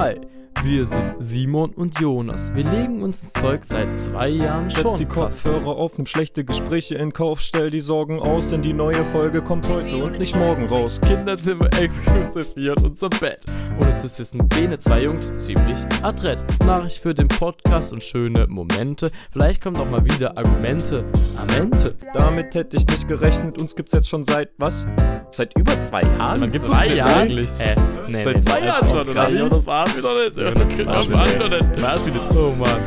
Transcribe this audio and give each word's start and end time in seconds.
Hi, 0.00 0.14
wir 0.62 0.86
sind 0.86 1.14
Simon 1.18 1.70
und 1.70 1.98
Jonas. 1.98 2.54
Wir 2.54 2.62
legen 2.62 3.02
uns 3.02 3.20
ins 3.20 3.32
Zeug 3.32 3.64
seit 3.64 3.98
zwei 3.98 4.28
Jahren 4.28 4.70
Setz 4.70 4.82
schon. 4.82 4.96
die 4.96 5.06
fast. 5.06 5.42
Kopfhörer 5.42 5.76
auf, 5.76 5.98
nimm 5.98 6.06
schlechte 6.06 6.44
Gespräche 6.44 6.94
in 6.94 7.12
Kauf, 7.12 7.40
stell 7.40 7.68
die 7.68 7.80
Sorgen 7.80 8.20
aus, 8.20 8.46
denn 8.46 8.62
die 8.62 8.74
neue 8.74 9.04
Folge 9.04 9.42
kommt 9.42 9.68
heute 9.68 10.04
und 10.04 10.20
nicht 10.20 10.36
morgen 10.36 10.66
raus. 10.66 11.00
Kinderzimmer 11.00 11.68
exklusiv 11.80 12.46
hier 12.54 12.76
in 12.78 12.84
unserem 12.84 13.18
Bett. 13.18 13.44
Ohne 13.82 13.96
zu 13.96 14.04
wissen, 14.04 14.48
bene 14.48 14.78
zwei 14.78 15.02
Jungs 15.02 15.32
ziemlich 15.38 15.80
adrett. 16.02 16.44
Nachricht 16.64 16.98
für 16.98 17.12
den 17.12 17.26
Podcast 17.26 17.92
und 17.92 18.00
schöne 18.00 18.46
Momente. 18.46 19.10
Vielleicht 19.32 19.60
kommen 19.60 19.78
auch 19.78 19.90
mal 19.90 20.04
wieder 20.04 20.38
Argumente. 20.38 21.06
Amente. 21.36 21.96
Damit 22.14 22.54
hätte 22.54 22.76
ich 22.76 22.86
nicht 22.86 23.08
gerechnet, 23.08 23.60
uns 23.60 23.74
gibt's 23.74 23.94
jetzt 23.94 24.08
schon 24.08 24.22
seit, 24.22 24.50
was? 24.58 24.86
Seit 25.30 25.56
über 25.58 25.78
zwei 25.78 26.02
Jahren? 26.02 26.40
Man 26.40 26.52
gibt's 26.52 26.66
Zwei 26.66 26.78
uns 26.86 26.88
jetzt 26.88 26.96
Jahre? 26.98 27.14
eigentlich? 27.20 27.48
Hä? 27.58 27.74
Nee, 28.08 28.24
Seit 28.24 28.34
nee, 28.34 28.40
zwei 28.40 28.60
nee, 28.60 28.66
Jahren 28.66 28.80
das 28.80 28.90
schon, 28.90 29.08
oder? 29.08 29.28
Ja, 29.30 29.48
das 29.48 29.66
war 29.66 29.96
wieder 29.96 30.14
nicht. 30.14 30.36
Ja, 30.42 30.50
Das 30.50 30.54
das 30.54 30.76
geht 30.76 30.86
war 30.86 30.94
das 30.94 31.04
schon 31.04 31.14
war 31.14 31.22
nicht. 31.26 31.34
wieder 31.34 31.48
nicht. 31.48 31.82
War 31.82 32.06
wieder. 32.06 32.28
Oh 32.36 32.54
Mann. 32.58 32.80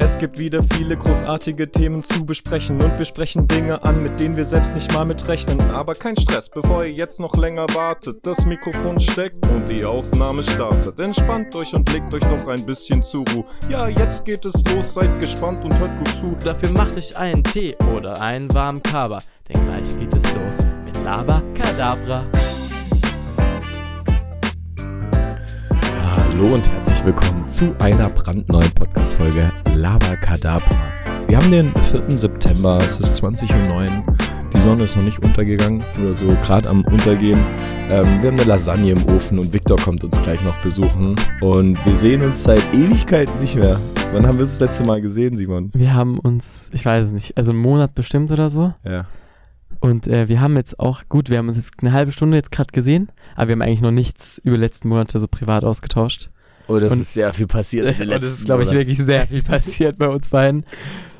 Es 0.00 0.18
gibt 0.18 0.38
wieder 0.38 0.60
viele 0.74 0.96
großartige 0.98 1.70
Themen 1.70 2.02
zu 2.02 2.26
besprechen 2.26 2.82
und 2.82 2.98
wir 2.98 3.04
sprechen 3.06 3.48
Dinge 3.48 3.82
an, 3.84 4.02
mit 4.02 4.20
denen 4.20 4.36
wir 4.36 4.44
selbst 4.44 4.74
nicht 4.74 4.92
mal 4.92 5.04
mitrechnen. 5.06 5.58
Aber 5.70 5.94
kein 5.94 6.14
Stress, 6.16 6.50
bevor 6.50 6.84
ihr 6.84 6.92
jetzt 6.92 7.20
noch 7.20 7.34
länger 7.36 7.66
wartet. 7.72 8.18
Das 8.26 8.44
Mikrofon 8.44 8.98
steckt 9.00 9.46
und 9.48 9.66
die 9.68 9.84
Aufnahme 9.84 10.42
startet. 10.42 10.98
Entspannt 11.00 11.54
euch 11.56 11.72
und 11.72 11.90
legt 11.92 12.12
euch 12.12 12.22
noch 12.28 12.46
ein 12.48 12.66
bisschen 12.66 13.02
zur 13.02 13.24
Ruhe. 13.32 13.44
Ja, 13.70 13.88
jetzt 13.88 14.24
geht 14.26 14.44
es 14.44 14.62
los, 14.74 14.92
seid 14.94 15.18
gespannt 15.20 15.64
und 15.64 15.78
hört 15.78 15.96
gut 15.98 16.08
zu. 16.08 16.36
Dafür 16.44 16.70
macht 16.72 16.98
euch 16.98 17.16
einen 17.16 17.42
Tee 17.44 17.74
oder 17.96 18.20
einen 18.20 18.52
warmen 18.52 18.82
Kaba, 18.82 19.18
denn 19.48 19.62
gleich 19.64 19.98
geht 19.98 20.12
es 20.14 20.34
los 20.34 20.58
mit 21.04 21.10
Laba 21.10 21.42
Kadabra. 21.54 22.24
Hallo 26.02 26.54
und 26.54 26.68
herzlich 26.68 27.04
willkommen 27.04 27.48
zu 27.48 27.74
einer 27.78 28.08
brandneuen 28.10 28.70
Podcast-Folge 28.72 29.52
Labakadabra. 29.74 30.92
Wir 31.26 31.36
haben 31.36 31.50
den 31.50 31.74
4. 31.90 32.10
September, 32.10 32.78
es 32.78 32.98
ist 32.98 33.22
20.09 33.22 33.70
Uhr. 33.70 34.16
Die 34.52 34.60
Sonne 34.60 34.84
ist 34.84 34.96
noch 34.96 35.02
nicht 35.02 35.22
untergegangen 35.22 35.82
oder 36.00 36.14
so, 36.14 36.26
gerade 36.42 36.68
am 36.68 36.84
Untergehen. 36.84 37.40
Ähm, 37.90 38.22
wir 38.22 38.30
haben 38.30 38.38
eine 38.38 38.44
Lasagne 38.44 38.92
im 38.92 39.04
Ofen 39.14 39.38
und 39.38 39.52
Viktor 39.52 39.76
kommt 39.78 40.04
uns 40.04 40.20
gleich 40.22 40.42
noch 40.42 40.56
besuchen. 40.62 41.16
Und 41.40 41.84
wir 41.84 41.96
sehen 41.96 42.22
uns 42.22 42.42
seit 42.42 42.62
Ewigkeiten 42.72 43.40
nicht 43.40 43.56
mehr. 43.56 43.78
Wann 44.12 44.26
haben 44.26 44.38
wir 44.38 44.44
es 44.44 44.58
das 44.58 44.60
letzte 44.60 44.84
Mal 44.84 45.00
gesehen, 45.00 45.36
Simon? 45.36 45.70
Wir 45.74 45.92
haben 45.92 46.18
uns, 46.18 46.70
ich 46.72 46.84
weiß 46.84 47.08
es 47.08 47.12
nicht, 47.12 47.36
also 47.36 47.50
einen 47.50 47.60
Monat 47.60 47.94
bestimmt 47.94 48.30
oder 48.30 48.48
so. 48.48 48.72
Ja. 48.84 49.06
Und 49.84 50.06
äh, 50.08 50.28
wir 50.30 50.40
haben 50.40 50.56
jetzt 50.56 50.80
auch, 50.80 51.02
gut, 51.10 51.28
wir 51.28 51.36
haben 51.36 51.48
uns 51.48 51.58
jetzt 51.58 51.72
eine 51.82 51.92
halbe 51.92 52.10
Stunde 52.10 52.38
jetzt 52.38 52.50
gerade 52.50 52.72
gesehen, 52.72 53.12
aber 53.36 53.48
wir 53.48 53.52
haben 53.52 53.60
eigentlich 53.62 53.82
noch 53.82 53.90
nichts 53.90 54.38
über 54.38 54.56
die 54.56 54.62
letzten 54.62 54.88
Monate 54.88 55.18
so 55.18 55.28
privat 55.28 55.62
ausgetauscht. 55.62 56.30
Oh, 56.68 56.78
das 56.78 56.90
Und- 56.90 57.00
ist 57.02 57.12
sehr 57.12 57.34
viel 57.34 57.46
passiert. 57.46 57.86
in 57.86 57.98
den 57.98 58.08
Und 58.14 58.22
es 58.22 58.28
ist, 58.28 58.30
letzten 58.32 58.44
glaube 58.46 58.62
ich, 58.62 58.70
wirklich 58.70 58.96
sehr 58.98 59.26
viel 59.26 59.42
passiert 59.42 59.98
bei 59.98 60.08
uns 60.08 60.28
beiden. 60.30 60.64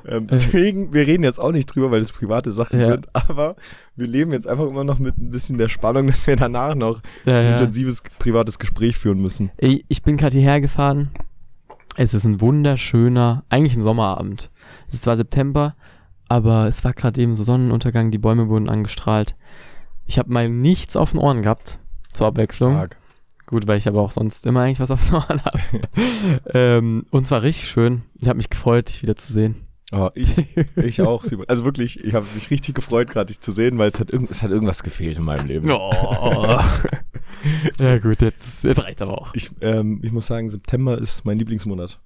Ähm, 0.06 0.26
deswegen, 0.26 0.92
wir 0.92 1.06
reden 1.06 1.22
jetzt 1.24 1.40
auch 1.40 1.50
nicht 1.50 1.64
drüber, 1.64 1.90
weil 1.90 2.02
es 2.02 2.12
private 2.12 2.50
Sachen 2.50 2.78
Ja. 2.78 2.88
sind, 2.88 3.08
aber 3.14 3.56
wir 3.96 4.06
leben 4.06 4.32
jetzt 4.34 4.46
einfach 4.46 4.66
immer 4.66 4.84
noch 4.84 4.98
mit 4.98 5.16
ein 5.16 5.30
bisschen 5.30 5.56
der 5.56 5.68
Spannung, 5.70 6.06
dass 6.08 6.26
wir 6.26 6.36
danach 6.36 6.74
noch 6.74 7.00
Ja, 7.24 7.38
ein 7.38 7.44
ja. 7.46 7.52
intensives 7.52 8.02
privates 8.18 8.58
Gespräch 8.58 8.98
führen 8.98 9.22
müssen. 9.22 9.50
Ey, 9.56 9.82
ich 9.88 10.02
bin 10.02 10.18
gerade 10.18 10.36
hierher 10.36 10.60
gefahren. 10.60 11.08
Es 11.96 12.12
ist 12.12 12.26
ein 12.26 12.42
wunderschöner, 12.42 13.44
eigentlich 13.48 13.76
ein 13.76 13.80
Sommerabend. 13.82 14.50
Es 14.88 14.92
ist 14.94 15.04
zwar 15.04 15.16
September, 15.16 15.74
aber 16.28 16.66
es 16.66 16.84
war 16.84 16.92
gerade 16.92 17.20
eben 17.20 17.34
so 17.34 17.44
Sonnenuntergang, 17.44 18.10
die 18.10 18.18
Bäume 18.18 18.48
wurden 18.48 18.68
angestrahlt. 18.68 19.36
Ich 20.06 20.18
habe 20.18 20.32
mal 20.32 20.48
nichts 20.48 20.96
auf 20.96 21.12
den 21.12 21.20
Ohren 21.20 21.42
gehabt, 21.42 21.78
zur 22.12 22.26
Abwechslung. 22.26 22.72
Stark. 22.72 22.98
Gut, 23.46 23.66
weil 23.66 23.78
ich 23.78 23.88
aber 23.88 24.00
auch 24.00 24.10
sonst 24.10 24.46
immer 24.46 24.60
eigentlich 24.60 24.80
was 24.80 24.90
auf 24.90 25.04
den 25.04 25.14
Ohren 25.14 25.42
habe. 25.44 25.60
ähm, 26.54 27.04
und 27.10 27.22
es 27.22 27.30
war 27.30 27.42
richtig 27.42 27.68
schön. 27.68 28.02
Ich 28.20 28.28
habe 28.28 28.38
mich 28.38 28.50
gefreut, 28.50 28.88
dich 28.88 29.02
wieder 29.02 29.16
zu 29.16 29.32
sehen. 29.32 29.66
Oh, 29.92 30.10
ich, 30.14 30.34
ich 30.76 31.02
auch, 31.02 31.24
Simon. 31.24 31.46
Also 31.48 31.64
wirklich, 31.64 32.02
ich 32.02 32.14
habe 32.14 32.26
mich 32.34 32.50
richtig 32.50 32.74
gefreut, 32.74 33.10
gerade 33.10 33.26
dich 33.26 33.40
zu 33.40 33.52
sehen, 33.52 33.78
weil 33.78 33.90
es 33.90 34.00
hat, 34.00 34.10
irgend, 34.10 34.30
es 34.30 34.42
hat 34.42 34.50
irgendwas 34.50 34.82
gefehlt 34.82 35.18
in 35.18 35.24
meinem 35.24 35.46
Leben. 35.46 35.70
Oh. 35.70 36.58
ja 37.78 37.98
gut, 37.98 38.22
jetzt, 38.22 38.64
jetzt 38.64 38.82
reicht 38.82 39.02
aber 39.02 39.20
auch. 39.20 39.34
Ich, 39.34 39.50
ähm, 39.60 40.00
ich 40.02 40.10
muss 40.10 40.26
sagen, 40.26 40.48
September 40.48 40.98
ist 40.98 41.24
mein 41.26 41.38
Lieblingsmonat. 41.38 42.00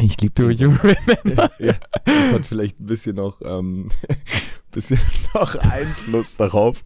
Ich 0.00 0.20
liebe 0.20 0.34
Do 0.34 0.50
you 0.50 0.70
remember? 0.82 1.50
ja, 1.58 1.74
das 2.04 2.32
hat 2.32 2.46
vielleicht 2.46 2.80
ein 2.80 2.86
bisschen 2.86 3.16
noch, 3.16 3.40
ähm, 3.44 3.90
bisschen 4.72 4.98
noch 5.34 5.54
Einfluss 5.56 6.36
darauf, 6.36 6.84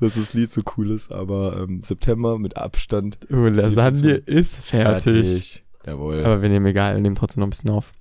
dass 0.00 0.14
das 0.14 0.32
Lied 0.34 0.50
so 0.50 0.62
cool 0.76 0.90
ist, 0.90 1.12
aber 1.12 1.62
ähm, 1.62 1.82
September 1.82 2.38
mit 2.38 2.56
Abstand 2.56 3.18
Oh, 3.30 3.36
Lasagne 3.46 4.14
ist 4.14 4.56
fertig. 4.64 5.64
Jawohl. 5.86 6.22
Aber 6.24 6.42
wir 6.42 6.48
nehmen 6.50 6.66
egal, 6.66 6.94
wir 6.96 7.00
nehmen 7.00 7.16
trotzdem 7.16 7.40
noch 7.40 7.46
ein 7.46 7.50
bisschen 7.50 7.70
auf. 7.70 7.92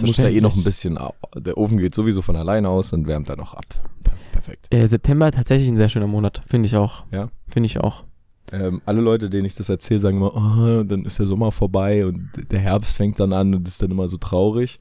muss 0.00 0.16
da 0.16 0.28
eh 0.28 0.40
noch 0.40 0.56
ein 0.56 0.64
bisschen, 0.64 0.98
der 1.36 1.58
Ofen 1.58 1.76
geht 1.76 1.94
sowieso 1.94 2.22
von 2.22 2.34
alleine 2.34 2.68
aus 2.70 2.92
und 2.94 3.06
wärmt 3.06 3.28
dann 3.28 3.38
noch 3.38 3.52
ab. 3.52 3.66
Das 4.04 4.22
ist 4.22 4.32
perfekt. 4.32 4.66
Äh, 4.70 4.88
September 4.88 5.30
tatsächlich 5.30 5.68
ein 5.68 5.76
sehr 5.76 5.90
schöner 5.90 6.06
Monat, 6.06 6.42
finde 6.46 6.66
ich 6.66 6.76
auch. 6.76 7.04
Ja. 7.10 7.28
Finde 7.48 7.66
ich 7.66 7.78
auch. 7.78 8.04
Ähm, 8.52 8.82
alle 8.84 9.00
Leute, 9.00 9.30
denen 9.30 9.44
ich 9.44 9.54
das 9.54 9.68
erzähle, 9.68 10.00
sagen 10.00 10.16
immer, 10.16 10.34
oh, 10.34 10.82
dann 10.82 11.04
ist 11.04 11.18
der 11.18 11.26
Sommer 11.26 11.52
vorbei 11.52 12.04
und 12.06 12.30
der 12.50 12.58
Herbst 12.60 12.96
fängt 12.96 13.20
dann 13.20 13.32
an 13.32 13.54
und 13.54 13.66
ist 13.68 13.80
dann 13.82 13.90
immer 13.90 14.08
so 14.08 14.16
traurig. 14.16 14.80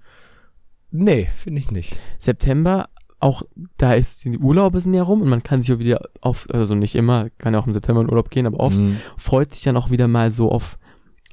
Nee, 0.92 1.30
finde 1.36 1.60
ich 1.60 1.70
nicht. 1.72 1.96
September, 2.18 2.90
auch 3.20 3.44
da 3.78 3.94
ist 3.94 4.26
die 4.26 4.38
Urlaube 4.38 4.82
sind 4.82 4.94
ja 4.94 5.04
rum 5.04 5.22
und 5.22 5.30
man 5.30 5.44
kann 5.44 5.62
sich 5.62 5.72
auch 5.76 5.80
wieder 5.80 6.02
auf, 6.22 6.48
also 6.52 6.74
nicht 6.74 6.96
immer, 6.96 7.30
kann 7.38 7.54
ja 7.54 7.60
auch 7.60 7.68
im 7.68 7.74
September 7.74 8.02
in 8.02 8.10
Urlaub 8.10 8.30
gehen, 8.32 8.48
aber 8.48 8.60
oft 8.60 8.80
Mhm. 8.80 8.98
freut 9.18 9.54
sich 9.54 9.64
dann 9.64 9.78
auch 9.78 9.92
wieder 9.92 10.08
mal 10.08 10.32
so 10.32 10.52
auf, 10.52 10.80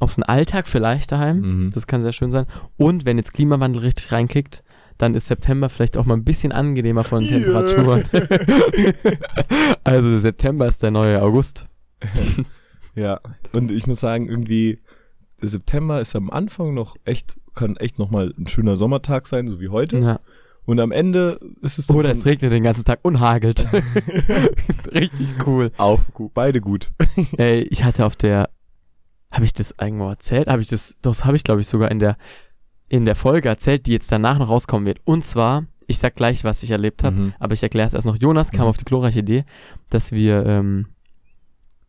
auf 0.01 0.15
den 0.17 0.25
Alltag 0.25 0.67
vielleicht 0.69 1.13
daheim. 1.13 1.41
Mhm. 1.67 1.71
Das 1.71 1.87
kann 1.87 2.03
sehr 2.03 2.13
schön 2.13 2.31
sein. 2.31 2.47
Und 2.77 3.07
wenn 3.07 3.17
jetzt 3.17 3.33
Klimawandel 3.33 3.81
richtig 3.83 4.13
reinkickt, 4.13 4.63
dann 4.99 5.15
ist 5.15 5.27
September 5.29 5.69
vielleicht 5.69 5.97
auch 5.97 6.05
mal 6.07 6.15
ein 6.15 6.25
bisschen 6.25 6.53
angenehmer 6.53 7.05
von 7.05 7.21
den. 7.27 7.45
Temperaturen. 7.45 8.05
also 9.85 10.19
September 10.19 10.67
ist 10.67 10.83
der 10.83 10.91
neue 10.91 11.23
August. 11.23 11.67
Ja, 12.95 13.21
und 13.53 13.71
ich 13.71 13.87
muss 13.87 14.01
sagen, 14.01 14.29
irgendwie, 14.29 14.81
der 15.43 15.49
September 15.51 16.01
ist 16.01 16.17
am 16.17 16.31
Anfang 16.31 16.73
noch 16.73 16.97
echt, 17.05 17.39
kann 17.55 17.77
echt 17.77 17.99
nochmal 17.99 18.33
ein 18.39 18.47
schöner 18.47 18.77
Sommertag 18.77 19.27
sein, 19.27 19.49
so 19.49 19.61
wie 19.61 19.69
heute. 19.69 19.99
Ja. 19.99 20.21
Und 20.65 20.81
am 20.81 20.91
Ende 20.93 21.39
ist 21.61 21.79
es 21.79 21.89
Oder 21.91 22.11
es 22.11 22.25
regnet 22.25 22.51
den 22.53 22.63
ganzen 22.63 22.85
Tag 22.85 23.01
und 23.03 23.21
hagelt. 23.21 23.67
Richtig 24.93 25.29
cool. 25.47 25.71
auch 25.77 26.01
gut, 26.13 26.33
beide 26.35 26.61
gut. 26.61 26.91
Ey, 27.37 27.63
ich 27.63 27.85
hatte 27.85 28.05
auf 28.07 28.17
der, 28.17 28.49
habe 29.31 29.45
ich 29.45 29.53
das 29.53 29.75
irgendwo 29.81 30.09
erzählt? 30.09 30.49
Habe 30.49 30.63
ich 30.63 30.69
das, 30.69 30.97
doch, 31.03 31.11
das 31.13 31.25
habe 31.25 31.37
ich 31.37 31.45
glaube 31.45 31.61
ich 31.61 31.69
sogar 31.69 31.91
in 31.91 31.99
der, 31.99 32.17
in 32.89 33.05
der 33.05 33.15
Folge 33.15 33.49
erzählt, 33.49 33.87
die 33.87 33.93
jetzt 33.93 34.11
danach 34.11 34.39
noch 34.39 34.49
rauskommen 34.49 34.87
wird. 34.87 35.01
Und 35.05 35.23
zwar, 35.25 35.67
ich 35.87 35.99
sag 35.99 36.17
gleich, 36.17 36.43
was 36.45 36.63
ich 36.63 36.71
erlebt 36.71 37.05
habe, 37.05 37.17
Mhm. 37.17 37.35
aber 37.39 37.53
ich 37.53 37.63
erkläre 37.63 37.87
es 37.89 37.95
erst 37.95 38.07
noch. 38.07 38.17
Jonas 38.17 38.51
kam 38.51 38.63
Mhm. 38.63 38.69
auf 38.71 38.77
die 38.77 38.85
glorreiche 38.85 39.21
Idee, 39.21 39.45
dass 39.91 40.13
wir, 40.13 40.45
ähm, 40.47 40.87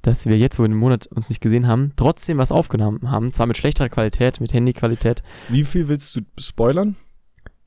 dass 0.07 0.25
wir 0.25 0.37
jetzt, 0.37 0.57
wo 0.57 0.63
wir 0.63 0.69
den 0.69 0.77
Monat 0.77 1.07
uns 1.07 1.27
nicht 1.27 1.41
gesehen 1.41 1.67
haben, 1.67 1.91
trotzdem 1.97 2.37
was 2.37 2.51
aufgenommen 2.51 3.11
haben. 3.11 3.33
Zwar 3.33 3.45
mit 3.45 3.57
schlechterer 3.57 3.89
Qualität, 3.89 4.39
mit 4.39 4.53
Handyqualität. 4.53 5.21
Wie 5.49 5.65
viel 5.65 5.89
willst 5.89 6.15
du 6.15 6.21
spoilern? 6.39 6.95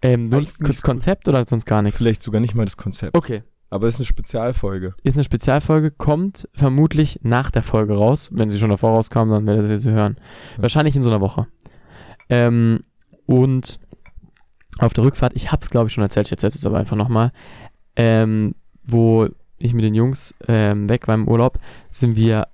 Ähm, 0.00 0.24
nur 0.24 0.38
Eigentlich 0.38 0.54
das 0.58 0.80
Konzept 0.80 1.28
oder 1.28 1.44
sonst 1.44 1.66
gar 1.66 1.82
nichts? 1.82 2.00
Vielleicht 2.00 2.22
sogar 2.22 2.40
nicht 2.40 2.54
mal 2.54 2.64
das 2.64 2.78
Konzept. 2.78 3.14
Okay. 3.14 3.42
Aber 3.68 3.86
es 3.86 3.94
ist 3.94 4.00
eine 4.00 4.06
Spezialfolge. 4.06 4.94
Ist 5.02 5.16
eine 5.16 5.24
Spezialfolge, 5.24 5.90
kommt 5.90 6.48
vermutlich 6.54 7.20
nach 7.22 7.50
der 7.50 7.62
Folge 7.62 7.94
raus. 7.94 8.30
Wenn 8.32 8.50
sie 8.50 8.58
schon 8.58 8.70
davor 8.70 8.92
rauskam, 8.92 9.28
dann 9.28 9.46
werdet 9.46 9.70
ihr 9.70 9.78
sie 9.78 9.90
hören. 9.90 10.16
Ja. 10.56 10.62
Wahrscheinlich 10.62 10.96
in 10.96 11.02
so 11.02 11.10
einer 11.10 11.20
Woche. 11.20 11.46
Ähm, 12.30 12.84
und 13.26 13.78
auf 14.78 14.94
der 14.94 15.04
Rückfahrt, 15.04 15.34
ich 15.34 15.52
hab's 15.52 15.68
glaube 15.68 15.88
ich 15.88 15.92
schon 15.92 16.02
erzählt, 16.02 16.28
ich 16.28 16.32
erzähl's 16.32 16.54
jetzt 16.54 16.66
aber 16.66 16.78
einfach 16.78 16.96
nochmal, 16.96 17.32
ähm, 17.96 18.54
wo 18.82 19.28
ich 19.60 19.74
mit 19.74 19.84
den 19.84 19.94
Jungs 19.94 20.34
ähm, 20.48 20.88
weg 20.88 21.06
war 21.06 21.14
im 21.14 21.28
Urlaub, 21.28 21.58
sind 21.90 22.16
wir, 22.16 22.46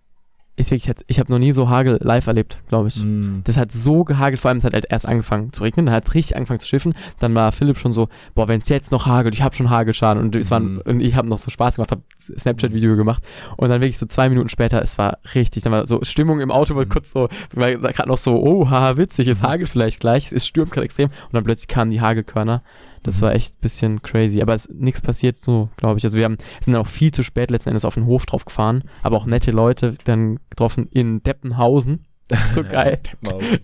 ich, 0.58 0.72
ich, 0.72 0.90
ich 1.06 1.18
habe 1.20 1.30
noch 1.30 1.38
nie 1.38 1.52
so 1.52 1.68
Hagel 1.68 1.98
live 2.00 2.26
erlebt, 2.28 2.62
glaube 2.68 2.88
ich. 2.88 2.96
Mhm. 3.04 3.42
Das 3.44 3.58
hat 3.58 3.72
so 3.72 4.04
gehagelt, 4.04 4.40
vor 4.40 4.48
allem 4.48 4.56
es 4.56 4.64
hat 4.64 4.72
halt 4.72 4.86
erst 4.88 5.06
angefangen 5.06 5.52
zu 5.52 5.62
regnen, 5.62 5.84
dann 5.84 5.94
hat 5.94 6.08
es 6.08 6.14
richtig 6.14 6.34
angefangen 6.34 6.60
zu 6.60 6.66
schiffen, 6.66 6.94
dann 7.18 7.34
war 7.34 7.52
Philipp 7.52 7.78
schon 7.78 7.92
so, 7.92 8.08
boah, 8.34 8.48
wenn 8.48 8.62
es 8.62 8.68
jetzt 8.70 8.90
noch 8.90 9.04
hagelt, 9.04 9.34
ich 9.34 9.42
habe 9.42 9.54
schon 9.54 9.68
Hagelschaden 9.68 10.22
und 10.22 10.34
es 10.34 10.50
waren, 10.50 10.76
Mhm. 10.76 10.82
und 10.86 11.00
ich 11.00 11.14
habe 11.14 11.28
noch 11.28 11.36
so 11.36 11.50
Spaß 11.50 11.76
gemacht, 11.76 11.90
habe 11.90 12.00
Snapchat-Video 12.18 12.96
gemacht 12.96 13.22
und 13.58 13.68
dann 13.68 13.82
wirklich 13.82 13.98
so 13.98 14.06
zwei 14.06 14.30
Minuten 14.30 14.48
später, 14.48 14.80
es 14.80 14.96
war 14.96 15.18
richtig, 15.34 15.62
dann 15.62 15.72
war 15.74 15.84
so 15.84 16.00
Stimmung 16.02 16.40
im 16.40 16.50
Auto, 16.50 16.74
war 16.74 16.84
Mhm. 16.86 16.88
kurz 16.88 17.12
so, 17.12 17.28
war 17.52 17.74
gerade 17.74 18.08
noch 18.08 18.18
so, 18.18 18.42
oh, 18.42 18.70
haha, 18.70 18.96
witzig, 18.96 19.28
es 19.28 19.42
hagelt 19.42 19.68
vielleicht 19.68 20.00
gleich, 20.00 20.32
es 20.32 20.46
stürmt 20.46 20.70
gerade 20.72 20.86
extrem 20.86 21.08
und 21.10 21.34
dann 21.34 21.44
plötzlich 21.44 21.68
kamen 21.68 21.90
die 21.90 22.00
Hagelkörner. 22.00 22.62
Das 23.06 23.22
war 23.22 23.34
echt 23.34 23.54
ein 23.54 23.60
bisschen 23.60 24.02
crazy, 24.02 24.42
aber 24.42 24.54
es 24.54 24.68
nichts 24.68 25.00
passiert 25.00 25.36
so, 25.36 25.68
glaube 25.76 25.98
ich. 25.98 26.04
Also 26.04 26.18
wir 26.18 26.24
haben, 26.24 26.36
sind 26.60 26.72
dann 26.72 26.82
auch 26.82 26.88
viel 26.88 27.12
zu 27.12 27.22
spät 27.22 27.50
letzten 27.50 27.70
Endes 27.70 27.84
auf 27.84 27.94
den 27.94 28.06
Hof 28.06 28.26
drauf 28.26 28.44
gefahren, 28.44 28.82
aber 29.02 29.16
auch 29.16 29.26
nette 29.26 29.52
Leute 29.52 29.94
dann 30.04 30.40
getroffen 30.50 30.88
in 30.90 31.22
Deppenhausen. 31.22 32.04
Das 32.28 32.48
ist 32.48 32.54
so 32.54 32.64
geil. 32.64 32.98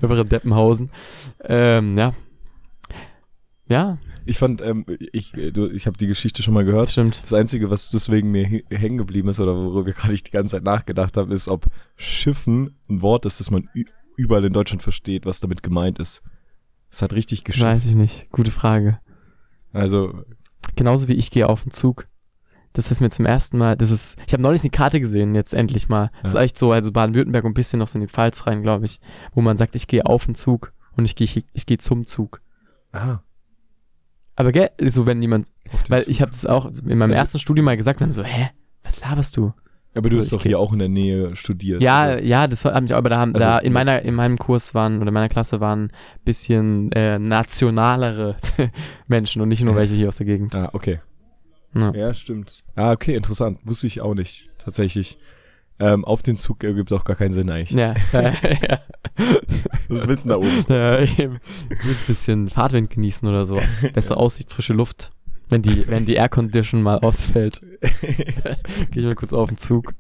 Einfach 0.01 0.19
in 0.19 0.29
Deppenhausen. 0.29 0.91
Ähm, 1.43 1.99
ja. 1.99 2.15
Ja, 3.69 3.99
Ich 4.25 4.39
fand, 4.39 4.63
ähm, 4.63 4.87
ich, 5.13 5.35
äh, 5.35 5.51
du, 5.51 5.69
ich 5.69 5.89
habe 5.89 5.99
die 5.99 6.07
Geschichte 6.07 6.45
schon 6.45 6.55
mal 6.55 6.65
gehört. 6.65 6.91
stimmt. 6.91 7.21
Das 7.25 7.33
Einzige, 7.33 7.71
was 7.71 7.91
deswegen 7.91 8.31
mir 8.31 8.45
hängen 8.71 8.99
geblieben 8.99 9.31
ist 9.31 9.41
oder 9.41 9.57
worüber 9.57 9.87
wir 9.87 9.95
gerade 9.95 10.15
die 10.15 10.31
ganze 10.31 10.53
Zeit 10.53 10.63
nachgedacht 10.63 11.17
haben, 11.17 11.33
ist, 11.33 11.49
ob 11.49 11.67
Schiffen 11.97 12.77
ein 12.89 13.03
Wort 13.03 13.27
ist, 13.27 13.41
das 13.41 13.51
man 13.51 13.69
überall 14.17 14.45
in 14.45 14.53
Deutschland 14.53 14.81
versteht, 14.81 15.27
was 15.27 15.41
damit 15.41 15.65
gemeint 15.65 15.99
ist. 15.99 16.23
Es 16.89 17.03
hat 17.03 17.15
richtig 17.15 17.43
geschafft. 17.45 17.65
Weiß 17.65 17.87
ich 17.87 17.95
nicht. 17.95 18.31
Gute 18.31 18.51
Frage. 18.51 19.01
Also, 19.73 20.25
Genauso 20.77 21.09
wie 21.09 21.15
ich 21.15 21.31
gehe 21.31 21.49
auf 21.49 21.65
den 21.65 21.73
Zug. 21.73 22.07
Das 22.73 22.91
ist 22.91 23.01
mir 23.01 23.11
zum 23.11 23.27
ersten 23.27 23.59
Mal, 23.59 23.77
das 23.77 23.91
ist, 23.91 24.17
ich 24.27 24.33
habe 24.33 24.43
neulich 24.43 24.63
eine 24.63 24.71
Karte 24.71 25.01
gesehen, 25.01 25.35
jetzt 25.35 25.53
endlich 25.53 25.89
mal. 25.89 26.11
Das 26.23 26.33
Ja. 26.35 26.41
ist 26.41 26.45
echt 26.47 26.59
so, 26.59 26.73
also 26.73 26.93
Baden-Württemberg 26.93 27.45
und 27.45 27.51
ein 27.51 27.55
bisschen 27.55 27.81
noch 27.81 27.89
so 27.89 27.99
in 27.99 28.07
die 28.07 28.11
Pfalz 28.13 28.47
rein, 28.47 28.63
glaube 28.63 28.85
ich, 28.87 29.01
wo 29.35 29.41
man 29.43 29.57
sagt, 29.59 29.75
ich 29.75 29.89
gehe 29.89 30.07
auf 30.07 30.25
den 30.27 30.35
Zug 30.35 30.73
und 30.97 31.05
ich 31.05 31.17
gehe 31.17 31.27
ich, 31.53 31.67
gehe 31.67 31.79
zum 31.79 32.05
Zug. 32.05 32.41
ah, 32.93 33.19
Aber 34.37 34.53
gell, 34.53 34.71
so 34.89 35.05
wenn 35.05 35.21
jemand, 35.21 35.49
weil 35.89 36.03
Zug. 36.05 36.11
ich 36.11 36.23
habe 36.23 36.31
das 36.31 36.47
auch 36.47 36.65
in 36.67 36.87
meinem 36.99 37.03
Also- 37.11 37.15
ersten 37.15 37.39
Studium 37.41 37.67
mal 37.67 37.77
gesagt, 37.77 38.01
dann 38.01 38.13
so, 38.13 38.23
hä, 38.25 38.51
was 38.85 39.01
laberst 39.01 39.37
du? 39.37 39.53
Aber 39.95 40.09
du 40.09 40.17
so, 40.17 40.23
hast 40.23 40.33
doch 40.33 40.43
hier 40.43 40.59
auch 40.59 40.73
in 40.73 40.79
der 40.79 40.89
Nähe 40.89 41.37
studiert. 41.37 41.83
Ja, 41.83 42.03
Also, 42.03 42.25
ja, 42.25 42.47
das 42.47 42.65
hat 42.65 42.83
mich, 42.83 42.95
aber 42.95 43.11
da 43.11 43.19
haben, 43.19 43.35
Also, 43.35 43.45
da 43.45 43.59
in 43.59 43.73
meiner, 43.73 44.03
in 44.03 44.15
meinem 44.15 44.39
Kurs 44.39 44.75
waren 44.75 44.99
oder 44.99 45.09
in 45.09 45.15
meiner 45.15 45.29
Klasse 45.29 45.61
waren 45.61 45.93
bisschen 46.25 46.91
äh, 46.93 47.19
nationalere 47.19 48.37
Menschen 49.07 49.43
und 49.43 49.49
nicht 49.49 49.63
nur 49.63 49.77
welche 49.77 49.95
hier 49.95 50.09
aus 50.09 50.17
der 50.17 50.27
Gegend. 50.27 50.55
ah, 50.55 50.71
okay. 50.73 51.01
Ja. 51.75 51.93
Ja, 51.95 52.15
stimmt. 52.15 52.65
Ah, 52.75 52.93
okay, 52.93 53.15
interessant. 53.15 53.59
Wusste 53.65 53.87
ich 53.87 54.01
auch 54.01 54.15
nicht, 54.15 54.51
tatsächlich. 54.59 55.19
Ähm, 55.79 56.05
auf 56.05 56.23
den 56.23 56.37
Zug 56.37 56.63
äh, 56.65 56.75
gibt 56.75 56.93
auch 56.93 57.03
gar 57.03 57.17
keinen 57.17 57.33
Sinn 57.33 57.51
eigentlich. 57.51 57.71
Ja, 57.71 57.95
ja, 58.13 58.23
ja. 58.69 58.81
Was 59.89 60.07
willst 60.07 60.27
du 60.27 60.29
denn 60.29 60.41
da 60.41 60.47
oben? 60.47 60.65
Ja, 60.69 61.01
eben. 61.01 61.39
Ein 61.71 61.97
bisschen 62.07 62.49
Fahrtwind 62.49 62.91
genießen 62.91 63.27
oder 63.27 63.47
so. 63.47 63.59
Bessere 63.95 64.19
Aussicht, 64.19 64.53
frische 64.53 64.75
Luft. 64.75 65.13
Wenn 65.53 65.63
die, 65.63 65.87
wenn 65.87 66.07
die 66.07 66.15
Aircondition 66.15 66.81
mal 66.83 66.99
ausfällt, 67.01 67.61
gehe 68.01 68.57
ich 68.95 69.05
mal 69.05 69.15
kurz 69.15 69.33
auf 69.35 69.49
den 69.51 69.59
Zug. 69.59 69.93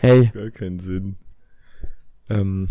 Hey, 0.00 0.30
Gar 0.32 0.50
keinen 0.50 0.80
Sinn. 0.80 1.16
Ähm, 2.30 2.68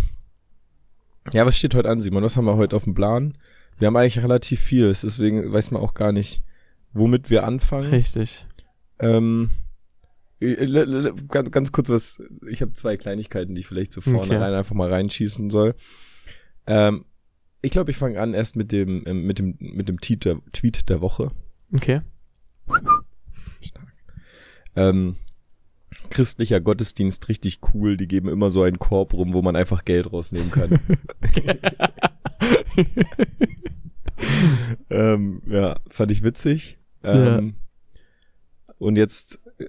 ja, 1.31 1.45
was 1.45 1.57
steht 1.57 1.75
heute 1.75 1.89
an, 1.89 2.01
Simon? 2.01 2.23
Was 2.23 2.37
haben 2.37 2.45
wir 2.45 2.55
heute 2.55 2.75
auf 2.75 2.85
dem 2.85 2.95
Plan? 2.95 3.37
Wir 3.77 3.87
haben 3.87 3.95
eigentlich 3.97 4.23
relativ 4.23 4.59
viel, 4.61 4.87
deswegen 4.87 5.53
weiß 5.53 5.71
man 5.71 5.81
auch 5.81 5.93
gar 5.93 6.11
nicht, 6.11 6.41
womit 6.93 7.29
wir 7.29 7.43
anfangen. 7.43 7.89
richtig. 7.91 8.45
Ähm, 8.99 9.51
äh, 10.41 10.53
l- 10.55 11.13
ganz, 11.27 11.51
ganz 11.51 11.71
kurz 11.71 11.89
was, 11.89 12.21
ich 12.47 12.61
habe 12.61 12.73
zwei 12.73 12.97
Kleinigkeiten, 12.97 13.53
die 13.53 13.61
ich 13.61 13.67
vielleicht 13.67 13.93
so 13.93 14.01
vorne 14.01 14.19
Okay. 14.21 14.37
rein 14.37 14.53
einfach 14.53 14.73
mal 14.75 14.91
reinschießen 14.91 15.49
soll. 15.51 15.75
Ähm, 16.65 17.05
ich 17.61 17.71
glaube, 17.71 17.91
ich 17.91 17.97
fange 17.97 18.19
an 18.19 18.33
erst 18.33 18.55
mit 18.55 18.71
dem, 18.71 19.03
ähm, 19.05 19.25
mit 19.25 19.39
dem, 19.39 19.55
mit 19.59 19.89
dem 19.89 19.99
Tweet 19.99 20.25
der, 20.25 20.39
Tweet 20.53 20.89
der 20.89 21.01
Woche. 21.01 21.31
Okay. 21.73 22.01
Ähm, 24.75 25.15
christlicher 26.09 26.61
Gottesdienst 26.61 27.27
richtig 27.29 27.59
cool, 27.73 27.97
die 27.97 28.07
geben 28.07 28.29
immer 28.29 28.49
so 28.49 28.63
einen 28.63 28.79
Korb 28.79 29.13
rum, 29.13 29.33
wo 29.33 29.41
man 29.41 29.55
einfach 29.55 29.85
Geld 29.85 30.11
rausnehmen 30.11 30.51
kann. 30.51 30.79
ähm, 34.89 35.41
ja, 35.47 35.79
fand 35.89 36.11
ich 36.11 36.23
witzig. 36.23 36.77
Ähm, 37.03 37.55
Und 38.77 38.95
jetzt, 38.95 39.39
äh, 39.57 39.65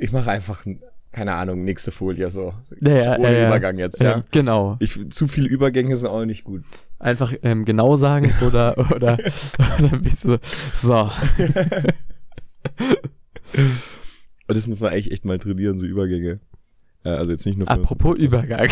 ich 0.00 0.12
mache 0.12 0.30
einfach, 0.30 0.64
keine 1.12 1.34
Ahnung, 1.34 1.64
nächste 1.64 1.90
Folie 1.90 2.30
so. 2.30 2.54
Ja, 2.80 2.94
ja, 2.94 3.18
Ohne 3.18 3.32
ja, 3.32 3.38
ja. 3.38 3.46
Übergang 3.48 3.78
jetzt, 3.78 4.00
ja. 4.00 4.16
Ähm, 4.16 4.24
genau. 4.30 4.76
Ich, 4.80 4.98
zu 5.10 5.26
viele 5.26 5.48
Übergänge 5.48 5.96
sind 5.96 6.08
auch 6.08 6.24
nicht 6.24 6.44
gut. 6.44 6.62
Einfach 6.98 7.32
ähm, 7.42 7.64
genau 7.64 7.96
sagen 7.96 8.32
oder, 8.46 8.76
oder, 8.94 9.18
oder 9.78 9.98
bist 9.98 10.24
du 10.24 10.38
so. 10.74 11.10
Und 14.48 14.56
das 14.56 14.66
muss 14.66 14.80
man 14.80 14.92
eigentlich 14.92 15.12
echt 15.12 15.24
mal 15.24 15.38
trainieren, 15.38 15.78
so 15.78 15.86
Übergänge. 15.86 16.40
Äh, 17.04 17.10
also 17.10 17.32
jetzt 17.32 17.46
nicht 17.46 17.58
nur 17.58 17.66
für 17.66 17.72
Apropos. 17.74 18.16
Übergang. 18.18 18.68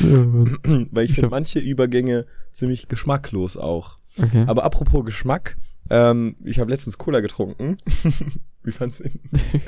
Weil 0.90 1.04
ich 1.04 1.12
finde 1.12 1.30
manche 1.30 1.58
Übergänge 1.58 2.26
ziemlich 2.50 2.88
geschmacklos 2.88 3.56
auch. 3.56 3.98
okay. 4.20 4.44
Aber 4.46 4.64
apropos 4.64 5.04
Geschmack, 5.04 5.56
ähm, 5.92 6.36
ich 6.42 6.58
habe 6.58 6.70
letztens 6.70 6.96
Cola 6.96 7.20
getrunken. 7.20 7.76
Wie 8.64 8.72
fand's 8.72 8.98
denn? 8.98 9.12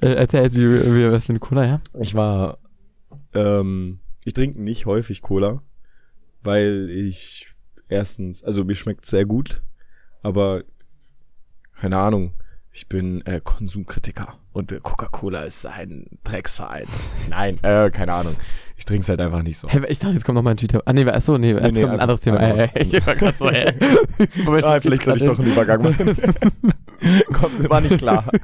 Äh, 0.00 0.14
erzähl 0.14 0.42
jetzt, 0.42 0.56
wie, 0.56 0.66
wie, 0.66 1.12
was 1.12 1.26
für 1.26 1.30
eine 1.30 1.38
Cola, 1.38 1.64
ja? 1.66 1.80
Ich 2.00 2.14
war, 2.14 2.58
ähm, 3.34 4.00
ich 4.24 4.32
trinke 4.32 4.60
nicht 4.60 4.86
häufig 4.86 5.20
Cola, 5.20 5.62
weil 6.42 6.88
ich 6.90 7.54
erstens, 7.88 8.42
also 8.42 8.64
mir 8.64 8.74
schmeckt 8.74 9.04
sehr 9.04 9.26
gut, 9.26 9.62
aber 10.22 10.64
keine 11.76 11.98
Ahnung, 11.98 12.32
ich 12.72 12.88
bin 12.88 13.24
äh, 13.26 13.40
Konsumkritiker 13.42 14.38
und 14.52 14.72
äh, 14.72 14.80
Coca-Cola 14.82 15.42
ist 15.42 15.66
ein 15.66 16.06
Drecksverein. 16.24 16.86
Nein, 17.30 17.56
äh, 17.62 17.90
keine 17.90 18.14
Ahnung. 18.14 18.36
Ich 18.76 18.84
trinke 18.86 19.02
es 19.02 19.08
halt 19.08 19.20
einfach 19.20 19.42
nicht 19.42 19.58
so. 19.58 19.68
Hä, 19.68 19.80
ich 19.88 19.98
dachte, 19.98 20.14
jetzt 20.14 20.24
kommt 20.24 20.36
nochmal 20.36 20.54
ein 20.54 20.56
Tweet. 20.56 20.74
Ah, 20.86 20.92
nee, 20.92 21.04
achso, 21.04 21.36
nee, 21.36 21.52
jetzt 21.52 21.74
nee, 21.74 21.82
kommt 21.82 21.94
ein 21.94 22.00
anderes 22.00 22.22
Thema. 22.22 22.38
Äh, 22.40 22.68
ich 22.76 23.06
war 23.06 23.14
gerade 23.14 23.36
so, 23.36 23.50
hä? 23.50 23.74
Moment, 24.44 24.64
Ah, 24.64 24.80
vielleicht 24.80 25.04
soll 25.04 25.16
ich 25.16 25.24
doch 25.24 25.38
einen 25.38 25.52
Übergang 25.52 25.82
machen. 25.82 26.16
Komm, 27.32 27.68
war 27.68 27.80
nicht 27.80 27.98
klar. 27.98 28.24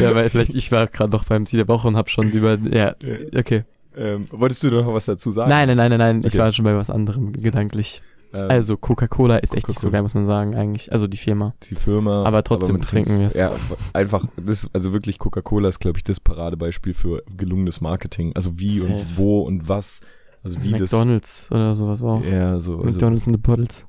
Ja, 0.00 0.14
weil 0.14 0.28
vielleicht 0.30 0.54
ich 0.54 0.70
war 0.70 0.86
gerade 0.86 1.10
doch 1.10 1.24
beim 1.24 1.44
Ziel 1.44 1.56
der 1.56 1.66
Woche 1.68 1.88
und 1.88 1.96
hab 1.96 2.08
schon 2.08 2.30
über, 2.30 2.56
ja, 2.70 2.94
okay. 3.36 3.64
Ähm, 3.96 4.26
wolltest 4.30 4.62
du 4.62 4.70
noch 4.70 4.92
was 4.94 5.06
dazu 5.06 5.30
sagen? 5.32 5.50
Nein, 5.50 5.66
nein, 5.66 5.76
nein, 5.76 5.90
nein, 5.90 5.98
nein, 5.98 6.18
ich 6.20 6.26
Okay. 6.26 6.38
war 6.38 6.52
schon 6.52 6.64
bei 6.64 6.76
was 6.76 6.88
anderem 6.90 7.32
gedanklich. 7.32 8.00
Ähm, 8.42 8.50
Also, 8.50 8.76
Coca-Cola 8.76 9.38
ist 9.38 9.54
echt 9.54 9.68
nicht 9.68 9.80
so 9.80 9.90
geil, 9.90 10.02
muss 10.02 10.14
man 10.14 10.24
sagen, 10.24 10.54
eigentlich. 10.54 10.92
Also, 10.92 11.06
die 11.06 11.16
Firma. 11.16 11.54
die 11.62 11.74
Firma. 11.74 12.24
Aber 12.24 12.42
trotzdem 12.44 12.76
man 12.76 12.82
trinken 12.82 13.16
trinkt's- 13.16 13.34
wir's. 13.34 13.34
Ja, 13.34 13.52
einfach, 13.92 14.24
das, 14.36 14.68
also 14.72 14.92
wirklich 14.92 15.18
Coca-Cola 15.18 15.68
ist, 15.68 15.78
glaube 15.80 15.98
ich, 15.98 16.04
das 16.04 16.20
Paradebeispiel 16.20 16.94
für 16.94 17.22
gelungenes 17.36 17.80
Marketing. 17.80 18.32
Also 18.34 18.58
wie 18.58 18.78
Safe. 18.78 18.92
und 18.92 19.16
wo 19.18 19.40
und 19.42 19.68
was. 19.68 20.00
Also 20.42 20.62
wie 20.62 20.70
McDonalds 20.70 21.50
oder 21.50 21.74
sowas 21.74 22.02
auch. 22.02 22.20
das. 22.22 22.30
Ja, 22.30 22.58
so. 22.60 22.78
Also, 22.78 22.84
McDonalds 22.90 23.26
in 23.26 23.34
the 23.34 23.40
Bottles. 23.40 23.86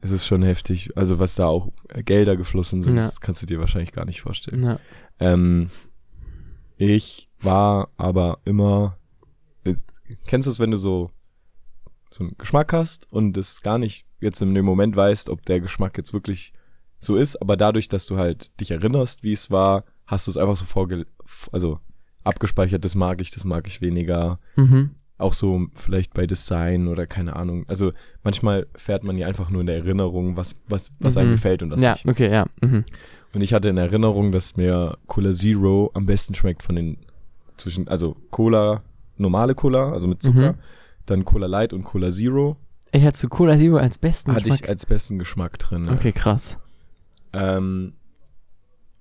es 0.00 0.10
ist 0.10 0.26
schon 0.26 0.42
heftig. 0.42 0.90
Also 0.96 1.18
was 1.18 1.34
da 1.36 1.46
auch 1.46 1.68
Gelder 2.04 2.36
geflossen 2.36 2.82
sind, 2.82 2.96
Ja. 2.96 3.02
das 3.02 3.20
kannst 3.20 3.42
du 3.42 3.46
dir 3.46 3.60
wahrscheinlich 3.60 3.92
gar 3.92 4.04
nicht 4.06 4.20
vorstellen. 4.22 4.62
Ja. 4.62 4.78
Ähm, 5.20 5.70
ich 6.76 7.28
war 7.42 7.90
aber 7.96 8.38
immer. 8.44 8.96
äh, 9.64 9.74
Kennst 10.26 10.46
du 10.46 10.50
es, 10.50 10.58
wenn 10.58 10.70
du 10.72 10.76
so 10.76 11.10
so 12.10 12.24
einen 12.24 12.34
Geschmack 12.38 12.72
hast 12.72 13.10
und 13.12 13.36
es 13.36 13.62
gar 13.62 13.78
nicht 13.78 14.04
jetzt 14.20 14.42
in 14.42 14.54
dem 14.54 14.64
Moment 14.64 14.96
weißt, 14.96 15.30
ob 15.30 15.44
der 15.46 15.60
Geschmack 15.60 15.96
jetzt 15.96 16.12
wirklich 16.12 16.52
so 16.98 17.16
ist, 17.16 17.40
aber 17.40 17.56
dadurch, 17.56 17.88
dass 17.88 18.06
du 18.06 18.18
halt 18.18 18.50
dich 18.60 18.70
erinnerst, 18.72 19.22
wie 19.22 19.32
es 19.32 19.50
war, 19.50 19.84
hast 20.06 20.26
du 20.26 20.30
es 20.30 20.36
einfach 20.36 20.56
so 20.56 20.64
vorge 20.64 21.06
also 21.52 21.78
abgespeichert, 22.24 22.84
das 22.84 22.94
mag 22.94 23.20
ich, 23.20 23.30
das 23.30 23.44
mag 23.44 23.66
ich 23.66 23.80
weniger. 23.80 24.38
Mhm. 24.56 24.90
Auch 25.16 25.34
so 25.34 25.66
vielleicht 25.74 26.14
bei 26.14 26.26
Design 26.26 26.88
oder 26.88 27.06
keine 27.06 27.36
Ahnung. 27.36 27.64
Also 27.68 27.92
manchmal 28.22 28.66
fährt 28.74 29.04
man 29.04 29.16
ja 29.18 29.26
einfach 29.26 29.50
nur 29.50 29.60
in 29.60 29.66
der 29.66 29.76
Erinnerung, 29.76 30.36
was, 30.36 30.56
was, 30.66 30.92
was 30.98 31.16
einem 31.16 31.28
Mhm. 31.30 31.34
gefällt 31.34 31.62
und 31.62 31.70
was 31.70 31.80
Ja, 31.82 31.92
nicht. 31.92 32.06
okay, 32.06 32.30
ja. 32.30 32.46
Mhm. 32.62 32.84
Und 33.32 33.40
ich 33.42 33.52
hatte 33.54 33.68
in 33.68 33.76
Erinnerung, 33.76 34.32
dass 34.32 34.56
mir 34.56 34.96
Cola 35.06 35.32
Zero 35.32 35.90
am 35.94 36.04
besten 36.06 36.34
schmeckt 36.34 36.62
von 36.62 36.74
den 36.74 36.96
zwischen, 37.56 37.86
also 37.88 38.16
Cola, 38.30 38.82
normale 39.16 39.54
Cola, 39.54 39.92
also 39.92 40.08
mit 40.08 40.20
Zucker, 40.22 40.52
Mhm. 40.52 40.58
Dann 41.06 41.24
Cola 41.24 41.46
Light 41.46 41.72
und 41.72 41.84
Cola 41.84 42.10
Zero, 42.10 42.56
Ich 42.92 43.02
hatte 43.04 43.18
zu 43.18 43.28
Cola 43.28 43.56
Zero 43.56 43.76
als 43.78 43.98
besten 43.98 44.32
hatte 44.32 44.46
ich 44.48 44.52
Geschmack. 44.52 44.68
als 44.70 44.86
besten 44.86 45.18
Geschmack 45.18 45.58
drin. 45.58 45.86
ja. 45.86 45.92
Okay, 45.92 46.12
krass. 46.12 46.58
Ähm, 47.32 47.94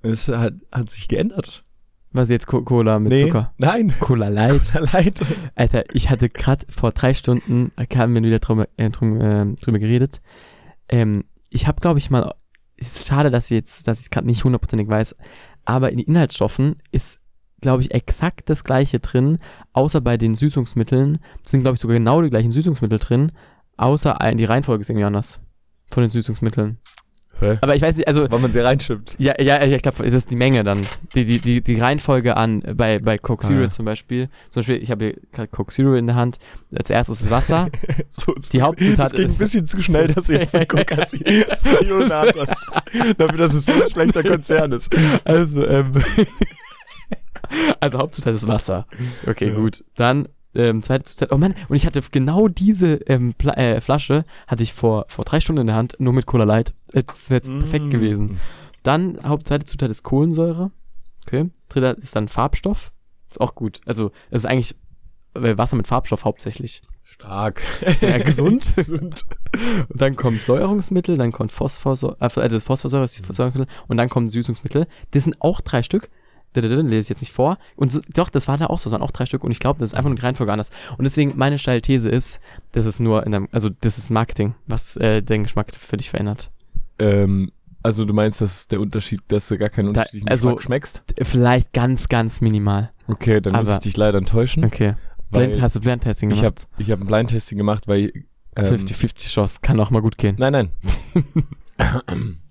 es 0.02 0.28
hat, 0.28 0.54
hat 0.72 0.90
sich 0.90 1.08
geändert. 1.08 1.64
Was 2.12 2.30
jetzt 2.30 2.48
Co 2.48 2.64
Cola 2.64 2.98
mit 3.00 3.12
Nee, 3.12 3.26
Zucker? 3.26 3.54
Nein, 3.58 3.94
Cola 4.00 4.28
Light. 4.30 4.64
Cola 4.72 4.86
Light. 4.94 5.20
Alter, 5.56 5.84
ich 5.94 6.10
hatte 6.10 6.30
gerade 6.30 6.66
vor 6.70 6.92
drei 6.92 7.14
Stunden, 7.14 7.72
äh, 7.76 7.86
haben 7.96 8.16
wir 8.16 8.24
wieder 8.24 8.40
drüber, 8.40 8.68
äh, 8.78 8.86
äh, 8.86 8.90
drüber 8.90 9.80
geredet. 9.80 10.22
Ähm, 10.88 11.26
ich 11.50 11.68
habe, 11.68 11.82
glaube 11.82 12.00
ich, 12.00 12.10
mal, 12.10 12.34
es 12.78 12.96
ist 12.98 13.08
schade, 13.08 13.30
dass 13.30 13.50
wir 13.52 13.58
jetzt, 13.58 13.88
dass 13.88 14.00
ich 14.00 14.06
es 14.06 14.10
gerade 14.10 14.26
nicht 14.28 14.44
hundertprozentig 14.44 14.88
weiß, 14.88 15.16
aber 15.66 15.92
in 15.92 15.98
den 15.98 16.08
Inhaltsstoffen 16.08 16.78
ist, 16.92 17.20
glaube 17.62 17.84
ich, 17.84 17.94
exakt 17.94 18.50
das 18.50 18.64
gleiche 18.64 19.00
drin, 19.00 19.40
außer 19.74 20.02
bei 20.02 20.18
den 20.18 20.36
Süßungsmitteln. 20.36 21.20
Es 21.44 21.52
sind, 21.52 21.62
glaube 21.62 21.76
ich, 21.76 21.82
sogar 21.82 21.98
genau 21.98 22.22
die 22.22 22.30
gleichen 22.30 22.52
Süßungsmittel 22.52 23.00
drin, 23.00 23.32
außer 23.78 24.20
ein, 24.22 24.38
die 24.38 24.46
Reihenfolge 24.46 24.82
ist 24.82 24.90
irgendwie 24.90 25.06
anders 25.06 25.40
von 25.92 26.02
den 26.04 26.10
Süßungsmitteln. 26.10 26.78
Hä? 27.42 27.58
Aber 27.62 27.74
ich 27.74 27.82
weiß 27.82 27.96
nicht, 27.96 28.06
also 28.06 28.30
Weil 28.30 28.40
man 28.40 28.52
sie 28.52 28.60
reinschippt. 28.60 29.16
ja, 29.18 29.34
ja, 29.42 29.64
ja, 29.64 29.76
ich 29.78 29.82
glaube, 29.82 30.06
es 30.06 30.14
ist 30.14 30.30
die 30.30 30.36
Menge 30.36 30.66
dann. 30.66 30.82
Die, 31.16 31.24
die, 31.24 31.40
die, 31.40 31.62
die 31.62 31.80
Reihenfolge 31.80 32.36
an, 32.36 32.62
bei, 32.76 33.00
bei 33.00 33.18
Coke 33.18 33.46
Ah, 33.46 33.48
Zero 33.48 33.62
ja. 33.62 33.70
zum 33.70 33.86
Beispiel. 33.86 34.28
Zum 34.50 34.60
Beispiel, 34.60 34.84
ich 34.84 34.92
habe 34.92 35.16
hier 35.34 35.48
Coke 35.48 35.72
Zero 35.74 35.96
in 35.96 36.06
der 36.08 36.18
Hand. 36.18 36.38
Als 36.76 36.90
erstes 36.90 37.22
ist 37.22 37.30
Wasser. 37.32 37.70
So, 38.12 38.36
Die 38.52 38.62
Hauptzutat 38.62 39.08
Es 39.08 39.14
ging 39.14 39.26
ein 39.28 39.32
ist- 39.32 39.38
bisschen 39.38 39.66
zu 39.66 39.80
schnell, 39.82 40.10
dass 40.10 40.26
du 40.26 40.34
jetzt 40.34 40.54
der 40.54 40.68
Hand 40.68 40.90
hast. 40.98 41.14
Dafür, 43.18 43.38
dass 43.38 43.54
es 43.54 43.66
so 43.66 43.72
ein 43.72 43.88
schlechter 43.90 44.24
Konzern 44.24 44.74
ist. 44.74 44.94
Also, 45.24 45.66
ähm, 45.66 45.92
also 47.80 47.98
Hauptzutat 48.00 48.34
ist 48.34 48.48
Wasser. 48.48 48.86
Okay, 49.28 49.50
Ja. 49.50 49.56
gut. 49.56 49.84
Dann, 49.96 50.28
ähm, 50.56 50.82
zweite 50.82 51.04
Zutat. 51.06 51.32
Oh 51.32 51.38
Mann, 51.38 51.56
und 51.68 51.76
ich 51.76 51.86
hatte 51.86 52.02
genau 52.12 52.48
diese 52.48 52.96
ähm, 53.08 53.34
äh, 53.44 53.80
Flasche, 53.82 54.26
hatte 54.48 54.64
ich 54.64 54.74
vor, 54.74 55.06
vor 55.08 55.26
drei 55.26 55.40
Stunden 55.40 55.62
in 55.62 55.68
der 55.68 55.76
Hand, 55.76 55.96
nur 56.00 56.14
mit 56.14 56.26
Cola 56.26 56.44
Light. 56.44 56.74
Das 56.92 57.30
wäre 57.30 57.38
jetzt 57.38 57.50
Mm. 57.52 57.60
perfekt 57.60 57.90
gewesen. 57.92 58.40
Dann, 58.84 59.20
Hauptzweite 59.24 59.66
Zutat 59.66 59.90
ist 59.90 60.04
Kohlensäure. 60.04 60.72
Okay. 61.28 61.50
Dritter 61.70 61.98
ist 61.98 62.16
dann 62.16 62.28
Farbstoff. 62.28 62.92
Ist 63.30 63.40
auch 63.42 63.54
gut. 63.54 63.82
Also, 63.86 64.12
es 64.32 64.42
ist 64.42 64.46
eigentlich 64.46 64.76
äh, 65.36 65.58
Wasser 65.58 65.76
mit 65.76 65.86
Farbstoff 65.88 66.26
hauptsächlich. 66.26 66.82
Stark. 67.04 67.62
Ja, 68.02 68.18
gesund. 68.20 68.74
Gesund. 68.76 69.26
Und 69.90 70.02
dann 70.02 70.16
kommt 70.16 70.44
Säuerungsmittel, 70.46 71.18
dann 71.18 71.32
kommt 71.32 71.52
Phosphorsäure, 71.52 72.16
also 72.20 72.60
Phosphorsäure 72.60 73.04
ist 73.04 73.18
die 73.18 73.34
Säuerungsmittel 73.34 73.72
und 73.88 73.98
dann 73.98 74.10
kommen 74.10 74.30
Süßungsmittel. 74.30 74.88
Das 75.12 75.24
sind 75.26 75.36
auch 75.42 75.60
drei 75.62 75.82
Stück. 75.84 76.10
Lese 76.56 77.00
ich 77.00 77.10
jetzt 77.10 77.22
nicht 77.22 77.32
vor. 77.34 77.58
Und 77.76 77.92
so, 77.92 78.02
doch, 78.14 78.30
das 78.30 78.48
war 78.48 78.58
da 78.58 78.68
auch 78.68 78.80
so, 78.80 78.86
das 78.90 78.94
waren 78.94 79.02
auch 79.02 79.12
drei 79.12 79.26
Stück 79.26 79.44
und 79.44 79.52
ich 79.52 79.60
glaube, 79.60 79.80
das 79.80 79.90
ist 79.92 79.94
einfach 79.96 80.10
nur 80.10 80.16
die 80.18 80.22
Reihenfolge 80.22 80.52
anders. 80.52 80.72
Und 80.98 81.06
deswegen, 81.06 81.34
meine 81.36 81.58
steile 81.60 81.82
These 81.82 82.10
ist, 82.10 82.40
das 82.72 82.86
ist 82.86 83.00
nur 83.00 83.26
in 83.26 83.34
einem, 83.36 83.48
also 83.52 83.70
das 83.82 83.98
ist 83.98 84.10
Marketing, 84.10 84.56
was 84.68 84.96
äh, 84.98 85.22
den 85.22 85.44
Geschmack 85.44 85.72
für 85.76 85.98
dich 85.98 86.10
verändert. 86.10 86.50
Ähm, 86.98 87.52
also 87.84 88.04
du 88.06 88.14
meinst, 88.14 88.42
dass 88.42 88.68
der 88.68 88.82
Unterschied, 88.82 89.22
dass 89.30 89.48
du 89.48 89.58
gar 89.58 89.70
keinen 89.70 89.86
Da- 89.94 90.02
unterschiedlichen 90.02 90.28
also- 90.28 90.50
Geschmack 90.50 90.64
schmeckst? 90.64 91.04
Vielleicht 91.22 91.72
ganz, 91.74 92.10
ganz 92.10 92.42
minimal. 92.42 92.92
Okay, 93.08 93.40
dann 93.42 93.54
muss 93.54 93.68
aber- 93.68 93.74
ich 93.78 93.80
dich 93.84 93.98
leider 93.98 94.18
enttäuschen. 94.18 94.66
Okay. 94.66 94.96
Blind, 95.32 95.62
hast 95.62 95.76
du 95.76 95.80
Blindtesting 95.80 96.32
ich 96.32 96.44
habe 96.44 96.56
gemacht? 96.56 96.68
ich 96.80 96.92
hab 96.92 97.00
ein 97.00 97.06
Blindtesting 97.06 97.58
gemacht, 97.58 97.88
weil 97.88 98.12
ähm, 98.56 98.66
50-50 98.66 99.30
Chance, 99.30 99.60
kann 99.62 99.80
auch 99.80 99.92
mal 99.92 100.02
gut 100.02 100.18
gehen. 100.18 100.36
Nein, 100.40 100.52
nein. 100.54 100.70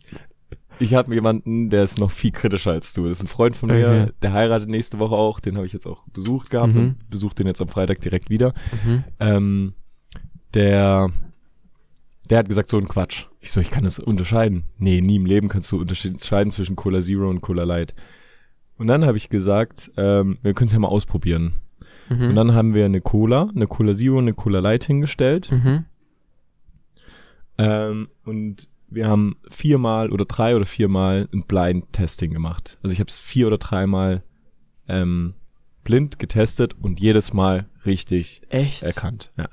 ich 0.79 0.95
habe 0.95 1.15
jemanden, 1.15 1.71
der 1.71 1.85
ist 1.85 1.99
noch 1.99 2.11
viel 2.11 2.31
kritischer 2.31 2.73
als 2.73 2.93
du. 2.93 3.05
Das 3.05 3.19
ist 3.19 3.25
ein 3.25 3.29
Freund 3.29 3.57
von 3.57 3.69
mir, 3.71 3.89
Okay. 3.89 4.13
der 4.23 4.33
heiratet 4.33 4.69
nächste 4.69 4.99
Woche 4.99 5.15
auch. 5.15 5.41
Den 5.41 5.57
habe 5.57 5.67
ich 5.67 5.73
jetzt 5.73 5.87
auch 5.87 6.07
besucht 6.09 6.51
gehabt 6.51 6.75
Mhm. 6.75 6.79
und 6.81 7.11
besucht 7.11 7.39
den 7.39 7.47
jetzt 7.47 7.61
am 7.61 7.69
Freitag 7.69 8.01
direkt 8.01 8.31
wieder. 8.31 8.55
Mhm. 8.85 9.05
Ähm, 9.21 9.73
der, 10.55 11.11
der 12.31 12.39
hat 12.39 12.49
gesagt, 12.49 12.69
so 12.71 12.79
ein 12.79 12.89
Quatsch. 12.89 13.27
Ich 13.41 13.51
so, 13.53 13.61
ich 13.61 13.71
kann 13.71 13.85
das 13.85 13.99
unterscheiden. 13.99 14.65
Nee, 14.79 15.01
nie 15.01 15.17
im 15.17 15.27
Leben 15.27 15.49
kannst 15.49 15.71
du 15.73 15.81
unterscheiden 15.81 16.51
zwischen 16.51 16.77
Cola 16.77 17.01
Zero 17.01 17.29
und 17.29 17.41
Cola 17.41 17.65
Light. 17.65 17.95
Und 18.77 18.87
dann 18.87 19.05
habe 19.05 19.17
ich 19.17 19.29
gesagt, 19.29 19.91
ähm, 19.97 20.39
wir 20.43 20.55
können 20.55 20.69
es 20.69 20.73
ja 20.73 20.79
mal 20.79 20.89
ausprobieren. 20.89 21.55
Mhm. 22.09 22.29
Und 22.31 22.37
dann 22.37 22.55
haben 22.55 22.75
wir 22.75 22.85
eine 22.85 23.01
Cola, 23.01 23.51
eine 23.55 23.67
Cola 23.67 23.93
Zero 23.95 24.19
und 24.19 24.25
eine 24.25 24.35
Cola 24.35 24.61
Light 24.61 24.85
hingestellt. 24.85 25.51
mhm. 25.51 25.85
Ähm, 27.61 28.09
und 28.25 28.69
wir 28.91 29.07
haben 29.09 29.37
viermal 29.49 30.11
oder 30.11 30.25
drei 30.25 30.57
oder 30.57 30.67
viermal 30.67 31.29
ein 31.33 31.43
Blind-Testing 31.47 32.33
gemacht. 32.33 32.79
Also 32.83 32.93
ich 32.93 33.01
habe 33.01 33.11
es 33.11 33.19
vier 33.19 33.47
oder 33.47 33.59
dreimal 33.59 34.23
ähm, 34.89 35.35
blind 35.85 36.19
getestet 36.19 36.75
und 36.81 37.01
jedes 37.01 37.33
Mal 37.33 37.67
richtig 37.87 38.41
Echt? 38.49 38.83
erkannt. 38.83 39.31
Ja. 39.37 39.49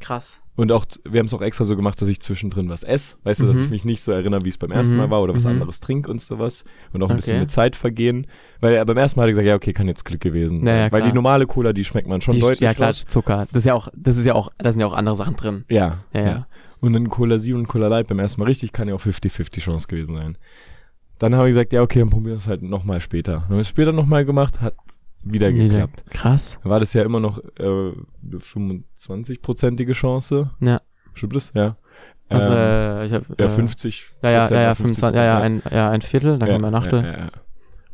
Krass. 0.00 0.42
Und 0.56 0.72
auch, 0.72 0.86
wir 1.04 1.18
haben 1.18 1.26
es 1.26 1.34
auch 1.34 1.42
extra 1.42 1.64
so 1.64 1.76
gemacht, 1.76 2.00
dass 2.00 2.08
ich 2.08 2.20
zwischendrin 2.20 2.68
was 2.70 2.82
esse. 2.82 3.16
Weißt 3.24 3.40
du, 3.40 3.46
dass 3.46 3.56
Mhm. 3.56 3.62
ich 3.64 3.70
mich 3.70 3.84
nicht 3.84 4.02
so 4.02 4.12
erinnere, 4.12 4.44
wie 4.44 4.48
es 4.48 4.56
beim 4.58 4.70
ersten 4.70 4.94
Mhm. 4.94 5.00
Mal 5.00 5.10
war 5.10 5.22
oder 5.22 5.34
was 5.34 5.44
Mhm. 5.44 5.50
anderes 5.50 5.80
trinke 5.80 6.10
und 6.10 6.20
sowas. 6.20 6.64
Und 6.92 7.02
auch 7.02 7.10
ein 7.10 7.16
bisschen 7.16 7.34
Okay. 7.34 7.40
mit 7.40 7.50
Zeit 7.50 7.76
vergehen. 7.76 8.26
Weil 8.60 8.74
er 8.74 8.84
beim 8.86 8.96
ersten 8.96 9.18
Mal 9.20 9.24
hat 9.24 9.28
er 9.28 9.32
gesagt, 9.32 9.46
ja, 9.48 9.54
okay, 9.54 9.72
kann 9.74 9.86
jetzt 9.86 10.04
Glück 10.04 10.20
gewesen. 10.20 10.66
Ja, 10.66 10.74
ja, 10.74 10.82
Weil 10.84 11.00
klar. 11.00 11.02
die 11.10 11.12
normale 11.14 11.46
Cola, 11.46 11.72
die 11.74 11.84
schmeckt 11.84 12.08
man 12.08 12.20
schon 12.22 12.34
Die, 12.34 12.40
deutlich 12.40 12.60
ja, 12.60 12.72
klar, 12.72 12.88
raus. 12.88 13.04
Zucker. 13.06 13.46
Das 13.52 13.58
ist 13.62 13.66
ja 13.66 13.74
auch, 13.74 13.88
das 13.94 14.16
ist 14.16 14.24
ja 14.24 14.34
auch, 14.34 14.50
da 14.58 14.72
sind 14.72 14.80
ja 14.80 14.86
auch 14.86 14.94
andere 14.94 15.14
Sachen 15.14 15.36
drin. 15.36 15.64
Ja, 15.68 15.98
Ja, 16.14 16.20
ja. 16.20 16.26
ja. 16.26 16.46
Und 16.80 16.92
dann 16.92 17.08
Cola 17.08 17.38
Zero 17.38 17.58
und 17.58 17.68
Cola 17.68 17.88
Light 17.88 18.06
beim 18.08 18.18
ersten 18.18 18.40
Mal 18.40 18.46
richtig, 18.46 18.72
kann 18.72 18.88
ja 18.88 18.94
auch 18.94 19.00
50-50 19.00 19.60
Chance 19.60 19.88
gewesen 19.88 20.14
sein. 20.14 20.38
Dann 21.18 21.34
habe 21.34 21.48
ich 21.48 21.54
gesagt, 21.54 21.72
ja, 21.72 21.82
okay, 21.82 22.00
dann 22.00 22.10
probieren 22.10 22.34
wir 22.34 22.38
es 22.38 22.46
halt 22.46 22.62
nochmal 22.62 23.00
später. 23.00 23.32
Dann 23.32 23.42
haben 23.44 23.54
wir 23.54 23.60
es 23.60 23.68
später 23.68 23.92
nochmal 23.92 24.24
gemacht, 24.24 24.60
hat 24.60 24.74
wieder 25.22 25.52
geklappt. 25.52 26.04
Krass. 26.10 26.58
Dann 26.62 26.70
war 26.70 26.80
das 26.80 26.92
ja 26.92 27.02
immer 27.02 27.20
noch 27.20 27.38
äh, 27.58 27.62
eine 27.62 28.38
25-prozentige 28.38 29.92
Chance. 29.92 30.50
Ja. 30.60 30.80
Stimmt 31.14 31.34
das? 31.34 31.52
Ja. 31.54 31.76
Also, 32.28 32.50
Ähm, 32.50 32.56
äh, 32.56 33.06
ich 33.06 33.12
hab, 33.12 33.40
ja, 33.40 33.46
äh, 33.46 33.48
50. 33.48 34.06
Ja, 34.22 34.30
ja, 34.30 34.48
ja, 34.48 34.60
ja, 34.62 34.74
50 34.74 35.00
25, 35.00 35.16
ja, 35.16 35.24
ja, 35.24 35.40
ein, 35.40 35.62
ja, 35.70 35.90
ein 35.90 36.02
Viertel, 36.02 36.38
dann 36.38 36.48
ja, 36.48 36.54
kommt 36.54 36.66
ein 36.66 36.74
Achtel. 36.74 37.02
Ja, 37.02 37.12
ja, 37.12 37.18
ja. 37.18 37.26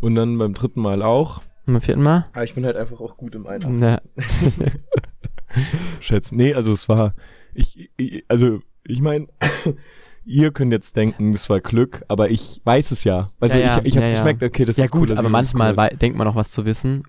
Und 0.01 0.15
dann 0.15 0.39
beim 0.39 0.55
dritten 0.55 0.81
Mal 0.81 1.03
auch. 1.03 1.39
Und 1.67 1.75
beim 1.75 1.83
vierten 1.83 2.03
Mal? 2.03 2.25
Aber 2.33 2.45
ich 2.45 2.55
bin 2.55 2.65
halt 2.65 2.77
einfach 2.77 3.01
auch 3.01 3.17
gut 3.17 3.35
im 3.35 3.47
Einatmen. 3.47 3.83
Ja. 3.83 4.01
Schätzen. 6.01 6.37
Nee, 6.37 6.55
also 6.55 6.73
es 6.73 6.89
war, 6.89 7.15
ich, 7.55 7.91
ich 7.97 8.25
also 8.29 8.61
ich 8.87 9.01
meine, 9.01 9.27
ihr 10.25 10.51
könnt 10.53 10.73
jetzt 10.73 10.97
denken, 10.97 11.33
das 11.33 11.49
war 11.51 11.61
Glück, 11.61 12.03
aber 12.09 12.31
ich 12.31 12.61
weiß 12.65 12.91
es 12.93 13.05
ja. 13.05 13.29
Also 13.41 13.59
Ja, 13.59 13.65
ja, 13.65 13.79
ich, 13.79 13.87
ich 13.87 13.97
habe 13.97 14.07
ja, 14.07 14.12
ja. 14.12 14.17
geschmeckt, 14.19 14.43
okay, 14.43 14.65
das 14.65 14.77
ja 14.77 14.85
ist 14.85 14.91
gut, 14.91 15.11
cool. 15.11 15.19
aber 15.19 15.29
manchmal 15.29 15.77
wei- 15.77 15.91
denkt 15.91 16.17
man 16.17 16.27
noch 16.27 16.37
was 16.37 16.51
zu 16.51 16.65
wissen. 16.67 17.03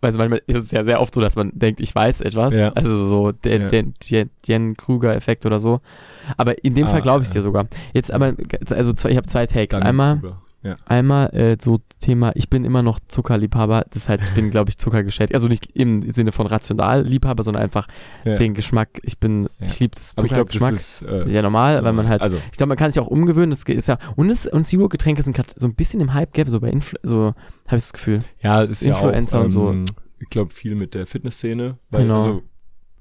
Also 0.00 0.16
manchmal 0.18 0.42
ist 0.46 0.56
es 0.62 0.70
ja 0.70 0.84
sehr 0.84 1.00
oft 1.00 1.12
so, 1.12 1.20
dass 1.20 1.34
man 1.34 1.50
denkt, 1.54 1.80
ich 1.80 1.92
weiß 1.92 2.20
etwas. 2.20 2.54
Ja. 2.54 2.68
Also 2.74 3.06
so 3.06 3.32
der, 3.32 3.58
Ja. 3.62 3.68
der, 3.68 3.82
der 4.10 4.26
Jen-Kruger-Effekt 4.44 5.44
oder 5.44 5.58
so. 5.58 5.80
Aber 6.36 6.62
in 6.64 6.74
dem 6.76 6.86
Ah, 6.86 6.90
Fall 6.90 7.02
glaube 7.02 7.22
ich 7.22 7.28
es 7.28 7.34
ja. 7.34 7.40
dir 7.40 7.42
sogar. 7.42 7.66
Jetzt 7.92 8.12
aber, 8.12 8.34
also 8.70 8.92
zwei, 8.92 9.10
ich 9.10 9.16
habe 9.16 9.26
zwei 9.26 9.46
Takes. 9.46 9.76
Einmal, 9.76 10.18
über. 10.18 10.40
Ja. 10.62 10.74
einmal 10.86 11.28
äh, 11.36 11.56
so 11.60 11.78
Thema, 12.00 12.32
ich 12.34 12.50
bin 12.50 12.64
immer 12.64 12.82
noch 12.82 12.98
Zuckerliebhaber. 13.06 13.86
Das 13.90 14.08
heißt, 14.08 14.24
ich 14.28 14.34
bin, 14.34 14.50
glaube 14.50 14.70
ich, 14.70 14.78
Zuckergeschädigt. 14.78 15.32
Also 15.34 15.46
nicht 15.46 15.66
im 15.76 16.10
Sinne 16.10 16.32
von 16.32 16.46
Rationalliebhaber, 16.48 17.42
sondern 17.44 17.62
einfach 17.62 17.86
Ja. 18.24 18.36
den 18.36 18.54
Geschmack. 18.54 18.88
Ich 19.02 19.18
bin, 19.18 19.44
Ja. 19.60 19.66
ich 19.66 19.78
liebe 19.78 19.94
das 19.94 20.16
Zuckergeschmack. 20.16 20.74
äh, 21.06 21.30
ja, 21.30 21.42
normal, 21.42 21.84
weil 21.84 21.92
man 21.92 22.08
halt 22.08 22.22
also 22.22 22.36
ich 22.50 22.56
glaube, 22.58 22.68
man 22.68 22.76
kann 22.76 22.90
sich 22.90 23.00
auch 23.00 23.06
umgewöhnen. 23.06 23.50
Das 23.50 23.62
ist 23.62 23.86
ja 23.88 23.98
und 24.16 24.30
es 24.30 24.46
und 24.48 24.64
Zero 24.64 24.88
Getränke 24.88 25.22
sind 25.22 25.34
gerade 25.36 25.50
so 25.54 25.66
ein 25.68 25.74
bisschen 25.76 26.00
im 26.00 26.12
Hype, 26.12 26.32
gell? 26.32 26.48
So 26.50 26.58
bei 26.60 26.70
Influ 26.70 26.98
so 27.04 27.34
habe 27.66 27.76
ich 27.76 27.84
das 27.84 27.92
Gefühl. 27.92 28.24
ja, 28.42 28.62
ist 28.62 28.82
Influencer 28.82 29.36
ja 29.36 29.40
auch, 29.42 29.44
und 29.46 29.50
so. 29.52 29.70
ähm, 29.70 29.84
Ich 30.18 30.28
glaube 30.28 30.52
viel 30.52 30.74
mit 30.74 30.94
der 30.94 31.06
Fitnessszene, 31.06 31.78
weil 31.90 32.02
Genau. 32.02 32.16
also 32.20 32.42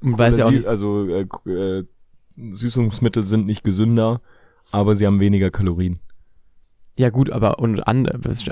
weiß 0.02 0.38
ja 0.38 0.46
auch 0.46 0.52
nicht. 0.52 0.68
also 0.68 1.08
äh, 1.10 1.26
äh, 1.50 1.84
Süßungsmittel 2.38 3.24
sind 3.24 3.46
nicht 3.48 3.64
gesünder, 3.64 4.22
aber 4.72 4.96
sie 4.96 5.06
haben 5.08 5.20
weniger 5.20 5.50
Kalorien. 5.50 6.00
Ja 6.98 7.10
gut, 7.10 7.30
aber 7.30 7.60
und 7.60 7.88
an, 7.88 8.08
anders 8.08 8.50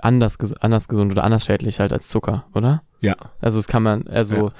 anders 0.61 0.87
gesund 0.87 1.11
oder 1.11 1.23
anders 1.23 1.45
schädlich 1.45 1.79
halt 1.79 1.91
als 1.91 2.07
Zucker, 2.07 2.45
oder? 2.53 2.83
Ja. 3.01 3.15
Also 3.41 3.59
das 3.59 3.67
kann 3.67 3.83
man 3.83 4.07
also 4.07 4.51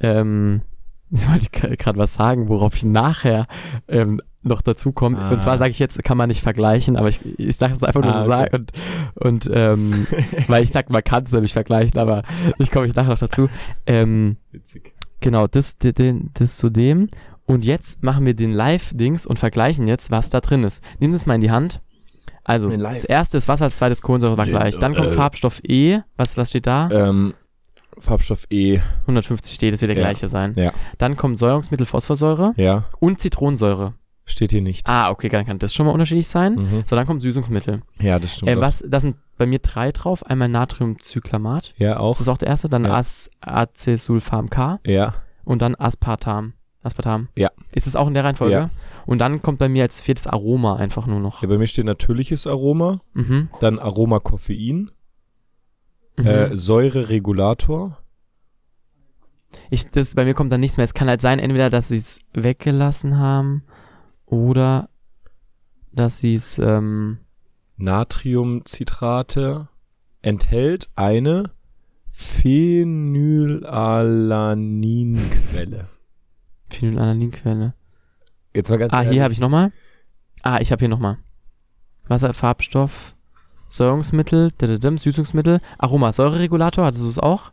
ähm 0.00 0.62
jetzt 1.10 1.28
wollte 1.28 1.46
ich 1.46 1.78
gerade 1.78 1.98
was 1.98 2.14
sagen, 2.14 2.48
worauf 2.48 2.76
ich 2.76 2.84
nachher 2.84 3.46
ähm, 3.88 4.20
noch 4.42 4.62
dazu 4.62 4.92
komme. 4.92 5.18
Ah. 5.18 5.30
Und 5.30 5.42
zwar 5.42 5.58
sage 5.58 5.70
ich 5.70 5.78
jetzt, 5.78 6.02
kann 6.04 6.16
man 6.16 6.28
nicht 6.28 6.42
vergleichen, 6.42 6.96
aber 6.96 7.08
ich, 7.08 7.20
ich 7.38 7.56
sage 7.56 7.74
es 7.74 7.82
einfach 7.82 8.02
nur 8.02 8.14
Ah, 8.14 8.22
so 8.22 8.30
okay. 8.30 8.48
sagen 8.50 8.56
und, 8.56 8.72
und 9.26 9.50
ähm, 9.52 10.06
weil 10.48 10.62
ich 10.62 10.70
sag, 10.70 10.88
man 10.90 11.02
kann 11.04 11.24
es 11.24 11.32
nämlich 11.32 11.52
vergleichen, 11.52 11.98
aber 11.98 12.22
ich 12.58 12.70
komme 12.70 12.86
ich 12.86 12.94
nachher 12.94 13.10
noch 13.10 13.18
dazu. 13.18 13.48
Ähm, 13.86 14.36
Witzig. 14.52 14.94
Genau, 15.20 15.46
das, 15.46 15.76
das, 15.78 15.94
das 16.34 16.56
zu 16.56 16.70
dem. 16.70 17.08
Und 17.44 17.64
jetzt 17.64 18.02
machen 18.02 18.24
wir 18.24 18.34
den 18.34 18.52
Live-Dings 18.52 19.26
und 19.26 19.38
vergleichen 19.38 19.86
jetzt, 19.88 20.10
was 20.10 20.30
da 20.30 20.40
drin 20.40 20.62
ist. 20.62 20.82
Nimm 21.00 21.12
das 21.12 21.26
mal 21.26 21.34
in 21.34 21.40
die 21.40 21.50
Hand. 21.50 21.82
Also, 22.50 22.68
das 22.76 23.04
erste 23.04 23.36
ist 23.36 23.48
Wasser, 23.48 23.66
das 23.66 23.76
zweite 23.76 23.92
ist 23.92 24.02
Kohlensäure, 24.02 24.36
war 24.36 24.46
gleich. 24.46 24.78
Dann 24.78 24.94
kommt 24.94 25.08
äh, 25.08 25.12
Farbstoff 25.12 25.60
E. 25.62 26.00
Was, 26.16 26.36
was 26.36 26.50
steht 26.50 26.66
da? 26.66 26.88
Ähm, 26.90 27.34
Farbstoff 27.98 28.46
E, 28.50 28.80
150 29.02 29.54
steht, 29.54 29.72
das 29.72 29.82
wird 29.82 29.90
der 29.90 29.98
ja. 29.98 30.04
gleiche 30.04 30.28
sein. 30.28 30.54
Ja. 30.56 30.72
Dann 30.98 31.16
kommt 31.16 31.38
Säurungsmittel 31.38 31.86
Phosphorsäure 31.86 32.54
ja, 32.56 32.84
und 32.98 33.20
Zitronensäure. 33.20 33.94
steht 34.24 34.52
hier 34.52 34.62
nicht. 34.62 34.88
Ah, 34.88 35.10
okay, 35.10 35.28
dann 35.28 35.44
kann 35.44 35.58
das 35.58 35.74
schon 35.74 35.86
mal 35.86 35.92
unterschiedlich 35.92 36.28
sein. 36.28 36.54
Mhm. 36.54 36.82
So, 36.86 36.96
dann 36.96 37.06
kommt 37.06 37.22
Süßungsmittel. 37.22 37.82
Ja, 38.00 38.18
das 38.18 38.36
stimmt. 38.36 38.50
Äh, 38.50 38.60
was, 38.60 38.84
da 38.86 39.00
sind 39.00 39.16
bei 39.36 39.46
mir 39.46 39.58
drei 39.58 39.92
drauf. 39.92 40.24
Einmal 40.24 40.48
Natriumcyclamat. 40.48 41.74
Ja, 41.76 41.98
auch. 41.98 42.12
Das 42.12 42.20
ist 42.22 42.28
auch 42.28 42.38
der 42.38 42.48
erste. 42.48 42.68
Dann 42.68 42.84
Ja. 42.84 43.02
Acesulfam 43.40 44.50
K. 44.50 44.80
Ja, 44.86 45.14
und 45.44 45.62
dann 45.62 45.74
Aspartam. 45.74 46.54
Aspartam. 46.82 47.28
Ja. 47.36 47.50
Ist 47.72 47.86
es 47.86 47.96
auch 47.96 48.06
in 48.08 48.14
der 48.14 48.24
Reihenfolge? 48.24 48.54
Ja. 48.54 48.70
Und 49.06 49.18
dann 49.18 49.42
kommt 49.42 49.58
bei 49.58 49.68
mir 49.68 49.82
als 49.84 50.00
viertes 50.00 50.26
Aroma 50.26 50.76
einfach 50.76 51.06
nur 51.06 51.20
noch. 51.20 51.42
ja, 51.42 51.48
bei 51.48 51.58
mir 51.58 51.66
steht 51.66 51.84
natürliches 51.84 52.46
Aroma, 52.46 53.00
Mhm. 53.14 53.48
dann 53.60 53.78
Aroma 53.78 54.18
Koffein, 54.20 54.90
Mhm. 56.16 56.26
äh, 56.26 56.56
Säureregulator. 56.56 57.98
ich, 59.68 59.88
das, 59.90 60.14
bei 60.14 60.24
mir 60.24 60.34
kommt 60.34 60.52
dann 60.52 60.60
nichts 60.60 60.76
mehr. 60.76 60.84
Es 60.84 60.94
kann 60.94 61.08
halt 61.08 61.20
sein, 61.20 61.38
entweder, 61.40 61.70
dass 61.70 61.88
sie 61.88 61.96
es 61.96 62.20
weggelassen 62.32 63.18
haben 63.18 63.64
oder 64.26 64.88
dass 65.92 66.18
sie 66.18 66.34
es, 66.36 66.58
ähm, 66.58 67.18
Natriumcitrate 67.76 69.68
enthält 70.22 70.88
eine 70.94 71.50
Phenylalaninquelle. 76.70 77.74
Phenylalaninquelle. 77.74 77.74
Jetzt 78.54 78.70
mal 78.70 78.78
ganz 78.78 78.92
Ah, 78.92 79.00
hier 79.00 79.22
habe 79.22 79.32
ich 79.32 79.40
nochmal. 79.40 79.72
Ah, 80.42 80.58
ich 80.60 80.72
habe 80.72 80.80
hier 80.80 80.88
nochmal. 80.88 81.18
Wasser, 82.08 82.34
Farbstoff, 82.34 83.14
Säurungsmittel, 83.68 84.50
Süßungsmittel, 84.98 85.60
Aroma, 85.78 86.12
Säureregulator, 86.12 86.84
hattest 86.84 87.04
du 87.04 87.08
es 87.08 87.18
auch? 87.18 87.52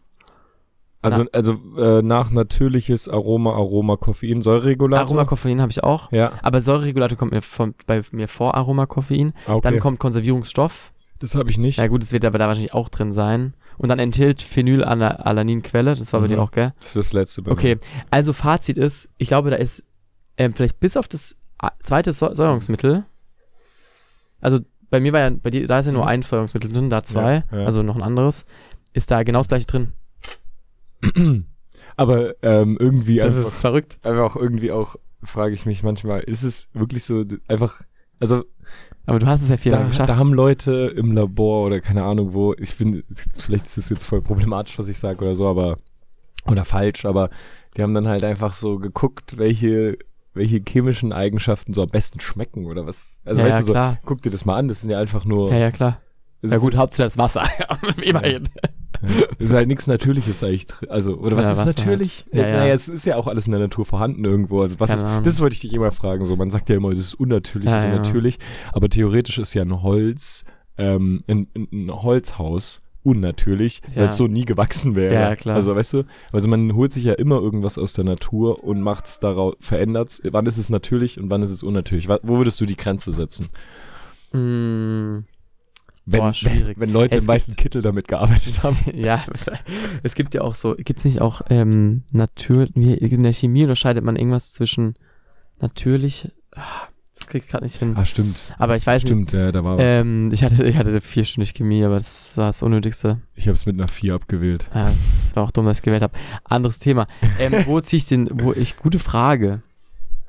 Also, 1.01 1.25
also 1.31 1.59
äh, 1.77 2.01
nach 2.01 2.31
natürliches 2.31 3.07
Aroma, 3.07 3.51
Aroma, 3.53 3.97
Koffein, 3.97 4.41
Säureregulator. 4.41 5.05
Aroma, 5.05 5.25
Koffein 5.25 5.62
habe 5.62 5.71
ich 5.71 5.83
auch. 5.83 6.12
Ja, 6.12 6.31
Aber 6.41 6.59
Säureregulator 6.59 7.17
kommt 7.17 7.33
mir 7.33 7.41
von, 7.41 7.75
bei 7.86 8.01
mir 8.12 8.27
vor 8.27 8.55
Aroma, 8.55 8.88
Koffein. 8.88 9.33
ah, 9.45 9.53
okay. 9.53 9.62
Dann 9.69 9.79
kommt 9.79 10.00
Konservierungsstoff. 10.00 10.91
das 11.19 11.36
habe 11.36 11.51
ich 11.51 11.59
nicht. 11.59 11.77
Ja 11.77 11.88
gut, 11.88 12.01
das 12.01 12.12
wird 12.13 12.25
aber 12.25 12.39
da 12.39 12.47
wahrscheinlich 12.47 12.74
auch 12.74 12.89
drin 12.89 13.12
sein. 13.13 13.53
Und 13.77 13.89
dann 13.89 14.00
enthält 14.00 14.41
Phenylalaninquelle, 14.41 15.93
das 15.96 16.12
war 16.13 16.19
bei 16.22 16.27
Mhm. 16.27 16.31
dir 16.31 16.41
auch, 16.41 16.51
gell? 16.51 16.74
Das 16.77 16.88
ist 16.88 16.96
das 16.96 17.13
letzte 17.13 17.41
bei 17.43 17.51
Okay, 17.51 17.77
also 18.10 18.34
Fazit 18.34 18.77
ist, 18.77 19.10
ich 19.17 19.27
glaube, 19.27 19.50
da 19.51 19.55
ist 19.57 19.86
ähm, 20.38 20.53
vielleicht 20.53 20.79
bis 20.79 20.98
auf 20.98 21.07
das 21.07 21.36
zweite 21.84 22.12
Säu- 22.12 22.34
Säuerungsmittel, 22.34 23.03
also 24.41 24.60
bei 24.89 25.00
mir 25.00 25.12
war 25.13 25.19
ja, 25.22 25.29
bei 25.29 25.50
dir, 25.50 25.67
da 25.67 25.79
ist 25.79 25.86
ja 25.88 25.91
nur 25.91 26.03
Mhm. 26.03 26.07
ein 26.07 26.22
Säuerungsmittel 26.22 26.72
drin, 26.72 26.89
da 26.89 27.03
zwei, 27.03 27.43
Ja, 27.51 27.57
ja. 27.60 27.65
also 27.65 27.84
noch 27.84 27.96
ein 27.96 28.03
anderes, 28.03 28.46
ist 28.93 29.12
da 29.12 29.24
genau 29.24 29.39
das 29.39 29.48
gleiche 29.48 29.65
drin. 29.67 29.91
Aber 31.96 32.36
ähm, 32.43 32.77
irgendwie 32.79 33.17
Das 33.17 33.36
einfach, 33.36 33.48
ist 33.50 33.62
verrückt. 33.62 34.00
einfach 34.03 34.24
auch 34.24 34.36
irgendwie 34.36 34.72
auch, 34.72 34.96
frage 35.24 35.53
ich 35.53 35.65
mich 35.65 35.84
manchmal, 35.84 36.22
ist 36.22 36.43
es 36.43 36.69
wirklich 36.74 37.03
so 37.03 37.25
einfach, 37.48 37.81
also 38.19 38.46
Aber 39.07 39.19
du 39.19 39.25
hast 39.25 39.41
es 39.41 39.49
ja 39.49 39.55
viermal 39.55 39.83
da, 39.83 39.87
geschafft. 39.87 40.09
da 40.09 40.17
haben 40.17 40.33
Leute 40.33 40.93
im 40.95 41.13
Labor 41.13 41.65
oder 41.65 41.79
keine 41.79 42.03
Ahnung 42.03 42.33
wo, 42.33 42.53
ich 42.53 42.77
bin, 42.77 43.03
vielleicht 43.33 43.65
ist 43.65 43.77
es 43.77 43.89
jetzt 43.89 44.03
voll 44.03 44.21
problematisch, 44.21 44.77
was 44.77 44.89
ich 44.89 44.99
sage 44.99 45.23
oder 45.23 45.33
so, 45.33 45.47
aber, 45.47 45.77
oder 46.45 46.65
falsch, 46.65 47.05
aber 47.05 47.29
die 47.77 47.83
haben 47.83 47.93
dann 47.93 48.07
halt 48.07 48.25
einfach 48.25 48.51
so 48.51 48.79
geguckt, 48.79 49.37
welche, 49.37 49.97
welche 50.33 50.61
chemischen 50.67 51.13
Eigenschaften 51.13 51.73
so 51.73 51.83
am 51.83 51.89
besten 51.89 52.19
schmecken 52.19 52.65
oder 52.65 52.85
was. 52.85 53.21
Also 53.23 53.41
ja, 53.41 53.47
weißt 53.47 53.55
ja, 53.55 53.61
du 53.61 53.65
so, 53.67 53.71
klar. 53.71 53.99
guck 54.05 54.21
dir 54.21 54.29
das 54.29 54.43
mal 54.43 54.57
an, 54.57 54.67
das 54.67 54.81
sind 54.81 54.89
ja 54.89 54.99
einfach 54.99 55.23
nur. 55.23 55.49
Ja, 55.51 55.57
ja, 55.57 55.71
klar. 55.71 56.01
Ja 56.41 56.57
gut, 56.57 56.75
Hauptsache 56.75 57.07
das 57.07 57.17
Wasser. 57.17 57.45
Immerhin. 58.01 58.49
ist 59.39 59.54
halt 59.54 59.68
nichts 59.68 59.88
Natürliches 59.88 60.44
eigentlich. 60.44 60.89
Also, 60.89 61.16
oder 61.18 61.38
was 61.38 61.46
Ja, 61.46 61.51
ist 61.54 61.58
Wasser 61.60 61.66
natürlich? 61.68 62.25
halt. 62.32 62.36
Ja, 62.36 62.44
Äh, 62.44 62.51
ja. 62.51 62.58
Naja, 62.60 62.74
es 62.74 62.88
ist 62.88 63.06
ja 63.06 63.16
auch 63.18 63.27
alles 63.27 63.46
in 63.48 63.51
der 63.51 63.62
Natur 63.62 63.86
vorhanden 63.86 64.25
irgendwo. 64.25 64.62
Also, 64.62 64.80
was 64.80 64.89
Keine 64.89 65.01
ist, 65.01 65.08
Ahnung. 65.08 65.24
das 65.24 65.39
wollte 65.42 65.54
ich 65.54 65.60
dich 65.62 65.74
immer 65.74 65.92
fragen. 65.92 66.25
So, 66.25 66.36
man 66.36 66.50
sagt 66.50 66.70
ja 66.70 66.75
immer, 66.75 66.89
das 66.92 67.00
ist 67.00 67.16
unnatürlich 67.16 67.70
Ja, 67.70 67.80
oder 67.80 67.88
ja. 67.89 67.96
natürlich. 67.98 68.39
Aber 68.74 68.89
theoretisch 68.89 69.38
ist 69.38 69.54
ja 69.54 69.62
ein 69.63 69.82
Holz, 69.84 70.44
ähm, 70.77 71.24
ein, 71.27 71.48
ein 71.56 71.92
Holzhaus 71.92 72.82
unnatürlich, 73.04 73.82
Ja. 73.96 74.01
weil 74.01 74.08
es 74.10 74.18
so 74.18 74.27
nie 74.27 74.44
gewachsen 74.44 74.96
wäre. 74.96 75.13
Ja, 75.13 75.36
klar. 75.38 75.56
Also, 75.56 75.74
weißt 75.75 75.94
du, 75.94 76.04
also 76.34 76.48
man 76.50 76.75
holt 76.75 76.92
sich 76.92 77.06
ja 77.06 77.13
immer 77.13 77.39
irgendwas 77.39 77.77
aus 77.77 77.94
der 77.94 78.04
Natur 78.04 78.63
und 78.66 78.82
macht's 78.82 79.20
daraus, 79.22 79.56
verändert's. 79.62 80.22
Wann 80.30 80.46
ist 80.46 80.58
es 80.58 80.70
natürlich 80.70 81.18
und 81.20 81.30
wann 81.30 81.42
ist 81.42 81.51
es 81.51 81.63
unnatürlich? 81.63 82.10
Wo 82.10 82.38
würdest 82.38 82.60
du 82.60 82.66
die 82.66 82.75
Grenze 82.75 83.13
setzen? 83.13 83.48
Mm, 84.34 85.20
Wenn, 86.09 86.19
Boah, 86.21 86.27
wenn, 86.27 86.33
schwierig. 86.33 86.79
wenn 86.79 86.89
Leute 86.89 87.17
Es 87.17 87.25
im 87.25 87.27
weißen 87.27 87.55
Kittel 87.57 87.81
damit 87.81 88.07
gearbeitet 88.07 88.63
haben. 88.63 88.77
ja, 88.93 89.23
es 90.03 90.15
gibt 90.15 90.33
ja 90.33 90.41
auch 90.41 90.55
so, 90.55 90.73
gibt 90.77 90.99
es 90.99 91.05
nicht 91.05 91.19
auch 91.19 91.41
ähm, 91.49 92.03
natürlich, 92.13 93.01
in 93.01 93.23
der 93.23 93.33
Chemie 93.33 93.63
unterscheidet 93.63 94.05
man 94.05 94.15
irgendwas 94.15 94.53
zwischen 94.53 94.95
natürlich, 95.59 96.29
ah, 96.55 96.87
das 97.13 97.27
krieg 97.27 97.43
ich 97.43 97.49
gerade 97.49 97.65
nicht 97.65 97.75
hin. 97.77 97.93
Ah, 97.97 98.05
stimmt. 98.05 98.37
Aber 98.57 98.77
ich 98.77 98.85
weiß 98.87 99.01
Stimmt, 99.01 99.33
ja, 99.33 99.51
da 99.51 99.63
war 99.65 99.75
nicht, 99.75 99.85
was. 99.85 99.91
ähm, 99.91 100.29
ich 100.31 100.43
hatte, 100.43 100.63
ich 100.65 100.77
hatte 100.77 101.01
vierstündig 101.01 101.53
Chemie, 101.53 101.83
aber 101.83 101.95
das 101.95 102.37
war 102.37 102.47
das 102.47 102.63
Unnötigste. 102.63 103.19
Ich 103.35 103.47
habe 103.47 103.55
es 103.57 103.65
mit 103.65 103.75
einer 103.75 103.87
4 103.89 104.13
abgewählt. 104.13 104.69
Ja, 104.73 104.85
das 104.85 105.35
war 105.35 105.43
auch 105.43 105.51
dumm, 105.51 105.65
dass 105.65 105.79
ich 105.79 105.83
gewählt 105.83 106.03
habe. 106.03 106.13
Anderes 106.45 106.79
Thema. 106.79 107.07
Ähm, 107.39 107.53
wo 107.65 107.81
ziehe 107.81 107.97
ich 107.97 108.05
den, 108.05 108.29
wo 108.31 108.53
ich, 108.53 108.77
gute 108.77 108.99
Frage. 108.99 109.61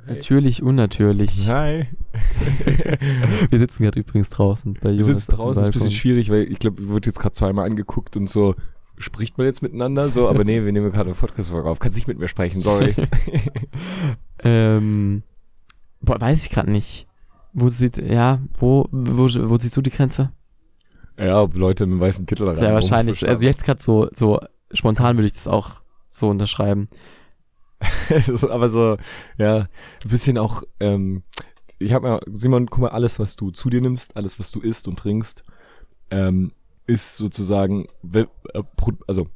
Natürlich, 0.08 0.62
unnatürlich. 0.62 1.48
Hi. 1.48 1.86
Wir 3.50 3.58
sitzen 3.58 3.82
gerade 3.84 4.00
übrigens 4.00 4.30
draußen 4.30 4.74
bei 4.74 4.90
Wir 4.90 4.96
Jonas. 4.96 5.06
sitzen 5.06 5.32
auf 5.32 5.36
dem 5.36 5.36
draußen, 5.36 5.62
ist 5.62 5.68
ein 5.68 5.72
bisschen 5.72 5.90
schwierig, 5.92 6.30
weil 6.30 6.50
ich 6.50 6.58
glaube, 6.58 6.88
wird 6.88 7.06
jetzt 7.06 7.18
gerade 7.20 7.32
zweimal 7.32 7.66
angeguckt 7.66 8.16
und 8.16 8.28
so, 8.28 8.54
spricht 8.96 9.38
man 9.38 9.46
jetzt 9.46 9.62
miteinander? 9.62 10.08
So, 10.08 10.28
aber 10.28 10.44
nee, 10.44 10.64
wir 10.64 10.72
nehmen 10.72 10.90
gerade 10.90 11.10
eine 11.10 11.14
Podcast-Folge 11.14 11.68
auf. 11.68 11.78
Kannst 11.78 11.96
nicht 11.96 12.08
mit 12.08 12.18
mir 12.18 12.28
sprechen, 12.28 12.60
sorry. 12.60 12.94
ähm, 14.42 15.22
boah, 16.00 16.20
weiß 16.20 16.44
ich 16.44 16.50
gerade 16.50 16.70
nicht. 16.70 17.06
Wo 17.52 17.68
sieht, 17.68 17.98
ja, 17.98 18.40
wo, 18.58 18.88
wo, 18.90 19.24
wo 19.24 19.56
siehst 19.56 19.76
du 19.76 19.82
die 19.82 19.90
Grenze? 19.90 20.32
ja, 21.18 21.42
ob 21.42 21.56
Leute 21.56 21.84
mit 21.86 21.94
einem 21.94 22.00
weißen 22.00 22.26
Kittel 22.26 22.46
da 22.46 22.62
Ja, 22.62 22.72
wahrscheinlich. 22.74 23.28
Also 23.28 23.44
jetzt 23.44 23.64
gerade 23.64 23.82
so, 23.82 24.08
so 24.14 24.40
spontan 24.72 25.16
würde 25.16 25.26
ich 25.26 25.32
das 25.32 25.48
auch 25.48 25.82
so 26.08 26.28
unterschreiben. 26.28 26.88
aber 28.50 28.70
so, 28.70 28.96
ja, 29.36 29.56
ein 30.04 30.08
bisschen 30.08 30.38
auch, 30.38 30.62
ähm, 30.80 31.22
ich 31.78 31.92
habe 31.92 32.08
mal, 32.08 32.20
Simon, 32.34 32.66
guck 32.66 32.80
mal, 32.82 32.88
alles, 32.88 33.18
was 33.18 33.36
du 33.36 33.50
zu 33.50 33.70
dir 33.70 33.80
nimmst, 33.80 34.16
alles, 34.16 34.38
was 34.40 34.50
du 34.50 34.60
isst 34.60 34.88
und 34.88 34.98
trinkst, 34.98 35.44
ähm, 36.10 36.52
ist 36.86 37.16
sozusagen, 37.16 37.86
äh, 38.14 38.24
also 39.06 39.28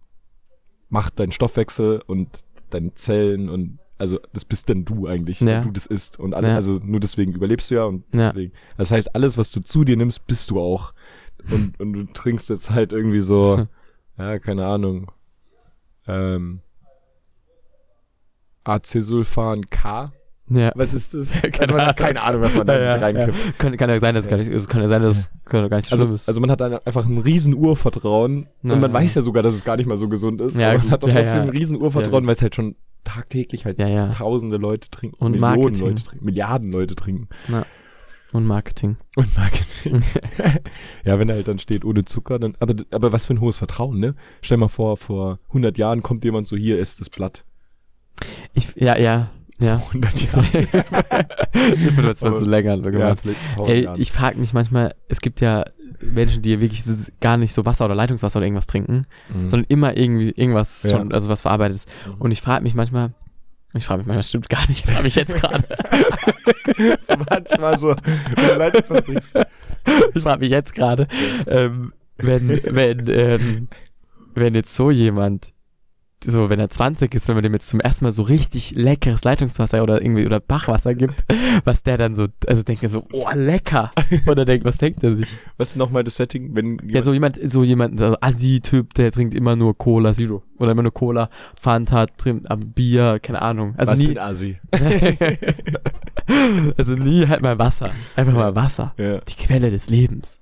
macht 0.88 1.18
deinen 1.20 1.32
Stoffwechsel 1.32 2.02
und 2.06 2.40
deine 2.70 2.94
Zellen 2.94 3.48
und 3.48 3.78
also 3.98 4.18
das 4.32 4.44
bist 4.44 4.68
dann 4.68 4.84
du 4.84 5.06
eigentlich, 5.06 5.40
Ja. 5.40 5.46
weil 5.46 5.60
du 5.62 5.70
das 5.70 5.86
isst 5.86 6.18
und 6.18 6.34
alle, 6.34 6.48
Ja. 6.48 6.54
also 6.56 6.80
nur 6.82 6.98
deswegen 6.98 7.32
überlebst 7.32 7.70
du 7.70 7.76
ja 7.76 7.84
und 7.84 8.04
Ja. 8.12 8.28
deswegen. 8.30 8.52
Das 8.76 8.90
heißt, 8.90 9.14
alles, 9.14 9.38
was 9.38 9.52
du 9.52 9.60
zu 9.60 9.84
dir 9.84 9.96
nimmst, 9.96 10.26
bist 10.26 10.50
du 10.50 10.58
auch. 10.60 10.92
Und, 11.52 11.78
und 11.78 11.92
du 11.92 12.04
trinkst 12.06 12.50
jetzt 12.50 12.70
halt 12.70 12.92
irgendwie 12.92 13.20
so, 13.20 13.66
ja, 14.18 14.38
keine 14.40 14.66
Ahnung, 14.66 15.12
ähm, 16.08 16.60
Acesulfan 18.64 19.68
K. 19.70 20.12
Ja. 20.48 20.72
Was 20.74 20.92
ist 20.92 21.14
das? 21.14 21.30
Keine 21.42 21.60
also 21.60 21.74
man 21.74 21.86
hat 21.86 21.98
Ahnung. 22.00 22.06
keine 22.06 22.22
Ahnung, 22.22 22.42
was 22.42 22.54
man 22.54 22.66
da 22.66 22.74
Ja, 22.74 22.80
sich 22.82 22.86
ja, 22.94 22.96
reinkippt. 22.96 23.58
Kann, 23.58 23.76
kann 23.76 23.88
ja 23.90 24.00
sein, 24.00 24.14
dass 24.14 24.24
es 24.24 24.30
gar 24.30 24.36
nicht, 24.36 24.50
also 24.50 24.66
kann 24.68 24.82
ja 24.82 24.88
sein, 24.88 25.00
dass 25.02 25.16
es 25.16 25.30
gar 25.46 25.60
nicht 25.76 25.86
so 25.86 25.96
schlimm 25.96 26.00
Also, 26.02 26.14
ist. 26.14 26.28
also 26.28 26.40
man 26.40 26.50
hat 26.50 26.60
dann 26.60 26.74
einfach 26.84 27.06
ein 27.06 27.18
riesen 27.18 27.54
Urvertrauen 27.54 28.48
Ja, 28.62 28.74
und 28.74 28.80
man 28.80 28.90
ja. 28.90 28.92
weiß 28.98 29.14
ja 29.14 29.22
sogar, 29.22 29.42
dass 29.42 29.54
es 29.54 29.64
gar 29.64 29.76
nicht 29.76 29.86
mal 29.86 29.96
so 29.96 30.08
gesund 30.08 30.40
ist. 30.40 30.58
Ja, 30.58 30.70
aber 30.70 30.78
man 30.80 30.90
hat 30.90 31.02
doch 31.02 31.08
ja, 31.08 31.14
trotzdem 31.14 31.36
ja. 31.36 31.42
ein 31.44 31.48
riesen 31.50 31.80
Urvertrauen, 31.80 32.26
weil 32.26 32.34
es 32.34 32.42
halt 32.42 32.54
schon 32.54 32.76
tagtäglich 33.04 33.64
halt 33.64 33.78
ja, 33.78 33.88
ja. 33.88 34.08
tausende 34.10 34.58
Leute 34.58 34.90
trinken, 34.90 35.16
Und 35.24 35.32
Millionen 35.32 35.58
Marketing. 35.60 35.86
Leute 35.88 36.02
trinken, 36.02 36.24
Milliarden 36.24 36.72
Leute 36.72 36.96
trinken. 36.96 37.28
Und 38.32 38.46
Marketing. 38.46 38.96
Und 39.16 39.36
Marketing. 39.36 40.02
ja, 41.04 41.18
wenn 41.18 41.28
da 41.28 41.34
halt 41.34 41.48
dann 41.48 41.58
steht 41.60 41.84
ohne 41.84 42.04
Zucker, 42.04 42.38
dann, 42.38 42.56
aber, 42.60 42.74
aber 42.90 43.12
was 43.12 43.26
für 43.26 43.34
ein 43.34 43.40
hohes 43.40 43.56
Vertrauen, 43.56 43.98
ne? 44.00 44.14
Stell 44.42 44.56
mal 44.58 44.68
vor, 44.68 44.96
vor 44.96 45.38
100 45.48 45.78
Jahren 45.78 46.02
kommt 46.02 46.24
jemand 46.24 46.46
so, 46.46 46.56
hier 46.56 46.78
ist 46.78 47.00
das 47.00 47.08
Blatt. 47.10 47.44
Ich, 48.54 48.68
ja, 48.76 48.96
ja, 48.98 49.30
ja. 49.58 49.76
100 49.76 50.20
Jahre. 50.32 50.46
ich 50.52 51.96
bin 51.96 52.04
jetzt 52.06 52.22
mal 52.22 52.34
so 52.36 52.44
länger 52.44 52.76
ja, 52.76 52.90
gemacht. 52.90 53.18
vielleicht 53.22 53.40
1000 53.58 53.68
Ey, 53.70 53.88
ich 54.00 54.12
frage 54.12 54.38
mich 54.38 54.52
manchmal, 54.52 54.94
es 55.08 55.20
gibt 55.20 55.40
ja 55.40 55.64
Menschen, 56.00 56.42
die 56.42 56.60
wirklich 56.60 56.82
gar 57.20 57.36
nicht 57.36 57.52
so 57.52 57.64
Wasser 57.64 57.84
oder 57.84 57.94
Leitungswasser 57.94 58.38
oder 58.38 58.46
irgendwas 58.46 58.66
trinken, 58.66 59.06
Mhm. 59.32 59.48
sondern 59.48 59.66
immer 59.68 59.96
irgendwie 59.96 60.30
irgendwas 60.30 60.82
Ja. 60.84 60.98
schon, 60.98 61.12
also 61.12 61.28
was 61.28 61.42
verarbeitet 61.42 61.76
ist. 61.76 61.88
Mhm. 62.06 62.14
Und 62.18 62.32
ich 62.32 62.40
frage 62.42 62.62
mich 62.64 62.74
manchmal, 62.74 63.12
ich 63.74 63.86
frage 63.86 63.98
mich 63.98 64.06
manchmal, 64.08 64.24
stimmt 64.24 64.48
gar 64.48 64.66
nicht, 64.68 64.86
frage 64.88 65.04
mich 65.04 65.14
jetzt 65.14 65.34
gerade. 65.34 65.64
so 66.98 67.14
manchmal 67.30 67.78
so, 67.78 67.94
wenn 68.36 68.48
du 68.48 68.54
Leitungswasser 68.56 69.04
trinkst. 69.04 69.38
ich 70.14 70.22
frage 70.22 70.40
mich 70.40 70.50
jetzt 70.50 70.74
gerade, 70.74 71.06
ähm, 71.46 71.92
wenn, 72.18 72.48
wenn, 72.64 73.08
ähm, 73.08 73.68
wenn 74.34 74.54
jetzt 74.54 74.74
so 74.74 74.90
jemand, 74.90 75.52
so 76.24 76.50
wenn 76.50 76.60
er 76.60 76.70
20 76.70 77.14
ist, 77.14 77.28
wenn 77.28 77.34
man 77.36 77.42
dem 77.42 77.52
jetzt 77.52 77.68
zum 77.68 77.80
ersten 77.80 78.04
Mal 78.04 78.12
so 78.12 78.22
richtig 78.22 78.72
leckeres 78.76 79.24
Leitungswasser 79.24 79.82
oder 79.82 80.02
irgendwie 80.02 80.24
oder 80.26 80.40
Bachwasser 80.40 80.94
gibt, 80.94 81.24
was 81.64 81.82
der 81.82 81.98
dann 81.98 82.14
so, 82.14 82.26
also 82.46 82.62
denkt 82.62 82.82
er 82.82 82.88
so, 82.88 83.04
oh 83.12 83.28
lecker, 83.34 83.92
oder 84.26 84.44
denkt, 84.44 84.64
was 84.64 84.78
denkt 84.78 85.02
er 85.04 85.16
sich? 85.16 85.28
Was 85.56 85.70
ist 85.70 85.76
nochmal 85.76 86.04
das 86.04 86.16
Setting, 86.16 86.54
wenn 86.54 86.78
Ja, 86.86 87.02
so 87.02 87.12
jemand, 87.12 87.38
so 87.50 87.64
jemand, 87.64 87.98
so 87.98 88.16
Assi-Typ, 88.20 88.94
der 88.94 89.12
trinkt 89.12 89.34
immer 89.34 89.56
nur 89.56 89.76
Cola 89.76 90.14
Zero 90.14 90.42
oder 90.58 90.72
immer 90.72 90.82
nur 90.82 90.94
Cola, 90.94 91.28
Fanta, 91.60 92.06
trinkt 92.06 92.50
am 92.50 92.72
Bier, 92.72 93.18
keine 93.20 93.42
Ahnung. 93.42 93.74
Also 93.76 93.92
was 93.92 94.02
für 94.02 94.08
nie, 94.08 94.18
ein 94.18 94.24
Asi. 94.24 94.58
also 96.76 96.94
nie 96.94 97.26
halt 97.26 97.42
mal 97.42 97.58
Wasser, 97.58 97.90
einfach 98.16 98.34
mal 98.34 98.54
Wasser, 98.54 98.94
Ja. 98.98 99.18
die 99.20 99.34
Quelle 99.34 99.70
des 99.70 99.90
Lebens. 99.90 100.40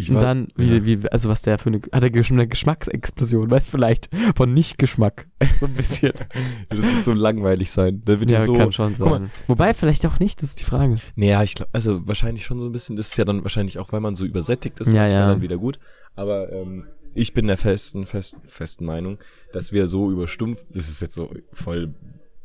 Ich 0.00 0.10
Und 0.10 0.20
dann, 0.22 0.48
wie, 0.56 0.76
ja. 0.76 0.84
wie, 0.84 1.08
also 1.08 1.28
was 1.28 1.42
der 1.42 1.58
für 1.58 1.68
eine, 1.70 1.80
hat 1.92 2.02
er 2.04 2.24
schon 2.24 2.36
eine 2.38 2.48
Geschmacksexplosion, 2.48 3.50
weißt 3.50 3.68
vielleicht, 3.70 4.08
von 4.36 4.52
Nicht-Geschmack, 4.54 5.28
so 5.60 5.66
ein 5.66 5.74
bisschen. 5.74 6.12
Das 6.68 6.82
wird 6.86 7.04
so 7.04 7.12
langweilig 7.12 7.70
sein. 7.70 8.02
Da 8.04 8.18
wird 8.20 8.30
ja, 8.30 8.44
so. 8.44 8.54
kann 8.54 8.72
schon 8.72 8.94
sein. 8.94 9.30
Wobei, 9.46 9.74
vielleicht 9.74 10.04
auch 10.06 10.18
nicht, 10.20 10.40
das 10.42 10.50
ist 10.50 10.60
die 10.60 10.64
Frage. 10.64 10.96
Naja, 11.16 11.42
ich 11.42 11.54
glaube, 11.54 11.70
also 11.72 12.06
wahrscheinlich 12.06 12.44
schon 12.44 12.58
so 12.60 12.66
ein 12.66 12.72
bisschen. 12.72 12.96
Das 12.96 13.08
ist 13.08 13.16
ja 13.16 13.24
dann 13.24 13.42
wahrscheinlich 13.42 13.78
auch, 13.78 13.92
weil 13.92 14.00
man 14.00 14.14
so 14.14 14.24
übersättigt 14.24 14.80
ist, 14.80 14.92
Ja, 14.92 15.06
ja. 15.06 15.28
dann 15.28 15.42
wieder 15.42 15.58
gut. 15.58 15.78
Aber 16.14 16.52
ähm, 16.52 16.84
ich 17.14 17.34
bin 17.34 17.46
der 17.46 17.56
festen, 17.56 18.06
festen, 18.06 18.40
festen 18.46 18.84
Meinung, 18.84 19.18
dass 19.52 19.72
wir 19.72 19.88
so 19.88 20.10
überstumpft, 20.10 20.66
das 20.70 20.88
ist 20.88 21.00
jetzt 21.00 21.14
so 21.14 21.30
voll 21.52 21.94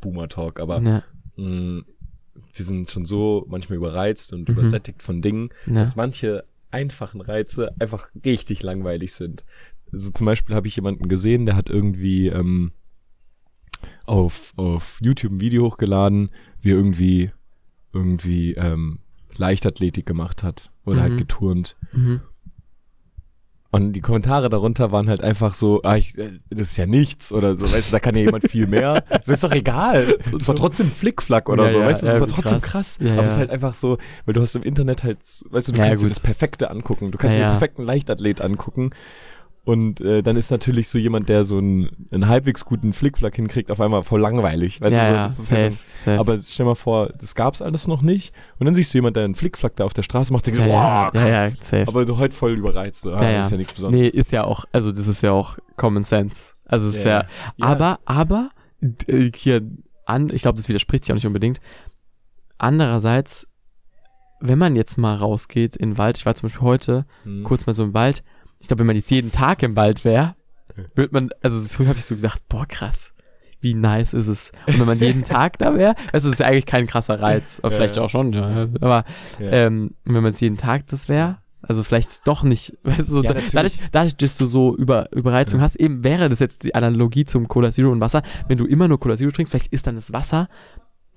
Boomer-Talk, 0.02 0.60
aber 0.60 0.82
Ja, 0.82 1.04
mh, 1.38 1.84
wir 2.54 2.66
sind 2.66 2.90
schon 2.92 3.06
so 3.06 3.46
manchmal 3.50 3.78
überreizt 3.78 4.34
und 4.34 4.48
Mhm. 4.50 4.56
übersättigt 4.56 5.02
von 5.04 5.22
Dingen, 5.22 5.50
ja. 5.68 5.76
dass 5.76 5.96
manche 5.96 6.44
einfachen 6.72 7.22
Reize 7.22 7.74
einfach 7.80 8.10
richtig 8.26 8.64
langweilig 8.64 9.14
sind. 9.14 9.44
Also 9.94 10.10
zum 10.10 10.26
Beispiel 10.26 10.56
habe 10.56 10.68
ich 10.68 10.76
jemanden 10.76 11.08
gesehen, 11.08 11.46
der 11.46 11.56
hat 11.56 11.70
irgendwie 11.70 12.28
ähm, 12.28 12.72
auf, 14.06 14.54
auf 14.58 15.00
YouTube 15.02 15.34
ein 15.34 15.42
Video 15.42 15.66
hochgeladen, 15.66 16.30
wie 16.62 16.72
er 16.72 16.78
irgendwie 16.78 17.32
irgendwie 17.94 18.54
ähm, 18.56 19.00
Leichtathletik 19.38 20.06
gemacht 20.06 20.44
hat 20.44 20.72
oder 20.86 20.98
Mhm. 20.98 21.02
halt 21.02 21.18
geturnt. 21.18 21.78
Mhm. 21.94 22.22
Und 23.76 23.92
die 23.92 24.00
Kommentare 24.00 24.48
darunter 24.48 24.94
waren 24.94 25.10
halt 25.10 25.20
einfach 25.20 25.54
so, 25.54 25.82
ah, 25.84 25.98
ich, 25.98 26.18
äh, 26.18 26.30
das 26.50 26.68
ist 26.68 26.78
ja 26.78 26.86
nichts 26.86 27.34
oder 27.34 27.58
so, 27.58 27.64
weißt 27.64 27.90
du, 27.90 27.92
da 27.92 28.00
kann 28.00 28.16
ja 28.16 28.22
jemand 28.22 28.50
viel 28.50 28.68
mehr. 28.68 29.04
Das 29.10 29.28
ist 29.28 29.44
doch 29.44 29.52
egal. 29.52 30.16
Es 30.20 30.48
war 30.48 30.56
trotzdem 30.56 30.90
Flickflack 30.90 31.50
oder 31.50 31.66
Ja, 31.66 31.72
so, 31.72 31.80
ja, 31.80 31.86
weißt 31.86 32.02
du, 32.04 32.06
das 32.06 32.20
war 32.22 32.28
trotzdem 32.30 32.62
krass. 32.62 33.00
krass. 33.00 33.00
Ja, 33.02 33.14
Aber 33.18 33.26
es 33.26 33.34
ist 33.34 33.38
halt 33.38 33.50
einfach 33.50 33.74
so, 33.74 33.98
weil 34.26 34.34
du 34.34 34.40
hast 34.42 34.56
im 34.56 34.64
Internet 34.64 35.04
halt, 35.04 35.18
weißt 35.50 35.68
du, 35.68 35.72
du 35.74 35.82
kannst 35.82 36.06
dir 36.06 36.08
das 36.08 36.22
Perfekte 36.22 36.72
angucken. 36.72 37.12
Du 37.12 37.18
kannst 37.18 37.38
dir 37.38 37.44
den 37.44 37.52
perfekten 37.52 37.84
Leichtathlet 37.84 38.40
angucken. 38.40 38.92
Und 39.66 40.00
äh, 40.00 40.22
dann 40.22 40.38
ist 40.38 40.52
natürlich 40.52 40.90
so 40.90 41.00
jemand, 41.00 41.28
der 41.28 41.44
so 41.44 41.58
einen, 41.58 42.08
einen 42.12 42.28
halbwegs 42.28 42.66
guten 42.66 42.94
Flickflack 42.94 43.36
hinkriegt, 43.36 43.72
auf 43.72 43.82
einmal 43.82 44.04
voll 44.04 44.22
langweilig. 44.22 44.80
Weißt 44.80 44.96
ja, 44.96 45.02
du, 45.02 45.10
so, 45.10 45.16
ja, 45.16 45.28
das 45.28 45.40
ist 45.40 45.52
ja 45.52 45.58
safe, 45.58 45.70
dann, 45.70 45.78
safe. 45.94 46.20
aber 46.20 46.38
stell 46.38 46.66
mal 46.68 46.76
vor, 46.76 47.10
das 47.20 47.34
gab's 47.34 47.64
alles 47.64 47.88
noch 47.88 48.04
nicht. 48.04 48.32
Und 48.60 48.66
dann 48.66 48.76
siehst 48.76 48.94
du 48.94 49.00
jemand, 49.00 49.16
der 49.16 49.24
einen 49.24 49.34
Flickflack 49.34 49.76
da 49.76 49.86
auf 49.86 49.94
der 49.94 50.04
Straße 50.04 50.32
macht, 50.32 50.46
denkst 50.46 50.60
ja, 50.60 50.66
du, 50.66 50.72
ja, 50.72 51.06
wow, 51.06 51.12
krass. 51.12 51.24
ja, 51.24 51.46
ja, 51.48 51.52
safe. 51.60 51.88
Aber 51.88 52.06
so 52.06 52.20
heute 52.20 52.36
voll 52.36 52.54
überreizt. 52.54 53.02
So, 53.02 53.12
ah, 53.12 53.24
Ja, 53.24 53.32
ja. 53.32 53.42
Ist 53.42 53.52
ja 53.52 53.58
nichts 53.58 53.74
Besonderes. 53.74 54.14
Nee, 54.14 54.20
ist 54.20 54.32
ja 54.32 54.44
auch, 54.44 54.66
also 54.72 54.92
das 54.92 55.08
ist 55.08 55.24
ja 55.24 55.32
auch 55.32 55.58
Common 55.78 56.04
Sense. 56.04 56.54
Also 56.66 56.90
es 56.90 56.98
ist 56.98 57.04
Ja. 57.04 57.26
ja, 57.58 57.66
aber, 57.66 58.00
aber, 58.06 58.50
äh, 59.08 59.32
hier, 59.36 59.62
an, 60.06 60.30
ich 60.32 60.44
glaube, 60.44 60.58
das 60.58 60.70
widerspricht 60.70 61.06
sich 61.06 61.12
auch 61.12 61.16
nicht 61.16 61.26
unbedingt. 61.26 61.60
Andererseits, 62.60 63.48
wenn 64.40 64.60
man 64.60 64.76
jetzt 64.76 64.98
mal 64.98 65.16
rausgeht 65.16 65.76
in 65.76 65.92
den 65.92 65.98
Wald, 65.98 66.18
ich 66.18 66.26
war 66.26 66.36
zum 66.36 66.50
Beispiel 66.50 66.62
heute 66.62 67.06
Hm. 67.24 67.44
kurz 67.44 67.66
mal 67.66 67.74
so 67.74 67.84
im 67.84 67.94
Wald, 67.96 68.24
ich 68.66 68.68
glaube, 68.68 68.80
wenn 68.80 68.88
man 68.88 68.96
jetzt 68.96 69.12
jeden 69.12 69.32
Tag 69.32 69.62
im 69.62 69.76
Wald 69.76 70.04
wäre, 70.06 70.34
würde 70.96 71.14
man, 71.14 71.30
also 71.44 71.60
so 71.60 71.88
habe 71.88 72.00
ich 72.00 72.06
so 72.06 72.16
gedacht, 72.16 72.42
boah, 72.50 72.66
krass, 72.66 73.14
wie 73.62 73.76
nice 73.76 74.16
ist 74.16 74.28
es. 74.28 74.52
Und 74.66 74.80
wenn 74.80 74.88
man 74.88 74.98
jeden 74.98 75.24
Tag 75.24 75.60
da 75.60 75.76
wäre, 75.76 75.94
also 76.12 76.30
das 76.30 76.34
ist 76.34 76.40
ja 76.40 76.48
eigentlich 76.48 76.66
kein 76.66 76.88
krasser 76.88 77.22
Reiz, 77.22 77.60
aber 77.60 77.70
Ja, 77.70 77.76
vielleicht 77.78 77.98
ja. 77.98 78.02
auch 78.02 78.10
schon, 78.10 78.34
ja, 78.34 78.68
aber 78.82 79.06
ähm, 79.40 79.92
wenn 80.04 80.24
man 80.24 80.34
es 80.34 80.40
jeden 80.40 80.58
Tag 80.58 80.88
das 80.88 81.08
wäre, 81.08 81.38
also 81.62 81.84
vielleicht 81.84 82.10
ist 82.10 82.28
doch 82.28 82.42
nicht, 82.42 82.76
weißt 82.84 83.02
du, 83.02 83.04
so, 83.04 83.22
dadurch, 83.22 83.80
dadurch, 83.92 84.18
dass 84.18 84.38
du 84.40 84.48
so 84.48 84.76
über, 84.76 85.12
Überreizung 85.12 85.62
hast, 85.62 85.76
eben 85.76 86.04
wäre 86.04 86.28
das 86.28 86.40
jetzt 86.40 86.64
die 86.64 86.74
Analogie 86.74 87.26
zum 87.26 87.48
Cola 87.48 87.70
Zero 87.70 87.92
und 87.92 88.00
Wasser, 88.00 88.24
wenn 88.48 88.58
du 88.58 88.66
immer 88.66 88.88
nur 88.88 89.00
Cola 89.00 89.16
Zero 89.16 89.30
trinkst, 89.30 89.52
vielleicht 89.52 89.74
ist 89.74 89.86
dann 89.86 89.94
das 89.94 90.12
Wasser 90.12 90.50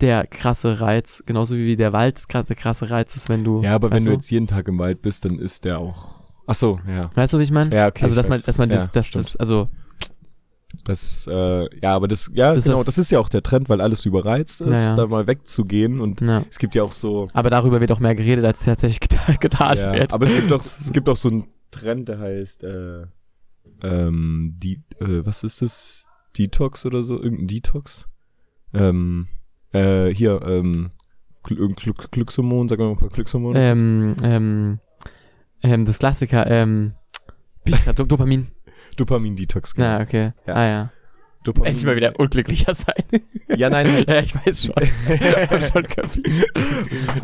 der 0.03 0.27
krasse 0.27 0.83
Reiz, 0.83 1.23
genauso 1.25 1.57
wie 1.57 1.77
der 1.77 1.95
Wald 1.95 2.17
das 2.17 2.29
krasse, 2.29 2.55
krasse 2.55 2.91
Reiz 2.91 3.17
ist, 3.17 3.31
wenn 3.31 3.43
du, 3.43 3.63
Ja, 3.63 3.75
aber 3.75 3.91
wenn 3.91 3.97
weißt 3.97 4.07
du 4.07 4.13
jetzt 4.13 4.31
jeden 4.31 4.47
Tag 4.47 4.69
im 4.69 4.79
Wald 4.79 5.01
bist, 5.01 5.25
dann 5.25 5.39
ist 5.39 5.65
der 5.65 5.79
auch. 5.79 6.18
Ach 6.49 6.55
so, 6.55 6.81
ja. 6.91 7.11
weißt 7.15 7.33
du, 7.35 7.39
wie 7.39 7.43
ich 7.45 7.51
meine? 7.51 7.75
Ja, 7.75 7.87
okay. 7.89 8.03
also, 8.05 8.17
dass 8.17 8.29
man, 8.29 8.41
dass 8.45 8.59
man 8.59 8.69
das, 8.71 8.85
ja, 8.87 8.91
das, 8.93 9.07
stimmt. 9.07 9.25
das, 9.27 9.37
also, 9.37 9.69
Das, 10.85 11.27
äh, 11.31 11.81
ja, 11.81 11.95
aber 11.95 12.09
das, 12.09 12.31
ja, 12.35 12.55
Das 12.55 12.65
genau, 12.65 12.81
ist- 12.81 12.87
das 12.89 12.99
ist 12.99 13.11
ja 13.11 13.19
auch 13.21 13.29
der 13.29 13.43
Trend, 13.43 13.69
weil 13.69 13.81
alles 13.81 14.05
überreizt 14.07 14.61
ist, 14.63 14.71
Ja, 14.71 14.95
da 14.97 15.07
mal 15.07 15.27
wegzugehen 15.27 16.01
und 16.01 16.21
ja. 16.21 16.45
es 16.51 16.59
gibt 16.59 16.75
ja 16.75 16.83
auch 16.83 16.93
so, 16.93 17.29
Aber 17.33 17.51
darüber 17.51 17.81
wird 17.81 17.93
auch 17.93 18.01
mehr 18.01 18.15
geredet, 18.15 18.45
als 18.45 18.65
tatsächlich 18.65 19.01
geta 19.01 19.33
getan 19.41 19.79
ja, 19.79 19.93
wird. 19.93 20.13
aber 20.13 20.27
es 20.27 20.35
gibt 20.35 20.53
auch, 20.53 20.61
es 20.63 20.93
gibt 20.93 21.09
auch 21.09 21.17
so 21.17 21.29
einen 21.31 21.45
Trend, 21.71 22.09
der 22.09 22.19
heißt, 22.19 22.65
äh, 22.65 23.03
ähm, 23.83 24.55
die, 24.59 24.83
äh, 25.01 25.25
was 25.25 25.45
ist 25.45 25.63
das? 25.63 26.05
Detox 26.37 26.85
oder 26.87 27.03
so? 27.03 27.21
Irgendein 27.21 27.49
Detox? 27.49 28.07
Ähm, 28.73 29.27
äh, 29.73 30.09
hier, 30.09 30.41
ähm, 30.47 30.91
Gl 31.43 31.75
Glückshormon, 32.11 32.69
sag 32.69 32.79
mal 32.79 32.91
ein 32.91 32.97
paar 32.97 33.09
Glückshormone. 33.09 33.59
ähm, 33.59 34.17
ähm, 34.23 34.79
ähm, 35.63 35.85
das 35.85 35.99
Klassiker, 35.99 36.47
ähm, 36.51 36.95
bin 37.65 37.75
ich 37.75 37.85
grad, 37.85 37.99
Do 37.99 38.05
Dopamin. 38.05 38.49
Dopamin-Detox, 38.97 39.75
genau. 39.75 39.87
Ja, 39.87 40.01
okay. 40.01 40.33
Ja. 40.47 40.55
Ah, 40.55 40.67
ja. 40.67 40.93
Dopamin. 41.45 41.69
Endlich 41.69 41.87
mal 41.87 41.95
wieder 41.97 42.13
unglücklicher 42.21 42.75
sein. 42.75 43.05
Ja, 43.57 43.71
nein, 43.71 43.91
halt. 43.93 44.09
ja, 44.11 44.21
ich 44.21 44.35
weiß 44.35 44.65
schon. 44.65 44.75
Schon 45.73 45.87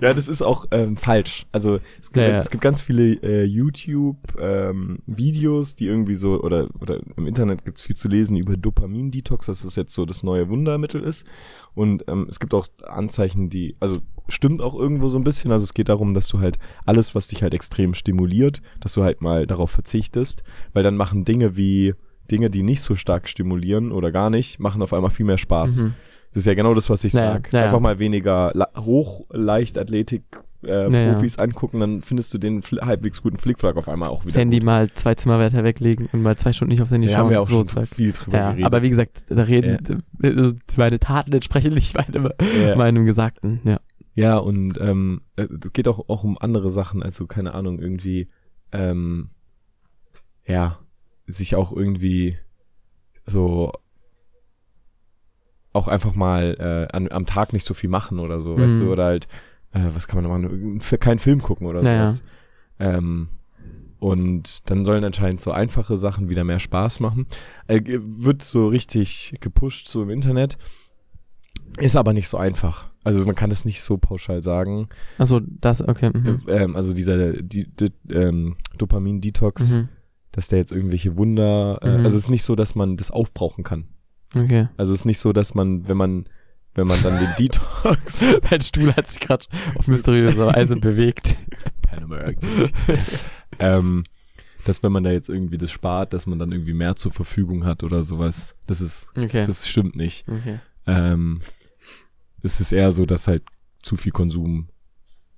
ja, 0.00 0.14
das 0.14 0.28
ist 0.28 0.42
auch 0.42 0.66
ähm, 0.70 0.96
falsch. 0.96 1.46
Also 1.52 1.80
es 2.00 2.10
gibt, 2.12 2.24
Ja, 2.24 2.28
ja. 2.34 2.38
es 2.38 2.50
gibt 2.50 2.62
ganz 2.62 2.80
viele 2.80 3.14
äh, 3.22 3.42
YouTube-Videos, 3.44 5.74
die 5.74 5.86
irgendwie 5.86 6.14
so, 6.14 6.40
oder, 6.40 6.66
oder 6.80 7.00
im 7.16 7.26
Internet 7.26 7.64
gibt's 7.64 7.82
viel 7.82 7.96
zu 7.96 8.06
lesen 8.08 8.36
über 8.36 8.56
Dopamin-Detox, 8.56 9.46
dass 9.46 9.62
das 9.62 9.74
jetzt 9.76 9.94
so 9.94 10.06
das 10.06 10.22
neue 10.22 10.48
Wundermittel 10.48 11.02
ist. 11.02 11.26
Und 11.74 12.04
ähm, 12.08 12.26
es 12.28 12.40
gibt 12.40 12.54
auch 12.54 12.66
Anzeichen, 12.86 13.50
die, 13.50 13.76
also 13.80 14.00
stimmt 14.28 14.62
auch 14.62 14.74
irgendwo 14.74 15.08
so 15.08 15.18
ein 15.18 15.24
bisschen. 15.24 15.52
Also 15.52 15.64
es 15.64 15.74
geht 15.74 15.88
darum, 15.88 16.14
dass 16.14 16.28
du 16.28 16.40
halt 16.40 16.58
alles, 16.86 17.14
was 17.14 17.28
dich 17.28 17.42
halt 17.42 17.54
extrem 17.54 17.94
stimuliert, 17.94 18.62
dass 18.80 18.94
du 18.94 19.02
halt 19.02 19.20
mal 19.20 19.46
darauf 19.46 19.70
verzichtest, 19.70 20.42
weil 20.72 20.82
dann 20.82 20.96
machen 20.96 21.24
Dinge 21.24 21.56
wie 21.56 21.94
Dinge, 22.30 22.50
die 22.50 22.62
nicht 22.62 22.80
so 22.82 22.94
stark 22.96 23.28
stimulieren 23.28 23.92
oder 23.92 24.10
gar 24.12 24.30
nicht, 24.30 24.58
machen 24.60 24.82
auf 24.82 24.92
einmal 24.92 25.10
viel 25.10 25.26
mehr 25.26 25.38
Spaß. 25.38 25.78
Mhm. 25.82 25.94
Das 26.32 26.40
ist 26.42 26.46
ja 26.46 26.54
genau 26.54 26.74
das, 26.74 26.90
was 26.90 27.04
ich 27.04 27.12
Naja, 27.14 27.34
sag. 27.34 27.52
naja. 27.52 27.64
Einfach 27.66 27.80
mal 27.80 27.98
weniger 27.98 28.50
La 28.54 28.68
Hochleichtathletik 28.76 30.22
äh, 30.64 30.88
Naja. 30.88 31.20
Angucken, 31.36 31.80
dann 31.80 32.02
findest 32.02 32.32
du 32.32 32.38
den 32.38 32.62
halbwegs 32.62 33.20
guten 33.22 33.36
Flickflack 33.36 33.76
auf 33.76 33.88
einmal 33.88 34.08
auch 34.08 34.22
Das 34.24 34.32
wieder. 34.32 34.40
Handy 34.40 34.58
gut. 34.60 34.66
mal 34.66 34.90
zwei 34.94 35.14
Zimmer 35.14 35.38
weiter 35.38 35.62
weglegen 35.62 36.08
und 36.12 36.22
mal 36.22 36.36
zwei 36.38 36.52
Stunden 36.54 36.72
nicht 36.72 36.80
aufs 36.80 36.90
Handy 36.90 37.06
Ja, 37.06 37.12
schauen. 37.18 37.24
haben 37.24 37.30
wir 37.30 37.40
auch 37.42 37.46
so 37.46 37.66
schon 37.66 37.86
viel 37.86 38.12
drüber 38.12 38.38
Ja, 38.38 38.50
geredet. 38.50 38.66
aber 38.66 38.82
wie 38.82 38.88
gesagt, 38.88 39.22
da 39.28 39.42
reden 39.42 40.02
äh, 40.22 40.52
meine 40.78 40.98
Taten 40.98 41.32
entsprechen 41.34 41.74
nicht 41.74 41.94
meinem, 41.94 42.30
ja. 42.62 42.76
meinem 42.76 43.04
Gesagten. 43.04 43.60
Ja. 43.64 43.80
ja, 44.14 44.36
und 44.38 44.80
ähm, 44.80 45.20
äh, 45.36 45.42
es 45.62 45.72
geht 45.74 45.86
auch, 45.86 46.08
auch 46.08 46.24
um 46.24 46.38
andere 46.38 46.70
Sachen, 46.70 47.02
also 47.02 47.26
keine 47.26 47.52
Ahnung, 47.54 47.78
irgendwie, 47.78 48.28
ähm, 48.72 49.28
ja, 50.46 50.78
sich 51.26 51.54
auch 51.56 51.72
irgendwie 51.72 52.38
so 53.26 53.72
auch 55.72 55.88
einfach 55.88 56.14
mal 56.14 56.56
äh, 56.90 56.96
an, 56.96 57.10
am 57.10 57.26
Tag 57.26 57.52
nicht 57.52 57.66
so 57.66 57.74
viel 57.74 57.90
machen 57.90 58.18
oder 58.20 58.40
so, 58.40 58.56
weißt 58.56 58.80
Mhm. 58.80 58.84
du, 58.86 58.92
oder 58.92 59.04
halt, 59.06 59.26
äh, 59.72 59.80
was 59.92 60.06
kann 60.06 60.22
man 60.22 60.42
noch 60.42 60.48
machen, 60.48 60.80
keinen 61.00 61.18
Film 61.18 61.42
gucken 61.42 61.66
oder 61.66 61.82
Naja. 61.82 62.06
sowas. 62.06 62.22
Ähm, 62.78 63.28
und 63.98 64.68
dann 64.70 64.84
sollen 64.84 65.02
anscheinend 65.02 65.40
so 65.40 65.50
einfache 65.50 65.96
Sachen 65.98 66.28
wieder 66.28 66.44
mehr 66.44 66.60
Spaß 66.60 67.00
machen. 67.00 67.26
Äh, 67.66 67.80
wird 67.86 68.42
so 68.42 68.68
richtig 68.68 69.34
gepusht 69.40 69.88
so 69.88 70.02
im 70.02 70.10
Internet. 70.10 70.58
Ist 71.78 71.96
aber 71.96 72.12
nicht 72.12 72.28
so 72.28 72.36
einfach. 72.36 72.90
Also 73.02 73.24
man 73.26 73.34
kann 73.34 73.50
es 73.50 73.64
nicht 73.64 73.82
so 73.82 73.96
pauschal 73.98 74.42
sagen. 74.42 74.88
Achso, 75.18 75.40
das, 75.40 75.80
okay. 75.80 76.10
Mhm. 76.14 76.42
Ähm, 76.46 76.76
also 76.76 76.92
dieser 76.92 77.32
die, 77.42 77.66
die, 77.68 77.90
ähm, 78.12 78.56
Dopamin-Detox, 78.78 79.70
Mhm. 79.72 79.88
Dass 80.34 80.48
der 80.48 80.58
jetzt 80.58 80.72
irgendwelche 80.72 81.16
Wunder. 81.16 81.78
Äh, 81.82 81.98
Mhm. 81.98 82.04
Also 82.04 82.16
es 82.16 82.24
ist 82.24 82.30
nicht 82.30 82.42
so, 82.42 82.54
dass 82.56 82.74
man 82.74 82.96
das 82.96 83.10
aufbrauchen 83.10 83.64
kann. 83.64 83.88
Okay. 84.34 84.68
Also 84.76 84.92
es 84.92 85.00
ist 85.00 85.04
nicht 85.04 85.18
so, 85.20 85.32
dass 85.32 85.54
man, 85.54 85.86
wenn 85.88 85.96
man, 85.96 86.26
wenn 86.74 86.86
man 86.88 87.00
dann 87.02 87.20
den 87.20 87.32
Detox 87.38 88.24
Mein 88.50 88.62
Stuhl 88.62 88.92
hat 88.94 89.06
sich 89.06 89.20
gerade 89.20 89.46
auf 89.76 89.86
mysteriöse 89.86 90.46
Weise 90.46 90.76
bewegt. 90.76 91.36
Pan 91.82 92.02
American. 92.02 92.48
ähm, 93.60 94.04
dass 94.64 94.82
wenn 94.82 94.92
man 94.92 95.04
da 95.04 95.10
jetzt 95.10 95.28
irgendwie 95.28 95.58
das 95.58 95.70
spart, 95.70 96.12
dass 96.12 96.26
man 96.26 96.38
dann 96.38 96.50
irgendwie 96.50 96.72
mehr 96.72 96.96
zur 96.96 97.12
Verfügung 97.12 97.64
hat 97.64 97.82
oder 97.84 98.02
sowas. 98.02 98.56
Das 98.66 98.80
ist, 98.80 99.08
Okay. 99.16 99.44
das 99.44 99.68
stimmt 99.68 99.94
nicht. 99.94 100.26
okay. 100.28 100.58
Ähm, 100.86 101.40
es 102.42 102.60
ist 102.60 102.72
eher 102.72 102.92
so, 102.92 103.06
dass 103.06 103.26
halt 103.28 103.42
zu 103.82 103.96
viel 103.96 104.12
Konsum 104.12 104.68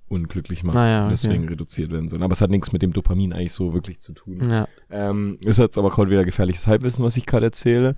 unglücklich 0.09 0.63
macht 0.63 0.77
ja, 0.77 0.99
und 1.05 1.13
okay. 1.13 1.17
deswegen 1.21 1.47
reduziert 1.47 1.91
werden 1.91 2.07
soll. 2.07 2.23
Aber 2.23 2.33
es 2.33 2.41
hat 2.41 2.49
nichts 2.49 2.71
mit 2.71 2.81
dem 2.81 2.93
Dopamin 2.93 3.33
eigentlich 3.33 3.53
so 3.53 3.73
wirklich 3.73 3.99
zu 3.99 4.13
tun. 4.13 4.41
Ja. 4.49 4.67
Ähm, 4.89 5.37
ist 5.43 5.59
jetzt 5.59 5.77
aber 5.77 5.89
gerade 5.89 6.09
wieder 6.09 6.23
gefährliches 6.25 6.67
Halbwissen, 6.67 7.03
was 7.03 7.17
ich 7.17 7.25
gerade 7.25 7.47
erzähle. 7.47 7.95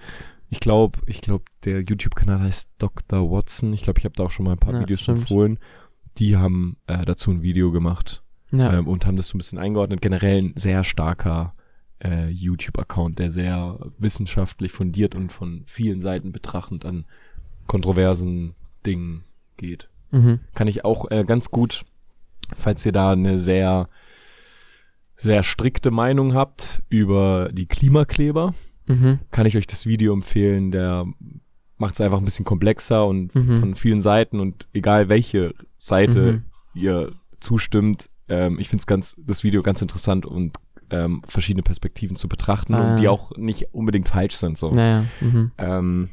Ich 0.50 0.60
glaube, 0.60 1.00
ich 1.06 1.22
glaube, 1.22 1.46
der 1.66 1.82
YouTube-Kanal 1.82 2.40
heißt 2.42 2.70
Dr. 2.80 3.30
Watson. 3.30 3.74
Ich 3.74 3.84
glaube, 3.84 4.00
ich 4.00 4.06
habe 4.06 4.16
da 4.16 4.24
auch 4.24 4.32
schon 4.32 4.46
mal 4.46 4.54
ein 4.54 4.60
paar 4.60 4.74
Ja, 4.74 4.80
Videos 4.82 5.02
stimmt. 5.02 5.20
empfohlen. 5.20 5.60
Die 6.18 6.36
haben 6.38 6.78
äh, 6.88 7.06
dazu 7.06 7.30
ein 7.30 7.44
Video 7.44 7.72
gemacht 7.72 8.24
Ja. 8.52 8.80
ähm, 8.80 8.88
und 8.88 9.06
haben 9.06 9.16
das 9.18 9.28
so 9.28 9.38
ein 9.38 9.40
bisschen 9.40 9.60
eingeordnet. 9.60 10.02
Generell 10.02 10.40
ein 10.42 10.54
sehr 10.56 10.84
starker 10.84 11.54
äh, 12.04 12.30
YouTube-Account, 12.30 13.20
der 13.20 13.30
sehr 13.30 13.78
wissenschaftlich 14.00 14.72
fundiert 14.72 15.14
und 15.14 15.32
von 15.32 15.64
vielen 15.68 16.02
Seiten 16.02 16.32
betrachtend 16.32 16.84
an 16.86 17.06
kontroversen 17.68 18.56
Dingen 18.86 19.24
geht. 19.58 19.90
Mhm. 20.12 20.40
Kann 20.56 20.68
ich 20.68 20.84
auch 20.86 21.12
äh, 21.12 21.24
ganz 21.24 21.52
gut, 21.52 21.86
falls 22.56 22.86
ihr 22.86 22.92
da 22.92 23.12
eine 23.12 23.38
sehr, 23.40 23.88
sehr 25.16 25.44
strikte 25.44 25.92
Meinung 25.92 26.34
habt 26.34 26.82
über 26.90 27.50
die 27.52 27.68
Klimakleber, 27.68 28.54
Mhm. 28.88 29.20
kann 29.32 29.46
ich 29.46 29.56
euch 29.58 29.68
das 29.68 29.86
Video 29.86 30.14
empfehlen. 30.14 30.72
Der 30.72 31.06
macht 31.78 31.94
es 31.96 32.02
einfach 32.02 32.18
ein 32.18 32.26
bisschen 32.26 32.46
komplexer 32.46 33.06
und 33.06 33.34
Mhm. 33.36 33.60
von 33.60 33.76
vielen 33.76 34.02
Seiten 34.02 34.40
und 34.40 34.68
egal 34.74 35.10
welche 35.10 35.54
Seite 35.78 36.34
Mhm. 36.34 36.44
ihr 36.82 37.12
zustimmt, 37.40 38.10
ähm, 38.30 38.60
ich 38.60 38.68
finde 38.70 38.86
ganz 38.86 39.16
das 39.20 39.44
Video 39.44 39.62
ganz 39.62 39.82
interessant 39.82 40.26
und 40.26 40.58
ähm, 40.92 41.22
verschiedene 41.28 41.62
Perspektiven 41.62 42.16
zu 42.16 42.28
betrachten 42.28 42.74
Ah. 42.74 42.92
und 42.92 43.00
die 43.00 43.08
auch 43.08 43.32
nicht 43.38 43.74
unbedingt 43.76 44.10
falsch 44.10 44.36
sind. 44.36 44.58
So. 44.58 44.72
Naja. 44.72 45.06
Mhm. 45.22 45.52
Ähm, 45.60 46.10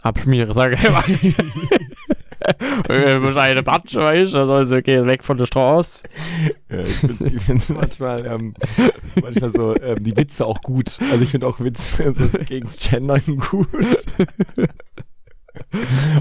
Abschmiere, 0.00 0.52
sag 0.52 0.72
ich 2.88 3.36
eine 3.36 3.62
Batsche, 3.62 4.00
weißt 4.00 4.34
du, 4.34 4.44
soll 4.46 4.66
sie 4.66 4.82
gehen 4.82 5.06
weg 5.06 5.24
von 5.24 5.36
der 5.38 5.46
Straße. 5.46 6.04
äh, 6.68 6.82
ich 6.82 6.88
finde 6.96 7.40
find's 7.40 7.68
manchmal, 7.70 8.26
ähm, 8.26 8.54
manchmal 9.22 9.50
so 9.50 9.74
ähm, 9.80 10.02
die 10.04 10.16
Witze 10.16 10.44
auch 10.46 10.60
gut. 10.60 10.98
Also 11.10 11.24
ich 11.24 11.30
finde 11.30 11.46
auch 11.46 11.60
Witze 11.60 12.12
so 12.16 12.28
gegens 12.38 12.78
Gendern 12.78 13.22
gut. 13.48 13.68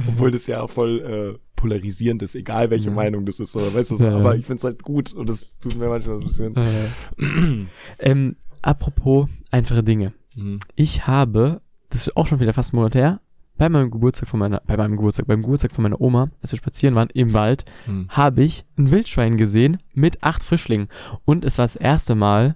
Obwohl 0.08 0.32
das 0.32 0.48
ja 0.48 0.66
voll 0.68 1.36
äh, 1.36 1.40
polarisierend 1.56 2.22
ist, 2.24 2.36
egal 2.36 2.70
welche 2.70 2.90
Mhm. 2.90 2.96
Meinung 2.96 3.26
das 3.26 3.40
ist. 3.40 3.52
So, 3.54 3.60
weißt 3.74 3.92
du, 3.92 3.96
so, 3.96 4.06
Ja, 4.06 4.12
ja. 4.12 4.18
aber 4.18 4.36
ich 4.36 4.46
finde 4.46 4.58
es 4.60 4.64
halt 4.64 4.84
gut 4.84 5.14
und 5.14 5.30
das 5.30 5.48
tut 5.60 5.76
mir 5.76 5.88
manchmal 5.90 6.18
ein 6.18 6.24
bisschen. 6.24 7.68
ähm, 8.00 8.36
apropos 8.62 9.28
einfache 9.52 9.84
Dinge. 9.84 10.14
Mhm. 10.36 10.60
Ich 10.76 11.08
habe, 11.08 11.62
das 11.90 12.08
ist 12.08 12.18
auch 12.18 12.28
schon 12.28 12.40
wieder 12.40 12.54
fast 12.54 12.74
ein 12.74 12.78
Monat 12.78 12.96
her, 12.96 13.22
bei 13.58 13.70
meinem 13.70 13.92
Geburtstag 13.92 14.28
von 14.30 14.40
meiner, 14.40 14.62
bei 14.66 14.76
meinem 14.78 14.96
Geburtstag, 14.98 15.28
beim 15.28 15.42
Geburtstag 15.42 15.72
von 15.72 15.84
meiner 15.84 16.02
Oma, 16.02 16.30
als 16.42 16.52
wir 16.52 16.58
spazieren 16.58 16.96
waren 16.96 17.10
im 17.14 17.34
Wald, 17.34 17.66
Mhm. 17.86 18.08
habe 18.10 18.44
ich 18.44 18.66
ein 18.78 18.90
Wildschwein 18.92 19.38
gesehen 19.38 19.78
mit 19.94 20.24
acht 20.24 20.44
Frischlingen. 20.44 20.88
Und 21.26 21.46
es 21.46 21.58
war 21.58 21.66
das 21.66 21.76
erste 21.76 22.16
Mal, 22.16 22.56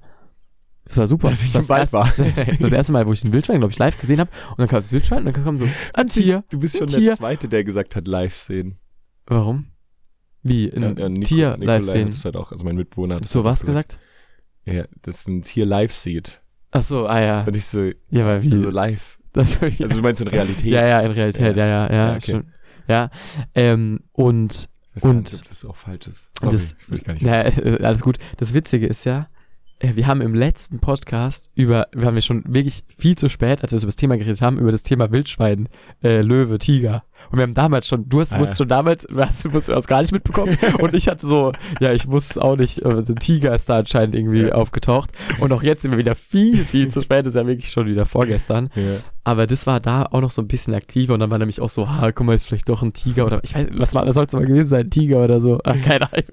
es 0.86 0.98
war 0.98 1.08
super. 1.08 1.30
Dass 1.30 1.42
ich 1.44 1.54
es 1.54 1.70
war 1.70 1.80
das, 1.80 1.94
war. 1.94 2.06
erste, 2.08 2.24
das, 2.36 2.48
war 2.48 2.56
das 2.62 2.72
erste 2.72 2.94
Mal, 2.94 3.06
wo 3.06 3.14
ich 3.14 3.24
ein 3.24 3.32
Wildschwein, 3.34 3.60
glaube 3.60 3.72
ich, 3.74 3.78
live 3.78 4.00
gesehen 4.00 4.20
habe. 4.20 4.32
Und 4.52 4.60
dann 4.60 4.68
kam 4.68 4.82
das 4.82 4.92
Wildschwein 4.92 5.20
und 5.20 5.26
dann 5.36 5.44
kam 5.44 5.58
so 5.58 5.68
ein 5.94 6.08
Tier. 6.08 6.44
Du 6.50 6.60
bist 6.60 6.78
schon 6.78 6.88
Tier. 6.88 7.00
der 7.02 7.16
Zweite, 7.18 7.48
der 7.48 7.64
gesagt 7.64 7.96
hat, 7.96 8.08
live 8.08 8.36
sehen. 8.36 8.78
Warum? 9.28 9.68
Wie? 10.44 10.72
Ein 10.72 10.82
Ja, 10.82 10.90
ja, 11.04 11.10
Nico- 11.10 11.26
Tier 11.28 11.52
Nikolai 11.58 11.78
live 11.80 11.86
sehen. 11.86 12.10
Das 12.12 12.24
halt 12.26 12.38
auch, 12.38 12.52
also 12.52 12.64
mein 12.64 12.76
Mitbewohner 12.78 13.16
hat 13.16 13.24
das 13.26 13.32
So 13.32 13.40
halt 13.40 13.52
was 13.52 13.66
gesagt? 13.66 14.00
Ja, 14.66 14.86
dass 15.02 15.28
ein 15.28 15.42
Tier 15.42 15.66
live 15.66 15.94
sieht. 15.94 16.42
Ach 16.72 16.82
so, 16.82 17.06
ah 17.08 17.20
ja. 17.22 17.44
Und 17.44 17.56
ich 17.56 17.66
so, 17.66 17.84
Ja, 18.10 18.26
weil 18.26 18.44
wie? 18.44 18.52
also 18.52 18.70
live. 18.70 19.17
Das, 19.38 19.62
Also 19.62 19.88
du 19.96 20.02
meinst 20.02 20.22
in 20.22 20.28
Realität? 20.28 20.66
ja, 20.72 20.86
ja, 20.88 21.00
in 21.02 21.12
Realität, 21.12 21.56
ja, 21.58 21.66
ja, 21.66 21.88
ja. 21.90 21.94
Ja, 21.94 22.16
okay. 22.16 22.32
Schon. 22.32 22.46
Ja, 22.88 23.10
ähm, 23.56 24.00
und 24.14 24.70
Ich 24.96 25.04
weiß 25.04 25.12
Und- 25.12 25.32
nicht, 25.32 25.42
ob 25.44 25.48
das 25.50 25.66
auch 25.66 25.76
falsch 25.76 26.08
ist. 26.08 26.32
Sorry, 26.40 26.54
das- 26.54 26.76
ich 26.92 27.04
gar 27.04 27.14
nicht. 27.14 27.22
Ja, 27.24 27.42
äh, 27.44 27.84
alles 27.84 28.02
gut. 28.02 28.18
Das 28.38 28.54
Witzige 28.54 28.88
ist 28.88 29.04
ja, 29.06 29.28
äh, 29.80 29.96
wir 29.96 30.08
haben 30.08 30.22
im 30.22 30.34
letzten 30.34 30.80
Podcast 30.80 31.52
über, 31.54 31.88
wir 31.94 32.06
haben 32.08 32.16
ja 32.16 32.22
schon 32.22 32.44
wirklich 32.48 32.84
viel 32.98 33.16
zu 33.16 33.30
spät, 33.30 33.62
als 33.62 33.72
wir 33.74 33.78
über 33.78 33.86
das 33.88 33.96
Thema 33.96 34.18
geredet 34.18 34.42
haben, 34.42 34.58
über 34.58 34.72
das 34.72 34.82
Thema 34.84 35.12
Wildschwein, 35.12 35.70
äh, 36.04 36.22
Löwe, 36.22 36.58
Tiger. 36.58 37.04
Und 37.32 37.38
wir 37.38 37.44
haben 37.44 37.54
damals 37.54 37.88
schon, 37.88 38.08
du 38.08 38.20
hast, 38.20 38.34
Ah, 38.36 38.40
ja. 38.40 38.46
schon 38.56 38.68
damals, 38.68 39.04
du 39.10 39.18
hast, 39.18 39.44
du 39.46 39.52
hast 39.52 39.70
das 39.70 39.88
gar 39.88 40.02
nicht 40.02 40.12
mitbekommen. 40.12 40.58
und 40.80 40.94
ich 40.94 41.08
hatte 41.08 41.26
so, 41.28 41.52
ja, 41.80 41.92
ich 41.94 42.08
wusste 42.10 42.42
auch 42.42 42.56
nicht, 42.58 42.84
der 42.84 43.04
Tiger 43.16 43.54
ist 43.56 43.70
da 43.70 43.78
anscheinend 43.80 44.16
irgendwie 44.16 44.44
Ja. 44.48 44.54
aufgetaucht. 44.54 45.12
Und 45.40 45.52
auch 45.52 45.64
jetzt 45.64 45.82
sind 45.82 45.92
wir 45.92 45.98
wieder 45.98 46.16
viel, 46.16 46.64
viel 46.66 46.88
zu 46.88 47.02
spät, 47.02 47.26
das 47.26 47.34
ist 47.36 47.40
ja 47.42 47.48
wirklich 47.48 47.72
schon 47.72 47.88
wieder 47.88 48.06
vorgestern. 48.06 48.70
Ja. 48.76 48.84
Aber 49.24 49.46
das 49.46 49.68
war 49.68 49.82
da 49.82 50.04
auch 50.04 50.22
noch 50.22 50.32
so 50.32 50.42
ein 50.42 50.48
bisschen 50.48 50.74
aktiver 50.74 51.14
und 51.14 51.20
dann 51.20 51.30
war 51.30 51.38
nämlich 51.38 51.60
auch 51.60 51.68
so, 51.68 51.90
ha, 51.90 52.14
guck 52.14 52.26
mal, 52.26 52.34
ist 52.34 52.46
vielleicht 52.48 52.70
doch 52.70 52.82
ein 52.82 52.94
Tiger 52.94 53.26
oder 53.26 53.42
ich 53.44 53.54
weiß, 53.56 53.68
was, 53.74 53.94
war- 53.94 54.08
was 54.08 54.16
soll 54.16 54.24
es 54.24 54.32
mal 54.32 54.46
gewesen 54.46 54.70
sein, 54.70 54.86
ein 54.86 54.90
Tiger 54.90 55.22
oder 55.22 55.42
so. 55.42 55.60
Ach, 55.66 55.76
keine 55.82 56.06
Ahnung. 56.14 56.24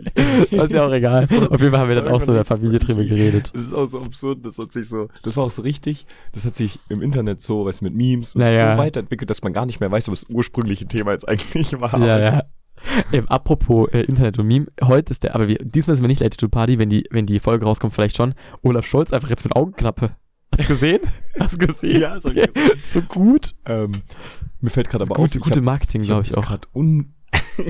Das 0.53 0.62
ist 0.66 0.73
ja 0.73 0.87
auch 0.87 0.92
egal. 0.92 1.25
Auf 1.25 1.31
jeden 1.33 1.73
Fall 1.73 1.81
haben 1.81 1.88
wir 1.88 1.97
dann 1.97 2.07
auch 2.07 2.20
so 2.20 2.31
in 2.31 2.37
der 2.37 2.44
Familie 2.44 2.79
drüber 2.79 3.03
geredet. 3.03 3.51
Das 3.53 3.64
ist 3.64 3.73
auch 3.75 3.87
so 3.87 4.01
absurd, 4.01 4.47
das 4.47 4.59
hat 4.59 4.73
sich 4.73 4.88
so, 4.88 5.09
das 5.25 5.37
war 5.37 5.42
auch 5.42 5.51
so 5.51 5.62
richtig, 5.62 6.07
das 6.35 6.47
hat 6.47 6.55
sich 6.55 6.79
im 6.88 7.03
Internet 7.03 7.42
so, 7.42 7.66
weißt 7.66 7.81
du, 7.81 7.87
mit 7.87 7.94
Memes 7.97 8.37
und 8.37 8.42
Naja. 8.42 8.77
so 8.77 8.79
weiterentwickelt, 8.83 9.29
dass 9.29 9.42
man 9.42 9.53
gar 9.53 9.66
nicht 9.66 9.81
mehr 9.81 9.90
weiß, 9.90 10.09
was 10.09 10.20
das 10.20 10.31
ursprüngliche 10.75 10.87
Thema 10.87 11.13
jetzt 11.13 11.29
eigentlich 11.29 11.81
war. 11.81 11.99
Ja, 11.99 12.15
Also, 12.15 12.27
ja. 12.27 12.43
Ähm, 13.13 13.29
apropos 13.29 13.89
äh, 13.93 14.01
Internet 14.03 14.39
und 14.39 14.47
Meme, 14.47 14.67
heute 14.83 15.11
ist 15.13 15.23
der, 15.23 15.35
aber 15.35 15.49
wir, 15.49 15.57
diesmal 15.57 15.97
sind 15.97 16.05
wir 16.05 16.09
nicht 16.09 16.21
Late 16.21 16.37
to 16.37 16.49
Party, 16.49 16.79
wenn 16.79 16.91
die, 16.91 17.07
wenn 17.11 17.25
die 17.25 17.41
Folge 17.41 17.65
rauskommt, 17.65 17.95
vielleicht 17.95 18.17
schon. 18.17 18.35
Olaf 18.63 18.85
Scholz 18.87 19.13
einfach 19.13 19.31
jetzt 19.31 19.43
mit 19.45 19.57
Augenklappe. 19.57 20.17
Hast 20.53 20.65
du 20.65 20.69
gesehen? 20.69 21.01
Hast 21.41 21.55
du 21.55 21.67
gesehen? 21.67 22.01
Ja, 22.01 22.15
das 22.15 22.25
hab 22.27 22.33
ich 22.37 22.51
so 22.85 23.01
gut. 23.03 23.55
Ähm, 23.65 23.93
mir 24.61 24.69
fällt 24.71 24.89
gerade 24.91 25.01
Das 25.03 25.11
aber 25.11 25.19
gute- 25.21 25.39
auf, 25.41 25.45
gute 25.47 25.63
Marketing, 25.63 26.03
hab 26.03 26.07
glaub 26.09 26.23
ich 26.25 26.29
das 26.29 26.37
auch. 26.39 26.47
grad 26.47 26.69
Un 26.75 27.15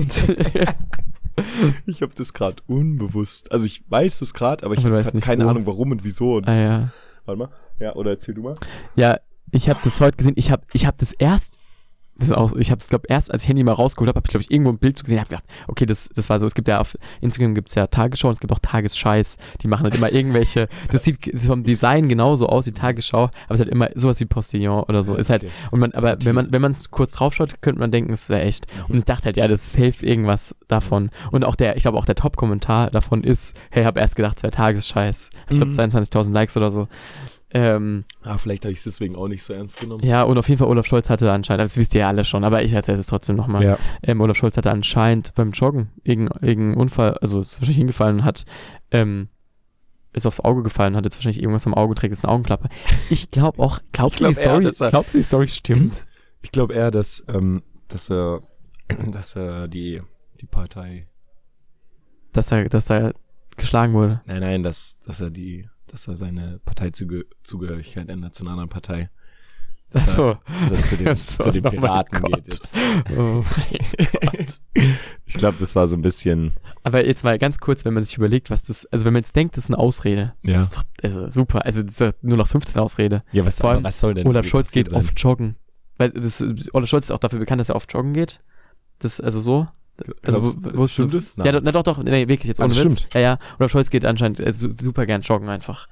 ich 1.85 2.01
habe 2.01 2.13
das 2.15 2.33
gerade 2.33 2.57
unbewusst. 2.67 3.51
Also 3.51 3.65
ich 3.65 3.83
weiß 3.89 4.21
es 4.21 4.33
gerade, 4.33 4.65
aber 4.65 4.75
ich 4.75 4.85
habe 4.85 5.01
keine 5.21 5.45
wo. 5.45 5.49
Ahnung, 5.49 5.65
warum 5.65 5.91
und 5.91 6.03
wieso. 6.03 6.35
Und, 6.35 6.47
ah 6.47 6.55
ja. 6.55 6.89
Warte 7.25 7.39
mal. 7.39 7.49
Ja, 7.79 7.95
oder 7.95 8.11
erzähl 8.11 8.35
du 8.35 8.41
mal. 8.43 8.55
Ja, 8.95 9.17
ich 9.51 9.69
habe 9.69 9.79
das 9.83 9.99
heute 10.01 10.17
gesehen. 10.17 10.33
Ich 10.37 10.51
habe 10.51 10.63
ich 10.73 10.85
hab 10.85 10.97
das 10.97 11.11
erst, 11.13 11.57
das 12.17 12.29
ist 12.29 12.33
auch, 12.33 12.53
ich 12.53 12.71
habe 12.71 12.79
es 12.79 12.87
glaube 12.87 13.07
erst 13.09 13.31
als 13.31 13.43
ich 13.43 13.49
Handy 13.49 13.63
mal 13.63 13.73
rausgeholt 13.73 14.07
habe, 14.07 14.17
habe 14.17 14.25
ich 14.27 14.31
glaube 14.31 14.43
ich 14.43 14.51
irgendwo 14.51 14.71
ein 14.71 14.77
Bild 14.77 14.97
zu 14.97 15.03
gesehen. 15.03 15.17
Ich 15.17 15.21
habe 15.21 15.29
gedacht, 15.29 15.45
okay, 15.67 15.85
das, 15.85 16.09
das 16.15 16.29
war 16.29 16.39
so. 16.39 16.45
Es 16.45 16.55
gibt 16.55 16.67
ja 16.67 16.79
auf 16.79 16.97
Instagram 17.21 17.55
gibt's 17.55 17.75
ja 17.75 17.87
Tagesschau 17.87 18.27
und 18.29 18.33
es 18.33 18.39
gibt 18.39 18.53
auch 18.53 18.59
Tagesscheiß. 18.59 19.37
Die 19.61 19.67
machen 19.67 19.83
halt 19.83 19.95
immer 19.95 20.11
irgendwelche. 20.11 20.67
Das 20.91 21.03
sieht 21.03 21.31
vom 21.41 21.63
Design 21.63 22.07
genauso 22.07 22.47
aus 22.47 22.67
wie 22.67 22.71
Tagesschau, 22.71 23.23
aber 23.23 23.31
es 23.49 23.55
ist 23.55 23.65
halt 23.65 23.69
immer 23.69 23.89
sowas 23.95 24.19
wie 24.19 24.25
Postillon 24.25 24.83
oder 24.83 25.03
so. 25.03 25.15
Ist 25.15 25.29
halt 25.29 25.45
und 25.71 25.79
man, 25.79 25.91
aber 25.93 26.15
wenn 26.23 26.35
man 26.35 26.53
wenn 26.53 26.61
man 26.61 26.71
es 26.71 26.89
kurz 26.91 27.13
draufschaut, 27.13 27.61
könnte 27.61 27.79
man 27.79 27.91
denken, 27.91 28.13
es 28.13 28.29
wäre 28.29 28.41
echt. 28.41 28.65
Und 28.87 28.97
ich 28.97 29.03
dachte 29.03 29.25
halt, 29.25 29.37
ja, 29.37 29.47
das 29.47 29.73
safe 29.73 30.05
irgendwas 30.05 30.55
davon. 30.67 31.09
Und 31.31 31.43
auch 31.43 31.55
der, 31.55 31.75
ich 31.75 31.83
glaube 31.83 31.97
auch 31.97 32.05
der 32.05 32.15
Top-Kommentar 32.15 32.91
davon 32.91 33.23
ist, 33.23 33.55
hey, 33.71 33.83
habe 33.83 33.99
erst 33.99 34.15
gedacht, 34.15 34.37
es 34.37 34.43
wäre 34.43 34.51
Tagesscheiß. 34.51 35.29
Ich 35.49 35.57
glaube 35.57 35.71
Mhm. 35.71 35.79
22.000 35.79 36.31
Likes 36.31 36.55
oder 36.57 36.69
so. 36.69 36.87
Ähm, 37.57 38.03
Ah, 38.21 38.37
vielleicht 38.37 38.65
habe 38.65 38.73
ich 38.73 38.79
es 38.79 38.83
deswegen 38.83 39.15
auch 39.15 39.29
nicht 39.29 39.41
so 39.41 39.53
ernst 39.53 39.79
genommen. 39.79 40.03
ja, 40.05 40.23
und 40.23 40.37
auf 40.37 40.49
jeden 40.49 40.59
Fall 40.59 40.67
Olaf 40.67 40.85
Scholz 40.87 41.09
hatte 41.09 41.31
anscheinend, 41.31 41.63
das 41.63 41.77
wisst 41.77 41.95
ihr 41.95 42.01
ja 42.01 42.09
alle 42.09 42.25
schon, 42.25 42.43
aber 42.43 42.63
ich 42.63 42.73
erzähle 42.73 42.97
es 42.97 43.07
trotzdem 43.07 43.37
nochmal. 43.37 43.63
Ja. 43.63 43.79
Ähm, 44.03 44.19
Olaf 44.19 44.35
Scholz 44.35 44.57
hatte 44.57 44.71
anscheinend 44.71 45.33
beim 45.35 45.51
Joggen 45.51 45.89
irgendeinen 46.03 46.73
Unfall, 46.75 47.17
also 47.19 47.39
ist 47.39 47.53
wahrscheinlich 47.53 47.77
hingefallen 47.77 48.17
und 48.17 48.23
hat, 48.25 48.43
ähm, 48.91 49.29
ist 50.11 50.25
aufs 50.25 50.41
Auge 50.41 50.63
gefallen, 50.63 50.97
hat 50.97 51.05
jetzt 51.05 51.15
wahrscheinlich 51.17 51.41
irgendwas 51.41 51.65
am 51.65 51.73
Auge, 51.73 51.95
trägt 51.95 52.11
jetzt 52.11 52.25
eine 52.25 52.33
Augenklappe. 52.33 52.67
Ich 53.09 53.31
glaube 53.31 53.61
auch, 53.61 53.79
glaubst 53.93 54.19
Ich 54.19 54.19
du, 54.19 54.25
glaub 54.25 54.35
die 54.35 54.41
Story, 54.43 54.63
dass 54.65 54.81
er- 54.81 54.89
glaubst 54.89 55.13
du, 55.13 55.17
die 55.19 55.23
Story 55.23 55.47
stimmt? 55.47 56.05
Ich 56.41 56.51
glaube 56.51 56.73
eher, 56.73 56.91
dass, 56.91 57.23
ähm, 57.29 57.63
dass 57.87 58.09
er, 58.09 58.41
dass 59.11 59.35
er 59.37 59.67
die, 59.69 60.01
die 60.41 60.45
Partei, 60.45 61.07
Dass 62.33 62.51
er, 62.51 62.67
dass 62.67 62.89
er 62.89 63.13
geschlagen 63.57 63.93
wurde. 63.93 64.21
nein, 64.25 64.41
nein, 64.41 64.63
dass, 64.63 64.97
dass 65.05 65.21
er 65.21 65.29
die, 65.29 65.69
dass 65.95 66.09
er 66.09 66.17
seine 66.17 66.59
Parteizugehörigkeit 66.65 68.09
ändert 68.09 68.35
zu 68.35 68.43
einer 68.43 68.51
anderen 68.51 68.69
Partei. 68.69 69.09
Ach 69.93 70.05
so. 70.05 70.37
Dass 70.69 70.81
er 70.81 70.83
zu 70.83 70.97
den, 71.03 71.15
so, 71.15 71.43
zu 71.45 71.51
den 71.51 71.65
oh 71.65 71.69
Piraten 71.69 72.21
Gott. 72.21 72.33
geht 72.35 72.45
jetzt. 72.47 72.73
Oh 73.17 73.41
Gott. 74.21 74.61
Ich 75.25 75.35
glaube, 75.35 75.55
das 75.57 75.73
war 75.77 75.87
so 75.87 75.95
ein 75.95 76.01
bisschen, 76.01 76.51
Aber 76.83 77.05
jetzt 77.05 77.23
mal 77.23 77.39
ganz 77.39 77.59
kurz, 77.59 77.85
wenn 77.85 77.93
man 77.93 78.03
sich 78.03 78.17
überlegt, 78.17 78.49
was 78.49 78.63
das, 78.63 78.85
also 78.87 79.05
wenn 79.05 79.13
man 79.13 79.21
jetzt 79.21 79.37
denkt, 79.37 79.55
das 79.55 79.65
ist 79.65 79.69
eine 79.69 79.77
Ausrede. 79.77 80.33
Ja. 80.43 80.55
Das 80.55 80.63
ist 80.65 80.75
doch, 80.75 80.83
also 81.01 81.29
super, 81.29 81.65
also 81.65 81.81
das 81.81 81.93
ist 81.93 82.01
ja 82.01 82.11
nur 82.21 82.35
noch 82.35 82.49
15 82.49 82.81
Ausrede. 82.81 83.23
ja, 83.31 83.45
was, 83.45 83.59
Vor 83.59 83.69
allem 83.69 83.85
was 83.85 83.97
soll 83.97 84.15
denn 84.15 84.27
Olaf 84.27 84.45
Scholz 84.45 84.71
geht 84.71 84.91
oft 84.91 85.17
joggen. 85.17 85.55
Weil 85.97 86.09
das, 86.09 86.43
Olaf 86.73 86.89
Scholz 86.89 87.05
ist 87.05 87.11
auch 87.11 87.19
dafür 87.19 87.39
bekannt, 87.39 87.61
dass 87.61 87.69
er 87.69 87.77
oft 87.77 87.93
joggen 87.93 88.13
geht. 88.13 88.41
Das, 88.99 89.21
also 89.21 89.39
so. 89.39 89.67
Also, 90.23 90.43
wo, 90.43 90.51
Glaubst- 90.53 90.77
wo 90.77 90.87
stimmt 90.87 91.13
das? 91.13 91.35
Ja, 91.43 91.59
na 91.61 91.71
doch, 91.71 91.83
doch, 91.83 92.03
nee, 92.03 92.27
wirklich, 92.27 92.47
jetzt 92.49 92.59
Ah, 92.59 92.65
ohne 92.65 92.73
das 92.73 92.83
Witz. 92.83 92.97
stimmt. 92.99 93.13
Ja, 93.13 93.19
ja, 93.21 93.39
Olaf 93.59 93.71
Scholz 93.71 93.89
geht 93.89 94.05
anscheinend 94.05 94.39
äh, 94.39 94.51
su- 94.51 94.71
super 94.79 95.05
gern 95.05 95.21
joggen 95.21 95.47
einfach. 95.49 95.87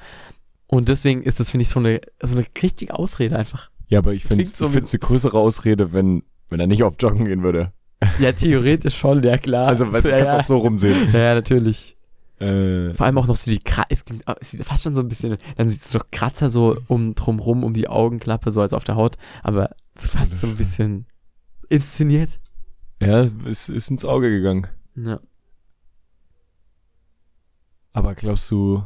Und 0.68 0.90
deswegen 0.90 1.22
ist 1.24 1.40
das, 1.40 1.52
finde 1.52 1.64
ich, 1.64 1.70
so 1.70 1.80
eine, 1.80 2.02
so 2.22 2.36
eine 2.36 2.46
richtige 2.62 2.94
Ausrede 2.96 3.38
einfach. 3.38 3.70
Ja, 3.88 4.00
aber 4.00 4.14
ich 4.14 4.24
finde 4.26 4.44
es 4.44 4.58
so 4.58 4.66
eine 4.68 4.82
größere 4.82 5.38
Ausrede, 5.38 5.94
wenn, 5.94 6.24
wenn 6.50 6.60
er 6.60 6.68
nicht 6.68 6.84
auf 6.84 6.96
Joggen 7.00 7.26
gehen 7.26 7.44
würde. 7.44 7.72
Ja, 8.20 8.32
theoretisch 8.34 8.98
schon, 8.98 9.24
ja 9.24 9.38
klar. 9.38 9.68
Also, 9.68 9.86
du, 9.86 9.92
das 9.92 10.04
ja, 10.04 10.12
kannst 10.12 10.26
du 10.26 10.34
ja. 10.34 10.40
auch 10.40 10.44
so 10.44 10.58
rumsehen. 10.58 11.14
ja, 11.14 11.20
ja, 11.20 11.36
natürlich. 11.36 11.96
Äh, 12.40 12.94
Vor 12.96 13.06
allem 13.06 13.18
auch 13.20 13.28
noch 13.28 13.36
so 13.38 13.50
die 13.52 13.60
Kratzer, 13.60 13.88
es 13.92 14.04
klingt- 14.04 14.24
es 14.42 14.52
sieht 14.52 14.66
fast 14.66 14.84
schon 14.84 14.96
so 14.96 15.02
ein 15.02 15.08
bisschen, 15.08 15.38
dann 15.56 15.70
siehst 15.70 15.94
du 15.94 16.00
doch 16.00 16.08
Kratzer 16.12 16.50
so 16.50 16.76
um 16.88 17.16
drumrum, 17.16 17.64
um 17.64 17.74
die 17.74 17.88
Augenklappe, 17.88 18.52
so 18.52 18.60
als 18.60 18.74
auf 18.74 18.84
der 18.84 18.96
Haut, 18.96 19.16
aber 19.44 19.70
es 19.96 20.06
ist 20.06 20.12
fast 20.12 20.38
so 20.40 20.48
ein 20.48 20.58
bisschen 20.58 21.06
inszeniert. 21.70 22.40
Ja, 23.06 23.30
es 23.50 23.70
ist 23.70 23.90
ins 23.92 24.06
Auge 24.06 24.30
gegangen. 24.30 24.68
Ja. 24.96 25.20
Aber 27.94 28.16
glaubst 28.16 28.50
du, 28.52 28.86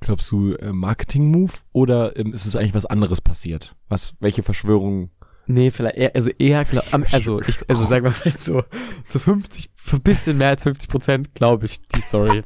glaubst 0.00 0.30
du 0.30 0.54
äh, 0.54 0.72
Marketing-Move 0.72 1.52
oder 1.72 2.16
ähm, 2.16 2.32
ist 2.32 2.46
es 2.46 2.54
eigentlich 2.56 2.74
was 2.74 2.86
anderes 2.86 3.20
passiert? 3.20 3.74
Was, 3.88 4.14
welche 4.20 4.42
Verschwörung? 4.42 5.10
Nee, 5.48 5.70
vielleicht 5.70 5.96
eher, 5.96 6.14
also 6.14 6.30
eher, 6.38 6.64
glaub, 6.64 6.92
am- 6.92 7.04
also 7.12 7.40
ich, 7.40 7.58
also 7.68 7.84
sag 7.84 8.02
mal 8.02 8.12
so, 8.38 8.64
so 9.08 9.18
50, 9.18 9.70
ein 9.92 10.00
bisschen 10.02 10.38
mehr 10.38 10.48
als 10.50 10.62
50 10.64 10.88
Prozent 10.88 11.34
glaube 11.34 11.66
ich 11.66 11.86
die 11.88 12.00
Story. 12.00 12.42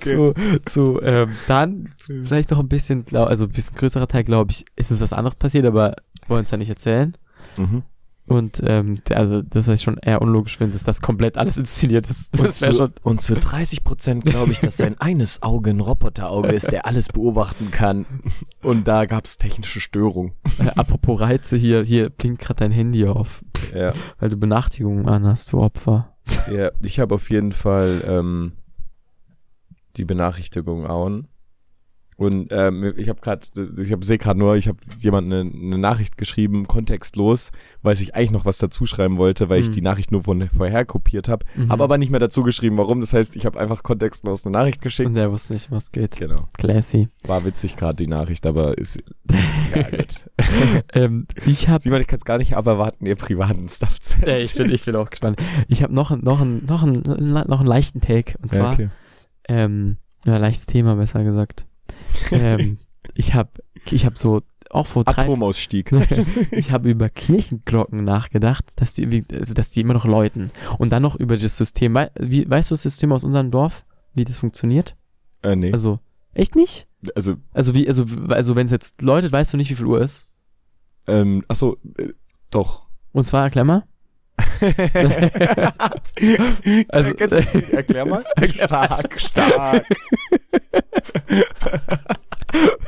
Zu, 0.00 0.32
zu 0.64 0.98
ähm, 1.02 1.30
dann 1.46 1.90
vielleicht 1.98 2.50
noch 2.50 2.58
ein 2.58 2.68
bisschen, 2.68 3.04
glaub, 3.04 3.28
also 3.28 3.44
ein 3.44 3.50
bisschen 3.52 3.76
größerer 3.76 4.08
Teil, 4.08 4.24
glaube 4.24 4.50
ich, 4.50 4.64
ist 4.76 4.90
es 4.90 5.02
was 5.02 5.12
anderes 5.12 5.36
passiert, 5.36 5.66
aber 5.66 5.94
wollen 6.26 6.42
es 6.44 6.50
ja 6.50 6.56
nicht 6.56 6.70
erzählen. 6.70 7.14
Mhm. 7.58 7.82
Und 8.26 8.62
ähm, 8.66 9.00
also 9.10 9.42
das, 9.42 9.68
was 9.68 9.80
ich 9.80 9.84
schon 9.84 9.98
eher 9.98 10.22
unlogisch 10.22 10.56
finde, 10.56 10.74
ist, 10.74 10.88
dass 10.88 11.02
komplett 11.02 11.36
alles 11.36 11.58
inszeniert 11.58 12.08
ist. 12.08 12.32
Und 12.38 12.46
Das 12.48 12.62
wäre 12.62 12.72
zu, 12.72 12.78
schon. 12.78 12.92
und 13.02 13.20
zu 13.20 13.34
30 13.34 13.84
Prozent 13.84 14.24
glaube 14.24 14.50
ich, 14.52 14.60
dass 14.60 14.78
sein 14.78 14.98
eines 14.98 15.42
Auge 15.42 15.70
ein 15.70 15.80
Roboterauge 15.80 16.48
ist, 16.52 16.72
der 16.72 16.86
alles 16.86 17.08
beobachten 17.08 17.70
kann. 17.70 18.06
Und 18.62 18.88
da 18.88 19.04
gab 19.04 19.26
es 19.26 19.36
technische 19.36 19.80
Störungen. 19.80 20.32
Äh, 20.58 20.70
apropos 20.74 21.20
Reize 21.20 21.56
hier, 21.58 21.84
hier 21.84 22.08
blinkt 22.08 22.40
gerade 22.40 22.60
dein 22.60 22.72
Handy 22.72 23.06
auf, 23.06 23.42
Ja, 23.74 23.92
weil 24.18 24.30
du 24.30 24.36
Benachrichtigungen 24.38 25.06
an 25.06 25.26
hast, 25.26 25.52
du 25.52 25.60
Opfer. 25.60 26.14
ja 26.50 26.70
ich 26.82 27.00
habe 27.00 27.14
auf 27.16 27.28
jeden 27.28 27.52
Fall 27.52 28.02
ähm, 28.06 28.52
die 29.96 30.04
Benachrichtigung 30.06 30.86
an. 30.86 31.28
Und 32.16 32.48
ähm, 32.50 32.92
ich 32.96 33.08
habe 33.08 33.20
gerade, 33.20 33.46
ich 33.80 33.90
hab, 33.92 34.04
sehe 34.04 34.18
gerade 34.18 34.38
nur, 34.38 34.54
ich 34.56 34.68
habe 34.68 34.78
jemand 34.98 35.32
eine, 35.32 35.40
eine 35.40 35.78
Nachricht 35.78 36.16
geschrieben, 36.16 36.66
kontextlos, 36.68 37.50
weil 37.82 37.94
ich 38.00 38.14
eigentlich 38.14 38.30
noch 38.30 38.44
was 38.44 38.58
dazu 38.58 38.86
schreiben 38.86 39.16
wollte, 39.16 39.48
weil 39.48 39.60
ich 39.60 39.68
Mhm. 39.68 39.72
die 39.72 39.80
Nachricht 39.82 40.12
nur 40.12 40.22
von 40.22 40.48
vorher 40.48 40.84
kopiert 40.84 41.28
habe. 41.28 41.44
Mhm. 41.56 41.70
Habe 41.70 41.82
aber 41.82 41.98
nicht 41.98 42.10
mehr 42.10 42.20
dazu 42.20 42.42
geschrieben, 42.44 42.76
warum. 42.76 43.00
Das 43.00 43.12
heißt, 43.12 43.34
ich 43.34 43.46
habe 43.46 43.58
einfach 43.58 43.82
kontextlos 43.82 44.44
eine 44.46 44.52
Nachricht 44.52 44.80
geschickt. 44.80 45.08
Und 45.08 45.14
der 45.14 45.32
wusste 45.32 45.54
nicht, 45.54 45.70
was 45.72 45.90
geht. 45.90 46.16
Genau. 46.16 46.46
Classy. 46.56 47.08
War 47.26 47.44
witzig 47.44 47.76
gerade 47.76 47.96
die 47.96 48.06
Nachricht, 48.06 48.46
aber 48.46 48.78
ist. 48.78 49.02
Ja, 49.74 49.82
gut. 49.90 50.24
ähm, 50.92 51.26
ich 51.46 51.68
habe 51.68 51.82
Simon, 51.82 52.00
ich 52.00 52.06
kann 52.06 52.18
es 52.18 52.24
gar 52.24 52.38
nicht 52.38 52.56
aberwarten, 52.56 53.06
ihr 53.06 53.16
privaten 53.16 53.68
Stuff 53.68 53.98
zu 53.98 54.20
Ja, 54.20 54.36
ich 54.36 54.54
bin, 54.54 54.70
ich 54.70 54.84
bin 54.84 54.94
auch 54.94 55.10
gespannt. 55.10 55.42
Ich 55.66 55.82
habe 55.82 55.92
noch, 55.92 56.10
noch, 56.16 56.40
ein, 56.40 56.64
noch, 56.64 56.84
ein, 56.84 57.02
noch 57.02 57.58
einen 57.58 57.66
leichten 57.66 58.00
Take. 58.00 58.38
Und 58.40 58.52
zwar, 58.52 58.66
Ja, 58.66 58.72
okay. 58.72 58.88
ähm, 59.48 59.96
ja, 60.26 60.36
leichtes 60.36 60.66
Thema, 60.66 60.94
besser 60.94 61.24
gesagt. 61.24 61.66
Ähm, 62.30 62.78
ich 63.14 63.34
habe 63.34 63.50
ich 63.90 64.06
hab 64.06 64.18
so, 64.18 64.42
auch 64.70 64.86
vor 64.86 65.04
drei, 65.04 65.22
Atomausstieg. 65.22 65.92
ich 66.50 66.72
habe 66.72 66.90
über 66.90 67.08
Kirchenglocken 67.08 68.02
nachgedacht, 68.04 68.64
dass 68.76 68.94
die, 68.94 69.24
also, 69.32 69.54
dass 69.54 69.70
die 69.70 69.80
immer 69.80 69.94
noch 69.94 70.04
läuten. 70.04 70.50
Und 70.78 70.90
dann 70.90 71.02
noch 71.02 71.14
über 71.16 71.36
das 71.36 71.56
System. 71.56 71.96
Wie, 72.18 72.48
weißt 72.48 72.70
du 72.70 72.74
das 72.74 72.82
System 72.82 73.12
aus 73.12 73.24
unserem 73.24 73.50
Dorf, 73.50 73.84
wie 74.14 74.24
das 74.24 74.38
funktioniert? 74.38 74.96
äh, 75.42 75.54
nee. 75.54 75.72
Also, 75.72 76.00
echt 76.32 76.56
nicht? 76.56 76.88
Also, 77.14 77.36
Also, 77.52 77.74
wie, 77.74 77.86
also, 77.86 78.06
also 78.28 78.56
wenn 78.56 78.66
es 78.66 78.72
jetzt 78.72 79.02
läutet, 79.02 79.30
weißt 79.30 79.52
du 79.52 79.56
nicht, 79.56 79.70
wie 79.70 79.74
viel 79.76 79.86
Uhr 79.86 80.00
ist? 80.00 80.26
ähm, 81.06 81.44
achso, 81.48 81.76
äh, 81.98 82.08
doch. 82.50 82.86
Und 83.12 83.26
zwar, 83.26 83.44
erklär 83.44 83.64
mal. 83.64 83.84
Also-? 86.88 87.62
Erklär 87.72 88.04
mal. 88.04 88.24
Erklär 88.36 88.70
mal. 88.70 88.88
stark, 88.98 89.20
stark. 89.20 89.86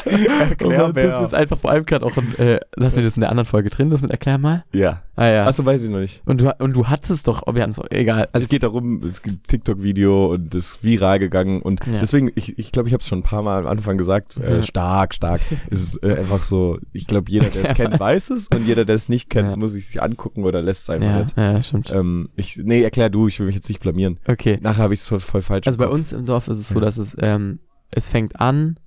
Erklär 0.06 0.84
Oh 0.84 0.92
Mann, 0.92 0.94
das 0.94 1.24
ist 1.28 1.34
einfach 1.34 1.58
vor 1.58 1.70
allem 1.70 1.84
gerade 1.84 2.04
auch 2.06 2.16
ein, 2.16 2.34
äh, 2.38 2.60
lassen 2.76 2.96
wir 2.96 3.02
das 3.02 3.16
in 3.16 3.20
der 3.20 3.30
anderen 3.30 3.46
Folge 3.46 3.70
drin, 3.70 3.90
das 3.90 4.02
mit 4.02 4.10
Erklär 4.10 4.38
mal. 4.38 4.64
Ja. 4.72 5.02
Ah 5.16 5.26
ja. 5.28 5.44
Achso, 5.46 5.64
weiß 5.64 5.82
ich 5.82 5.90
noch 5.90 5.98
nicht. 5.98 6.22
und, 6.26 6.40
du, 6.42 6.54
und 6.58 6.74
du 6.74 6.88
hattest 6.88 7.26
doch, 7.26 7.42
ob 7.46 7.54
wir 7.54 7.72
so, 7.72 7.82
egal. 7.90 8.28
Also 8.32 8.44
es 8.44 8.48
geht 8.48 8.62
darum, 8.62 9.02
es 9.02 9.22
gibt 9.22 9.36
ein 9.36 9.42
TikTok-Video 9.48 10.26
und 10.34 10.52
das 10.54 10.60
ist 10.72 10.84
viral 10.84 11.18
gegangen 11.18 11.62
und 11.62 11.80
Ja. 11.86 11.98
deswegen, 12.00 12.30
ich 12.34 12.58
ich, 12.58 12.70
glaube, 12.72 12.88
ich 12.88 12.92
habe 12.92 13.00
es 13.00 13.08
schon 13.08 13.20
ein 13.20 13.22
paar 13.22 13.42
Mal 13.42 13.60
am 13.60 13.66
Anfang 13.66 13.96
gesagt, 13.98 14.36
äh, 14.36 14.56
Ja. 14.56 14.62
stark, 14.62 15.14
stark. 15.14 15.40
es 15.70 15.80
ist 15.82 16.02
äh, 16.02 16.16
einfach 16.16 16.42
so, 16.42 16.78
ich 16.92 17.06
glaube, 17.06 17.30
jeder, 17.30 17.46
der 17.48 17.64
es 17.70 17.74
kennt, 17.74 17.98
weiß 17.98 18.30
es 18.30 18.48
und 18.48 18.66
jeder, 18.66 18.84
der 18.84 18.94
es 18.94 19.08
nicht 19.08 19.30
kennt, 19.30 19.48
Ja. 19.50 19.56
muss 19.56 19.74
es 19.74 19.88
sich 19.88 20.02
angucken 20.02 20.44
oder 20.44 20.62
lässt 20.62 20.82
es 20.82 20.90
einfach 20.90 21.08
ja, 21.10 21.18
jetzt. 21.18 21.36
ja, 21.36 21.62
stimmt. 21.62 21.90
Ähm, 21.92 22.28
ich, 22.36 22.58
nee, 22.62 22.82
erklär 22.82 23.08
du, 23.10 23.26
ich 23.28 23.38
will 23.40 23.46
mich 23.46 23.54
jetzt 23.56 23.68
nicht 23.68 23.80
blamieren. 23.80 24.18
Okay. 24.28 24.58
Nachher 24.60 24.82
habe 24.84 24.94
ich 24.94 25.00
es 25.00 25.06
voll, 25.08 25.20
voll 25.20 25.42
falsch. 25.42 25.66
Also 25.66 25.78
bei 25.78 25.88
uns 25.88 26.12
im 26.12 26.26
Dorf 26.26 26.48
ist 26.48 26.58
es 26.58 26.68
so, 26.68 26.78
dass 26.80 26.98
es, 26.98 27.16
ähm, 27.20 27.60
es 27.90 28.10
fängt 28.10 28.38
an. 28.40 28.78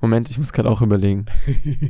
Moment, 0.00 0.30
ich 0.30 0.38
muss 0.38 0.52
gerade 0.52 0.70
auch 0.70 0.82
überlegen. 0.82 1.26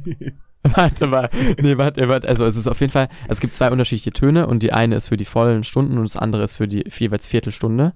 warte 0.62 1.06
mal. 1.06 1.30
Nee, 1.60 1.78
warte, 1.78 2.08
warte. 2.08 2.28
Also 2.28 2.44
es 2.44 2.56
ist 2.56 2.66
auf 2.66 2.80
jeden 2.80 2.92
Fall, 2.92 3.08
es 3.28 3.40
gibt 3.40 3.54
zwei 3.54 3.70
unterschiedliche 3.70 4.12
Töne 4.12 4.46
und 4.46 4.62
die 4.62 4.72
eine 4.72 4.96
ist 4.96 5.08
für 5.08 5.16
die 5.16 5.24
vollen 5.24 5.64
Stunden 5.64 5.96
und 5.96 6.04
das 6.04 6.16
andere 6.16 6.42
ist 6.42 6.56
für 6.56 6.68
die 6.68 6.84
jeweils 6.98 7.28
Viertelstunde. 7.28 7.94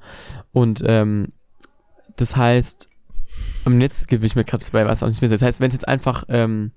Und 0.53 0.83
ähm, 0.87 1.33
das 2.17 2.37
heißt, 2.37 2.89
und 3.65 3.81
jetzt 3.81 4.09
gebe 4.09 4.25
ich 4.25 4.37
mir 4.37 4.45
gerade 4.45 4.65
bei 4.73 4.87
was 4.87 5.03
auch 5.03 5.09
nicht 5.09 5.21
mehr. 5.21 5.31
Das 5.31 5.43
heißt, 5.43 5.61
wenn 5.61 5.69
es 5.69 5.75
jetzt 5.75 5.89
einfach, 5.89 6.25
ähm, 6.29 6.73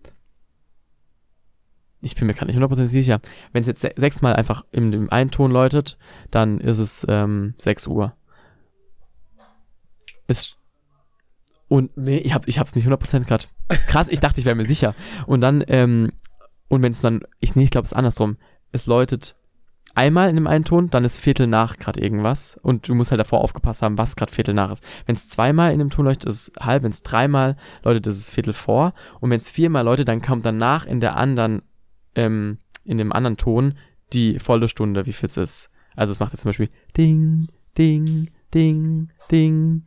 ich 2.02 2.16
bin 2.16 2.28
mir 2.28 2.34
gerade 2.34 2.48
nicht 2.48 2.56
hundertprozentig 2.56 2.92
sicher, 2.92 3.20
wenn 3.52 3.62
es 3.62 3.68
jetzt 3.68 3.82
se 3.82 3.92
sechsmal 3.96 4.36
einfach 4.36 4.66
in 4.72 4.92
dem 4.92 5.12
einen 5.12 5.32
Ton 5.32 5.52
läutet, 5.52 5.98
dann 6.32 6.60
ist 6.60 6.80
es 6.80 7.06
ähm, 7.10 7.54
6 7.58 7.88
Uhr. 7.88 8.14
Ist 10.28 10.57
und 11.68 11.96
nee, 11.98 12.18
ich, 12.18 12.34
hab, 12.34 12.48
ich 12.48 12.60
hab's 12.60 12.76
nicht 12.76 12.88
100% 12.88 13.26
gerade. 13.26 13.46
Krass, 13.88 14.08
ich 14.10 14.20
dachte, 14.20 14.40
ich 14.40 14.46
wäre 14.46 14.56
mir 14.56 14.66
sicher. 14.66 14.96
Und 15.26 15.42
dann, 15.42 15.64
ähm, 15.68 16.12
und 16.70 16.82
wenn 16.82 16.92
es 16.92 17.02
dann, 17.02 17.22
ich, 17.40 17.56
nee, 17.56 17.64
ich 17.64 17.72
glaube, 17.72 17.86
es 17.86 17.92
ist 17.92 17.98
andersrum. 17.98 18.38
Es 18.72 18.86
läutet 18.86 19.36
einmal 19.96 20.30
in 20.30 20.36
dem 20.36 20.48
einen 20.48 20.64
Ton, 20.64 20.90
dann 20.90 21.04
ist 21.04 21.20
Viertel 21.20 21.48
nach 21.48 21.78
gerade 21.78 22.02
irgendwas. 22.02 22.58
Und 22.62 22.88
du 22.88 22.96
musst 22.96 23.12
halt 23.12 23.20
davor 23.20 23.42
aufgepasst 23.42 23.82
haben, 23.82 23.98
was 23.98 24.16
gerade 24.16 24.34
Viertel 24.34 24.54
nach 24.54 24.72
ist. 24.72 24.84
Wenn 25.06 25.16
es 25.16 25.28
zweimal 25.28 25.74
in 25.74 25.80
dem 25.80 25.90
Ton 25.90 26.06
leuchtet, 26.06 26.30
ist 26.30 26.50
es 26.56 26.66
halb. 26.66 26.84
Wenn 26.84 26.92
es 26.92 27.04
dreimal 27.04 27.58
läutet, 27.84 28.08
ist 28.08 28.18
es 28.18 28.32
Viertel 28.32 28.54
vor. 28.54 28.94
Und 29.20 29.30
wenn 29.30 29.38
es 29.38 29.50
viermal 29.50 29.84
läutet, 29.84 30.08
dann 30.08 30.22
kommt 30.22 30.46
danach 30.46 30.86
in 30.86 31.00
der 31.00 31.18
anderen, 31.18 31.64
ähm, 32.16 32.60
in 32.86 32.98
dem 32.98 33.12
anderen 33.12 33.38
Ton 33.38 33.74
die 34.14 34.40
volle 34.40 34.70
Stunde, 34.70 35.06
wie 35.06 35.14
viel 35.14 35.28
es 35.28 35.38
ist. 35.38 35.70
Also 35.96 36.12
es 36.12 36.20
macht 36.20 36.32
jetzt 36.32 36.42
zum 36.42 36.50
Beispiel 36.50 36.70
Ding, 36.96 37.48
Ding, 37.78 38.30
Ding, 38.54 39.10
Ding, 39.32 39.84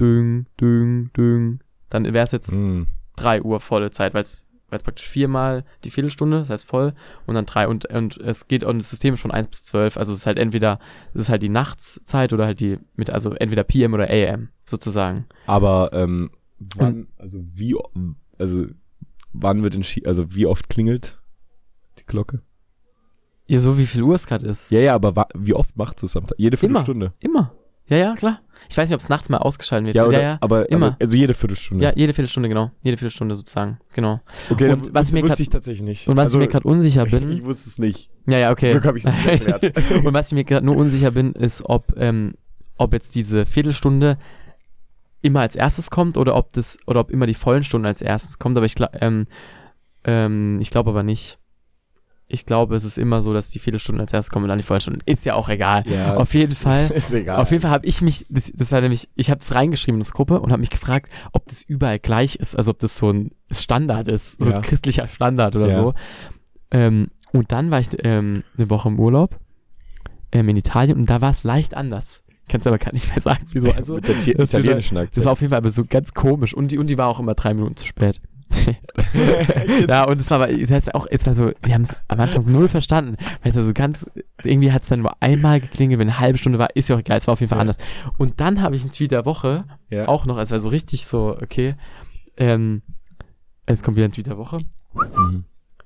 Ding, 0.00 0.46
Ding, 0.60 1.10
Ding. 1.16 1.60
Dann 1.90 2.04
wäre 2.04 2.24
es 2.24 2.32
jetzt 2.32 2.54
Hm. 2.54 2.86
3 3.16 3.42
Uhr 3.42 3.60
volle 3.60 3.90
Zeit, 3.90 4.14
weil 4.14 4.22
es 4.22 4.46
praktisch 4.68 5.06
viermal 5.06 5.64
die 5.84 5.90
Viertelstunde, 5.90 6.40
das 6.40 6.50
heißt 6.50 6.66
voll, 6.66 6.94
und 7.26 7.36
dann 7.36 7.46
drei 7.46 7.68
und, 7.68 7.86
und 7.86 8.16
es 8.16 8.48
geht 8.48 8.64
und 8.64 8.78
das 8.78 8.90
System 8.90 9.14
ist 9.14 9.20
von 9.20 9.30
1 9.30 9.46
bis 9.46 9.62
12, 9.64 9.96
also 9.96 10.12
es 10.12 10.18
ist 10.18 10.26
halt 10.26 10.36
entweder, 10.38 10.80
es 11.12 11.22
ist 11.22 11.28
halt 11.28 11.44
die 11.44 11.48
Nachtszeit 11.48 12.32
oder 12.32 12.46
halt 12.46 12.58
die 12.58 12.78
mit, 12.96 13.08
also 13.08 13.32
entweder 13.34 13.62
PM 13.62 13.94
oder 13.94 14.10
AM, 14.10 14.48
sozusagen. 14.66 15.26
Aber 15.46 15.90
ähm, 15.92 16.30
wann, 16.58 17.06
also 17.18 17.38
wie, 17.52 17.76
also 18.36 18.66
wann 19.32 19.62
wird 19.62 19.76
entschieden, 19.76 20.08
also 20.08 20.34
wie 20.34 20.46
oft 20.46 20.68
klingelt 20.68 21.22
die 22.00 22.06
Glocke? 22.06 22.42
Ja, 23.46 23.60
so 23.60 23.78
wie 23.78 23.86
viel 23.86 24.02
Uhr 24.02 24.14
es 24.14 24.26
gerade 24.26 24.46
ist. 24.46 24.70
Ja, 24.72 24.80
ja, 24.80 24.94
aber 24.94 25.28
wie 25.36 25.54
oft 25.54 25.76
macht 25.76 26.02
es 26.02 26.16
am 26.16 26.26
Tag? 26.26 26.38
Jede 26.38 26.56
Immer. 26.56 26.80
Viertelstunde. 26.84 27.12
Immer. 27.20 27.54
Ja, 27.88 27.96
ja, 27.96 28.14
klar. 28.14 28.40
Ich 28.70 28.76
weiß 28.76 28.88
nicht, 28.88 28.94
ob 28.94 29.00
es 29.00 29.08
nachts 29.08 29.28
mal 29.28 29.38
ausgeschaltet 29.38 29.88
wird. 29.88 29.96
Ja, 29.96 30.06
oder, 30.06 30.18
ja, 30.18 30.22
ja. 30.22 30.38
aber, 30.40 30.70
immer. 30.70 30.86
aber 30.86 30.96
also 31.00 31.16
jede 31.16 31.34
Viertelstunde. 31.34 31.84
Ja, 31.84 31.92
jede 31.94 32.14
Viertelstunde, 32.14 32.48
genau. 32.48 32.70
Jede 32.82 32.96
Viertelstunde 32.96 33.34
sozusagen, 33.34 33.78
genau. 33.92 34.20
okay, 34.50 34.72
und 34.72 34.86
was 34.86 35.08
was 35.08 35.12
mir 35.12 35.22
wusste 35.22 35.28
grad- 35.36 35.40
ich 35.40 35.48
tatsächlich 35.50 35.82
nicht. 35.82 36.08
Und 36.08 36.16
was 36.16 36.24
also, 36.24 36.38
ich 36.40 36.46
mir 36.46 36.50
gerade 36.52 36.66
unsicher 36.66 37.04
bin, 37.04 37.30
ich 37.38 37.44
wusste 37.44 37.68
es 37.68 37.78
nicht. 37.78 38.10
ja, 38.26 38.38
ja, 38.38 38.50
okay. 38.50 38.70
Glück 38.72 38.86
habe 38.86 38.96
ich 38.96 39.04
es 39.04 39.12
nicht 39.12 39.42
erklärt. 39.50 40.04
Und 40.04 40.14
was 40.14 40.28
ich 40.28 40.32
mir 40.32 40.44
gerade 40.44 40.64
nur 40.64 40.76
unsicher 40.76 41.10
bin, 41.10 41.32
ist, 41.32 41.62
ob, 41.66 41.92
ähm, 41.98 42.34
ob 42.78 42.94
jetzt 42.94 43.14
diese 43.14 43.44
Viertelstunde 43.44 44.16
immer 45.20 45.40
als 45.40 45.56
erstes 45.56 45.90
kommt 45.90 46.16
oder 46.16 46.34
ob 46.34 46.52
das, 46.52 46.78
oder 46.86 47.00
ob 47.00 47.10
immer 47.10 47.26
die 47.26 47.34
vollen 47.34 47.64
Stunden 47.64 47.86
als 47.86 48.02
erstes 48.02 48.38
kommt, 48.38 48.56
aber 48.56 48.66
ich 48.66 48.74
glaube, 48.74 48.98
ähm, 49.00 49.26
ähm, 50.04 50.58
ich 50.60 50.70
glaube 50.70 50.90
aber 50.90 51.02
nicht. 51.02 51.38
Ich 52.26 52.46
glaube, 52.46 52.74
es 52.74 52.84
ist 52.84 52.96
immer 52.96 53.20
so, 53.20 53.32
dass 53.34 53.50
die 53.50 53.58
Viertelstunden 53.58 54.00
als 54.00 54.12
erstes 54.12 54.30
kommen 54.32 54.44
und 54.44 54.48
dann 54.48 54.58
die 54.58 54.64
vollen 54.64 54.80
Stunden. 54.80 55.00
Ist 55.04 55.24
ja 55.26 55.34
auch 55.34 55.48
egal. 55.50 55.84
ja, 55.86 56.16
Auf 56.16 56.32
jeden 56.34 56.54
Fall. 56.56 56.90
ist 56.94 57.12
egal. 57.12 57.40
Auf 57.40 57.50
jeden 57.50 57.60
Fall 57.60 57.70
habe 57.70 57.86
ich 57.86 58.00
mich, 58.00 58.24
das, 58.30 58.50
das 58.54 58.72
war 58.72 58.80
nämlich, 58.80 59.08
ich 59.14 59.30
habe 59.30 59.40
es 59.40 59.54
reingeschrieben 59.54 59.96
in 59.96 60.00
das 60.00 60.12
Gruppe 60.12 60.40
und 60.40 60.50
habe 60.50 60.60
mich 60.60 60.70
gefragt, 60.70 61.10
ob 61.32 61.46
das 61.48 61.62
überall 61.62 61.98
gleich 61.98 62.36
ist, 62.36 62.56
also 62.56 62.70
ob 62.70 62.78
das 62.78 62.96
so 62.96 63.10
ein 63.10 63.30
Standard 63.52 64.08
ist, 64.08 64.42
so 64.42 64.50
Ja. 64.50 64.56
ein 64.56 64.62
christlicher 64.62 65.06
Standard 65.06 65.54
oder 65.54 65.68
Ja. 65.68 65.72
so. 65.74 65.94
Ähm, 66.70 67.08
und 67.32 67.52
dann 67.52 67.70
war 67.70 67.80
ich 67.80 67.88
ähm, 68.04 68.42
eine 68.56 68.70
Woche 68.70 68.88
im 68.88 68.98
Urlaub 68.98 69.38
ähm, 70.32 70.48
in 70.48 70.56
Italien 70.56 70.96
und 70.98 71.10
da 71.10 71.20
war 71.20 71.30
es 71.30 71.44
leicht 71.44 71.74
anders. 71.76 72.22
Kannst 72.48 72.66
aber 72.66 72.78
gar 72.78 72.92
nicht 72.92 73.08
mehr 73.08 73.20
sagen, 73.20 73.46
wieso. 73.52 73.70
Also, 73.74 73.94
Mit 73.94 74.08
der 74.08 74.14
das 74.16 74.26
italienischen 74.54 74.94
das 74.96 75.04
Akzent. 75.04 75.26
war 75.26 75.32
auf 75.32 75.40
jeden 75.40 75.50
Fall 75.50 75.58
aber 75.58 75.70
so 75.70 75.84
ganz 75.88 76.14
komisch 76.14 76.54
und 76.54 76.72
die, 76.72 76.78
und 76.78 76.88
die 76.88 76.98
war 76.98 77.08
auch 77.08 77.20
immer 77.20 77.34
drei 77.34 77.54
Minuten 77.54 77.76
zu 77.76 77.86
spät. 77.86 78.20
ja, 79.88 80.04
und 80.04 80.20
es 80.20 80.30
war 80.30 80.42
aber, 80.42 80.52
das 80.52 80.70
heißt 80.70 80.94
auch, 80.94 81.06
es 81.10 81.26
war 81.26 81.34
so, 81.34 81.52
wir 81.62 81.74
haben 81.74 81.82
es 81.82 81.96
am 82.08 82.20
Anfang 82.20 82.50
null 82.50 82.68
verstanden. 82.68 83.16
Weißt 83.42 83.56
du, 83.56 83.62
so 83.62 83.72
ganz, 83.72 84.06
irgendwie 84.42 84.72
hat 84.72 84.82
es 84.82 84.88
dann 84.88 85.00
nur 85.00 85.20
einmal 85.22 85.60
geklingelt, 85.60 85.98
wenn 85.98 86.08
eine 86.08 86.20
halbe 86.20 86.38
Stunde 86.38 86.58
war, 86.58 86.74
ist 86.76 86.88
ja 86.88 86.96
auch 86.96 87.00
egal, 87.00 87.18
es 87.18 87.26
war 87.26 87.32
auf 87.32 87.40
jeden 87.40 87.50
Fall 87.50 87.58
Ja. 87.58 87.62
anders. 87.62 87.78
Und 88.18 88.40
dann 88.40 88.62
habe 88.62 88.76
ich 88.76 88.82
einen 88.82 88.92
Tweet 88.92 89.10
der 89.10 89.24
Woche, 89.24 89.64
ja. 89.90 90.08
auch 90.08 90.26
noch, 90.26 90.38
es 90.38 90.50
war 90.50 90.60
so 90.60 90.68
richtig 90.68 91.06
so, 91.06 91.36
okay, 91.42 91.74
ähm, 92.36 92.82
es 93.66 93.82
kommt 93.82 93.96
wieder 93.96 94.06
ein 94.08 94.12
Tweet 94.12 94.26
der 94.26 94.38
Woche. 94.38 94.58
Mhm. 94.94 95.44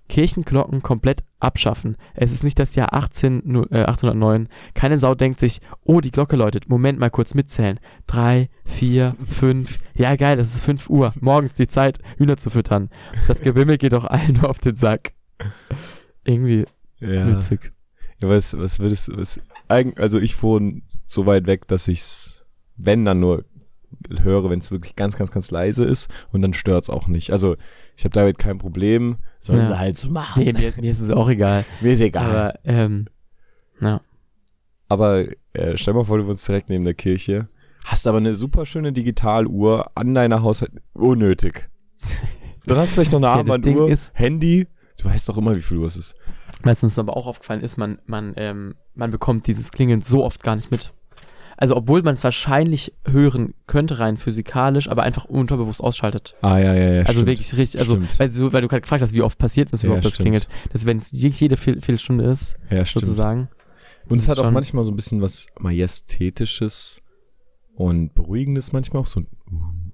Kirchenglocken 0.08 0.82
komplett 0.82 1.22
abschaffen. 1.40 1.96
Es 2.14 2.32
ist 2.32 2.42
nicht 2.44 2.58
das 2.58 2.74
Jahr 2.74 2.92
18, 2.94 3.42
nu- 3.44 3.66
äh, 3.70 3.84
1809. 3.84 4.48
Keine 4.74 4.98
Sau 4.98 5.14
denkt 5.14 5.38
sich, 5.38 5.60
oh, 5.84 6.00
die 6.00 6.10
Glocke 6.10 6.36
läutet. 6.36 6.68
Moment 6.68 6.98
mal 6.98 7.10
kurz 7.10 7.34
mitzählen. 7.34 7.78
Drei, 8.06 8.48
vier, 8.64 9.14
fünf. 9.24 9.78
Ja, 9.94 10.16
geil, 10.16 10.38
es 10.38 10.54
ist 10.54 10.62
5 10.64 10.88
Uhr. 10.90 11.12
Morgens 11.20 11.54
die 11.54 11.66
Zeit, 11.66 11.98
Hühner 12.16 12.36
zu 12.36 12.50
füttern. 12.50 12.90
Das 13.28 13.40
Gewimmel 13.40 13.78
geht 13.78 13.92
doch 13.92 14.04
allen 14.06 14.32
nur 14.34 14.48
auf 14.50 14.58
den 14.58 14.74
Sack. 14.76 15.12
Irgendwie 16.24 16.64
Ja. 17.00 17.26
witzig. 17.28 17.72
Ja, 18.22 18.28
was, 18.28 18.56
was 18.58 18.80
würdest 18.80 19.08
du, 19.08 19.16
was, 19.16 19.40
also 19.68 20.18
ich 20.18 20.42
wohne 20.42 20.82
so 21.06 21.26
weit 21.26 21.46
weg, 21.46 21.68
dass 21.68 21.86
ich's, 21.86 22.44
wenn 22.76 23.04
dann 23.04 23.20
nur 23.20 23.44
höre, 24.22 24.48
wenn 24.50 24.58
es 24.60 24.70
wirklich 24.70 24.96
ganz, 24.96 25.16
ganz, 25.16 25.30
ganz 25.30 25.50
leise 25.50 25.84
ist 25.84 26.08
und 26.32 26.42
dann 26.42 26.52
stört's 26.52 26.90
auch 26.90 27.08
nicht. 27.08 27.30
Also 27.32 27.56
ich 27.96 28.04
habe 28.04 28.12
damit 28.12 28.38
kein 28.38 28.58
Problem, 28.58 29.16
sollen 29.40 29.60
Ja. 29.60 29.66
sie 29.68 29.78
halt 29.78 29.96
so 29.96 30.08
machen. 30.08 30.42
Nee, 30.44 30.52
mir, 30.52 30.72
mir 30.80 30.90
ist 30.90 31.00
es 31.00 31.10
auch 31.10 31.28
egal. 31.28 31.64
Mir 31.80 31.92
ist 31.92 32.00
egal. 32.00 32.30
Aber, 32.30 32.54
ähm, 32.64 33.06
ja. 33.80 34.00
Aber 34.88 35.24
äh, 35.52 35.76
stell 35.76 35.94
mal 35.94 36.04
vor, 36.04 36.18
du 36.18 36.26
wohnst 36.26 36.46
direkt 36.48 36.68
neben 36.70 36.84
der 36.84 36.94
Kirche, 36.94 37.48
hast 37.84 38.06
aber 38.06 38.18
eine 38.18 38.34
super 38.36 38.64
schöne 38.66 38.92
Digitaluhr 38.92 39.90
an 39.94 40.14
deiner 40.14 40.42
Haushalt. 40.42 40.72
Unnötig. 40.94 41.68
Dann 42.66 42.76
hast 42.78 42.90
du 42.90 42.94
vielleicht 42.94 43.12
noch 43.12 43.18
eine 43.18 43.26
Ja, 43.28 43.32
Armbanduhr, 43.34 43.88
ist- 43.90 44.12
Handy. 44.14 44.66
Du 45.00 45.08
weißt 45.08 45.28
doch 45.28 45.36
immer, 45.36 45.54
wie 45.54 45.60
viel 45.60 45.76
Uhr 45.78 45.86
es 45.86 45.96
ist. 45.96 46.14
Was 46.62 46.82
uns 46.82 46.98
aber 46.98 47.16
auch 47.16 47.26
aufgefallen 47.28 47.60
ist, 47.60 47.76
man, 47.76 47.98
man, 48.06 48.32
ähm, 48.36 48.74
man 48.94 49.12
bekommt 49.12 49.46
dieses 49.46 49.70
Klingeln 49.70 50.00
so 50.00 50.24
oft 50.24 50.42
gar 50.42 50.56
nicht 50.56 50.70
mit. 50.72 50.92
Also, 51.60 51.74
obwohl 51.76 52.02
man 52.02 52.14
es 52.14 52.22
wahrscheinlich 52.22 52.92
hören 53.04 53.52
könnte, 53.66 53.98
rein 53.98 54.16
physikalisch, 54.16 54.88
aber 54.88 55.02
einfach 55.02 55.24
unterbewusst 55.24 55.82
ausschaltet. 55.82 56.36
Ah, 56.40 56.56
ja, 56.58 56.72
ja, 56.72 56.90
ja. 56.92 57.00
also 57.00 57.12
stimmt. 57.14 57.26
wirklich 57.26 57.56
richtig, 57.56 57.80
also, 57.80 58.00
weil, 58.18 58.30
so, 58.30 58.52
weil 58.52 58.62
du 58.62 58.68
gerade 58.68 58.80
gefragt 58.82 59.02
hast, 59.02 59.12
wie 59.12 59.22
oft 59.22 59.38
passiert 59.38 59.72
das 59.72 59.82
Ja, 59.82 59.86
überhaupt, 59.88 60.04
das 60.04 60.14
stimmt. 60.14 60.24
klingelt. 60.26 60.48
Dass 60.72 60.86
wenn 60.86 60.98
es 60.98 61.12
wirklich 61.12 61.40
jede 61.40 61.56
Vier- 61.56 61.74
Viertelstunde 61.82 62.24
ist, 62.26 62.56
Ja, 62.70 62.84
sozusagen. 62.84 63.48
Und 64.08 64.18
es 64.18 64.28
hat 64.28 64.38
auch 64.38 64.50
manchmal 64.52 64.84
so 64.84 64.92
ein 64.92 64.96
bisschen 64.96 65.20
was 65.20 65.48
Majestätisches 65.58 67.02
und 67.74 68.14
Beruhigendes 68.14 68.72
manchmal 68.72 69.02
auch. 69.02 69.06
So, 69.06 69.20
ein, 69.20 69.26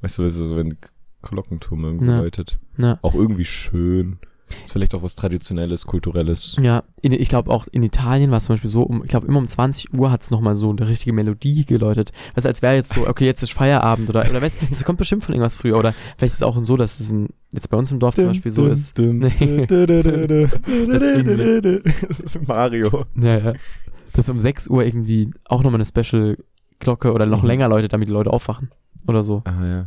weißt 0.03 0.19
du, 0.19 0.29
so, 0.29 0.57
wenn 0.57 0.77
Glockenturm 1.23 1.85
irgendwie 1.85 2.07
Ja. 2.09 2.19
läutet. 2.19 2.61
Ja. 2.77 2.99
Auch 3.03 3.15
irgendwie 3.15 3.45
schön. 3.47 4.19
Ist 4.65 4.73
vielleicht 4.73 4.95
auch 4.95 5.03
was 5.03 5.15
Traditionelles, 5.15 5.87
Kulturelles. 5.87 6.57
Ja, 6.61 6.83
in, 7.01 7.13
ich 7.13 7.29
glaube 7.29 7.51
auch 7.51 7.67
in 7.73 7.83
Italien 7.83 8.31
war 8.31 8.37
es 8.39 8.45
zum 8.45 8.55
Beispiel 8.55 8.69
so, 8.71 8.83
um, 8.83 9.03
ich 9.03 9.09
glaube 9.09 9.27
immer 9.27 9.39
um 9.39 9.49
20 9.49 9.95
Uhr 9.95 10.11
hat 10.11 10.23
es 10.23 10.31
nochmal 10.31 10.55
so 10.55 10.69
eine 10.71 10.87
richtige 10.89 11.13
Melodie 11.15 11.65
geläutet. 11.65 12.13
Du, 12.35 12.47
als 12.47 12.61
wäre 12.63 12.75
jetzt 12.75 12.93
so, 12.93 13.07
okay, 13.09 13.25
jetzt 13.25 13.43
ist 13.43 13.53
Feierabend 13.55 14.11
oder, 14.11 14.29
oder 14.29 14.43
weißt 14.43 14.61
du, 14.63 14.67
es 14.71 14.85
kommt 14.85 14.99
bestimmt 14.99 15.25
von 15.25 15.35
irgendwas 15.35 15.57
früher 15.57 15.79
oder 15.79 15.93
vielleicht 16.17 16.35
ist 16.35 16.39
es 16.39 16.43
auch 16.43 16.63
so, 16.63 16.77
dass 16.77 17.01
es 17.01 17.11
in, 17.11 17.29
jetzt 17.53 17.71
bei 17.71 17.77
uns 17.79 17.91
im 17.91 18.01
Dorf 18.01 18.15
zum 18.17 18.27
Beispiel 18.27 18.53
so 18.53 18.67
ist. 18.67 18.99
Das 18.99 19.07
ist 22.21 22.47
Mario. 22.47 23.05
Ja, 23.17 23.39
ja. 23.39 23.53
Dass 24.13 24.29
um 24.29 24.41
6 24.41 24.69
Uhr 24.69 24.85
irgendwie 24.85 25.31
auch 25.45 25.63
nochmal 25.63 25.81
eine 25.81 25.85
Special-Glocke 25.87 27.13
oder 27.13 27.27
noch 27.27 27.43
Mhm. 27.43 27.49
länger 27.49 27.69
läutet, 27.69 27.93
damit 27.93 28.09
die 28.09 28.13
Leute 28.13 28.33
aufwachen. 28.33 28.71
Oder 29.07 29.23
so. 29.23 29.43
Ah, 29.45 29.67
ja. 29.67 29.87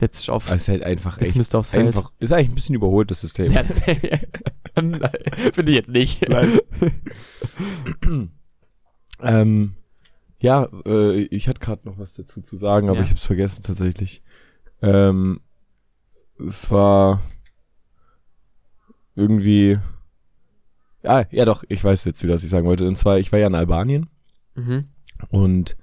Jetzt 0.00 0.30
auf, 0.30 0.46
Aber 0.46 0.56
es 0.56 0.62
ist 0.62 0.68
halt 0.68 0.82
einfach 0.82 1.18
jetzt 1.18 1.28
echt. 1.28 1.36
müsste 1.36 1.58
aufs 1.58 1.70
Feld. 1.70 1.86
Einfach, 1.88 2.12
ist 2.18 2.32
eigentlich 2.32 2.48
ein 2.50 2.54
bisschen 2.54 2.74
überholt, 2.74 3.10
das 3.10 3.20
System. 3.20 3.52
Ja, 3.52 3.64
Finde 5.52 5.72
ich 5.72 5.76
jetzt 5.76 5.90
nicht. 5.90 6.24
Ähm, 9.22 9.74
ja, 10.38 10.68
äh, 10.86 11.20
ich 11.24 11.48
hatte 11.48 11.60
gerade 11.60 11.86
noch 11.86 11.98
was 11.98 12.14
dazu 12.14 12.40
zu 12.40 12.56
sagen, 12.56 12.88
aber 12.88 12.98
Ja. 12.98 13.02
ich 13.04 13.10
habe 13.10 13.18
es 13.18 13.24
vergessen 13.26 13.62
tatsächlich. 13.62 14.22
Ähm, 14.82 15.40
es 16.38 16.70
war 16.70 17.20
irgendwie. 19.14 19.78
Ja, 21.02 21.26
ja 21.30 21.44
doch, 21.44 21.64
ich 21.68 21.82
weiß 21.84 22.04
jetzt 22.06 22.22
wieder, 22.22 22.34
was 22.34 22.44
ich 22.44 22.50
sagen 22.50 22.66
wollte. 22.66 22.86
Und 22.88 22.96
zwar, 22.96 23.18
ich 23.18 23.32
war 23.32 23.38
ja 23.38 23.46
in 23.48 23.54
Albanien 23.54 24.08
Mhm. 24.54 24.88
und 25.30 25.76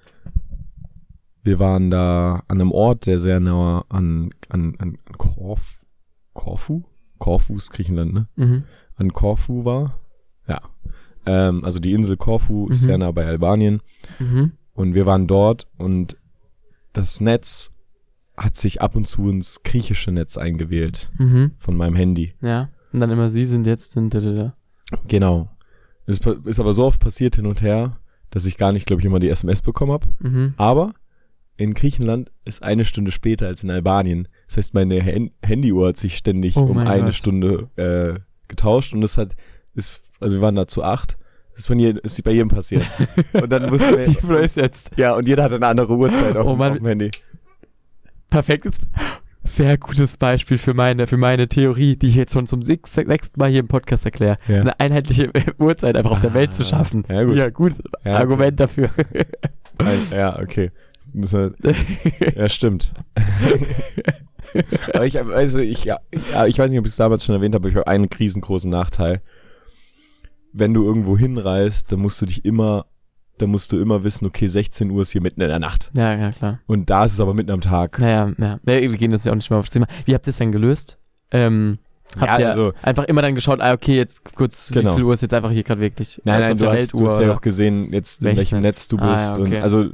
wir 1.47 1.59
waren 1.59 1.89
da 1.89 2.43
an 2.49 2.59
einem 2.59 2.71
Ort, 2.73 3.05
der 3.05 3.19
sehr 3.21 3.39
nah 3.39 3.85
an, 3.87 4.31
an, 4.49 4.75
an 4.79 4.97
Korf, 5.17 5.79
Korfu? 6.33 6.83
Korfu 7.19 7.55
ist 7.55 7.71
Griechenland, 7.71 8.13
ne? 8.13 8.27
Mhm. 8.35 8.63
An 8.95 9.13
Korfu 9.13 9.63
war. 9.63 9.97
Ja. 10.47 10.59
Ähm, 11.25 11.63
also 11.63 11.79
die 11.79 11.93
Insel 11.93 12.17
Korfu 12.17 12.67
ist 12.67 12.81
Mhm. 12.81 12.85
sehr 12.85 12.97
nah 12.97 13.11
bei 13.11 13.25
Albanien. 13.25 13.81
Mhm. 14.19 14.51
Und 14.73 14.93
wir 14.93 15.05
waren 15.05 15.25
dort 15.25 15.67
und 15.77 16.17
das 16.93 17.21
Netz 17.21 17.71
hat 18.35 18.55
sich 18.57 18.81
ab 18.81 18.95
und 18.97 19.07
zu 19.07 19.29
ins 19.29 19.63
griechische 19.63 20.11
Netz 20.11 20.37
eingewählt 20.37 21.11
Mhm. 21.17 21.51
von 21.57 21.75
meinem 21.77 21.95
Handy. 21.95 22.33
Ja. 22.41 22.69
Und 22.91 22.99
dann 22.99 23.09
immer, 23.09 23.29
sie 23.29 23.45
sind 23.45 23.65
jetzt, 23.65 23.93
sind, 23.93 24.13
da. 24.13 24.53
Genau. 25.07 25.49
Es 26.05 26.19
ist 26.19 26.59
aber 26.59 26.73
so 26.73 26.83
oft 26.85 26.99
passiert 26.99 27.37
hin 27.37 27.45
und 27.45 27.61
her, 27.61 27.97
dass 28.31 28.45
ich 28.45 28.57
gar 28.57 28.73
nicht, 28.73 28.85
glaube 28.85 29.01
ich, 29.01 29.05
immer 29.05 29.19
die 29.19 29.29
SMS 29.29 29.61
bekommen 29.61 29.93
habe. 29.93 30.07
Mhm. 30.19 30.53
Aber 30.57 30.93
in 31.57 31.73
Griechenland 31.73 32.31
ist 32.45 32.61
eine 32.63 32.85
Stunde 32.85 33.11
später 33.11 33.47
als 33.47 33.63
in 33.63 33.71
Albanien. 33.71 34.27
Das 34.47 34.57
heißt, 34.57 34.73
meine 34.73 35.01
Hen 35.01 35.31
Handyuhr 35.43 35.87
hat 35.89 35.97
sich 35.97 36.15
ständig 36.17 36.55
Oh 36.55 36.61
um 36.61 36.77
eine 36.77 37.05
Gott. 37.05 37.13
Stunde 37.15 37.69
äh, 37.75 38.19
getauscht 38.47 38.93
und 38.93 39.01
das 39.01 39.17
hat, 39.17 39.35
ist, 39.73 39.99
also 40.19 40.37
wir 40.37 40.41
waren 40.41 40.55
da 40.55 40.67
zu 40.67 40.83
acht. 40.83 41.17
Das 41.51 41.61
ist 41.61 41.67
von 41.67 41.79
jedem, 41.79 41.99
ist 42.03 42.23
bei 42.23 42.31
jedem 42.31 42.49
passiert. 42.49 42.85
Und 43.33 43.51
dann 43.51 43.67
mussten 43.71 43.97
Wie 43.97 44.13
viel 44.13 44.29
wir, 44.29 44.39
ist 44.41 44.57
jetzt? 44.57 44.91
ja, 44.95 45.15
und 45.15 45.27
jeder 45.27 45.41
hat 45.41 45.53
eine 45.53 45.65
andere 45.65 45.95
Uhrzeit 45.97 46.37
auf, 46.37 46.45
Oh 46.45 46.51
dem- 46.51 46.59
Mann. 46.59 46.71
auf 46.73 46.77
dem 46.77 46.85
Handy. 46.85 47.09
Perfektes, 48.29 48.79
sehr 49.43 49.77
gutes 49.79 50.17
Beispiel 50.17 50.59
für 50.59 50.75
meine, 50.75 51.07
für 51.07 51.17
meine 51.17 51.47
Theorie, 51.47 51.95
die 51.95 52.07
ich 52.09 52.15
jetzt 52.15 52.33
schon 52.33 52.45
zum 52.45 52.61
sechs- 52.61 52.93
sechsten 52.93 53.39
Mal 53.39 53.49
hier 53.49 53.61
im 53.61 53.67
Podcast 53.67 54.05
erkläre. 54.05 54.37
Ja. 54.47 54.61
Eine 54.61 54.79
einheitliche 54.79 55.31
Uhrzeit 55.57 55.95
einfach 55.95 56.11
auf 56.11 56.21
der 56.21 56.33
Welt 56.35 56.53
zu 56.53 56.61
Ah, 56.61 56.65
schaffen. 56.65 57.03
ja, 57.09 57.23
gut. 57.23 57.35
Ja, 57.35 57.49
gut. 57.49 57.73
Ja, 58.05 58.17
Argument 58.17 58.59
dafür. 58.59 58.89
Ja, 60.11 60.39
okay. 60.39 60.71
Müssen 61.17 61.55
wir- 61.61 61.75
Ja, 62.35 62.47
stimmt. 62.49 62.93
aber 64.93 65.05
ich 65.05 65.15
weiß, 65.15 65.55
ich, 65.55 65.83
ja, 65.85 65.99
ich 66.47 66.57
weiß 66.59 66.69
nicht, 66.69 66.79
ob 66.79 66.85
ich 66.85 66.91
es 66.91 66.97
damals 66.97 67.23
schon 67.25 67.35
erwähnt 67.35 67.55
habe, 67.55 67.63
aber 67.63 67.69
ich 67.69 67.75
habe 67.75 67.87
einen 67.87 68.05
riesengroßen 68.05 68.69
Nachteil. 68.69 69.21
Wenn 70.53 70.73
du 70.73 70.85
irgendwo 70.85 71.17
hinreist, 71.17 71.91
dann 71.91 71.99
musst 71.99 72.21
du 72.21 72.25
dich 72.25 72.45
immer, 72.45 72.85
dann 73.37 73.49
musst 73.49 73.71
du 73.71 73.79
immer 73.79 74.03
wissen, 74.03 74.25
okay, 74.25 74.47
16 74.47 74.89
Uhr 74.89 75.01
ist 75.01 75.11
hier 75.11 75.21
mitten 75.21 75.41
in 75.41 75.49
der 75.49 75.59
Nacht. 75.59 75.91
ja, 75.95 76.15
ja, 76.15 76.31
klar. 76.31 76.59
Und 76.65 76.89
da 76.89 77.05
ist 77.05 77.13
es 77.13 77.19
aber 77.19 77.33
mitten 77.33 77.51
am 77.51 77.61
Tag. 77.61 77.99
Naja, 77.99 78.31
ja. 78.37 78.59
Wir 78.63 78.87
gehen 78.97 79.11
jetzt 79.11 79.25
ja 79.25 79.31
auch 79.31 79.35
nicht 79.35 79.49
mehr 79.49 79.59
aufs 79.59 79.69
Thema. 79.71 79.87
Wie 80.05 80.13
habt 80.13 80.25
ihr 80.27 80.31
es 80.31 80.37
denn 80.37 80.51
gelöst? 80.51 80.97
Ähm, 81.31 81.77
habt 82.17 82.25
Ja, 82.25 82.39
ihr 82.39 82.49
also- 82.49 82.73
einfach 82.81 83.03
immer 83.03 83.21
dann 83.21 83.35
geschaut, 83.35 83.59
ah, 83.61 83.73
okay, 83.73 83.95
jetzt 83.97 84.23
kurz, 84.33 84.71
Genau. 84.71 84.91
wie 84.91 84.95
viel 84.95 85.03
Uhr 85.03 85.13
ist 85.13 85.21
jetzt 85.21 85.33
einfach 85.33 85.51
hier 85.51 85.63
gerade 85.63 85.81
wirklich? 85.81 86.21
Nein, 86.23 86.41
Also 86.43 86.47
nein, 86.53 86.57
du 86.57 86.79
hast, 86.81 86.93
du 86.93 87.07
hast 87.09 87.19
ja 87.19 87.31
auch 87.33 87.41
gesehen, 87.41 87.91
jetzt 87.93 88.23
in 88.23 88.37
welchem 88.37 88.59
Netz? 88.61 88.77
Netz 88.77 88.87
du 88.87 88.97
Ah, 88.99 89.11
bist. 89.11 89.23
ja, 89.37 89.43
okay. 89.43 89.55
Und 89.57 89.61
also, 89.61 89.85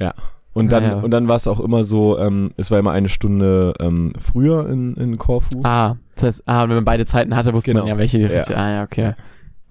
ja. 0.00 0.14
Und 0.52 0.72
dann, 0.72 0.82
Ja, 0.82 0.88
ja. 0.90 0.96
und 0.98 1.12
dann 1.12 1.28
war 1.28 1.36
es 1.36 1.46
auch 1.46 1.60
immer 1.60 1.84
so, 1.84 2.18
ähm, 2.18 2.52
es 2.56 2.70
war 2.70 2.78
immer 2.78 2.90
eine 2.90 3.08
Stunde 3.08 3.72
ähm, 3.78 4.12
früher 4.18 4.68
in, 4.68 4.94
in 4.96 5.16
Korfu. 5.16 5.60
Ah, 5.62 5.96
das 6.16 6.24
heißt, 6.24 6.42
ah, 6.46 6.64
und 6.64 6.70
wenn 6.70 6.76
man 6.76 6.84
beide 6.84 7.06
Zeiten 7.06 7.36
hatte, 7.36 7.54
wusste 7.54 7.72
man 7.72 7.82
Genau. 7.82 7.94
ja, 7.94 7.98
welche 7.98 8.18
die 8.18 8.24
Ja. 8.24 8.42
Ah, 8.56 8.70
ja, 8.72 8.82
okay. 8.82 9.14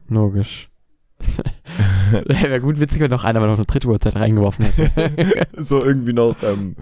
Logisch. 0.07 0.69
Wäre 2.25 2.61
gut 2.61 2.79
witzig, 2.79 3.01
wenn 3.01 3.11
noch 3.11 3.25
einer 3.25 3.41
mal 3.41 3.47
noch 3.47 3.57
eine 3.57 3.65
dritte 3.65 3.89
Uhrzeit 3.89 4.15
reingeworfen 4.15 4.65
hätte. 4.65 5.47
so 5.57 5.83
irgendwie 5.83 6.13
noch, 6.13 6.35
ähm, 6.43 6.77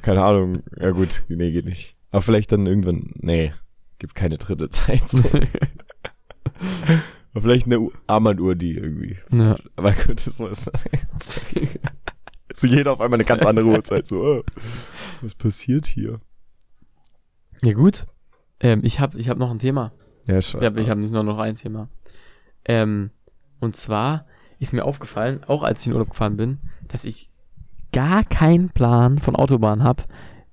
keine 0.00 0.22
Ahnung, 0.22 0.62
ja 0.80 0.90
gut, 0.90 1.22
nee, 1.28 1.52
geht 1.52 1.66
nicht. 1.66 1.94
Aber 2.10 2.22
vielleicht 2.22 2.50
dann 2.52 2.66
irgendwann, 2.66 3.10
nee, 3.16 3.52
gibt 3.98 4.14
keine 4.14 4.38
dritte 4.38 4.70
Zeit. 4.70 5.06
So. 5.06 5.18
Aber 7.34 7.42
vielleicht 7.42 7.66
eine 7.66 7.86
Armbanduhr, 8.06 8.54
die 8.54 8.72
irgendwie. 8.72 9.18
ja. 9.30 9.56
Aber 9.76 9.92
gut, 9.92 10.26
das 10.26 10.38
muss. 10.38 10.70
So 12.54 12.66
jeder 12.66 12.92
auf 12.92 13.00
einmal 13.00 13.16
eine 13.16 13.24
ganz 13.24 13.44
andere 13.44 13.66
Uhrzeit. 13.66 14.06
So, 14.06 14.22
oh, 14.22 14.42
was 15.20 15.34
passiert 15.34 15.86
hier? 15.86 16.20
ja, 17.62 17.72
gut. 17.72 18.06
Ähm, 18.60 18.80
ich 18.82 19.00
habe 19.00 19.18
ich 19.18 19.28
hab 19.28 19.38
noch 19.38 19.50
ein 19.50 19.58
Thema. 19.58 19.92
Ja, 20.26 20.40
schon. 20.42 20.62
Ja, 20.62 20.68
aber 20.68 20.80
ich 20.80 20.90
habe 20.90 21.00
nicht 21.00 21.12
nur 21.12 21.22
noch 21.22 21.38
ein 21.38 21.54
Thema. 21.54 21.88
Ähm, 22.64 23.10
und 23.58 23.76
zwar 23.76 24.26
ist 24.58 24.72
mir 24.72 24.84
aufgefallen, 24.84 25.42
auch 25.44 25.62
als 25.62 25.80
ich 25.80 25.88
in 25.88 25.94
Urlaub 25.94 26.10
gefahren 26.10 26.36
bin, 26.36 26.58
dass 26.88 27.04
ich 27.04 27.30
gar 27.92 28.24
keinen 28.24 28.70
Plan 28.70 29.18
von 29.18 29.36
Autobahn 29.36 29.82
habe. 29.82 30.04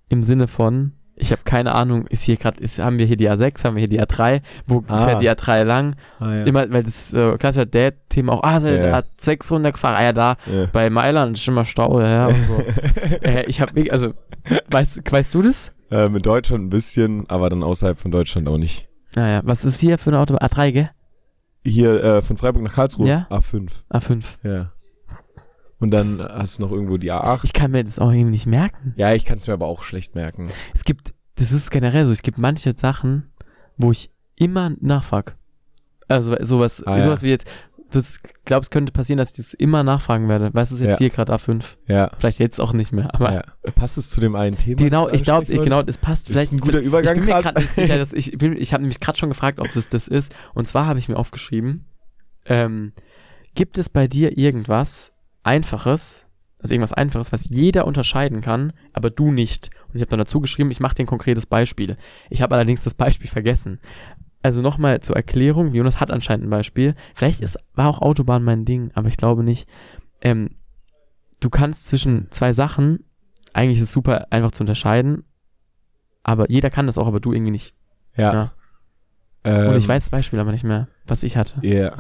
Im 0.10 0.24
Sinne 0.24 0.48
von, 0.48 0.94
ich 1.18 1.32
habe 1.32 1.42
keine 1.44 1.74
Ahnung, 1.74 2.08
ist 2.08 2.24
hier 2.24 2.38
gerade, 2.38 2.64
haben 2.64 2.98
wir 2.98 3.06
hier 3.06 3.18
die 3.18 3.30
A6, 3.30 3.64
haben 3.64 3.76
wir 3.76 3.80
hier 3.82 3.90
die 3.90 4.02
A3, 4.02 4.42
wo 4.68 4.84
Ah. 4.88 5.06
fährt 5.06 5.22
die 5.22 5.30
A3 5.30 5.64
lang? 5.64 5.96
ah, 6.20 6.34
ja. 6.34 6.44
Immer, 6.46 6.72
weil 6.72 6.84
das 6.84 7.14
äh, 7.14 7.38
klassische 7.38 7.68
Dad-Thema 7.68 8.34
auch, 8.34 8.44
ah, 8.44 8.60
so, 8.60 8.68
Ja. 8.68 8.74
der 8.78 8.96
hat 8.96 9.08
600 9.18 9.74
gefahren, 9.74 9.96
ah 9.98 10.04
ja, 10.04 10.14
da 10.14 10.38
ja. 10.46 10.68
bei 10.72 10.90
Mailand 10.90 11.38
ist 11.38 11.44
schon 11.44 11.54
mal 11.56 11.66
Stau, 11.66 12.00
ja, 12.02 12.28
und 12.28 12.44
so. 12.46 12.54
äh, 13.22 13.46
ich 13.48 13.60
habe 13.62 13.92
also, 13.92 14.14
weißt, 14.70 15.12
weißt 15.12 15.34
du 15.36 15.42
das? 15.42 15.74
ähm, 15.92 16.16
in 16.16 16.22
Deutschland 16.22 16.66
ein 16.66 16.70
bisschen, 16.70 17.30
aber 17.30 17.50
dann 17.50 17.64
außerhalb 17.64 17.98
von 18.00 18.12
Deutschland 18.12 18.48
auch 18.48 18.58
nicht. 18.58 18.88
Naja, 19.16 19.42
was 19.44 19.66
ist 19.66 19.80
hier 19.80 19.98
für 19.98 20.10
eine 20.12 20.20
Autobahn? 20.20 20.48
A3, 20.48 20.72
gell? 20.72 20.90
Hier 21.64 22.04
äh, 22.04 22.22
von 22.22 22.38
Freiburg 22.38 22.64
nach 22.64 22.74
Karlsruhe, 22.74 23.08
Ja? 23.08 23.28
A5. 23.30 23.70
A5. 23.92 24.24
Ja. 24.44 24.72
Und 25.80 25.92
dann 25.92 26.20
hast 26.22 26.58
du 26.58 26.64
noch 26.64 26.72
irgendwo 26.72 26.98
die 26.98 27.12
A8. 27.12 27.42
Ich 27.44 27.54
kann 27.54 27.72
mir 27.72 27.84
das 27.84 28.00
auch 28.00 28.12
irgendwie 28.12 28.32
nicht 28.32 28.48
merken. 28.48 28.94
Ja, 28.98 29.14
ich 29.14 29.26
kann 29.26 29.38
es 29.38 29.46
mir 29.48 29.54
aber 29.54 29.68
auch 29.68 29.84
schlecht 29.84 30.16
merken. 30.16 30.48
Es 30.74 30.84
gibt, 30.84 31.14
das 31.36 31.52
ist 31.52 31.70
generell 31.70 32.06
so, 32.06 32.12
es 32.12 32.24
gibt 32.24 32.38
manche 32.40 32.74
Sachen, 32.76 33.30
wo 33.78 33.92
ich 33.92 34.10
immer 34.36 34.72
nachfrage. 34.80 35.34
Also 36.08 36.36
sowas, 36.42 36.84
Ah, 36.86 36.98
ja. 36.98 37.04
sowas 37.04 37.22
wie 37.22 37.30
jetzt, 37.30 37.48
das 37.92 38.20
glaubst 38.46 38.72
könnte 38.72 38.92
passieren, 38.92 39.18
dass 39.18 39.30
ich 39.30 39.36
das 39.38 39.54
immer 39.54 39.84
nachfragen 39.84 40.28
werde. 40.28 40.50
Was 40.54 40.72
ist 40.72 40.80
jetzt 40.80 40.94
Ja. 40.94 40.98
hier 40.98 41.10
gerade 41.12 41.34
A5? 41.34 41.64
Ja. 41.88 42.10
Vielleicht 42.18 42.40
jetzt 42.40 42.60
auch 42.60 42.74
nicht 42.74 42.92
mehr, 42.92 43.14
aber 43.14 43.34
ja. 43.34 43.44
Passt 43.76 43.98
es 43.98 44.10
zu 44.10 44.20
dem 44.20 44.36
einen 44.36 44.58
Thema? 44.58 44.78
genau, 44.78 45.06
das 45.06 45.14
ich 45.16 45.24
glaube, 45.24 45.46
genau, 45.46 45.84
das 45.84 45.98
passt 46.00 46.28
Das 46.28 46.34
vielleicht 46.34 46.52
ist 46.54 46.58
ein 46.58 46.60
guter 46.62 46.80
Übergang 46.80 47.14
Ich 47.18 47.20
bin 47.26 47.34
mir 47.36 47.42
gerade 47.42 47.62
nicht 47.62 47.76
sicher, 47.76 47.98
dass 47.98 48.14
ich, 48.14 48.34
ich 48.34 48.38
bin, 48.40 48.58
ich 48.58 48.74
habe 48.74 48.82
nämlich 48.82 49.00
gerade 49.00 49.18
schon 49.18 49.30
gefragt, 49.30 49.60
ob 49.60 49.72
das 49.74 49.90
das 49.90 50.08
ist. 50.08 50.34
Und 50.56 50.68
zwar 50.68 50.86
habe 50.88 50.98
ich 51.00 51.08
mir 51.08 51.18
aufgeschrieben, 51.18 51.86
ähm, 52.46 52.94
gibt 53.54 53.78
es 53.78 53.90
bei 53.90 54.08
dir 54.08 54.38
irgendwas 54.38 55.14
Einfaches, 55.48 56.28
also 56.60 56.74
irgendwas 56.74 56.94
Einfaches, 56.94 57.32
was 57.32 57.50
jeder 57.50 57.88
unterscheiden 57.88 58.42
kann, 58.42 58.74
aber 58.94 59.10
du 59.10 59.32
nicht? 59.32 59.70
Und 59.88 59.96
ich 59.96 60.02
habe 60.02 60.10
dann 60.10 60.20
dazu 60.20 60.40
geschrieben, 60.40 60.72
ich 60.72 60.80
mache 60.80 60.96
dir 60.96 61.04
ein 61.04 61.08
konkretes 61.08 61.46
Beispiel. 61.46 61.98
Ich 62.30 62.42
habe 62.42 62.56
allerdings 62.56 62.84
das 62.84 62.94
Beispiel 62.94 63.30
vergessen. 63.30 63.80
Also 64.44 64.62
nochmal 64.62 65.00
zur 65.02 65.16
Erklärung, 65.16 65.74
Jonas 65.74 66.00
hat 66.00 66.12
anscheinend 66.12 66.46
ein 66.46 66.50
Beispiel. 66.50 66.96
Vielleicht 67.16 67.42
ist, 67.42 67.58
war 67.74 67.88
auch 67.90 68.02
Autobahn 68.02 68.44
mein 68.44 68.66
Ding, 68.66 68.92
aber 68.94 69.08
ich 69.08 69.18
glaube 69.18 69.44
nicht. 69.44 69.68
Ähm, 70.22 70.52
du 71.40 71.50
kannst 71.50 71.88
zwischen 71.88 72.32
zwei 72.32 72.54
Sachen, 72.54 73.04
eigentlich 73.54 73.78
ist 73.78 73.86
es 73.86 73.92
super 73.92 74.28
einfach 74.30 74.52
zu 74.52 74.64
unterscheiden, 74.64 75.24
aber 76.24 76.50
jeder 76.50 76.70
kann 76.70 76.88
das 76.88 76.98
auch, 76.98 77.08
aber 77.08 77.20
du 77.20 77.34
irgendwie 77.34 77.52
nicht. 77.52 77.74
Ja. 78.16 78.34
Ja. 78.34 78.54
Ähm, 79.44 79.70
Und 79.70 79.78
ich 79.78 79.88
weiß 79.88 80.04
das 80.04 80.10
Beispiel 80.10 80.40
aber 80.40 80.52
nicht 80.52 80.64
mehr, 80.64 80.88
was 81.06 81.24
ich 81.24 81.38
hatte. 81.38 81.66
Ja. 81.66 81.94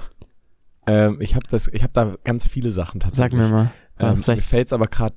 Ähm, 0.88 1.18
ich 1.20 1.36
habe 1.36 1.46
das, 1.50 1.68
ich 1.68 1.84
habe 1.84 1.94
da 1.94 2.16
ganz 2.24 2.48
viele 2.48 2.72
Sachen 2.72 3.00
Sag 3.02 3.10
tatsächlich. 3.12 3.42
mir 3.42 3.50
mal. 3.50 3.72
Ähm, 4.00 4.10
mir 4.12 4.18
vielleicht 4.18 4.44
fällt's 4.44 4.74
aber 4.74 4.88
gerade 4.88 5.16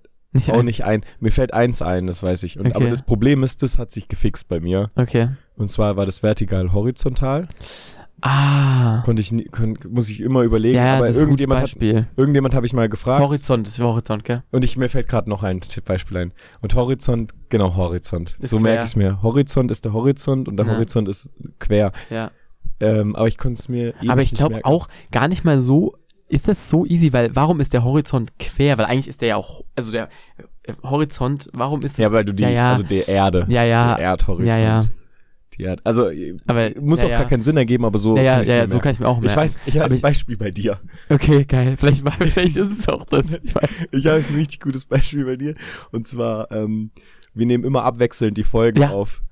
auch 0.49 0.59
ein. 0.59 0.65
nicht 0.65 0.85
ein. 0.85 1.05
Mir 1.21 1.33
fällt 1.33 1.53
eins 1.55 1.83
ein, 1.83 2.07
das 2.07 2.23
weiß 2.23 2.43
ich. 2.45 2.59
Und, 2.59 2.67
Okay. 2.67 2.77
Aber 2.77 2.89
das 2.89 3.03
Problem 3.03 3.43
ist, 3.43 3.63
das 3.63 3.79
hat 3.79 3.91
sich 3.93 4.09
gefixt 4.09 4.49
bei 4.49 4.61
mir. 4.61 4.89
Okay. 4.97 5.29
Und 5.57 5.71
zwar 5.71 5.97
war 5.97 6.07
das 6.07 6.23
vertikal 6.23 6.73
horizontal. 6.73 7.49
Ah. 8.23 9.01
Konnte 9.05 9.23
ich 9.23 9.33
nie, 9.33 9.45
kon, 9.45 9.79
muss 9.89 10.11
ich 10.11 10.21
immer 10.21 10.43
überlegen. 10.43 10.77
Ja, 10.77 10.97
aber 10.99 11.07
das 11.07 11.17
ist 11.17 11.23
irgendjemand 11.23 11.63
hat, 11.63 11.75
irgendjemand 12.17 12.55
habe 12.55 12.67
ich 12.67 12.73
mal 12.75 12.89
gefragt. 12.89 13.23
Horizont 13.23 13.67
ist 13.67 13.79
Horizont, 13.79 14.25
gell? 14.25 14.43
Und 14.51 14.63
ich, 14.63 14.77
mir 14.77 14.89
fällt 14.91 15.09
gerade 15.09 15.31
noch 15.31 15.43
ein 15.43 15.61
Tipp- 15.63 15.87
Beispiel 15.87 16.19
ein. 16.19 16.33
Und 16.61 16.75
Horizont, 16.75 17.33
genau, 17.49 17.77
Horizont. 17.77 18.37
Ist 18.41 18.51
so 18.51 18.59
merke 18.59 18.83
ich 18.83 18.91
es 18.91 18.97
mir. 18.97 19.23
Horizont 19.23 19.71
ist 19.71 19.87
der 19.87 19.95
Horizont 19.95 20.49
und 20.49 20.59
der 20.59 20.67
Ja. 20.67 20.73
Horizont 20.75 21.09
ist 21.09 21.31
quer. 21.59 21.93
Ja. 22.11 22.31
Ähm, 22.81 23.15
aber 23.15 23.29
ich 23.29 23.39
konnte 23.39 23.61
es 23.61 23.69
mir 23.69 23.95
aber 24.09 24.23
ich 24.23 24.33
glaube 24.33 24.65
auch 24.65 24.89
gar 25.11 25.29
nicht 25.29 25.45
mal 25.45 25.61
so, 25.61 25.97
ist 26.29 26.49
das 26.49 26.69
so 26.69 26.87
easy, 26.87 27.13
weil 27.13 27.35
warum 27.35 27.61
ist 27.61 27.75
der 27.75 27.85
Horizont 27.85 28.39
quer? 28.39 28.79
Weil 28.79 28.87
eigentlich 28.87 29.09
ist 29.09 29.21
der 29.21 29.29
ja 29.29 29.37
auch, 29.37 29.65
also 29.75 29.93
der 29.93 30.09
äh, 30.65 30.73
Horizont, 30.83 31.49
warum 31.53 31.81
ist 31.81 31.99
das? 31.99 32.05
Ja, 32.05 32.13
weil 32.13 32.25
du 32.25 32.33
die, 32.33 32.45
ja, 32.45 32.51
ja, 32.51 32.73
also 32.73 32.85
die 32.85 33.03
Erde. 33.07 33.47
ja, 33.49 33.65
ja, 33.65 33.97
Der 33.97 34.05
Erdhorizont. 34.05 34.49
ja, 34.49 34.63
ja. 34.63 34.85
Die 35.59 35.65
Erd 35.65 35.81
also, 35.85 36.09
Aber, 36.47 36.71
muss 36.81 37.03
ja, 37.03 37.09
auch 37.09 37.11
gar 37.11 37.25
keinen 37.27 37.43
Sinn 37.43 37.57
ergeben, 37.57 37.85
aber 37.85 37.99
so 37.99 38.17
ja, 38.17 38.23
ja, 38.23 38.37
kann 38.37 38.47
ja, 38.47 38.67
so 38.69 38.79
kann 38.79 38.93
ich 38.93 39.01
mir 39.01 39.09
auch 39.09 39.19
merken. 39.19 39.31
Ich 39.31 39.37
weiß, 39.37 39.59
ich 39.67 39.79
habe 39.79 39.93
ein 39.93 40.01
Beispiel 40.01 40.37
bei 40.37 40.51
dir. 40.53 40.79
Okay, 41.09 41.45
geil. 41.45 41.77
Vielleicht, 41.77 42.09
vielleicht 42.21 42.57
ist 42.57 42.71
es 42.71 42.89
auch 42.89 43.05
das. 43.05 43.27
Ich 43.43 43.55
weiß. 43.55 43.71
Ich 43.91 44.07
habe 44.07 44.19
ein 44.19 44.35
richtig 44.37 44.61
gutes 44.61 44.87
Beispiel 44.87 45.25
bei 45.25 45.37
dir. 45.37 45.57
Und 45.91 46.07
zwar, 46.07 46.51
ähm, 46.53 46.93
wir 47.35 47.47
nehmen 47.47 47.65
immer 47.65 47.83
abwechselnd 47.83 48.39
die 48.39 48.45
Folgen 48.45 48.85
auf. 48.85 49.23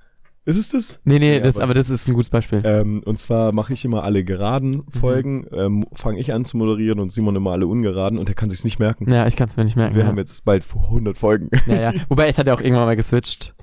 Ist 0.49 0.57
es 0.57 0.69
das? 0.71 0.99
Nee, 1.05 1.19
nee, 1.19 1.35
Ja, 1.35 1.41
das, 1.41 1.57
aber- 1.57 1.65
aber 1.65 1.75
das 1.75 1.91
ist 1.91 2.09
ein 2.09 2.15
gutes 2.15 2.31
Beispiel. 2.31 2.63
Ähm, 2.65 3.03
und 3.05 3.19
zwar 3.19 3.53
mache 3.53 3.75
ich 3.75 3.85
immer 3.85 4.03
alle 4.03 4.25
geraden 4.25 4.71
Mhm. 4.87 4.99
Folgen, 4.99 5.47
ähm, 5.53 5.85
fange 5.93 6.19
ich 6.21 6.33
an 6.33 6.45
zu 6.47 6.57
moderieren 6.57 7.01
und 7.01 7.13
Simon 7.13 7.37
immer 7.37 7.53
alle 7.53 7.67
ungeraden 7.67 8.19
und 8.19 8.29
er 8.31 8.35
kann 8.35 8.49
sich's 8.49 8.65
nicht 8.65 8.79
merken. 8.79 9.13
ja, 9.13 9.27
ich 9.27 9.37
kann 9.37 9.49
es 9.49 9.57
mir 9.59 9.65
nicht 9.65 9.77
merken. 9.77 9.95
Wir 9.95 10.03
ja. 10.03 10.09
haben 10.09 10.17
jetzt 10.17 10.45
bald 10.47 10.65
100 10.75 11.19
Folgen. 11.19 11.51
Ja, 11.67 11.93
ja. 11.93 11.93
Wobei, 12.09 12.27
jetzt 12.27 12.39
hat 12.39 12.47
er 12.47 12.55
auch 12.55 12.61
irgendwann 12.63 12.87
mal 12.87 12.97
geswitcht. 12.97 13.55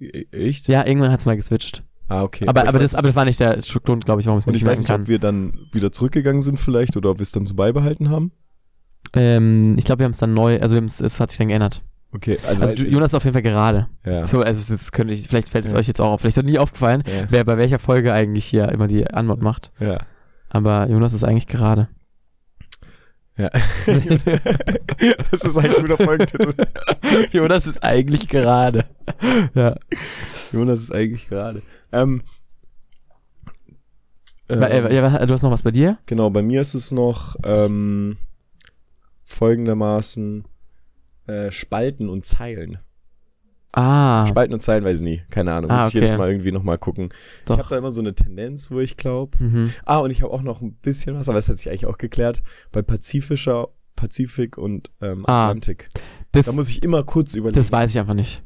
E- 0.00 0.24
Echt? 0.32 0.68
Ja, 0.68 0.86
irgendwann 0.86 1.12
hat 1.12 1.20
es 1.20 1.26
mal 1.26 1.36
geswitcht. 1.36 1.82
Ah, 2.08 2.22
okay. 2.22 2.46
aber, 2.48 2.62
ich 2.62 2.68
aber, 2.68 2.78
weiß 2.78 2.90
das, 2.92 2.94
aber 2.94 3.08
das 3.08 3.16
war 3.16 3.24
nicht 3.26 3.40
der 3.40 3.58
Grund, 3.84 4.04
glaube 4.04 4.20
ich, 4.20 4.26
warum 4.26 4.38
es 4.38 4.46
mir 4.46 4.50
Und 4.52 4.56
ich 4.56 4.62
nicht 4.62 4.70
weiß 4.70 4.78
merken 4.78 4.80
nicht, 4.80 4.88
kann. 4.88 5.00
ob 5.02 5.08
wir 5.08 5.18
dann 5.18 5.68
wieder 5.72 5.92
zurückgegangen 5.92 6.42
sind 6.42 6.58
vielleicht 6.58 6.96
oder 6.96 7.10
ob 7.10 7.18
wir 7.18 7.22
es 7.22 7.32
dann 7.32 7.46
so 7.46 7.54
beibehalten 7.54 8.08
haben. 8.10 8.32
Ähm, 9.14 9.74
ich 9.78 9.84
glaube, 9.84 10.00
wir 10.00 10.04
haben 10.04 10.12
es 10.12 10.18
dann 10.18 10.34
neu, 10.34 10.60
also 10.60 10.76
es 10.78 11.20
hat 11.20 11.30
sich 11.30 11.38
dann 11.38 11.48
geändert. 11.48 11.82
Okay, 12.14 12.38
also, 12.46 12.62
Also, 12.62 12.76
du, 12.76 12.84
Jonas 12.84 13.10
ist 13.10 13.14
auf 13.14 13.24
jeden 13.24 13.34
Fall 13.34 13.42
gerade. 13.42 13.88
Ja. 14.06 14.24
So, 14.24 14.40
also 14.40 14.72
das 14.72 14.92
könnte 14.92 15.12
ich, 15.12 15.26
vielleicht 15.26 15.48
fällt 15.48 15.64
es 15.64 15.72
Ja. 15.72 15.78
euch 15.78 15.88
jetzt 15.88 16.00
auch 16.00 16.12
auf. 16.12 16.20
Vielleicht 16.20 16.36
ist 16.36 16.44
nie 16.44 16.58
aufgefallen, 16.60 17.02
ja. 17.06 17.26
wer 17.28 17.44
bei 17.44 17.56
welcher 17.58 17.78
Folge 17.80 18.12
eigentlich 18.12 18.44
hier 18.44 18.68
immer 18.70 18.86
die 18.86 19.06
Antwort 19.08 19.42
macht. 19.42 19.72
ja. 19.80 19.98
Aber 20.48 20.88
Jonas 20.88 21.12
ist 21.12 21.24
eigentlich 21.24 21.48
gerade. 21.48 21.88
Ja. 23.36 23.50
das 25.32 25.42
ist 25.44 25.56
ein 25.58 25.72
guter 25.80 25.96
Folgentitel. 25.98 26.54
Jonas 27.32 27.66
ist 27.66 27.82
eigentlich 27.82 28.28
gerade. 28.28 28.84
ja. 29.54 29.74
Jonas 30.52 30.78
ist 30.78 30.92
eigentlich 30.94 31.28
gerade. 31.28 31.62
Ähm, 31.90 32.22
ähm, 34.48 34.62
äh, 34.62 34.94
ja, 34.94 35.02
was- 35.02 35.26
du 35.26 35.32
hast 35.34 35.42
noch 35.42 35.50
was 35.50 35.64
bei 35.64 35.72
dir? 35.72 35.98
Genau, 36.06 36.30
bei 36.30 36.42
mir 36.42 36.60
ist 36.60 36.74
es 36.74 36.92
noch 36.92 37.34
ähm, 37.44 38.16
folgendermaßen 39.24 40.44
äh, 41.26 41.50
Spalten 41.50 42.08
und 42.08 42.24
Zeilen. 42.24 42.78
Ah, 43.72 44.24
Spalten 44.26 44.54
und 44.54 44.60
Zeilen 44.60 44.84
weiß 44.84 44.98
ich 44.98 45.02
nie. 45.02 45.22
Keine 45.30 45.52
Ahnung. 45.52 45.70
Ah, 45.70 45.84
Muss 45.84 45.88
ich 45.88 45.96
okay. 45.96 46.04
jedes 46.04 46.18
Mal 46.18 46.30
irgendwie 46.30 46.52
nochmal 46.52 46.78
gucken. 46.78 47.08
Doch. 47.44 47.56
Ich 47.56 47.58
habe 47.58 47.70
da 47.70 47.78
immer 47.78 47.90
so 47.90 48.00
eine 48.00 48.14
Tendenz, 48.14 48.70
wo 48.70 48.78
ich 48.78 48.96
glaube. 48.96 49.36
mhm. 49.42 49.72
Ah, 49.84 49.98
und 49.98 50.10
ich 50.12 50.22
habe 50.22 50.32
auch 50.32 50.42
noch 50.42 50.60
ein 50.62 50.74
bisschen 50.74 51.16
was, 51.16 51.28
aber 51.28 51.38
das 51.38 51.48
hat 51.48 51.58
sich 51.58 51.68
eigentlich 51.68 51.86
auch 51.86 51.98
geklärt. 51.98 52.42
Bei 52.70 52.82
Pazifischer, 52.82 53.68
Pazifik 53.96 54.58
und 54.58 54.92
ähm, 55.00 55.24
Ah, 55.26 55.46
Atlantik. 55.48 55.88
das, 56.30 56.46
Da 56.46 56.52
muss 56.52 56.68
ich 56.70 56.84
immer 56.84 57.02
kurz 57.02 57.34
überlegen. 57.34 57.56
das 57.56 57.72
weiß 57.72 57.90
ich 57.90 57.98
einfach 57.98 58.14
nicht. 58.14 58.44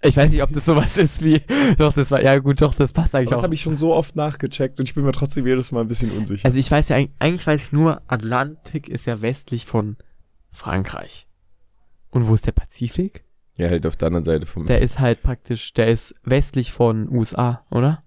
Ich 0.00 0.16
weiß 0.16 0.30
nicht, 0.30 0.44
ob 0.44 0.52
das 0.52 0.64
sowas 0.64 0.96
ist 0.96 1.24
wie. 1.24 1.42
Doch, 1.76 1.92
das 1.92 2.12
war. 2.12 2.22
Ja, 2.22 2.38
gut, 2.38 2.60
doch, 2.62 2.72
das 2.72 2.92
passt 2.92 3.16
eigentlich 3.16 3.26
Aber 3.28 3.34
das 3.34 3.40
auch. 3.40 3.44
habe 3.44 3.54
ich 3.54 3.60
schon 3.62 3.76
so 3.76 3.92
oft 3.92 4.14
nachgecheckt 4.14 4.78
und 4.78 4.88
ich 4.88 4.94
bin 4.94 5.02
mir 5.04 5.10
trotzdem 5.10 5.44
jedes 5.44 5.72
Mal 5.72 5.80
ein 5.80 5.88
bisschen 5.88 6.12
unsicher. 6.16 6.44
Also, 6.46 6.56
ich 6.56 6.70
weiß 6.70 6.90
ja, 6.90 6.96
eig- 6.98 7.10
eigentlich 7.18 7.44
weiß 7.44 7.64
ich 7.66 7.72
nur, 7.72 8.00
Atlantik 8.06 8.88
ist 8.88 9.06
ja 9.06 9.20
westlich 9.22 9.66
von 9.66 9.96
Frankreich. 10.52 11.26
Und 12.10 12.26
wo 12.28 12.34
ist 12.34 12.46
der 12.46 12.52
Pazifik? 12.52 13.24
ja, 13.56 13.68
halt 13.68 13.84
auf 13.86 13.96
der 13.96 14.06
anderen 14.06 14.22
Seite 14.24 14.46
vom 14.46 14.66
Der 14.66 14.80
ist 14.82 15.00
halt 15.00 15.22
praktisch, 15.22 15.72
der 15.74 15.88
ist 15.88 16.14
westlich 16.22 16.70
von 16.72 17.08
USA, 17.08 17.64
oder? 17.70 18.02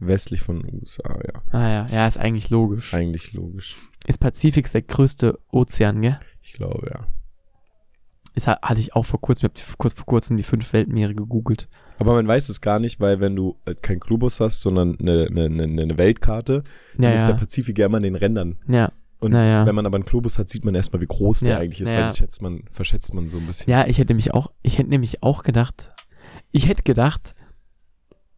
westlich 0.00 0.40
von 0.42 0.64
USA, 0.72 1.18
ja. 1.26 1.42
Ah 1.50 1.68
ja, 1.68 1.86
ja, 1.86 2.06
ist 2.06 2.18
eigentlich 2.18 2.50
logisch. 2.50 2.94
Eigentlich 2.94 3.32
logisch. 3.32 3.76
Ist 4.06 4.18
Pazifik 4.18 4.70
der 4.70 4.82
größte 4.82 5.38
Ozean, 5.50 6.00
gell? 6.02 6.20
Ich 6.42 6.52
glaube, 6.52 6.88
ja. 6.90 7.06
Ist, 8.34 8.46
ha- 8.46 8.60
hatte 8.62 8.80
ich 8.80 8.94
auch 8.94 9.04
vor 9.04 9.20
kurzem, 9.20 9.50
ich 9.54 9.66
hab 9.66 9.76
kurz 9.78 9.94
vor 9.94 10.06
kurzem 10.06 10.36
die 10.36 10.44
fünf 10.44 10.72
Weltmeere 10.72 11.14
gegoogelt. 11.14 11.68
Aber 11.98 12.14
man 12.14 12.28
weiß 12.28 12.48
es 12.48 12.60
gar 12.60 12.78
nicht, 12.78 13.00
weil 13.00 13.18
wenn 13.18 13.34
du 13.34 13.58
äh, 13.64 13.74
kein 13.74 13.98
Globus 13.98 14.38
hast, 14.38 14.60
sondern 14.60 14.96
eine, 15.00 15.26
eine, 15.26 15.64
eine, 15.64 15.98
Weltkarte, 15.98 16.62
dann 16.96 17.02
Ja, 17.04 17.10
ist 17.12 17.22
der 17.22 17.30
ja. 17.30 17.36
Pazifik 17.36 17.76
ja 17.78 17.86
immer 17.86 17.96
an 17.96 18.04
den 18.04 18.14
Rändern. 18.14 18.56
Ja, 18.68 18.92
Und 19.20 19.32
Naja. 19.32 19.66
wenn 19.66 19.74
man 19.74 19.84
aber 19.86 19.96
einen 19.96 20.04
Globus 20.04 20.38
hat, 20.38 20.48
sieht 20.48 20.64
man 20.64 20.74
erstmal, 20.74 21.00
wie 21.02 21.06
groß 21.06 21.40
der 21.40 21.48
Ja, 21.50 21.58
eigentlich 21.58 21.80
ist, 21.80 21.90
ja. 21.90 21.96
weil 21.98 22.04
das 22.04 22.18
schätzt 22.18 22.40
man, 22.40 22.62
verschätzt 22.70 23.12
man 23.14 23.28
so 23.28 23.38
ein 23.38 23.46
bisschen. 23.46 23.70
ja, 23.70 23.86
ich 23.86 23.98
hätte 23.98 24.14
mich 24.14 24.32
auch, 24.32 24.52
ich 24.62 24.78
hätte 24.78 24.90
nämlich 24.90 25.22
auch 25.22 25.42
gedacht, 25.42 25.92
ich 26.52 26.68
hätte 26.68 26.82
gedacht, 26.84 27.34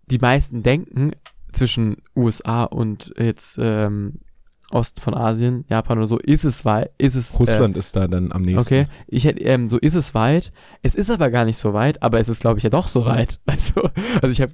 die 0.06 0.18
meisten 0.18 0.62
denken 0.62 1.12
zwischen 1.52 1.96
USA 2.16 2.64
und 2.64 3.12
jetzt 3.18 3.58
ähm, 3.60 4.20
Osten 4.70 5.00
von 5.00 5.14
Asien, 5.14 5.64
Japan 5.68 5.98
oder 5.98 6.06
so, 6.06 6.18
ist 6.18 6.44
es 6.44 6.64
weit, 6.64 6.92
ist 6.96 7.16
es 7.16 7.38
Russland 7.40 7.76
ist 7.76 7.96
da 7.96 8.06
dann 8.08 8.30
am 8.32 8.42
Äh, 8.44 8.52
nächsten. 8.52 8.60
okay, 8.82 8.86
ich 9.08 9.24
hätte, 9.24 9.40
ähm, 9.42 9.68
so 9.68 9.76
ist 9.78 9.96
es 9.96 10.14
weit. 10.14 10.52
Es 10.82 10.94
ist 10.94 11.10
aber 11.10 11.30
gar 11.30 11.44
nicht 11.44 11.58
so 11.58 11.72
weit, 11.72 12.02
aber 12.02 12.20
es 12.20 12.28
ist, 12.28 12.40
glaube 12.40 12.58
ich, 12.58 12.64
ja 12.64 12.70
doch 12.70 12.86
so 12.88 13.04
weit. 13.04 13.40
Also, 13.46 13.90
also 14.22 14.28
ich 14.32 14.40
habe, 14.40 14.52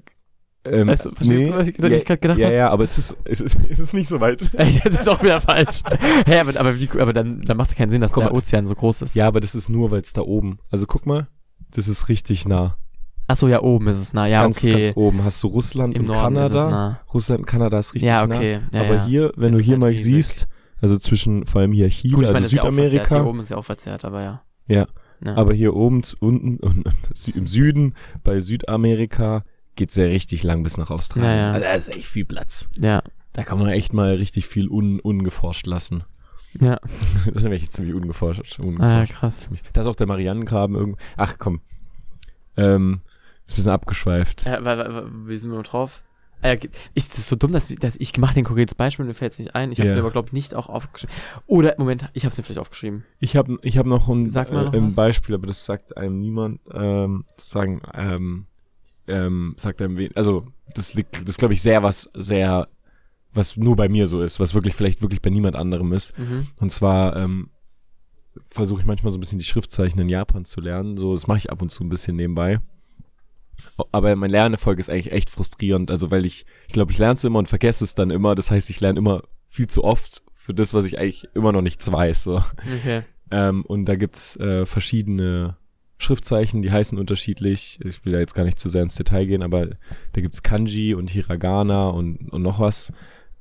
Ähm, 0.71 0.89
Weißt 0.89 1.07
du, 1.07 1.11
verstehst 1.13 1.49
du, 1.49 1.57
was 1.57 1.69
ich- 1.69 1.83
was 1.83 1.91
ja, 1.91 1.97
ich 1.97 2.05
gedacht 2.05 2.39
Ja, 2.39 2.47
hab? 2.47 2.55
ja, 2.55 2.71
aber 2.71 2.85
es 2.85 2.99
ist, 2.99 3.17
es 3.25 3.41
ist, 3.41 3.57
es 3.69 3.79
ist 3.79 3.95
nicht 3.95 4.09
so 4.09 4.21
weit. 4.21 4.43
ich 4.59 4.85
hätte 4.85 5.05
doch 5.05 5.23
wieder 5.23 5.41
falsch. 5.41 5.83
Hä, 6.27 6.39
aber, 6.41 6.59
aber, 6.59 6.79
wie, 6.81 6.89
aber 6.99 7.13
dann, 7.13 7.43
dann 7.43 7.57
macht 7.57 7.71
es 7.71 7.75
keinen 7.77 7.91
Sinn, 7.91 8.01
dass 8.01 8.13
Guck 8.13 8.25
der 8.25 8.33
mal. 8.33 8.37
Ozean 8.39 8.67
so 8.67 8.75
groß 8.75 9.03
ist. 9.03 9.15
Ja, 9.15 9.27
aber 9.27 9.41
das 9.41 9.55
ist 9.55 9.69
nur, 9.69 9.91
weil 9.91 10.01
es 10.01 10.13
da 10.13 10.23
oben. 10.23 10.59
Also 10.71 10.87
guck 10.87 11.07
mal, 11.07 11.29
das 11.71 11.89
ist 11.89 12.09
richtig 12.09 12.47
nah. 12.47 12.77
Ach 13.29 13.37
so, 13.37 13.49
ja, 13.49 13.61
oben 13.61 13.89
ist 13.89 13.99
es 14.01 14.13
nah. 14.13 14.27
Ja, 14.27 14.43
ganz, 14.43 14.59
okay. 14.59 14.83
ganz 14.83 14.97
oben 14.97 15.25
hast 15.25 15.43
du 15.43 15.49
Russland 15.49 15.95
Im 15.97 16.03
und 16.03 16.07
Norden 16.09 16.35
Kanada. 16.37 16.71
nah. 16.71 17.01
Russland 17.13 17.41
und 17.41 17.47
Kanada 17.47 17.79
ist 17.79 17.95
richtig 17.95 18.07
Ja, 18.07 18.25
nah. 18.27 18.37
okay. 18.37 18.61
Ja, 18.73 18.81
aber 18.83 18.95
ja. 18.97 19.05
hier, 19.05 19.33
wenn 19.37 19.53
du 19.53 19.59
hier 19.59 19.73
halt 19.73 19.81
mal 19.81 19.91
riesig. 19.91 20.05
siehst, 20.05 20.47
also 20.81 20.97
zwischen, 20.99 21.45
vor 21.47 21.61
allem 21.63 21.73
hier 21.73 21.89
Chile, 21.91 22.15
Gut, 22.15 22.23
ich 22.23 22.29
also 22.29 22.35
meine, 22.35 22.45
das 22.45 22.53
ist 22.53 22.57
ja. 22.57 22.63
Hier 22.63 22.71
Südamerika, 22.91 23.25
oben 23.25 23.41
ist 23.41 23.51
ja 23.51 23.57
auch 23.57 23.65
verzerrt, 23.65 24.05
aber 24.05 24.23
ja. 24.23 24.43
Ja. 24.69 24.87
ja. 25.25 25.35
aber 25.35 25.55
hier 25.55 25.75
oben 25.75 26.03
unten 26.21 26.61
im 27.35 27.47
Süden 27.49 27.95
bei 28.23 28.39
Südamerika 28.41 29.43
geht's 29.77 29.95
ja 29.97 30.05
richtig 30.05 30.43
lang 30.43 30.63
bis 30.63 30.77
nach 30.77 30.91
Australien. 30.91 31.31
Ja, 31.31 31.37
ja. 31.37 31.53
Also 31.53 31.65
da 31.67 31.73
ist 31.75 31.95
echt 31.97 32.07
viel 32.07 32.25
Platz. 32.25 32.69
ja, 32.79 33.03
Da 33.33 33.45
kann 33.45 33.59
man 33.59 33.69
echt 33.69 33.93
mal 33.93 34.15
richtig 34.15 34.47
viel 34.47 34.69
un, 34.69 34.99
ungeforscht 35.01 35.67
lassen. 35.67 36.05
ja. 36.61 36.79
Das 37.27 37.37
ist 37.37 37.43
nämlich 37.43 37.71
ziemlich 37.71 37.95
ungeforscht. 37.95 38.59
Ah, 38.59 38.63
ja, 38.63 38.69
ungeforscht. 38.69 39.13
krass. 39.13 39.51
Da 39.73 39.81
ist 39.83 39.87
auch 39.87 39.97
der 39.97 40.07
Marianengraben 40.07 40.75
irgendwo. 40.77 40.99
Ach 41.17 41.37
komm. 41.39 41.61
Ähm, 42.57 43.01
ist 43.47 43.53
ein 43.53 43.57
bisschen 43.57 43.71
abgeschweift. 43.73 44.45
Ja, 44.47 44.65
weil, 44.65 44.79
weil, 44.79 45.07
wie 45.29 45.37
sind 45.37 45.51
wir 45.51 45.59
noch 45.59 45.67
drauf? 45.67 46.03
Ja, 46.43 46.53
ich, 46.95 47.09
das 47.09 47.19
ist 47.19 47.29
so 47.29 47.37
dumm, 47.37 47.53
dass, 47.53 47.69
dass 47.69 47.97
ich 47.97 48.17
mache 48.19 48.35
den 48.35 48.45
konkretes 48.45 48.75
Beispiel, 48.75 49.05
mir 49.07 49.15
fällt 49.15 49.33
es 49.33 49.39
nicht 49.39 49.55
ein. 49.55 49.73
Ich 49.73 49.79
habe 49.79 49.87
es 49.89 49.93
Ja. 49.93 49.97
mir 49.97 50.03
aber, 50.03 50.11
glaube 50.13 50.29
ich, 50.29 50.33
nicht 50.33 50.55
auch 50.55 50.69
aufgeschrieben. 50.69 51.15
Oder, 51.47 51.75
Moment, 51.79 52.09
ich 52.13 52.25
habe 52.25 52.31
es 52.33 52.37
mir 52.39 52.45
vielleicht 52.45 52.59
aufgeschrieben. 52.61 53.05
Ich 53.21 53.37
habe 53.37 53.59
ich 53.63 53.79
hab 53.79 53.87
noch 53.87 54.09
ein, 54.09 54.29
Sag 54.29 54.53
mal 54.53 54.65
noch 54.67 54.73
äh, 54.75 54.77
ein 54.77 54.87
was. 54.89 54.95
Beispiel, 54.95 55.35
aber 55.35 55.47
das 55.47 55.65
sagt 55.65 55.97
einem 55.97 56.19
niemand. 56.19 56.61
Ähm, 56.73 57.25
sagen, 57.37 57.83
ähm, 57.95 58.47
ähm, 59.09 59.55
sagt 59.59 59.81
einem 59.83 59.97
wen. 59.97 60.15
Also, 60.15 60.47
das 60.75 60.95
liegt, 60.95 61.29
das 61.29 61.37
glaube 61.37 61.55
ich 61.55 61.63
sehr 61.63 61.83
was, 61.83 62.11
sehr, 62.15 62.69
was 63.33 63.57
nur 63.57 63.77
bei 63.77 63.89
mir 63.89 64.07
so 64.07 64.23
ist, 64.23 64.41
was 64.41 64.55
wirklich 64.55 64.75
vielleicht 64.75 65.03
wirklich 65.03 65.23
bei 65.23 65.31
niemand 65.31 65.57
anderem 65.57 65.93
ist. 65.93 66.19
Mhm. 66.19 66.49
Und 66.59 66.71
zwar 66.71 67.17
ähm, 67.17 67.51
versuche 68.51 68.81
ich 68.81 68.87
manchmal 68.87 69.13
so 69.13 69.19
ein 69.19 69.21
bisschen 69.21 69.39
die 69.39 69.45
Schriftzeichen 69.45 70.01
in 70.01 70.09
Japan 70.09 70.45
zu 70.45 70.61
lernen. 70.61 70.97
So, 70.97 71.15
das 71.15 71.27
mache 71.27 71.39
ich 71.39 71.51
ab 71.51 71.63
und 71.63 71.71
zu 71.71 71.85
ein 71.85 71.89
bisschen 71.89 72.17
nebenbei. 72.17 72.61
Aber 73.91 74.15
mein 74.17 74.31
Lernerfolg 74.31 74.79
ist 74.79 74.91
eigentlich 74.91 75.13
echt 75.13 75.31
frustrierend. 75.31 75.91
Also, 75.91 76.11
weil 76.11 76.27
ich, 76.27 76.45
ich 76.67 76.73
glaube, 76.73 76.93
ich 76.93 76.99
lerne 76.99 77.15
es 77.15 77.25
immer 77.25 77.39
und 77.39 77.49
vergesse 77.49 77.85
es 77.85 77.95
dann 77.95 78.11
immer. 78.11 78.35
Das 78.35 78.51
heißt, 78.51 78.71
ich 78.71 78.81
lerne 78.81 78.99
immer 78.99 79.23
viel 79.49 79.67
zu 79.67 79.85
oft 79.85 80.23
für 80.33 80.55
das, 80.55 80.75
was 80.75 80.85
ich 80.85 80.99
eigentlich 80.99 81.29
immer 81.35 81.53
noch 81.53 81.63
nichts 81.63 81.91
weiß. 81.91 82.25
So. 82.25 82.43
Okay. 82.81 83.03
Ähm, 83.31 83.65
und 83.65 83.87
da 83.87 83.97
gibt's 83.97 84.37
äh, 84.37 84.67
verschiedene 84.67 85.57
Schriftzeichen, 85.99 86.63
die 86.63 86.71
heißen 86.71 86.99
unterschiedlich. 86.99 87.79
Ich 87.85 88.05
will 88.05 88.13
da 88.13 88.19
jetzt 88.19 88.35
gar 88.35 88.45
nicht 88.45 88.59
zu 88.59 88.69
sehr 88.69 88.83
ins 88.83 88.97
Detail 88.97 89.27
gehen, 89.27 89.43
aber 89.43 89.67
da 89.67 90.21
gibt's 90.21 90.43
Kanji 90.43 90.95
und 90.95 91.11
Hiragana 91.11 91.89
und, 91.89 92.31
und 92.31 92.43
noch 92.43 92.61
was. 92.61 92.93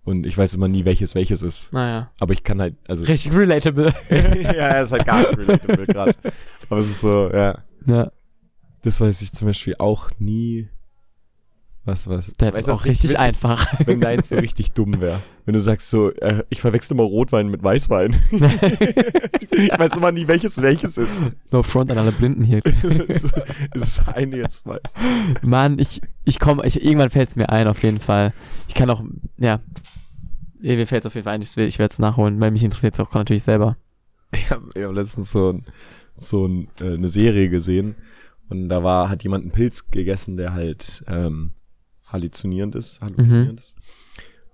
Und 0.04 0.26
ich 0.26 0.38
weiß 0.38 0.54
immer 0.54 0.68
nie, 0.68 0.86
welches 0.86 1.16
welches 1.16 1.42
ist. 1.42 1.74
Naja. 1.74 2.12
Aber 2.20 2.34
ich 2.34 2.44
kann 2.44 2.62
halt, 2.62 2.76
also. 2.88 3.04
Richtig 3.04 3.34
relatable. 3.34 3.94
ja, 4.10 4.80
es 4.80 4.88
ist 4.88 4.92
halt 4.94 5.06
gar 5.06 5.20
nicht 5.20 5.38
relatable 5.38 5.86
gerade. 5.88 6.14
Aber 6.70 6.80
es 6.80 6.90
ist 6.90 7.02
so, 7.02 7.32
ja. 7.32 7.64
ja. 7.86 8.12
Das 8.84 9.02
weiß 9.02 9.22
ich 9.24 9.34
zum 9.34 9.48
Beispiel 9.48 9.74
auch 9.80 10.12
nie. 10.20 10.70
Was, 11.88 12.08
was? 12.10 12.32
Das 12.38 12.56
Weißt 12.56 12.68
ist 12.68 12.74
auch 12.74 12.86
richtig 12.86 13.12
witzig- 13.12 13.20
einfach. 13.20 13.68
Wenn 13.86 14.02
deins 14.02 14.30
so 14.30 14.36
richtig 14.38 14.72
dumm 14.72 15.00
wäre. 15.00 15.22
Wenn 15.46 15.54
du 15.54 15.60
sagst 15.60 15.92
so, 15.92 16.10
äh, 16.14 16.44
ich 16.50 16.60
verwechsel 16.60 16.96
immer 16.96 17.04
Rotwein 17.04 17.48
mit 17.50 17.62
Weißwein. 17.62 18.16
ich 18.32 19.70
weiß 19.80 19.96
immer 19.96 20.12
nie, 20.12 20.28
welches 20.28 20.60
welches 20.62 20.98
ist. 20.98 21.22
no 21.52 21.62
front 21.62 21.92
an 21.92 22.00
alle 22.00 22.12
Blinden 22.12 22.44
hier. 22.44 22.66
ist 23.14 23.32
es 23.76 24.00
eine 24.08 24.38
jetzt 24.38 24.66
weiß. 24.66 24.82
Mann, 25.44 25.78
ich, 25.78 26.02
ich 26.24 26.40
komme, 26.40 26.66
ich, 26.66 26.84
irgendwann 26.84 27.12
fällt 27.12 27.30
es 27.30 27.36
mir 27.36 27.50
ein, 27.50 27.68
auf 27.68 27.84
jeden 27.84 28.00
Fall. 28.00 28.34
Ich 28.68 28.74
kann 28.74 28.90
auch, 28.90 29.04
ja. 29.38 29.60
Mir 30.60 30.88
fällt 30.88 31.04
es 31.04 31.08
auf 31.08 31.14
jeden 31.14 31.26
Fall 31.26 31.36
ein, 31.36 31.44
ich, 31.44 31.56
ich 31.56 31.78
werde 31.78 31.92
es 31.92 32.00
nachholen, 32.00 32.40
weil 32.42 32.50
mich 32.50 32.64
interessiert 32.64 32.96
es 32.96 33.00
auch 33.00 33.14
natürlich 33.14 33.44
selber. 33.44 33.78
Ich 34.34 34.50
habe 34.50 34.68
hab 34.76 34.96
letztens 34.96 35.32
so, 35.32 35.52
ein, 35.54 35.66
so 36.16 36.48
ein, 36.48 36.68
äh, 36.82 36.96
eine 36.96 37.10
Serie 37.10 37.50
gesehen 37.50 37.94
und 38.50 38.70
da 38.70 38.84
war, 38.84 39.10
hat 39.10 39.22
jemand 39.22 39.44
einen 39.44 39.52
Pilz 39.52 39.92
gegessen, 39.92 40.38
der 40.38 40.54
halt 40.54 41.04
ähm, 41.08 41.52
halluzinierend 42.16 42.76
ist. 42.76 43.02
Halluzinierend 43.02 43.60
ist. 43.60 43.76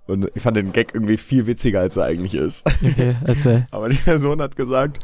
Und 0.06 0.28
ich 0.34 0.42
fand 0.42 0.56
den 0.56 0.72
Gag 0.72 0.94
irgendwie 0.94 1.16
viel 1.16 1.46
witziger, 1.46 1.80
als 1.80 1.96
er 1.96 2.04
eigentlich 2.04 2.34
ist. 2.34 2.66
Okay, 2.66 3.14
erzähl. 3.24 3.66
Aber 3.70 3.88
die 3.88 3.96
Person 3.96 4.42
hat 4.42 4.56
gesagt, 4.56 4.98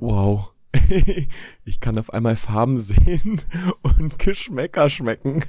wow, 0.00 0.52
ich 1.64 1.80
kann 1.80 1.98
auf 1.98 2.12
einmal 2.12 2.36
Farben 2.36 2.78
sehen 2.78 3.42
und 3.82 4.18
Geschmäcker 4.18 4.88
schmecken. 4.88 5.42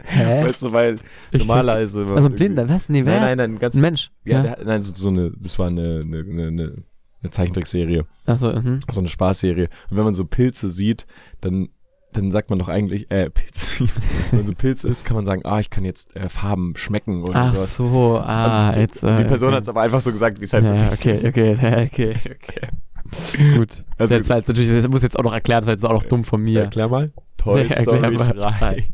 Hä? 0.00 0.44
Weißt 0.44 0.62
du, 0.62 0.72
weil 0.72 0.98
Ich- 1.30 1.40
normalerweise... 1.40 2.06
Also 2.06 2.26
ein 2.28 2.34
Blinder, 2.34 2.68
was? 2.68 2.88
Nee, 2.88 3.04
wer? 3.04 3.20
Nein, 3.20 3.36
nein, 3.36 3.50
nein, 3.52 3.58
ganz... 3.58 3.74
Ein 3.74 3.82
Mensch. 3.82 4.10
Ja, 4.24 4.36
Ja. 4.44 4.54
Der, 4.56 4.64
nein, 4.64 4.80
so, 4.80 4.94
so 4.94 5.08
eine, 5.08 5.32
das 5.38 5.58
war 5.58 5.66
eine, 5.66 6.02
eine, 6.04 6.20
eine, 6.20 6.84
eine 7.20 7.30
Zeichentrickserie, 7.30 8.06
Achso, 8.24 8.52
mhm. 8.52 8.80
so 8.90 9.00
eine 9.00 9.08
Spaßserie. 9.08 9.68
Und 9.90 9.96
wenn 9.96 10.04
man 10.04 10.14
so 10.14 10.24
Pilze 10.24 10.70
sieht, 10.70 11.06
dann, 11.40 11.68
dann 12.12 12.30
sagt 12.30 12.50
man 12.50 12.58
doch 12.58 12.68
eigentlich, 12.68 13.10
äh, 13.10 13.30
sieht. 13.52 13.90
wenn 14.30 14.40
man 14.40 14.46
so 14.46 14.54
Pilze 14.54 14.88
isst, 14.88 15.04
kann 15.04 15.14
man 15.16 15.24
sagen, 15.24 15.42
ah, 15.44 15.60
ich 15.60 15.70
kann 15.70 15.84
jetzt 15.84 16.14
äh, 16.16 16.28
Farben 16.28 16.74
schmecken 16.76 17.22
oder 17.22 17.36
Ach 17.36 17.54
sowas. 17.54 17.74
so, 17.74 18.18
ah, 18.22 18.70
Und 18.70 18.80
jetzt. 18.80 19.02
die 19.02 19.06
Äh, 19.06 19.24
Person 19.24 19.48
okay. 19.48 19.56
hat 19.56 19.62
es 19.64 19.68
aber 19.68 19.82
einfach 19.82 20.00
so 20.00 20.10
gesagt, 20.12 20.40
wie 20.40 20.44
es 20.44 20.52
halt 20.52 20.64
Ja, 20.64 20.92
okay, 20.92 21.12
ist. 21.12 21.24
okay, 21.26 21.52
ja, 21.62 21.82
okay, 21.84 22.14
okay. 22.24 23.56
Gut. 23.56 23.84
Also- 23.96 24.18
das 24.18 24.28
war 24.28 24.36
jetzt 24.36 24.48
natürlich, 24.48 24.70
das 24.70 24.88
muss 24.88 25.02
jetzt 25.02 25.18
auch 25.18 25.24
noch 25.24 25.32
erklärt, 25.32 25.66
weil 25.66 25.74
das 25.76 25.82
ist 25.82 25.88
auch 25.88 25.94
noch 25.94 26.04
dumm 26.04 26.24
von 26.24 26.42
mir. 26.42 26.62
Erklär 26.62 26.88
mal. 26.88 27.12
Toy 27.36 27.62
erklär 27.62 27.82
Story 27.82 28.00
mal 28.00 28.16
3. 28.16 28.32
drei. 28.32 28.90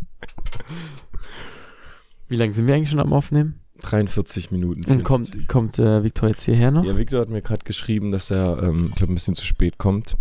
Wie 2.29 2.37
lange 2.37 2.53
sind 2.55 2.67
wir 2.69 2.75
eigentlich 2.75 2.91
schon 2.91 3.01
am 3.01 3.13
Aufnehmen? 3.13 3.61
43 3.81 4.51
Minuten. 4.51 4.91
Und 4.91 5.05
kommt, 5.05 5.47
kommt 5.49 5.79
äh, 5.79 6.03
Victor 6.03 6.29
jetzt 6.29 6.43
hierher 6.45 6.71
noch? 6.71 6.85
Ja, 6.85 6.97
Victor 6.97 7.21
hat 7.21 7.29
mir 7.29 7.43
gerade 7.43 7.65
geschrieben, 7.65 8.13
dass 8.13 8.31
er, 8.31 8.63
ähm, 8.63 8.87
ich 8.91 8.95
glaube, 8.97 9.13
ein 9.13 9.15
bisschen 9.15 9.35
zu 9.35 9.45
spät 9.45 9.79
kommt. 9.79 10.17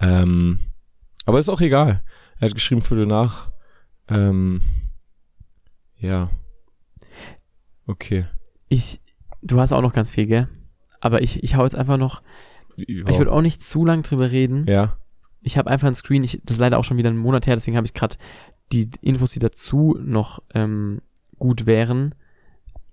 Ähm, 0.00 0.58
aber 1.26 1.38
ist 1.38 1.48
auch 1.48 1.60
egal. 1.60 2.02
Er 2.38 2.48
hat 2.48 2.54
geschrieben, 2.54 2.80
Viertel 2.80 3.06
nach. 3.06 3.50
Ähm, 4.08 4.62
ja. 5.98 6.30
Okay. 7.86 8.26
Ich, 8.68 9.00
du 9.42 9.60
hast 9.60 9.72
auch 9.72 9.82
noch 9.82 9.92
ganz 9.92 10.10
viel, 10.10 10.26
gell? 10.26 10.48
Aber 11.00 11.22
ich, 11.22 11.42
ich 11.42 11.56
hau 11.56 11.64
jetzt 11.64 11.76
einfach 11.76 11.98
noch, 11.98 12.22
ich 12.76 13.04
würde 13.04 13.32
auch 13.32 13.42
nicht 13.42 13.62
zu 13.62 13.84
lang 13.84 14.02
drüber 14.02 14.30
reden. 14.30 14.66
Ja. 14.66 14.96
Ich 15.40 15.56
habe 15.56 15.70
einfach 15.70 15.86
ein 15.86 15.94
Screen, 15.94 16.24
ich, 16.24 16.40
das 16.44 16.56
ist 16.56 16.60
leider 16.60 16.78
auch 16.78 16.84
schon 16.84 16.96
wieder 16.96 17.10
einen 17.10 17.18
Monat 17.18 17.46
her, 17.46 17.54
deswegen 17.54 17.76
habe 17.76 17.86
ich 17.86 17.94
gerade 17.94 18.16
die 18.72 18.90
Infos, 19.00 19.30
die 19.30 19.38
dazu 19.38 19.96
noch 20.00 20.42
ähm, 20.54 21.00
gut 21.38 21.66
wären, 21.66 22.14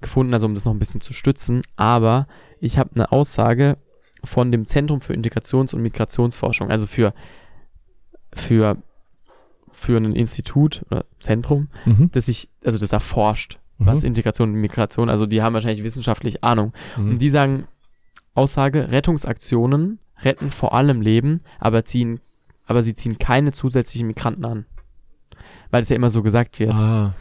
gefunden, 0.02 0.34
also 0.34 0.46
um 0.46 0.54
das 0.54 0.66
noch 0.66 0.74
ein 0.74 0.80
bisschen 0.80 1.02
zu 1.02 1.14
stützen. 1.14 1.64
Aber 1.76 2.28
ich 2.60 2.78
habe 2.78 2.92
eine 2.94 3.12
Aussage 3.12 3.78
von 4.24 4.52
dem 4.52 4.68
Zentrum 4.68 5.02
für 5.02 5.14
Integrations- 5.14 5.74
und 5.74 5.82
Migrationsforschung, 5.82 6.70
also 6.70 6.88
für, 6.88 7.14
für, 8.36 8.78
für 9.72 9.98
ein 9.98 10.16
Institut 10.16 10.84
oder 10.90 11.06
Zentrum, 11.20 11.68
Mhm. 11.86 12.10
das 12.12 12.28
sich, 12.28 12.50
also 12.64 12.78
das 12.78 12.94
erforscht, 12.94 13.60
was 13.80 14.04
Integration 14.04 14.50
und 14.54 14.56
Migration, 14.62 15.10
also 15.10 15.26
die 15.26 15.42
haben 15.42 15.54
wahrscheinlich 15.54 15.84
wissenschaftlich 15.84 16.44
Ahnung. 16.44 16.72
Mhm. 16.96 17.10
Und 17.12 17.18
die 17.20 17.30
sagen, 17.30 17.68
Aussage, 18.34 18.92
Rettungsaktionen 18.92 20.00
retten 20.22 20.52
vor 20.52 20.74
allem 20.74 21.02
Leben, 21.02 21.42
aber 21.60 21.84
ziehen, 21.86 22.20
aber 22.66 22.82
sie 22.82 22.96
ziehen 22.96 23.18
keine 23.20 23.52
zusätzlichen 23.52 24.08
Migranten 24.08 24.46
an. 24.46 24.66
Weil 25.70 25.84
es 25.84 25.90
ja 25.90 25.96
immer 25.96 26.10
so 26.10 26.24
gesagt 26.24 26.60
wird. 26.60 26.74
Ah, 26.74 27.14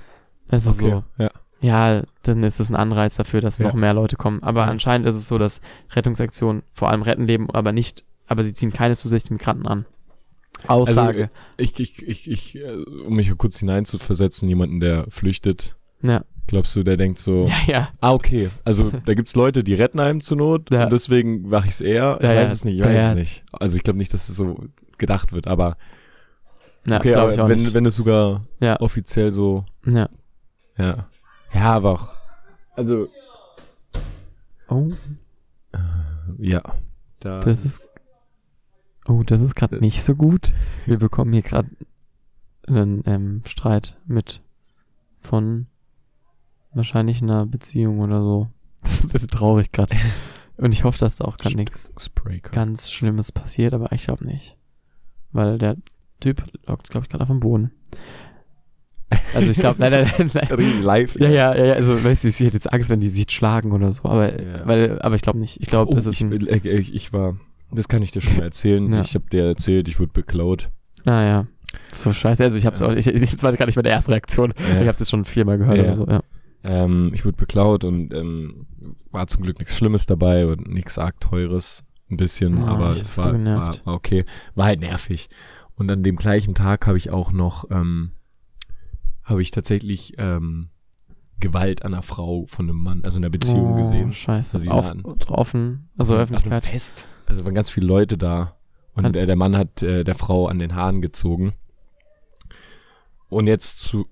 das 0.48 0.66
ist 0.66 0.80
okay. 0.82 1.02
so, 1.18 1.22
Ja. 1.22 1.30
ja, 1.60 2.02
dann 2.22 2.42
ist 2.44 2.60
es 2.60 2.70
ein 2.70 2.76
Anreiz 2.76 3.16
dafür, 3.16 3.40
dass 3.40 3.58
Ja. 3.58 3.66
noch 3.66 3.74
mehr 3.74 3.94
Leute 3.94 4.16
kommen. 4.16 4.42
Aber 4.42 4.60
Ja. 4.62 4.66
anscheinend 4.68 5.06
ist 5.06 5.16
es 5.16 5.26
so, 5.26 5.38
dass 5.38 5.62
Rettungsaktionen 5.90 6.62
vor 6.72 6.90
allem 6.90 7.02
retten 7.02 7.26
Leben, 7.26 7.50
aber 7.50 7.72
nicht, 7.72 8.04
aber 8.28 8.44
sie 8.44 8.52
ziehen 8.52 8.72
keine 8.72 8.96
zusätzlichen 8.96 9.36
Migranten 9.38 9.66
an. 9.66 9.86
Aussage. 10.66 11.30
Ich, 11.56 11.78
ich, 11.80 12.06
ich, 12.06 12.30
ich, 12.30 12.56
äh, 12.56 12.76
um 13.06 13.16
mich 13.16 13.36
kurz 13.36 13.58
hineinzuversetzen, 13.58 14.48
jemanden, 14.48 14.80
der 14.80 15.06
flüchtet, 15.08 15.76
ja. 16.02 16.24
glaubst 16.46 16.76
du, 16.76 16.82
der 16.82 16.96
denkt 16.96 17.18
so, 17.18 17.46
ja, 17.46 17.72
ja. 17.72 17.88
ah, 18.00 18.12
okay, 18.12 18.48
also 18.64 18.92
da 19.04 19.14
gibt's 19.14 19.34
Leute, 19.34 19.64
die 19.64 19.74
retten 19.74 19.98
einem 20.00 20.20
zur 20.20 20.36
Not 20.36 20.70
Ja. 20.70 20.84
und 20.84 20.92
deswegen 20.92 21.48
mache 21.48 21.66
ich 21.66 21.72
es 21.74 21.80
eher. 21.80 22.18
Ich 22.20 22.26
Ja, 22.28 22.34
weiß 22.36 22.52
es 22.52 22.64
nicht, 22.64 22.76
ich 22.78 22.84
weiß 22.84 23.10
es 23.10 23.14
nicht. 23.16 23.44
Also 23.52 23.76
ich 23.76 23.82
glaube 23.82 23.98
nicht, 23.98 24.12
dass 24.14 24.28
es 24.28 24.36
so 24.36 24.64
gedacht 24.98 25.32
wird, 25.32 25.46
aber 25.48 25.76
okay, 26.88 27.14
aber 27.14 27.32
ich 27.34 27.40
auch 27.40 27.48
wenn, 27.48 27.58
nicht. 27.58 27.74
wenn 27.74 27.86
es 27.86 27.96
sogar 27.96 28.42
Ja. 28.60 28.78
offiziell 28.80 29.30
so, 29.30 29.64
ja. 29.86 30.08
ja. 30.78 31.08
Ja, 31.52 31.72
aber 31.74 31.90
auch, 31.92 32.14
also, 32.76 33.08
Oh, 34.68 34.88
ja. 36.38 36.62
Da, 37.20 37.40
das 37.40 37.64
ist. 37.64 37.82
Oh, 39.06 39.22
das 39.24 39.40
ist 39.40 39.54
gerade 39.54 39.76
nicht 39.78 40.02
so 40.02 40.14
gut. 40.14 40.52
Wir 40.86 40.98
bekommen 40.98 41.32
hier 41.32 41.42
gerade 41.42 41.68
einen 42.66 43.02
ähm, 43.06 43.42
Streit 43.46 43.96
mit 44.06 44.40
von 45.20 45.66
wahrscheinlich 46.74 47.20
einer 47.22 47.46
Beziehung 47.46 48.00
oder 48.00 48.22
so. 48.22 48.48
Das 48.82 48.94
ist 48.94 49.04
ein 49.04 49.08
bisschen 49.10 49.28
traurig 49.28 49.70
gerade. 49.70 49.94
Und 50.56 50.72
ich 50.72 50.82
hoffe, 50.82 50.98
dass 50.98 51.14
da 51.16 51.24
auch 51.24 51.36
gerade 51.36 51.54
nichts 51.54 51.92
ganz 52.50 52.90
Schlimmes 52.90 53.30
passiert, 53.30 53.74
aber 53.74 53.92
ich 53.92 54.02
glaube 54.04 54.24
nicht. 54.26 54.56
Weil 55.30 55.56
der 55.58 55.76
Typ 56.18 56.44
lockt, 56.66 56.90
glaube 56.90 57.04
ich, 57.04 57.08
gerade 57.10 57.22
auf 57.22 57.28
dem 57.28 57.38
Boden. 57.38 57.70
Also 59.34 59.50
ich 59.50 59.58
glaube, 59.58 59.76
leider, 59.78 60.04
Live. 60.82 61.14
ja, 61.20 61.28
ja, 61.28 61.54
ja, 61.54 61.64
ja, 61.64 61.72
also 61.74 62.02
weißt 62.02 62.24
du, 62.24 62.28
ich 62.28 62.40
hätte 62.40 62.54
jetzt 62.54 62.72
Angst, 62.72 62.88
wenn 62.88 62.98
die 62.98 63.08
sich 63.08 63.30
schlagen 63.30 63.70
oder 63.70 63.92
so, 63.92 64.04
aber, 64.04 64.42
Ja. 64.42 64.66
weil, 64.66 65.00
aber 65.00 65.14
ich 65.14 65.22
glaube 65.22 65.38
nicht. 65.38 65.60
Ich 65.60 65.68
glaube, 65.68 65.92
Oh, 65.92 65.96
es 65.96 66.06
ist 66.06 66.16
ich, 66.20 66.22
ein, 66.22 66.46
äh, 66.48 66.56
ich, 66.56 66.92
ich 66.92 67.12
war, 67.12 67.36
das 67.72 67.88
kann 67.88 68.02
ich 68.02 68.10
dir 68.12 68.20
schon 68.20 68.36
mal 68.36 68.44
erzählen. 68.44 68.90
Ja. 68.92 69.00
Ich 69.00 69.14
habe 69.14 69.24
dir 69.30 69.44
erzählt, 69.44 69.88
ich 69.88 69.98
wurde 69.98 70.12
beklaut. 70.12 70.70
ah 71.04 71.22
ja, 71.22 71.46
so 71.90 72.12
scheiße. 72.12 72.42
Also 72.44 72.56
ich 72.58 72.66
hab's 72.66 72.80
Ja. 72.80 72.86
auch, 72.88 72.92
ich, 72.92 73.04
das 73.06 73.42
war 73.42 73.52
gerade 73.52 73.66
nicht 73.66 73.76
meine 73.76 73.88
erste 73.88 74.12
Reaktion. 74.12 74.52
Ich 74.58 74.74
habe 74.74 74.90
es 74.90 74.98
jetzt 74.98 75.10
schon 75.10 75.24
viermal 75.24 75.58
gehört 75.58 75.78
Ja. 75.78 75.84
oder 75.84 75.94
so, 75.94 76.06
ja. 76.06 76.22
Ähm, 76.64 77.10
ich 77.12 77.24
wurde 77.24 77.36
beklaut 77.36 77.82
und 77.84 78.14
ähm, 78.14 78.66
war 79.10 79.26
zum 79.26 79.42
Glück 79.42 79.58
nichts 79.58 79.76
Schlimmes 79.76 80.06
dabei 80.06 80.46
und 80.46 80.68
nichts 80.68 80.96
arg 80.98 81.18
teures. 81.20 81.82
Ein 82.10 82.18
bisschen, 82.18 82.62
Oh, 82.62 82.66
aber 82.66 82.90
es 82.90 82.98
bin 82.98 83.08
so 83.08 83.22
war, 83.22 83.32
war, 83.44 83.74
war 83.86 83.94
okay. 83.94 84.24
War 84.54 84.66
halt 84.66 84.80
nervig. 84.80 85.28
Und 85.74 85.90
an 85.90 86.02
dem 86.02 86.16
gleichen 86.16 86.54
Tag 86.54 86.86
habe 86.86 86.98
ich 86.98 87.10
auch 87.10 87.32
noch, 87.32 87.70
ähm, 87.70 88.12
habe 89.24 89.40
ich 89.42 89.50
tatsächlich 89.50 90.12
ähm, 90.18 90.68
Gewalt 91.40 91.84
an 91.84 91.94
einer 91.94 92.02
Frau 92.02 92.44
von 92.48 92.68
einem 92.68 92.78
Mann, 92.78 93.00
also 93.04 93.16
in 93.18 93.24
einer 93.24 93.30
Beziehung 93.30 93.72
oh, 93.72 93.76
gesehen. 93.76 94.12
Scheiße. 94.12 94.58
Also 94.58 94.70
Auf, 94.70 94.92
offen, 95.28 95.88
also 95.96 96.14
Auf 96.14 96.20
Öffentlichkeit. 96.22 96.66
Fest. 96.66 97.08
Also 97.32 97.46
waren 97.46 97.54
ganz 97.54 97.70
viele 97.70 97.86
Leute 97.86 98.18
da. 98.18 98.58
Und 98.92 99.16
äh, 99.16 99.24
der 99.24 99.36
Mann 99.36 99.56
hat 99.56 99.82
äh, 99.82 100.04
der 100.04 100.14
Frau 100.14 100.48
an 100.48 100.58
den 100.58 100.74
Haaren 100.74 101.00
gezogen. 101.00 101.54
Und 103.30 103.46
jetzt 103.46 103.78
zu, 103.78 104.06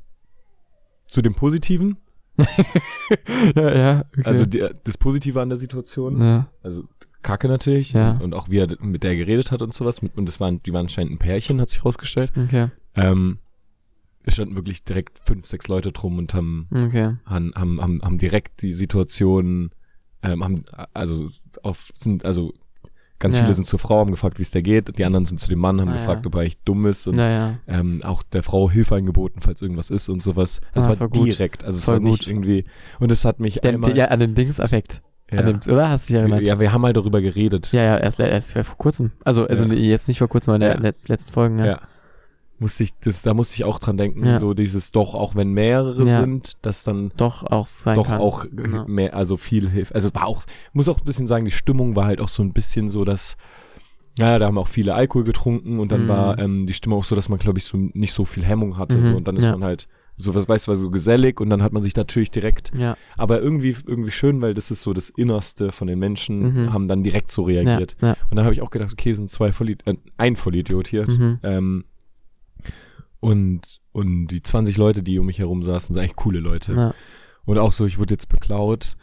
zu 1.06 1.20
dem 1.20 1.34
Positiven. 1.34 1.98
ja, 3.54 3.76
ja, 3.76 4.04
okay. 4.16 4.22
Also 4.24 4.46
die, 4.46 4.66
das 4.84 4.96
Positive 4.96 5.38
an 5.38 5.50
der 5.50 5.58
Situation. 5.58 6.18
ja. 6.22 6.48
Also 6.62 6.84
Kacke 7.20 7.48
natürlich. 7.48 7.92
Ja. 7.92 8.12
Und 8.12 8.32
auch 8.32 8.48
wie 8.48 8.60
er 8.60 8.68
mit 8.80 9.02
der 9.02 9.14
geredet 9.16 9.52
hat 9.52 9.60
und 9.60 9.74
sowas. 9.74 9.98
Und 9.98 10.24
das 10.24 10.40
waren, 10.40 10.62
die 10.62 10.72
waren 10.72 10.86
anscheinend 10.86 11.12
ein 11.12 11.18
Pärchen, 11.18 11.60
hat 11.60 11.68
sich 11.68 11.84
rausgestellt. 11.84 12.32
Okay, 12.42 12.68
Ähm, 12.94 13.38
es 14.24 14.32
standen 14.32 14.54
wirklich 14.54 14.82
direkt 14.84 15.20
fünf, 15.22 15.46
sechs 15.46 15.68
Leute 15.68 15.92
drum 15.92 16.16
und 16.16 16.32
haben, 16.32 16.68
okay. 16.74 17.16
haben, 17.26 17.52
haben, 17.54 17.82
haben, 17.82 18.00
haben 18.00 18.16
direkt 18.16 18.62
die 18.62 18.72
Situation, 18.72 19.72
ähm, 20.22 20.42
haben, 20.42 20.64
also 20.94 21.28
auf, 21.62 21.90
sind, 21.94 22.24
also 22.24 22.54
ganz 23.20 23.36
Ja. 23.36 23.42
viele 23.42 23.54
sind 23.54 23.66
zur 23.66 23.78
Frau, 23.78 24.00
haben 24.00 24.10
gefragt, 24.10 24.38
wie 24.38 24.42
es 24.42 24.50
der 24.50 24.62
geht. 24.62 24.98
Die 24.98 25.04
anderen 25.04 25.24
sind 25.26 25.38
zu 25.38 25.48
dem 25.48 25.60
Mann, 25.60 25.80
haben 25.80 25.90
Ah, 25.90 25.92
gefragt, 25.92 26.22
ja. 26.22 26.26
ob 26.26 26.34
er 26.34 26.40
echt 26.42 26.58
dumm 26.64 26.86
ist 26.86 27.06
und 27.06 27.18
ähm, 27.20 28.02
auch 28.02 28.22
der 28.24 28.42
Frau 28.42 28.68
Hilfe 28.70 28.96
angeboten, 28.96 29.40
falls 29.40 29.62
irgendwas 29.62 29.90
ist 29.90 30.08
und 30.08 30.20
sowas. 30.22 30.60
Das 30.74 30.86
Ah, 30.86 30.98
war 30.98 31.08
direkt, 31.08 31.62
also 31.64 31.78
es 31.78 31.86
war 31.86 32.00
nicht 32.00 32.24
gut. 32.24 32.26
irgendwie, 32.28 32.64
und 32.98 33.12
es 33.12 33.24
hat 33.24 33.38
mich 33.38 33.60
Den, 33.60 33.76
einmal, 33.76 33.96
ja, 33.96 34.06
an 34.06 34.18
den 34.20 34.34
Dings-Affekt. 34.34 35.02
ja, 35.30 35.42
dem, 35.42 35.60
oder? 35.72 35.88
Hast 35.90 36.08
du 36.08 36.14
dich 36.14 36.20
erinnert? 36.20 36.42
ja, 36.42 36.58
wir 36.58 36.72
haben 36.72 36.80
mal 36.80 36.92
darüber 36.92 37.20
geredet. 37.20 37.70
Ja, 37.72 37.82
ja, 37.82 37.96
erst, 37.98 38.18
erst 38.18 38.52
vor 38.58 38.76
kurzem. 38.78 39.12
Also, 39.24 39.46
also 39.46 39.66
Ja. 39.66 39.74
jetzt 39.74 40.08
nicht 40.08 40.18
vor 40.18 40.26
kurzem, 40.28 40.54
aber 40.54 40.64
in 40.64 40.70
Ja. 40.70 40.74
der 40.76 40.90
le- 40.92 40.96
letzten 41.06 41.30
Folgen, 41.32 41.58
ja. 41.60 41.66
Ja. 41.66 41.80
Musste 42.62 42.84
ich, 42.84 42.92
das, 43.00 43.22
da 43.22 43.32
musste 43.34 43.54
ich 43.56 43.64
auch 43.64 43.78
dran 43.78 43.96
denken, 43.96 44.24
Ja. 44.24 44.38
so 44.38 44.54
dieses 44.54 44.92
doch, 44.92 45.14
auch 45.14 45.34
wenn 45.34 45.52
mehrere 45.52 46.06
Ja. 46.06 46.20
sind, 46.20 46.52
dass 46.62 46.84
dann 46.84 47.10
Doch 47.16 47.42
auch 47.42 47.66
sein 47.66 47.96
doch 47.96 48.06
kann. 48.08 48.20
auch 48.20 48.44
Ja. 48.44 48.84
mehr, 48.86 49.14
also 49.16 49.36
viel 49.36 49.68
hilft. 49.68 49.94
Also 49.94 50.08
es 50.08 50.14
war 50.14 50.26
auch, 50.26 50.44
muss 50.74 50.88
auch 50.88 50.98
ein 50.98 51.04
bisschen 51.04 51.26
sagen, 51.26 51.44
die 51.46 51.50
Stimmung 51.50 51.96
war 51.96 52.04
halt 52.04 52.20
auch 52.20 52.28
so 52.28 52.42
ein 52.42 52.52
bisschen 52.52 52.88
so, 52.90 53.04
dass, 53.04 53.36
naja, 54.18 54.38
da 54.38 54.46
haben 54.46 54.58
auch 54.58 54.68
viele 54.68 54.94
Alkohol 54.94 55.24
getrunken 55.24 55.78
und 55.80 55.90
dann 55.90 56.04
Mhm. 56.04 56.08
war 56.08 56.38
ähm, 56.38 56.66
die 56.66 56.74
Stimmung 56.74 57.00
auch 57.00 57.04
so, 57.04 57.14
dass 57.14 57.28
man, 57.30 57.38
glaube 57.38 57.58
ich, 57.58 57.64
so 57.64 57.76
nicht 57.78 58.12
so 58.12 58.24
viel 58.26 58.44
Hemmung 58.44 58.76
hatte. 58.76 58.98
Mhm, 58.98 59.10
So, 59.10 59.16
und 59.16 59.26
dann 59.26 59.36
ist 59.36 59.44
ja. 59.44 59.52
man 59.52 59.64
halt, 59.64 59.88
so 60.18 60.34
was 60.34 60.46
weißt 60.46 60.66
du, 60.66 60.72
war 60.72 60.76
so 60.76 60.90
gesellig 60.90 61.40
und 61.40 61.48
dann 61.48 61.62
hat 61.62 61.72
man 61.72 61.82
sich 61.82 61.96
natürlich 61.96 62.30
direkt, 62.30 62.72
Ja, 62.76 62.94
aber 63.16 63.40
irgendwie, 63.40 63.74
irgendwie 63.86 64.10
schön, 64.10 64.42
weil 64.42 64.52
das 64.52 64.70
ist 64.70 64.82
so 64.82 64.92
das 64.92 65.08
Innerste 65.08 65.72
von 65.72 65.86
den 65.86 65.98
Menschen, 65.98 66.64
Mhm. 66.64 66.72
haben 66.74 66.88
dann 66.88 67.02
direkt 67.02 67.30
so 67.30 67.48
ja, 67.48 67.62
reagiert. 67.62 67.96
ja. 68.02 68.16
Und 68.28 68.36
dann 68.36 68.44
habe 68.44 68.52
ich 68.52 68.60
auch 68.60 68.68
gedacht, 68.68 68.92
okay, 68.92 69.14
sind 69.14 69.30
zwei 69.30 69.50
Vollidiot, 69.50 69.86
äh, 69.86 69.96
ein 70.18 70.36
Vollidiot 70.36 70.88
hier. 70.88 71.08
Mhm. 71.10 71.38
Ähm, 71.42 71.84
und, 73.20 73.60
und 73.92 74.26
die 74.28 74.42
20 74.42 74.76
Leute, 74.76 75.02
die 75.02 75.18
um 75.18 75.26
mich 75.26 75.38
herum 75.38 75.62
saßen, 75.62 75.94
sind 75.94 76.02
eigentlich 76.02 76.16
coole 76.16 76.40
Leute. 76.40 76.72
ja. 76.74 76.94
Und 77.46 77.58
auch 77.58 77.72
so, 77.72 77.86
ich 77.86 77.98
wurde 77.98 78.14
jetzt 78.14 78.28
beklaut 78.28 78.96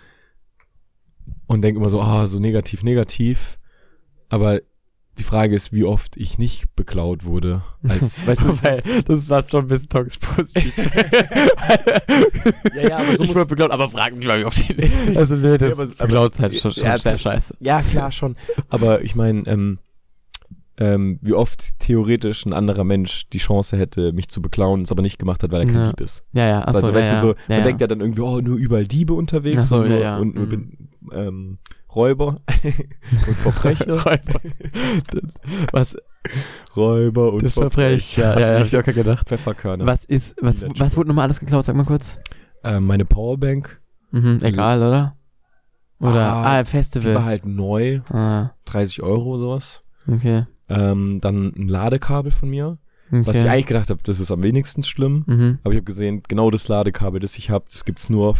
und 1.48 1.62
denke 1.62 1.80
immer 1.80 1.90
so, 1.90 2.02
ah, 2.02 2.28
so 2.28 2.40
negativ, 2.40 2.84
negativ. 2.84 3.58
Aber 4.30 4.62
die 5.18 5.24
Frage 5.24 5.56
ist, 5.56 5.74
wie 5.74 5.84
oft 5.84 6.16
ich 6.16 6.38
nicht 6.38 6.74
beklaut 6.76 7.26
wurde. 7.26 7.64
Als, 7.84 8.26
weißt 8.28 8.46
du, 8.46 8.64
Weil 8.64 8.84
das 9.06 9.28
war 9.30 9.44
schon 9.46 9.66
ein 9.66 9.68
bisschen 9.68 9.90
toxisch 9.90 10.20
positiv. 10.20 10.78
Ja, 12.76 12.88
ja, 12.90 12.98
aber 13.00 13.18
so 13.18 13.24
ich 13.24 13.34
wurde 13.36 13.46
beklaut, 13.48 13.72
aber 13.72 13.90
frag 13.90 14.16
mich 14.16 14.28
mal, 14.28 14.40
wie 14.40 14.46
oft 14.46 14.58
die. 14.70 15.18
Also, 15.18 15.36
nee, 15.36 15.58
das 15.58 15.70
Ja, 15.70 15.74
aber- 15.74 15.86
beklaut 15.88 16.32
ist 16.34 16.40
halt 16.40 16.56
schon, 16.56 16.74
schon 16.74 16.84
Ja, 16.84 16.98
sehr 16.98 17.18
scheiße. 17.18 17.56
ja, 17.60 17.82
klar 17.82 18.12
schon. 18.12 18.36
Aber 18.70 19.02
ich 19.02 19.16
meine, 19.16 19.46
ähm, 19.48 19.80
ähm, 20.80 21.18
wie 21.22 21.34
oft 21.34 21.80
theoretisch 21.80 22.46
ein 22.46 22.54
anderer 22.54 22.84
Mensch 22.84 23.28
die 23.30 23.40
Chance 23.40 23.78
hätte, 23.78 24.14
mich 24.14 24.30
zu 24.30 24.42
beklauen, 24.42 24.82
es 24.84 24.92
aber 24.92 25.02
nicht 25.02 25.18
gemacht 25.20 25.42
hat, 25.44 25.52
weil 25.52 25.62
er 25.62 25.66
kein 25.66 25.76
Ja. 25.84 25.90
Dieb 25.90 26.02
ist. 26.02 26.24
Ja, 26.34 26.48
ja, 26.48 26.62
achso, 26.62 26.76
also, 26.76 26.88
ja, 26.90 26.94
weißt 26.96 27.10
ja. 27.14 27.22
du, 27.22 27.28
so, 27.30 27.36
man 27.48 27.64
denkt 27.64 27.82
ja 27.82 27.88
dann 27.88 28.00
irgendwie, 28.02 28.22
oh, 28.22 28.40
nur 28.42 28.58
überall 28.58 28.86
Diebe 28.88 29.14
unterwegs 29.14 29.70
so, 29.70 29.78
und, 29.80 29.90
nur, 29.90 29.98
ja. 30.00 30.18
und, 30.18 30.38
und 30.38 30.50
Mhm. 30.50 30.90
ähm, 31.14 31.58
Räuber 31.96 32.42
und 33.28 33.36
Verbrecher. 33.38 33.94
Räuber. 34.06 34.42
Was, 35.72 35.96
Räuber 36.76 37.34
und 37.34 37.44
das 37.44 37.54
Verbrecher. 37.54 38.40
Ja, 38.40 38.54
ja, 38.54 38.60
hab 38.60 38.68
ich 38.68 38.76
auch 38.78 38.84
gerade 38.84 38.94
gedacht. 38.94 39.28
Pfefferkörner. 39.28 39.86
Was 39.86 40.06
ist, 40.06 40.36
was, 40.42 40.64
was 40.78 40.98
wurde 40.98 41.08
nochmal 41.10 41.24
alles 41.26 41.40
geklaut? 41.40 41.64
Sag 41.66 41.76
mal 41.76 41.86
kurz. 41.86 42.20
Ähm, 42.64 42.86
meine 42.86 43.06
Powerbank, 43.06 43.82
Mhm, 44.12 44.40
egal, 44.44 44.80
oder? 44.82 45.16
Oder, 46.00 46.32
Ah, 46.32 46.58
ah, 46.60 46.64
die 46.64 46.70
Festival. 46.70 47.16
war 47.16 47.26
halt 47.26 47.46
neu, 47.46 48.00
ah, 48.10 48.52
30 48.66 49.02
Euro 49.02 49.38
sowas. 49.38 49.84
okay. 50.08 50.46
Ähm, 50.70 51.20
dann 51.22 51.54
ein 51.56 51.68
Ladekabel 51.68 52.32
von 52.32 52.50
mir. 52.50 52.78
Okay. 53.12 53.22
Was 53.26 53.38
ich 53.38 53.50
eigentlich 53.50 53.68
gedacht 53.68 53.90
habe, 53.90 54.02
das 54.04 54.20
ist 54.20 54.32
am 54.32 54.44
wenigsten 54.44 54.84
schlimm. 54.84 55.24
mhm. 55.26 55.60
Aber 55.64 55.72
ich 55.74 55.78
habe 55.78 55.86
gesehen, 55.86 56.24
genau 56.28 56.52
das 56.52 56.68
Ladekabel, 56.68 57.20
das 57.22 57.38
ich 57.38 57.50
habe, 57.50 57.66
das 57.72 57.86
gibt's 57.86 58.10
nur 58.10 58.36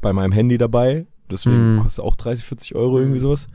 bei 0.00 0.12
meinem 0.12 0.32
Handy 0.32 0.56
dabei. 0.58 1.06
Deswegen 1.30 1.76
Mm. 1.76 1.80
kostet 1.80 2.04
auch 2.04 2.16
30, 2.16 2.44
40 2.44 2.74
Euro 2.74 2.98
irgendwie 2.98 3.20
sowas. 3.20 3.46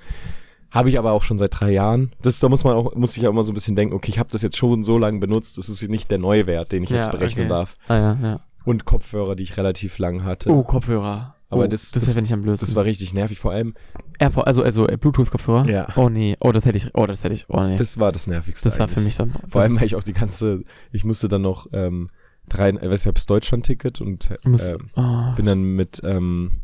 Habe 0.71 0.89
ich 0.89 0.97
aber 0.99 1.11
auch 1.11 1.23
schon 1.23 1.37
seit 1.37 1.59
drei 1.59 1.71
Jahren. 1.71 2.11
Das, 2.21 2.39
da 2.39 2.47
muss 2.47 2.63
man 2.63 2.73
auch, 2.75 2.95
muss 2.95 3.17
ich 3.17 3.25
auch 3.27 3.31
immer 3.31 3.43
so 3.43 3.51
ein 3.51 3.53
bisschen 3.55 3.75
denken, 3.75 3.95
okay, 3.95 4.11
ich 4.11 4.19
habe 4.19 4.29
das 4.31 4.41
jetzt 4.43 4.55
schon 4.57 4.83
so 4.83 4.97
lange 4.97 5.19
benutzt, 5.19 5.57
das 5.57 5.67
ist 5.67 5.81
nicht 5.89 6.09
der 6.11 6.19
neue 6.19 6.47
Wert, 6.47 6.71
den 6.71 6.83
ich 6.83 6.89
jetzt 6.89 7.07
Ja, 7.07 7.11
berechnen 7.11 7.45
okay. 7.45 7.49
darf. 7.49 7.75
Ah 7.87 7.95
ja, 7.97 8.17
ja. 8.21 8.39
Und 8.65 8.85
Kopfhörer, 8.85 9.35
die 9.35 9.43
ich 9.43 9.57
relativ 9.57 9.97
lang 9.97 10.23
hatte. 10.23 10.49
Oh, 10.51 10.63
Kopfhörer. 10.63 11.34
Aber 11.55 11.65
oh, 11.65 11.67
das- 11.67 11.91
das, 11.91 12.05
das- 12.05 12.15
ich 12.15 12.33
am 12.33 12.41
blödsten. 12.41 12.67
Das 12.67 12.75
war 12.75 12.85
richtig 12.85 13.13
nervig. 13.13 13.39
Vor 13.39 13.51
allem, 13.51 13.73
AirPod, 14.19 14.45
also, 14.47 14.63
also 14.63 14.87
äh, 14.87 14.97
Bluetooth-Kopfhörer? 14.97 15.67
Ja. 15.69 15.87
Oh 15.95 16.09
nee, 16.09 16.35
oh, 16.39 16.51
das 16.51 16.65
hätte 16.65 16.77
ich, 16.77 16.89
oh, 16.93 17.05
das 17.05 17.23
hätte 17.23 17.33
ich, 17.33 17.45
oh 17.49 17.61
nee. 17.63 17.75
Das, 17.75 17.93
das 17.93 17.99
war 17.99 18.11
das 18.11 18.27
Nervigste. 18.27 18.69
war 18.69 18.87
für 18.87 18.95
eigentlich. 18.95 19.03
mich 19.05 19.15
dann. 19.15 19.31
Vor 19.31 19.41
das 19.41 19.55
allem, 19.63 19.79
weil 19.79 19.85
ich 19.85 19.95
auch 19.95 20.03
die 20.03 20.13
ganze, 20.13 20.63
ich 20.91 21.03
musste 21.05 21.27
dann 21.27 21.41
noch 21.41 21.67
ähm, 21.73 22.07
drei, 22.49 22.69
ich 22.69 22.81
weiß, 22.81 23.01
ich 23.01 23.07
habe 23.07 23.15
das 23.15 23.25
Deutschland-Ticket 23.25 24.01
und 24.01 24.29
muss, 24.45 24.67
ähm, 24.69 24.89
oh, 24.95 25.33
bin 25.35 25.45
dann 25.45 25.61
mit, 25.63 26.01
ähm, 26.03 26.61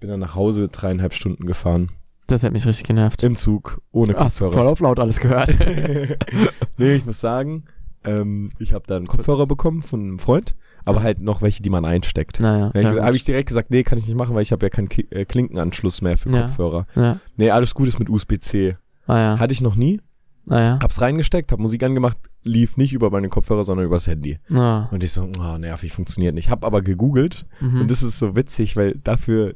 bin 0.00 0.10
dann 0.10 0.20
nach 0.20 0.34
Hause 0.34 0.68
dreieinhalb 0.68 1.14
Stunden 1.14 1.46
gefahren. 1.46 1.90
das 2.26 2.42
hat 2.42 2.52
mich 2.52 2.66
richtig 2.66 2.86
genervt. 2.86 3.22
Im 3.22 3.36
Zug, 3.36 3.80
ohne 3.92 4.14
Kopfhörer. 4.14 4.52
voll 4.52 4.66
auf 4.66 4.80
laut 4.80 4.98
alles 4.98 5.20
gehört. 5.20 5.54
nee, 6.76 6.94
ich 6.94 7.06
muss 7.06 7.20
sagen, 7.20 7.64
ähm, 8.04 8.50
ich 8.58 8.72
habe 8.72 8.84
dann 8.86 9.06
Kopfhörer 9.06 9.46
bekommen 9.46 9.82
von 9.82 10.00
einem 10.00 10.18
Freund, 10.18 10.56
aber 10.84 11.02
halt 11.02 11.20
noch 11.20 11.42
welche, 11.42 11.62
die 11.62 11.70
man 11.70 11.84
einsteckt. 11.84 12.40
naja. 12.40 12.70
Ja, 12.74 13.02
habe 13.04 13.16
ich 13.16 13.24
direkt 13.24 13.48
gesagt, 13.48 13.70
nee, 13.70 13.82
kann 13.82 13.98
ich 13.98 14.06
nicht 14.06 14.16
machen, 14.16 14.34
weil 14.34 14.42
ich 14.42 14.52
habe 14.52 14.64
ja 14.66 14.70
keinen 14.70 14.88
äh, 15.10 15.24
Klinkenanschluss 15.24 16.02
mehr 16.02 16.16
für 16.18 16.30
Ja. 16.30 16.42
Kopfhörer. 16.42 16.86
ja. 16.96 17.18
Nee, 17.36 17.50
alles 17.50 17.74
gut 17.74 17.88
ist 17.88 17.98
mit 17.98 18.08
USB-C. 18.08 18.76
Ah 19.06 19.18
ja. 19.18 19.38
Hatte 19.38 19.52
ich 19.52 19.60
noch 19.60 19.76
nie. 19.76 20.00
Ah 20.48 20.60
ja. 20.60 20.78
Hab's 20.82 21.00
reingesteckt, 21.00 21.52
hab 21.52 21.60
Musik 21.60 21.82
angemacht, 21.84 22.18
lief 22.42 22.76
nicht 22.76 22.92
über 22.92 23.10
meine 23.10 23.28
Kopfhörer, 23.28 23.62
sondern 23.64 23.86
übers 23.86 24.06
Handy. 24.08 24.38
Ah. 24.50 24.88
Und 24.90 25.04
ich 25.04 25.12
so, 25.12 25.28
oh, 25.38 25.58
nervig, 25.58 25.92
funktioniert 25.92 26.34
nicht. 26.34 26.50
Hab 26.50 26.64
aber 26.64 26.82
gegoogelt 26.82 27.46
Mhm. 27.60 27.82
und 27.82 27.90
das 27.90 28.02
ist 28.02 28.18
so 28.18 28.34
witzig, 28.34 28.74
weil 28.76 28.96
dafür, 29.04 29.54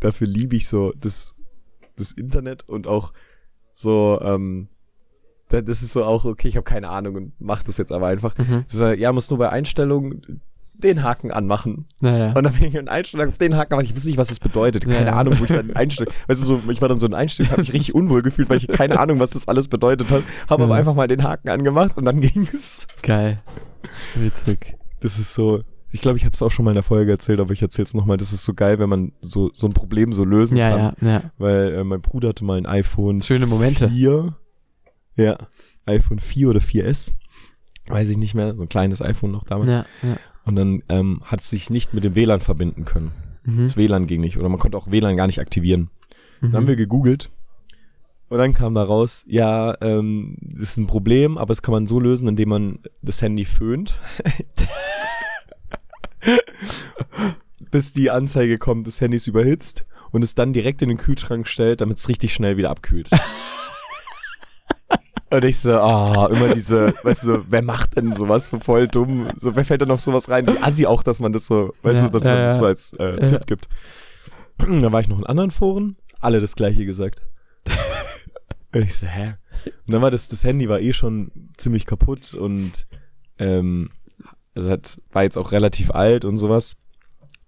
dafür 0.00 0.26
liebe 0.26 0.56
ich 0.56 0.68
so 0.68 0.92
das, 0.98 1.34
das 1.96 2.12
Internet 2.12 2.66
und 2.68 2.86
auch 2.86 3.12
so, 3.74 4.18
ähm, 4.22 4.68
da- 5.50 5.60
das 5.60 5.82
ist 5.82 5.92
so 5.92 6.04
auch, 6.04 6.24
okay, 6.24 6.48
ich 6.48 6.56
habe 6.56 6.64
keine 6.64 6.88
Ahnung 6.88 7.14
und 7.16 7.32
mach 7.38 7.62
das 7.62 7.76
jetzt 7.76 7.92
aber 7.92 8.06
einfach. 8.06 8.36
Mhm. 8.38 8.64
War, 8.72 8.94
ja, 8.94 9.12
muss 9.12 9.28
nur 9.28 9.38
bei 9.38 9.50
Einstellungen 9.50 10.40
den 10.82 11.02
Haken 11.02 11.30
anmachen. 11.30 11.86
Naja. 12.00 12.32
Und 12.34 12.44
dann 12.44 12.52
bin 12.52 12.64
ich 12.64 12.74
in 12.74 12.88
Einstellungen 12.88 13.30
auf 13.32 13.38
den 13.38 13.56
Haken, 13.56 13.74
aber 13.74 13.82
ich 13.82 13.94
wusste 13.94 14.08
nicht, 14.08 14.18
was 14.18 14.28
das 14.28 14.40
bedeutet. 14.40 14.84
Keine 14.86 15.06
Ja. 15.10 15.16
Ahnung, 15.16 15.38
wo 15.38 15.44
ich 15.44 15.50
dann 15.50 15.74
einstelle. 15.76 16.10
Weißt 16.26 16.40
du, 16.42 16.44
so, 16.46 16.60
ich 16.70 16.80
war 16.80 16.88
dann 16.88 16.98
so 16.98 17.06
in 17.06 17.14
Einstellung, 17.14 17.52
habe 17.52 17.62
mich 17.62 17.72
richtig 17.72 17.94
unwohl 17.94 18.22
gefühlt, 18.22 18.48
weil 18.50 18.58
ich 18.58 18.68
keine 18.68 18.98
Ahnung, 19.00 19.18
was 19.20 19.30
das 19.30 19.48
alles 19.48 19.68
bedeutet 19.68 20.10
hat. 20.10 20.22
Habe 20.48 20.64
aber 20.64 20.74
einfach 20.74 20.94
mal 20.94 21.08
den 21.08 21.22
Haken 21.22 21.48
angemacht 21.48 21.96
und 21.96 22.04
dann 22.04 22.20
ging 22.20 22.48
es. 22.52 22.86
Geil. 23.02 23.40
Witzig. 24.14 24.76
Das 25.00 25.18
ist 25.18 25.34
so, 25.34 25.62
ich 25.90 26.00
glaube, 26.00 26.16
ich 26.18 26.24
habe 26.24 26.34
es 26.34 26.42
auch 26.42 26.50
schon 26.50 26.64
mal 26.64 26.70
in 26.70 26.76
der 26.76 26.82
Folge 26.84 27.10
erzählt, 27.10 27.40
aber 27.40 27.52
ich 27.52 27.62
erzähle 27.62 27.84
es 27.84 27.94
nochmal. 27.94 28.16
Das 28.16 28.32
ist 28.32 28.44
so 28.44 28.54
geil, 28.54 28.78
wenn 28.78 28.88
man 28.88 29.12
so, 29.20 29.50
so 29.52 29.66
ein 29.66 29.72
Problem 29.74 30.12
so 30.12 30.24
lösen 30.24 30.56
Ja, 30.56 30.70
kann. 30.70 30.96
ja, 31.00 31.08
ja. 31.12 31.22
Weil 31.38 31.74
äh, 31.74 31.84
mein 31.84 32.00
Bruder 32.00 32.30
hatte 32.30 32.44
mal 32.44 32.58
ein 32.58 32.66
iPhone 32.66 33.22
Schöne 33.22 33.46
Momente. 33.46 33.88
4. 33.88 34.36
Ja, 35.16 35.36
iPhone 35.86 36.20
4 36.20 36.48
oder 36.48 36.60
4S. 36.60 37.12
Weiß 37.88 38.08
ich 38.08 38.16
nicht 38.16 38.34
mehr, 38.34 38.54
so 38.54 38.62
ein 38.62 38.68
kleines 38.68 39.02
iPhone 39.02 39.32
noch 39.32 39.44
damals. 39.44 39.68
Ja, 39.68 39.84
ja. 40.02 40.16
Und 40.44 40.56
dann 40.56 40.82
ähm, 40.88 41.20
hat 41.24 41.40
es 41.40 41.50
sich 41.50 41.70
nicht 41.70 41.94
mit 41.94 42.04
dem 42.04 42.14
WLAN 42.14 42.40
verbinden 42.40 42.84
können. 42.84 43.12
Mhm. 43.44 43.62
Das 43.62 43.76
WLAN 43.76 44.06
ging 44.06 44.20
nicht. 44.20 44.38
Oder 44.38 44.48
man 44.48 44.58
konnte 44.58 44.76
auch 44.76 44.90
WLAN 44.90 45.16
gar 45.16 45.26
nicht 45.26 45.40
aktivieren. 45.40 45.90
Dann 46.40 46.52
haben 46.54 46.64
Mhm. 46.64 46.68
wir 46.68 46.76
gegoogelt. 46.76 47.30
Und 48.28 48.38
dann 48.38 48.54
kam 48.54 48.74
da 48.74 48.82
raus, 48.82 49.24
ja, 49.28 49.76
ähm, 49.82 50.36
das 50.40 50.70
ist 50.70 50.76
ein 50.78 50.86
Problem, 50.86 51.36
aber 51.38 51.48
das 51.48 51.62
kann 51.62 51.72
man 51.72 51.86
so 51.86 52.00
lösen, 52.00 52.28
indem 52.28 52.48
man 52.48 52.78
das 53.02 53.20
Handy 53.20 53.44
föhnt. 53.44 53.98
Bis 57.70 57.92
die 57.92 58.10
Anzeige 58.10 58.58
kommt, 58.58 58.86
das 58.86 59.00
Handy 59.00 59.16
ist 59.16 59.26
überhitzt 59.26 59.84
und 60.10 60.22
es 60.22 60.34
dann 60.34 60.52
direkt 60.52 60.82
in 60.82 60.88
den 60.88 60.98
Kühlschrank 60.98 61.48
stellt, 61.48 61.80
damit 61.80 61.96
es 61.98 62.08
richtig 62.08 62.32
schnell 62.34 62.56
wieder 62.56 62.70
abkühlt. 62.70 63.08
und 65.32 65.44
ich 65.44 65.58
so, 65.58 65.72
ah, 65.72 66.28
immer 66.30 66.54
diese, 66.54 66.94
weißt 67.02 67.22
du, 67.24 67.26
so, 67.26 67.44
wer 67.48 67.62
macht 67.62 67.96
denn 67.96 68.12
sowas? 68.12 68.48
So 68.48 68.60
voll 68.60 68.86
dumm. 68.88 69.28
So, 69.38 69.56
wer 69.56 69.64
fällt 69.64 69.80
denn 69.80 69.90
auf 69.90 70.00
sowas 70.00 70.28
rein? 70.28 70.46
Wie 70.46 70.58
assi 70.62 70.86
auch, 70.86 71.02
dass 71.02 71.20
man 71.20 71.32
das 71.32 71.46
so, 71.46 71.72
weißt 71.82 71.96
Ja, 72.02 72.08
du, 72.08 72.18
dass 72.18 72.26
ja, 72.26 72.34
man 72.34 72.44
das 72.44 72.58
so 72.58 72.64
als 72.66 72.92
äh, 72.94 73.20
Ja. 73.20 73.26
Tipp 73.26 73.46
gibt. 73.46 73.68
da 74.58 74.92
war 74.92 75.00
ich 75.00 75.08
noch 75.08 75.18
in 75.18 75.26
anderen 75.26 75.50
Foren, 75.50 75.96
alle 76.20 76.40
das 76.40 76.54
gleiche 76.54 76.84
gesagt. 76.86 77.22
Und 78.74 78.82
ich 78.82 78.94
so, 78.94 79.06
hä? 79.06 79.34
Und 79.86 79.92
dann 79.94 80.02
war 80.02 80.10
das, 80.10 80.28
das 80.28 80.44
Handy 80.44 80.68
war 80.68 80.80
eh 80.80 80.92
schon 80.92 81.30
ziemlich 81.56 81.84
kaputt 81.86 82.34
und 82.34 82.86
ähm, 83.38 83.90
also 84.54 84.70
hat, 84.70 84.98
war 85.12 85.22
jetzt 85.24 85.36
auch 85.38 85.52
relativ 85.52 85.90
alt 85.90 86.24
und 86.24 86.38
sowas. 86.38 86.74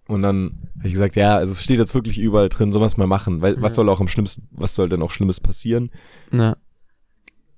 Und 0.07 0.21
dann 0.23 0.69
habe 0.79 0.87
ich 0.89 0.93
gesagt, 0.93 1.17
ja, 1.17 1.37
also 1.37 1.53
es 1.53 1.65
steht 1.65 1.79
jetzt 1.79 1.95
wirklich 1.95 2.19
überall 2.19 2.51
drin, 2.51 2.73
sowas 2.73 2.99
mal 2.99 3.07
machen. 3.07 3.41
Weil 3.41 3.61
was 3.63 3.75
soll 3.75 3.89
auch 3.89 4.01
am 4.01 4.09
schlimmsten, 4.09 4.47
was 4.51 4.75
soll 4.75 4.91
denn 4.91 5.03
auch 5.03 5.11
Schlimmes 5.11 5.41
passieren? 5.41 5.91
Ja. 6.31 6.57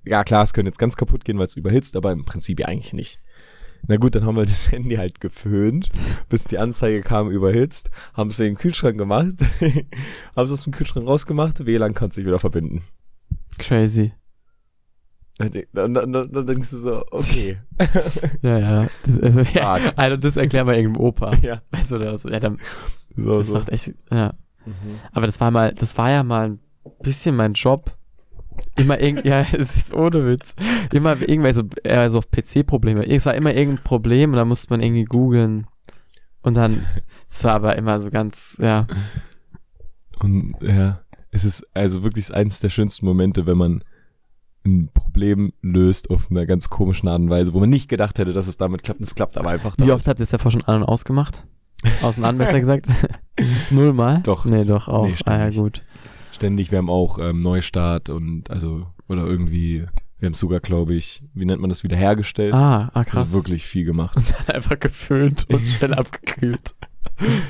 Ja, 0.07 0.25
klar, 0.25 0.43
es 0.45 0.53
könnte 0.53 0.69
jetzt 0.69 0.79
ganz 0.79 0.97
kaputt 0.97 1.25
gehen, 1.25 1.39
weil 1.39 1.47
es 1.47 1.57
überhitzt, 1.57 1.97
aber 1.97 2.13
im 2.13 2.25
Prinzip 2.25 2.61
ja 2.61 2.67
eigentlich 2.67 2.93
nicht. 2.93 3.19
Na 3.89 3.97
gut, 3.97 4.15
dann 4.15 4.25
haben 4.25 4.37
wir 4.37 4.47
das 4.47 4.71
Handy 4.73 4.97
halt 4.97 5.21
geföhnt, 5.21 5.91
bis 6.29 6.45
die 6.45 6.59
Anzeige 6.59 7.03
kam, 7.03 7.31
überhitzt, 7.31 7.91
haben 8.15 8.31
es 8.31 8.39
in 8.39 8.47
den 8.47 8.57
Kühlschrank 8.57 8.99
gemacht, 8.99 9.35
haben 9.61 10.45
es 10.45 10.53
aus 10.53 10.65
dem 10.65 10.73
Kühlschrank 10.73 11.07
rausgemacht, 11.07 11.67
WLAN 11.67 11.95
kann 11.95 12.11
sich 12.11 12.25
wieder 12.25 12.39
verbinden. 12.39 12.83
Crazy. 13.59 14.13
Dann, 15.39 15.53
dann, 15.73 16.13
dann, 16.13 16.33
dann 16.33 16.47
denkst 16.47 16.71
du 16.71 16.79
so, 16.79 17.05
okay. 17.11 17.59
Ja, 18.43 18.59
ja. 18.59 18.89
Das, 19.05 19.21
also, 19.21 19.41
ja. 19.53 19.79
Also, 19.95 20.17
das 20.17 20.37
erklär 20.37 20.65
mal 20.65 20.77
irgendeinem 20.77 21.05
Opa. 21.05 21.35
ja, 21.43 21.61
Weißt 21.71 21.91
du, 21.91 21.99
das, 21.99 22.25
ja, 22.25 22.41
dann, 22.41 22.59
so, 23.17 23.39
das 23.39 23.49
so. 23.49 23.55
macht 23.55 23.69
echt, 23.69 23.93
ja. 24.11 24.33
Mhm. 24.65 24.99
Aber 25.13 25.27
das 25.27 25.41
war 25.41 25.51
mal, 25.51 25.75
das 25.75 25.99
war 25.99 26.11
ja 26.11 26.23
mal 26.23 26.53
ein 26.53 26.59
bisschen 27.03 27.37
mein 27.37 27.53
Job. 27.53 27.96
Immer 28.77 29.01
irgend, 29.01 29.25
ja, 29.25 29.41
es 29.53 29.77
ist 29.77 29.95
ohne 29.95 30.27
Witz. 30.27 30.55
Immer 30.93 31.21
irgendwelche, 31.21 31.67
äh, 31.85 32.11
so 32.11 32.21
PC-Probleme. 32.21 33.07
Es 33.07 33.27
war 33.27 33.35
immer 33.35 33.55
irgendein 33.55 33.85
Problem 33.85 34.31
und 34.31 34.37
da 34.37 34.45
musste 34.45 34.69
man 34.71 34.81
irgendwie 34.81 35.05
googeln. 35.05 35.67
Und 36.43 36.55
dann, 36.55 36.85
es 37.29 37.43
war 37.45 37.55
aber 37.55 37.77
immer 37.77 37.99
so 38.01 38.11
ganz, 38.11 38.57
ja, 38.61 38.87
Und 40.21 40.55
ja, 40.61 41.01
es 41.33 41.45
ist 41.45 41.67
also 41.75 42.03
wirklich 42.03 42.33
eines 42.33 42.61
der 42.61 42.71
schönsten 42.71 43.05
Momente, 43.05 43.47
wenn 43.47 43.59
man 43.59 43.85
ein 44.65 44.89
Problem 44.93 45.53
löst 45.63 46.11
auf 46.11 46.31
einer 46.31 46.47
ganz 46.47 46.69
komischen 46.69 47.09
Art 47.09 47.21
und 47.21 47.31
Weise, 47.31 47.55
wo 47.55 47.61
man 47.61 47.71
nicht 47.71 47.89
gedacht 47.89 48.19
hätte, 48.19 48.33
dass 48.33 48.49
es 48.49 48.57
damit 48.57 48.83
klappt. 48.83 49.01
Es 49.01 49.15
klappt 49.15 49.37
aber 49.37 49.51
einfach 49.51 49.75
Wie 49.75 49.79
damit. 49.83 49.95
oft 49.95 50.09
habt 50.09 50.19
ihr 50.21 50.25
es 50.25 50.31
davor 50.31 50.51
schon 50.51 50.65
an- 50.65 50.83
und 50.83 50.89
ausgemacht? 50.89 51.47
Außen 52.03 52.25
an, 52.25 52.39
besser 52.39 52.59
gesagt. 52.61 52.89
Nullmal? 53.71 54.23
Doch. 54.25 54.45
Nee, 54.45 54.65
doch 54.65 54.89
auch. 54.89 55.07
Nee, 55.07 55.15
ah, 55.27 55.39
ja, 55.39 55.51
gut. 55.51 55.85
Ständig, 56.37 56.71
wir 56.71 56.77
haben 56.79 56.91
auch 56.91 57.19
ähm, 57.19 57.41
Neustart 57.41 58.11
und 58.11 58.51
also, 58.51 58.87
oder 59.09 59.25
irgendwie, 59.25 59.87
wir 60.19 60.27
haben 60.27 60.35
es 60.35 60.39
sogar, 60.39 60.61
glaube 60.61 60.93
ich, 60.95 61.23
wie 61.33 61.47
nennt 61.47 61.63
man 61.63 61.71
das, 61.71 61.83
wiederhergestellt. 61.83 62.53
Ah, 62.53 62.91
ah 62.93 63.05
krass. 63.05 63.33
Also 63.33 63.39
wirklich 63.39 63.65
viel 63.67 63.87
gemacht. 63.87 64.15
Und 64.19 64.35
dann 64.47 64.55
einfach 64.57 64.79
geföhnt 64.79 65.47
und 65.49 65.67
schnell 65.79 65.95
abgekühlt. 65.95 66.75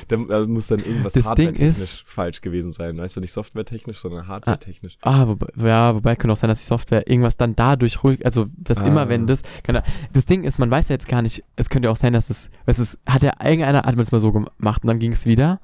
Da, 0.07 0.15
muss 0.45 0.67
dann 0.67 0.79
irgendwas 0.79 1.11
Das 1.11 1.33
Ding 1.33 1.53
ist- 1.55 2.03
falsch 2.05 2.39
gewesen 2.39 2.71
sein. 2.71 2.97
Weißt 2.97 3.17
du, 3.17 3.19
nicht 3.19 3.33
softwaretechnisch, 3.33 3.97
sondern 3.97 4.25
hardware-technisch. 4.25 4.97
Ah, 5.01 5.27
wobei, 5.27 5.47
ja, 5.57 5.93
wobei 5.93 6.15
könnte 6.15 6.31
auch 6.31 6.37
sein, 6.37 6.47
dass 6.47 6.61
die 6.61 6.67
Software 6.67 7.09
irgendwas 7.09 7.35
dann 7.35 7.57
dadurch 7.57 8.01
ruhig, 8.05 8.23
also 8.25 8.45
das 8.55 8.77
Ah. 8.81 8.87
immer, 8.87 9.09
wenn 9.09 9.27
das, 9.27 9.41
keine, 9.63 9.83
das 10.13 10.25
Ding 10.25 10.45
ist, 10.45 10.59
man 10.59 10.71
weiß 10.71 10.87
ja 10.87 10.93
jetzt 10.93 11.09
gar 11.09 11.21
nicht, 11.21 11.43
es 11.57 11.69
könnte 11.69 11.87
ja 11.87 11.91
auch 11.91 11.97
sein, 11.97 12.13
dass 12.13 12.29
es, 12.29 12.49
es 12.65 12.79
ist, 12.79 12.99
hat 13.05 13.23
ja 13.23 13.33
irgendeiner, 13.43 13.79
hat 13.79 13.95
man 13.97 14.05
es 14.05 14.13
mal 14.13 14.19
so 14.19 14.31
gemacht 14.31 14.83
und 14.83 14.87
dann 14.87 14.99
ging 14.99 15.11
es 15.11 15.25
wieder 15.25 15.59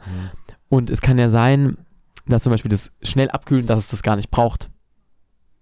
und 0.67 0.89
es 0.89 0.99
kann 0.99 1.17
ja 1.17 1.29
sein, 1.29 1.77
dass 2.25 2.43
zum 2.43 2.51
Beispiel 2.51 2.69
das 2.71 2.91
schnell 3.01 3.29
abkühlen, 3.29 3.65
dass 3.65 3.79
es 3.79 3.89
das 3.89 4.03
gar 4.03 4.15
nicht 4.15 4.31
braucht, 4.31 4.69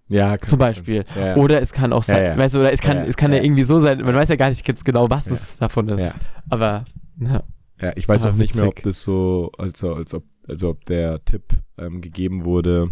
Ja, 0.08 0.38
zum. 0.38 0.58
Beispiel. 0.58 1.04
Ja, 1.16 1.26
ja. 1.28 1.36
Oder 1.36 1.60
es 1.62 1.72
kann 1.72 1.92
auch 1.92 2.02
sein, 2.02 2.22
Ja, 2.24 2.36
weißt 2.36 2.54
du, 2.54 2.60
oder 2.60 2.72
es 2.72 2.80
kann, 2.80 2.98
es 2.98 3.16
kann 3.16 3.32
ja, 3.32 3.42
irgendwie 3.42 3.64
so 3.64 3.78
sein, 3.78 4.00
man 4.02 4.14
weiß 4.14 4.28
ja 4.28 4.36
gar 4.36 4.48
nicht 4.48 4.64
genau, 4.84 5.08
was 5.10 5.26
es 5.28 5.58
davon 5.58 5.88
ist, 5.88 6.14
aber, 6.48 6.84
ja. 7.18 7.42
Ja, 7.80 7.92
ich 7.96 8.06
weiß 8.08 8.24
Aber 8.24 8.34
auch 8.34 8.36
nicht 8.38 8.54
mehr, 8.54 8.64
ob 8.68 8.76
witzig. 8.76 8.84
das 8.84 9.02
so, 9.02 9.50
also, 9.58 9.94
als 9.94 10.14
ob, 10.14 10.22
also 10.48 10.70
ob 10.70 10.84
der 10.84 11.24
Tipp 11.24 11.42
ähm, 11.78 12.00
gegeben 12.00 12.44
wurde, 12.44 12.90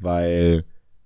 weil 0.00 0.64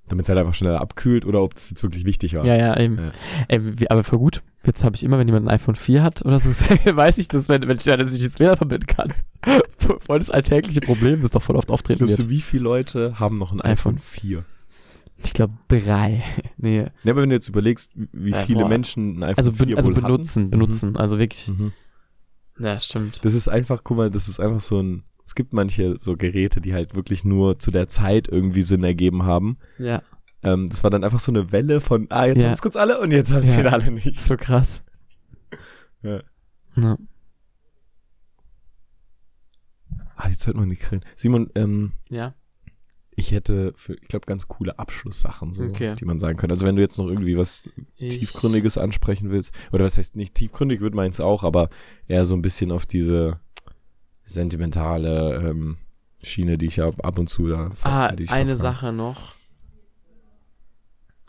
damit 0.08 0.24
es 0.24 0.28
halt 0.28 0.38
einfach 0.38 0.54
schneller 0.54 0.80
abkühlt 0.80 1.24
oder 1.26 1.42
ob 1.42 1.54
das 1.54 1.70
jetzt 1.70 1.82
wirklich 1.82 2.04
wichtig 2.04 2.34
war. 2.34 2.44
Ja, 2.44 2.56
ja, 2.56 2.78
eben. 2.78 2.98
Ja. 2.98 3.10
Ey, 3.48 3.80
wie, 3.80 3.90
aber 3.90 4.04
voll 4.04 4.18
gut. 4.18 4.42
Jetzt 4.66 4.84
habe 4.84 4.96
ich 4.96 5.04
immer, 5.04 5.18
wenn 5.18 5.28
jemand 5.28 5.46
ein 5.46 5.54
iPhone 5.54 5.76
4 5.76 6.02
hat 6.02 6.24
oder 6.24 6.38
so, 6.38 6.50
weiß 6.94 7.18
ich 7.18 7.28
das, 7.28 7.48
wenn, 7.48 7.66
wenn 7.68 7.76
ich 7.76 7.84
dann 7.84 8.08
sich 8.08 8.22
das 8.22 8.38
WLAN 8.38 8.56
verbinden 8.56 8.86
kann. 8.86 9.12
voll 10.00 10.18
das 10.18 10.30
alltägliche 10.30 10.80
Problem, 10.80 11.20
das 11.20 11.30
doch 11.30 11.42
voll 11.42 11.56
oft 11.56 11.70
auftreten 11.70 11.98
Glaubst 12.00 12.18
wird. 12.18 12.28
du, 12.28 12.30
wie 12.30 12.40
viele 12.40 12.64
Leute 12.64 13.18
haben 13.20 13.36
noch 13.36 13.52
ein 13.52 13.60
iPhone, 13.60 13.94
iPhone. 13.94 13.98
4? 13.98 14.44
Ich 15.24 15.32
glaube 15.32 15.54
drei. 15.68 16.22
nee. 16.58 16.86
Ja, 17.04 17.12
aber 17.12 17.22
wenn 17.22 17.30
du 17.30 17.34
jetzt 17.34 17.48
überlegst, 17.48 17.92
wie- 18.12 18.30
Ja, 18.30 18.36
viele 18.38 18.60
boah. 18.60 18.68
Menschen 18.68 19.18
ein 19.18 19.22
iPhone 19.22 19.38
Also, 19.38 19.52
4 19.52 19.66
ben, 19.66 19.76
also 19.76 19.88
wohl 19.88 19.94
benutzen, 20.02 20.50
benutzen. 20.50 20.96
Also 20.96 21.18
wirklich. 21.18 21.48
hatten. 21.48 21.72
Mhm. 22.58 22.64
Ja, 22.64 22.78
stimmt. 22.80 23.20
Das 23.24 23.34
ist 23.34 23.48
einfach, 23.48 23.82
guck 23.84 23.96
mal, 23.96 24.10
das 24.10 24.28
ist 24.28 24.40
einfach 24.40 24.60
so 24.60 24.80
ein, 24.80 25.04
es 25.28 25.34
gibt 25.34 25.52
manche 25.52 25.98
so 25.98 26.16
Geräte, 26.16 26.62
die 26.62 26.72
halt 26.72 26.94
wirklich 26.94 27.22
nur 27.22 27.58
zu 27.58 27.70
der 27.70 27.86
Zeit 27.86 28.28
irgendwie 28.28 28.62
Sinn 28.62 28.82
ergeben 28.82 29.24
haben. 29.24 29.58
Ja. 29.78 30.02
ähm, 30.42 30.68
das 30.70 30.82
war 30.84 30.90
dann 30.90 31.04
einfach 31.04 31.18
so 31.20 31.30
eine 31.32 31.52
Welle 31.52 31.80
von, 31.82 32.06
ah, 32.10 32.24
jetzt 32.24 32.40
Ja. 32.40 32.46
haben 32.46 32.54
es 32.54 32.62
kurz 32.62 32.76
alle 32.76 32.98
und 33.00 33.10
jetzt 33.12 33.30
haben 33.30 33.42
es 33.42 33.52
Ja. 33.52 33.58
wieder 33.58 33.72
alle 33.74 33.90
nicht. 33.90 34.18
So 34.20 34.36
krass. 34.38 34.82
Ja. 36.02 36.20
Ja. 36.76 36.96
Ah, 40.16 40.28
jetzt 40.28 40.46
hört 40.46 40.56
man 40.56 40.70
die 40.70 40.76
Grillen. 40.76 41.04
Simon, 41.16 41.50
ähm, 41.54 41.92
ja. 42.08 42.34
ich 43.16 43.32
hätte 43.32 43.72
für, 43.76 43.94
ich 43.94 44.08
glaube, 44.08 44.26
ganz 44.26 44.46
coole 44.48 44.78
Abschlusssachen, 44.78 45.52
so, 45.52 45.62
Okay. 45.64 45.94
die 45.98 46.04
man 46.04 46.18
sagen 46.20 46.38
könnte. 46.38 46.54
Also 46.54 46.64
wenn 46.66 46.76
du 46.76 46.82
jetzt 46.82 46.98
noch 46.98 47.06
irgendwie 47.08 47.36
was 47.36 47.68
Tiefgründiges 47.98 48.78
ansprechen 48.78 49.30
willst, 49.30 49.52
oder 49.72 49.84
was 49.84 49.98
heißt 49.98 50.16
nicht 50.16 50.34
tiefgründig, 50.34 50.80
wird 50.80 50.94
meins 50.94 51.20
auch, 51.20 51.42
aber 51.44 51.68
eher 52.06 52.24
so 52.24 52.34
ein 52.34 52.42
bisschen 52.42 52.70
auf 52.72 52.86
diese 52.86 53.40
sentimentale 54.28 55.36
ähm, 55.36 55.78
Schiene, 56.22 56.58
die 56.58 56.66
ich 56.66 56.82
ab, 56.82 56.94
ab 57.04 57.18
und 57.18 57.28
zu 57.28 57.48
da 57.48 57.70
Ah, 57.82 58.06
eine. 58.28 58.56
Sache 58.56 58.92
noch. 58.92 59.34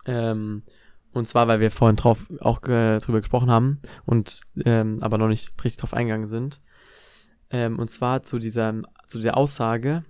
Ähm, 0.05 0.63
und 1.13 1.27
zwar, 1.27 1.47
weil 1.47 1.59
wir 1.59 1.71
vorhin 1.71 1.95
drauf 1.95 2.25
auch 2.39 2.61
äh, 2.63 2.99
drüber 2.99 3.19
gesprochen 3.19 3.49
haben 3.49 3.79
und 4.05 4.41
ähm, 4.65 4.97
aber 5.01 5.17
noch 5.17 5.27
nicht 5.27 5.51
richtig 5.63 5.77
drauf 5.77 5.93
eingegangen 5.93 6.27
sind. 6.27 6.61
Ähm, 7.49 7.79
und 7.79 7.89
zwar 7.89 8.23
zu 8.23 8.37
dieser, 8.37 8.81
zu 9.07 9.19
der 9.19 9.37
Aussage, 9.37 10.03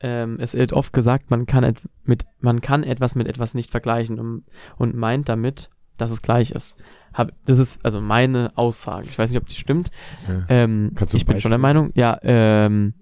ähm, 0.00 0.38
es 0.40 0.54
wird 0.54 0.72
oft 0.72 0.92
gesagt, 0.92 1.30
man 1.30 1.46
kann, 1.46 1.74
mit, 2.04 2.26
man 2.40 2.60
kann 2.60 2.84
etwas 2.84 3.14
mit 3.14 3.26
etwas 3.28 3.54
nicht 3.54 3.70
vergleichen 3.70 4.18
und, 4.18 4.44
und 4.76 4.94
meint 4.94 5.28
damit, 5.28 5.70
dass 5.96 6.10
es 6.10 6.22
gleich 6.22 6.50
ist. 6.52 6.76
Hab, 7.14 7.32
das 7.46 7.58
ist 7.58 7.84
also 7.84 8.00
meine 8.00 8.52
Aussage. 8.56 9.08
Ich 9.08 9.18
weiß 9.18 9.30
nicht, 9.32 9.40
ob 9.40 9.48
die 9.48 9.54
stimmt. 9.54 9.90
Ja. 10.28 10.44
Ähm, 10.48 10.92
Kannst 10.94 11.14
du 11.14 11.16
ich 11.16 11.26
bin 11.26 11.40
schon 11.40 11.50
der? 11.50 11.58
Meinung, 11.58 11.90
ja, 11.94 12.18
ähm, 12.22 12.94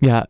ja, 0.00 0.26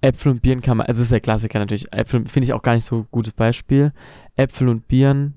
Äpfel 0.00 0.32
und 0.32 0.42
Birnen 0.42 0.62
kann 0.62 0.76
man, 0.76 0.86
also 0.86 0.98
das 0.98 1.04
ist 1.04 1.12
der 1.12 1.20
Klassiker 1.20 1.58
natürlich. 1.58 1.92
Äpfel 1.92 2.24
finde 2.26 2.44
ich 2.44 2.52
auch 2.52 2.62
gar 2.62 2.74
nicht 2.74 2.84
so 2.84 2.96
ein 2.98 3.06
gutes 3.10 3.32
Beispiel. 3.32 3.92
Äpfel 4.36 4.68
und 4.68 4.86
Birnen 4.88 5.34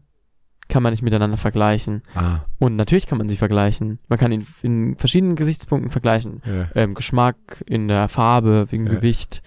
kann 0.68 0.84
man 0.84 0.92
nicht 0.94 1.02
miteinander 1.02 1.38
vergleichen. 1.38 2.02
Ah, 2.16 2.42
Und 2.60 2.76
natürlich 2.76 3.06
kann 3.08 3.18
man 3.18 3.28
sie 3.28 3.38
vergleichen. 3.38 4.00
Man 4.08 4.20
kann 4.20 4.32
ihn 4.32 4.46
in 4.62 4.96
verschiedenen 4.98 5.36
Gesichtspunkten 5.36 5.90
vergleichen. 5.92 6.42
ja. 6.46 6.70
Ähm, 6.76 6.94
Geschmack, 6.94 7.64
in 7.66 7.88
der 7.88 8.08
Farbe, 8.08 8.68
wegen 8.72 8.86
Ja. 8.86 8.94
Gewicht. 8.94 9.42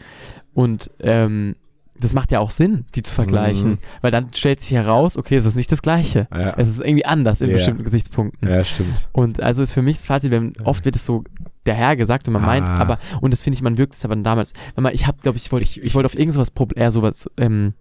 Und 0.52 0.90
ähm, 1.00 1.56
das 1.98 2.12
macht 2.12 2.32
ja 2.32 2.40
auch 2.40 2.50
Sinn, 2.50 2.84
die 2.94 3.02
zu 3.02 3.12
vergleichen. 3.14 3.70
Mhm. 3.72 3.78
Weil 4.00 4.10
dann 4.10 4.32
stellt 4.34 4.60
sich 4.60 4.72
heraus, 4.72 5.16
okay, 5.16 5.36
es 5.36 5.44
ist 5.44 5.54
nicht 5.54 5.70
das 5.70 5.80
Gleiche. 5.80 6.26
Ja. 6.32 6.54
Es 6.56 6.68
ist 6.68 6.80
irgendwie 6.80 7.04
anders 7.06 7.40
in 7.40 7.48
Ja. 7.50 7.54
bestimmten 7.56 7.84
Gesichtspunkten. 7.84 8.48
ja, 8.48 8.64
stimmt. 8.64 9.08
Und 9.12 9.40
also 9.40 9.62
ist 9.62 9.72
für 9.74 9.82
mich 9.82 9.96
das 9.96 10.06
Fazit, 10.06 10.30
wenn 10.32 10.54
oft 10.64 10.84
wird 10.84 10.96
es 10.96 11.04
so 11.04 11.22
der 11.66 11.74
Herr 11.74 11.96
gesagt 11.96 12.26
und 12.26 12.32
man 12.34 12.42
meint, 12.42 12.66
Ah. 12.68 12.76
aber, 12.78 12.98
und 13.20 13.32
das 13.32 13.42
finde 13.42 13.56
ich, 13.56 13.62
man 13.62 13.78
wirkt 13.78 13.94
es 13.94 14.04
aber 14.04 14.16
damals. 14.16 14.52
Mal, 14.76 14.92
ich 14.94 15.06
habe, 15.06 15.18
glaube 15.22 15.38
ich, 15.38 15.50
wollte 15.52 15.64
ich, 15.64 15.82
ich 15.82 15.94
wollte 15.94 16.06
auf 16.06 16.18
irgend 16.18 16.34
sowas, 16.34 16.52
eher 16.74 16.90
sowas, 16.90 17.30
ähm, 17.38 17.74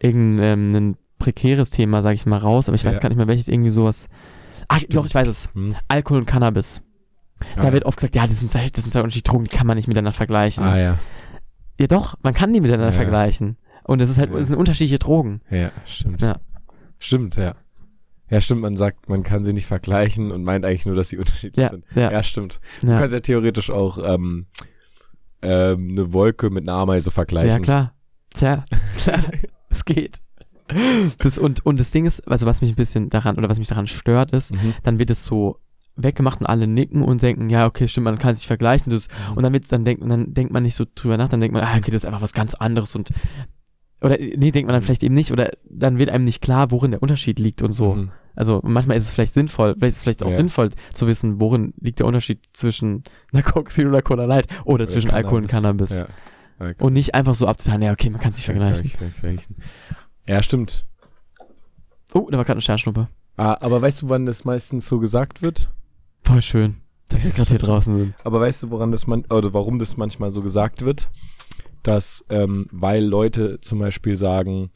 irgendein 0.00 0.74
ähm, 0.74 0.96
prekäres 1.18 1.70
Thema, 1.70 2.02
sage 2.02 2.14
ich 2.14 2.26
mal, 2.26 2.38
raus, 2.38 2.68
aber 2.68 2.76
ich 2.76 2.84
weiß 2.84 2.96
Ja. 2.96 3.02
gar 3.02 3.08
nicht 3.08 3.18
mehr, 3.18 3.26
welches 3.28 3.48
irgendwie 3.48 3.70
sowas. 3.70 4.08
Ach, 4.68 4.80
doch, 4.90 5.06
ich 5.06 5.14
weiß 5.14 5.26
es. 5.28 5.50
Hm. 5.54 5.74
Alkohol 5.88 6.20
und 6.20 6.26
Cannabis. 6.26 6.82
Da 7.56 7.62
Ah. 7.68 7.72
wird 7.72 7.84
oft 7.84 7.96
gesagt, 7.98 8.14
ja, 8.14 8.26
das 8.26 8.38
sind 8.40 8.52
zwei, 8.52 8.68
das 8.72 8.82
sind 8.84 8.92
zwei 8.92 9.00
unterschiedliche 9.00 9.32
Drogen, 9.32 9.44
die 9.44 9.56
kann 9.56 9.66
man 9.66 9.76
nicht 9.76 9.88
miteinander 9.88 10.12
vergleichen. 10.12 10.64
Ah, 10.64 10.78
ja. 10.78 10.98
Ja, 11.80 11.86
doch, 11.86 12.16
man 12.22 12.34
kann 12.34 12.52
die 12.52 12.60
miteinander 12.60 12.86
Ja. 12.88 12.92
vergleichen. 12.92 13.56
Und 13.84 14.00
es 14.02 14.10
ist 14.10 14.18
halt, 14.18 14.30
Ja. 14.30 14.36
es 14.38 14.48
sind 14.48 14.56
unterschiedliche 14.56 14.98
Drogen. 14.98 15.40
Ja, 15.50 15.72
stimmt. 15.86 16.20
Ja. 16.22 16.38
Stimmt, 16.98 17.36
ja. 17.36 17.54
Ja, 18.28 18.40
stimmt, 18.40 18.60
man 18.60 18.76
sagt, 18.76 19.08
man 19.08 19.22
kann 19.24 19.42
sie 19.44 19.52
nicht 19.52 19.66
vergleichen 19.66 20.30
und 20.30 20.44
meint 20.44 20.64
eigentlich 20.64 20.86
nur, 20.86 20.94
dass 20.94 21.08
sie 21.08 21.16
unterschiedlich 21.18 21.62
Ja, 21.64 21.70
sind. 21.70 21.84
ja, 21.94 22.12
Ja, 22.12 22.22
stimmt. 22.22 22.60
Du 22.82 22.88
kannst 22.88 23.14
ja 23.14 23.20
theoretisch 23.20 23.70
auch 23.70 23.98
ähm, 23.98 24.46
ähm, 25.42 25.88
eine 25.90 26.12
Wolke 26.12 26.50
mit 26.50 26.64
einer 26.68 26.76
Ameise 26.78 27.10
vergleichen. 27.10 27.50
Ja, 27.50 27.58
klar. 27.58 27.92
Tja, 28.34 28.64
klar, 28.96 29.24
es 29.70 29.84
geht. 29.84 30.20
Das, 31.18 31.36
und, 31.38 31.66
und 31.66 31.80
das 31.80 31.90
Ding 31.90 32.04
ist, 32.04 32.20
also 32.28 32.46
was 32.46 32.60
mich 32.60 32.70
ein 32.70 32.76
bisschen 32.76 33.10
daran, 33.10 33.36
oder 33.38 33.48
was 33.48 33.58
mich 33.58 33.66
daran 33.68 33.88
stört, 33.88 34.30
ist, 34.32 34.52
Mhm. 34.54 34.74
dann 34.84 34.98
wird 35.00 35.10
es 35.10 35.24
so 35.24 35.58
weggemacht 35.96 36.40
und 36.40 36.46
alle 36.46 36.66
nicken 36.66 37.02
und 37.02 37.22
denken, 37.22 37.50
ja, 37.50 37.66
okay, 37.66 37.86
stimmt, 37.88 38.04
man 38.04 38.18
kann 38.18 38.34
sich 38.36 38.46
vergleichen. 38.46 38.90
Das, 38.92 39.08
und 39.34 39.42
dann 39.42 39.52
wird's 39.52 39.68
dann 39.68 39.84
denkt, 39.84 40.02
dann 40.08 40.32
denkt 40.32 40.52
man 40.52 40.62
nicht 40.62 40.74
so 40.74 40.84
drüber 40.94 41.16
nach, 41.16 41.28
dann 41.28 41.40
denkt 41.40 41.52
man, 41.54 41.62
ah, 41.62 41.76
okay, 41.76 41.90
das 41.90 42.02
ist 42.02 42.06
einfach 42.06 42.22
was 42.22 42.32
ganz 42.32 42.54
anderes 42.54 42.94
und 42.94 43.10
oder 44.02 44.16
nee, 44.18 44.50
denkt 44.50 44.66
man 44.66 44.72
dann 44.72 44.80
vielleicht 44.82 45.02
eben 45.02 45.14
nicht, 45.14 45.30
oder 45.30 45.50
dann 45.68 45.98
wird 45.98 46.08
einem 46.08 46.24
nicht 46.24 46.40
klar, 46.40 46.70
worin 46.70 46.92
der 46.92 47.02
Unterschied 47.02 47.38
liegt 47.38 47.60
und 47.60 47.72
so. 47.72 47.94
Mhm. 47.96 48.10
Also 48.34 48.60
manchmal 48.64 48.96
ist 48.96 49.04
es 49.06 49.12
vielleicht 49.12 49.34
sinnvoll, 49.34 49.74
vielleicht 49.74 49.90
ist 49.90 49.96
es 49.96 50.02
vielleicht 50.04 50.22
auch 50.22 50.30
Ja. 50.30 50.36
sinnvoll 50.36 50.70
zu 50.94 51.06
wissen, 51.06 51.38
worin 51.38 51.74
liegt 51.80 51.98
der 51.98 52.06
Unterschied 52.06 52.38
zwischen 52.54 53.04
einer 53.32 53.42
Coxin 53.42 53.88
oder 53.88 54.00
Cola 54.00 54.24
Light 54.24 54.46
oder 54.64 54.86
zwischen 54.86 55.10
Alkohol 55.10 55.42
und 55.42 55.48
Cannabis. 55.48 55.98
Ja. 55.98 56.06
Ja, 56.60 56.72
Und 56.78 56.94
nicht 56.94 57.14
einfach 57.14 57.34
so 57.34 57.46
abzuteilen, 57.46 57.82
ja, 57.82 57.92
okay, 57.92 58.08
man 58.08 58.20
kann 58.20 58.32
sich 58.32 58.44
vergleichen. 58.44 58.88
vergleichen. 58.88 59.56
Ja, 60.26 60.42
stimmt. 60.42 60.86
Oh, 62.14 62.28
da 62.30 62.38
war 62.38 62.44
gerade 62.44 62.52
eine 62.56 62.60
Sternschnuppe. 62.62 63.08
Ah, 63.36 63.56
aber 63.60 63.82
weißt 63.82 64.02
du, 64.02 64.08
wann 64.08 64.26
das 64.26 64.44
meistens 64.44 64.86
so 64.88 64.98
gesagt 64.98 65.42
wird? 65.42 65.70
Voll 66.24 66.42
schön, 66.42 66.76
dass 67.08 67.24
wir 67.24 67.30
gerade 67.32 67.50
hier 67.50 67.58
draußen 67.58 67.96
sind. 67.96 68.14
Aber 68.24 68.40
weißt 68.40 68.62
du, 68.64 68.70
woran 68.70 68.92
das 68.92 69.06
man 69.06 69.24
oder 69.26 69.52
warum 69.54 69.78
das 69.78 69.96
manchmal 69.96 70.30
so 70.30 70.42
gesagt 70.42 70.84
wird? 70.84 71.10
Dass, 71.82 72.24
ähm, 72.28 72.66
weil 72.70 73.04
Leute 73.04 73.60
zum 73.60 73.78
Beispiel 73.78 74.16
sagen, 74.16 74.70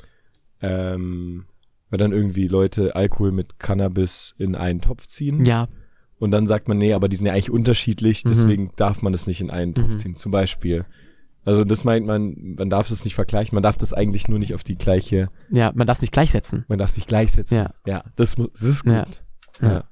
ähm, 0.63 1.45
weil 1.91 1.99
dann 1.99 2.13
irgendwie 2.13 2.49
Leute 2.49 2.97
Alkohol 2.97 3.31
mit 3.33 3.59
Cannabis 3.59 4.35
in 4.39 4.55
einen 4.57 4.81
Topf 4.81 5.07
ziehen. 5.07 5.45
Ja, 5.45 5.69
Und 6.21 6.31
dann 6.31 6.47
sagt 6.47 6.69
man, 6.69 6.79
nee, 6.79 6.95
aber 6.95 7.09
die 7.09 7.17
sind 7.17 7.27
ja 7.27 7.33
eigentlich 7.35 7.51
unterschiedlich, 7.51 8.25
Mhm. 8.25 8.29
deswegen 8.31 8.71
darf 8.77 9.03
man 9.03 9.13
das 9.13 9.27
nicht 9.27 9.41
in 9.43 9.51
einen 9.51 9.75
Topf 9.75 9.91
Mhm. 9.93 9.99
ziehen, 9.99 10.17
zum 10.17 10.33
Beispiel. 10.33 10.87
Also 11.45 11.65
das 11.65 11.85
meint 11.85 12.07
man, 12.07 12.55
man 12.57 12.71
darf 12.71 12.91
es 12.91 13.05
nicht 13.05 13.15
vergleichen, 13.15 13.55
man 13.55 13.63
darf 13.63 13.77
das 13.77 13.93
eigentlich 13.93 14.29
nur 14.29 14.39
nicht 14.39 14.55
auf 14.55 14.65
die 14.65 14.79
gleiche, 14.79 15.29
ja, 15.51 15.73
man 15.75 15.87
darf 15.87 15.99
es 15.99 16.03
nicht 16.03 16.13
gleichsetzen. 16.13 16.65
man 16.69 16.79
darf 16.79 16.89
sich 16.91 17.07
gleichsetzen. 17.07 17.59
Ja. 17.59 17.71
ja 17.85 18.05
das, 18.17 18.37
das 18.37 18.63
ist 18.63 18.85
gut. 18.85 18.93
Ja. 18.93 19.69
Ja. 19.69 19.85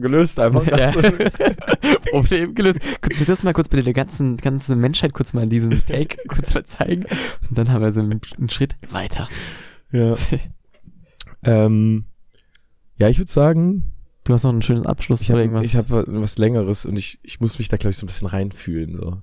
Gelöst 0.00 0.38
einfach. 0.38 0.66
Ja. 0.66 0.92
Problem 2.10 2.54
gelöst. 2.54 2.80
Kannst 3.00 3.20
du 3.20 3.24
das 3.24 3.42
mal 3.42 3.52
kurz 3.52 3.68
bitte 3.68 3.82
der 3.82 3.92
ganzen, 3.92 4.36
ganzen 4.36 4.80
Menschheit 4.80 5.12
kurz 5.12 5.32
mal 5.32 5.46
diesen 5.46 5.84
Take 5.86 6.16
kurz 6.28 6.54
mal 6.54 6.64
zeigen? 6.64 7.04
Und 7.48 7.58
dann 7.58 7.70
haben 7.72 7.82
wir 7.82 7.92
so 7.92 8.00
einen, 8.00 8.20
einen 8.38 8.50
Schritt 8.50 8.76
weiter. 8.90 9.28
ja. 9.92 10.14
ähm, 11.44 12.04
ja, 12.98 13.08
ich 13.08 13.18
würde 13.18 13.30
sagen, 13.30 13.94
Du 14.24 14.34
hast 14.34 14.42
noch 14.44 14.50
einen 14.52 14.62
schönen 14.62 14.86
Abschluss 14.86 15.22
ich 15.22 15.30
oder 15.30 15.38
habe 15.38 15.44
irgendwas. 15.44 15.66
ich 15.66 15.76
hab 15.76 15.86
was, 15.90 16.38
Längeres 16.38 16.84
und 16.84 16.96
ich, 16.98 17.18
ich 17.22 17.40
muss 17.40 17.58
mich 17.58 17.68
da, 17.68 17.76
glaube 17.76 17.92
ich, 17.92 17.96
so 17.96 18.04
ein 18.04 18.08
bisschen 18.08 18.28
reinfühlen. 18.28 18.94
So. 18.94 19.22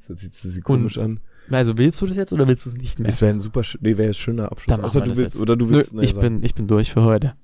Das 0.00 0.08
hört 0.08 0.18
sich 0.18 0.28
jetzt 0.28 0.44
ein 0.44 0.48
bisschen 0.48 0.62
komisch 0.64 0.98
an. 0.98 1.20
also 1.50 1.78
willst 1.78 2.00
du 2.00 2.06
das 2.06 2.16
jetzt 2.16 2.32
oder 2.32 2.48
willst 2.48 2.66
du 2.66 2.70
es 2.70 2.76
nicht 2.76 2.98
mehr? 2.98 3.08
Es 3.08 3.22
wäre 3.22 3.32
ein 3.32 3.40
super, 3.40 3.62
nee, 3.80 3.96
wäre 3.96 4.10
ein 4.10 4.14
schöner 4.14 4.50
Abschluss. 4.50 4.78
Außer 4.80 5.00
du 5.00 5.06
willst, 5.06 5.20
jetzt. 5.20 5.40
oder 5.40 5.56
du 5.56 5.70
willst, 5.70 5.94
Nö, 5.94 6.00
nee, 6.00 6.06
ich, 6.06 6.16
bin, 6.16 6.42
ich 6.42 6.54
bin 6.54 6.66
durch 6.66 6.90
für 6.92 7.02
heute. 7.02 7.34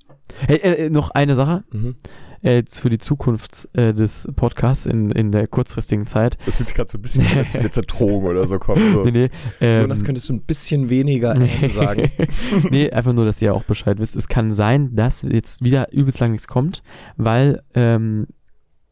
Hey, 0.41 0.57
äh, 0.57 0.87
äh, 0.87 0.91
noch 0.91 1.11
eine 1.11 1.35
Sache 1.35 1.65
Mhm. 1.73 1.95
Äh, 2.43 2.63
für 2.69 2.89
die 2.89 2.99
Zukunft 2.99 3.69
äh, 3.73 3.93
des 3.93 4.29
Podcasts 4.37 4.87
in, 4.87 5.11
in 5.11 5.33
der 5.33 5.47
kurzfristigen 5.47 6.07
Zeit. 6.07 6.39
Das 6.47 6.57
fühlt 6.57 6.69
sich 6.69 6.77
gerade 6.77 6.91
so 6.91 6.99
ein 6.99 7.03
bisschen 7.03 7.27
an, 7.27 7.39
als 7.39 7.55
würde 7.55 7.67
jetzt 7.67 7.79
eine 7.79 7.87
Drohung 7.89 8.25
oder 8.25 8.47
so 8.47 8.59
kommen. 8.59 8.93
So. 8.93 9.05
Nee, 9.05 9.11
nee, 9.11 9.31
ähm, 9.61 9.83
Jonas, 9.83 10.05
könntest 10.05 10.29
du 10.29 10.35
ein 10.35 10.43
bisschen 10.43 10.89
weniger 10.91 11.37
sagen? 11.69 12.11
nee, 12.71 12.91
einfach 12.91 13.13
nur, 13.13 13.25
dass 13.25 13.41
ihr 13.43 13.55
auch 13.55 13.65
Bescheid 13.65 13.99
wisst. 13.99 14.17
Es 14.17 14.29
kann 14.29 14.53
sein, 14.53 14.95
dass 14.95 15.23
jetzt 15.23 15.63
wieder 15.63 15.93
übelst 15.93 16.21
lang 16.21 16.33
nichts 16.33 16.49
kommt, 16.49 16.83
weil 17.17 17.63
ähm, 17.75 18.27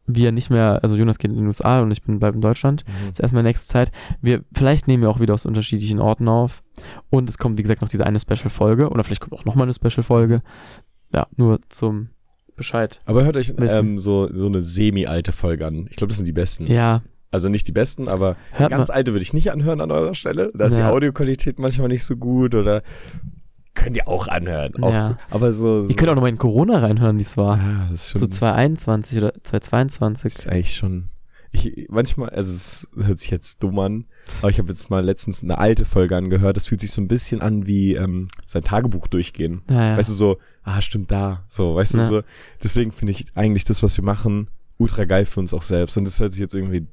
wir 0.07 0.33
nicht 0.33 0.51
mehr, 0.51 0.81
also 0.83 0.97
Jonas 0.97 1.19
geht 1.19 1.31
in 1.31 1.37
den 1.37 1.47
USA 1.47 1.81
und 1.81 1.91
ich 1.91 2.03
bin 2.03 2.19
bleibe 2.19 2.37
in 2.37 2.41
Deutschland. 2.41 2.85
Das 2.87 3.13
ist 3.13 3.21
erstmal 3.21 3.43
nächste 3.43 3.69
Zeit. 3.69 3.91
Wir, 4.21 4.43
vielleicht 4.55 4.87
nehmen 4.89 5.03
wir 5.03 5.11
auch 5.11 5.21
wieder 5.21 5.35
aus 5.35 5.47
unterschiedlichen 5.47 5.99
Orten 5.99 6.29
auf. 6.29 6.63
Und 7.11 7.29
es 7.29 7.39
kommt, 7.39 7.59
wie 7.59 7.63
gesagt, 7.63 7.83
noch 7.83 7.89
diese 7.89 8.07
eine 8.07 8.21
Special-Folge. 8.21 8.91
Oder 8.91 9.03
vielleicht 9.03 9.21
kommt 9.21 9.33
auch 9.33 9.45
nochmal 9.45 9.65
eine 9.65 9.75
Special-Folge. 9.75 10.43
Ja, 11.13 11.27
nur 11.37 11.61
zum 11.69 12.09
Bescheid. 12.57 13.01
Aber 13.05 13.25
hört 13.25 13.37
euch 13.37 13.53
ähm, 13.59 13.99
so, 13.99 14.29
so 14.33 14.47
eine 14.47 14.63
semi-alte 14.63 15.33
Folge 15.33 15.67
an. 15.67 15.87
Ich 15.91 15.97
glaube, 15.97 16.09
das 16.09 16.17
sind 16.17 16.27
die 16.27 16.33
besten. 16.33 16.67
Ja, 16.67 17.03
Also 17.31 17.49
nicht 17.49 17.67
die 17.69 17.73
besten, 17.73 18.09
aber 18.09 18.37
hört 18.53 18.71
ganz 18.71 18.89
mal. 18.89 18.95
alte 18.95 19.13
würde 19.13 19.23
ich 19.23 19.33
nicht 19.35 19.53
anhören 19.53 19.81
an 19.81 19.91
eurer 19.91 20.15
Stelle. 20.15 20.51
Da 20.55 20.67
ist 20.67 20.77
die 20.77 20.81
Ja. 20.81 20.91
Audioqualität 20.91 21.59
manchmal 21.59 21.89
nicht 21.89 22.05
so 22.05 22.17
gut 22.17 22.55
oder 22.55 22.83
könnt 23.75 23.97
ihr 23.97 24.09
auch 24.09 24.27
anhören. 24.29 24.73
Auch 24.83 24.93
Ja. 24.93 25.17
Aber 25.31 25.53
so. 25.53 25.87
Ihr 25.87 25.97
könnt 25.97 26.11
auch 26.11 26.15
nochmal 26.15 26.31
in 26.31 26.39
Corona 26.39 26.79
reinhören, 26.79 27.19
wie 27.19 27.23
es 27.23 27.37
war. 27.37 27.59
ah, 27.59 27.89
das 27.91 28.05
ist 28.05 28.11
schon, 28.13 28.21
So 28.23 28.27
2021 28.27 29.19
oder 29.19 29.33
2022. 29.43 30.33
das 30.35 30.47
ist 30.47 30.51
eigentlich 30.53 30.75
schon. 30.77 31.05
Ich, 31.53 31.87
manchmal, 31.89 32.31
also 32.31 32.53
es 32.53 32.87
hört 32.97 33.19
sich 33.19 33.31
jetzt 33.31 33.63
dumm 33.63 33.79
an, 33.79 34.05
aber 34.43 34.51
ich 34.51 34.59
habe 34.59 34.69
jetzt 34.69 34.91
mal 34.91 35.03
letztens 35.05 35.43
eine 35.43 35.57
alte 35.59 35.85
Folge 35.85 36.17
angehört. 36.17 36.57
Das 36.57 36.67
fühlt 36.67 36.81
sich 36.81 36.91
so 36.91 37.01
ein 37.01 37.09
bisschen 37.09 37.41
an 37.41 37.67
wie 37.67 37.95
ähm, 37.95 38.29
sein 38.47 38.63
Tagebuch 38.65 39.09
durchgehen. 39.09 39.63
Ja, 39.71 39.91
ja. 39.91 39.97
Weißt 39.97 40.09
du, 40.09 40.13
so, 40.15 40.39
ah, 40.67 40.83
stimmt 40.83 41.11
da. 41.11 41.45
So, 41.49 41.75
weißt 41.77 41.95
du, 41.95 41.99
Ja. 41.99 42.09
so. 42.09 42.23
Deswegen 42.63 42.93
finde 42.93 43.13
ich 43.13 43.27
eigentlich 43.35 43.65
das, 43.65 43.83
was 43.83 43.97
wir 43.97 44.05
machen, 44.05 44.49
ultra 44.77 45.05
geil 45.07 45.25
für 45.25 45.41
uns 45.41 45.55
auch 45.55 45.63
selbst. 45.63 45.97
Und 45.97 46.05
das 46.05 46.21
hört 46.21 46.33
sich 46.33 46.41
jetzt 46.41 46.55
irgendwie 46.55 46.87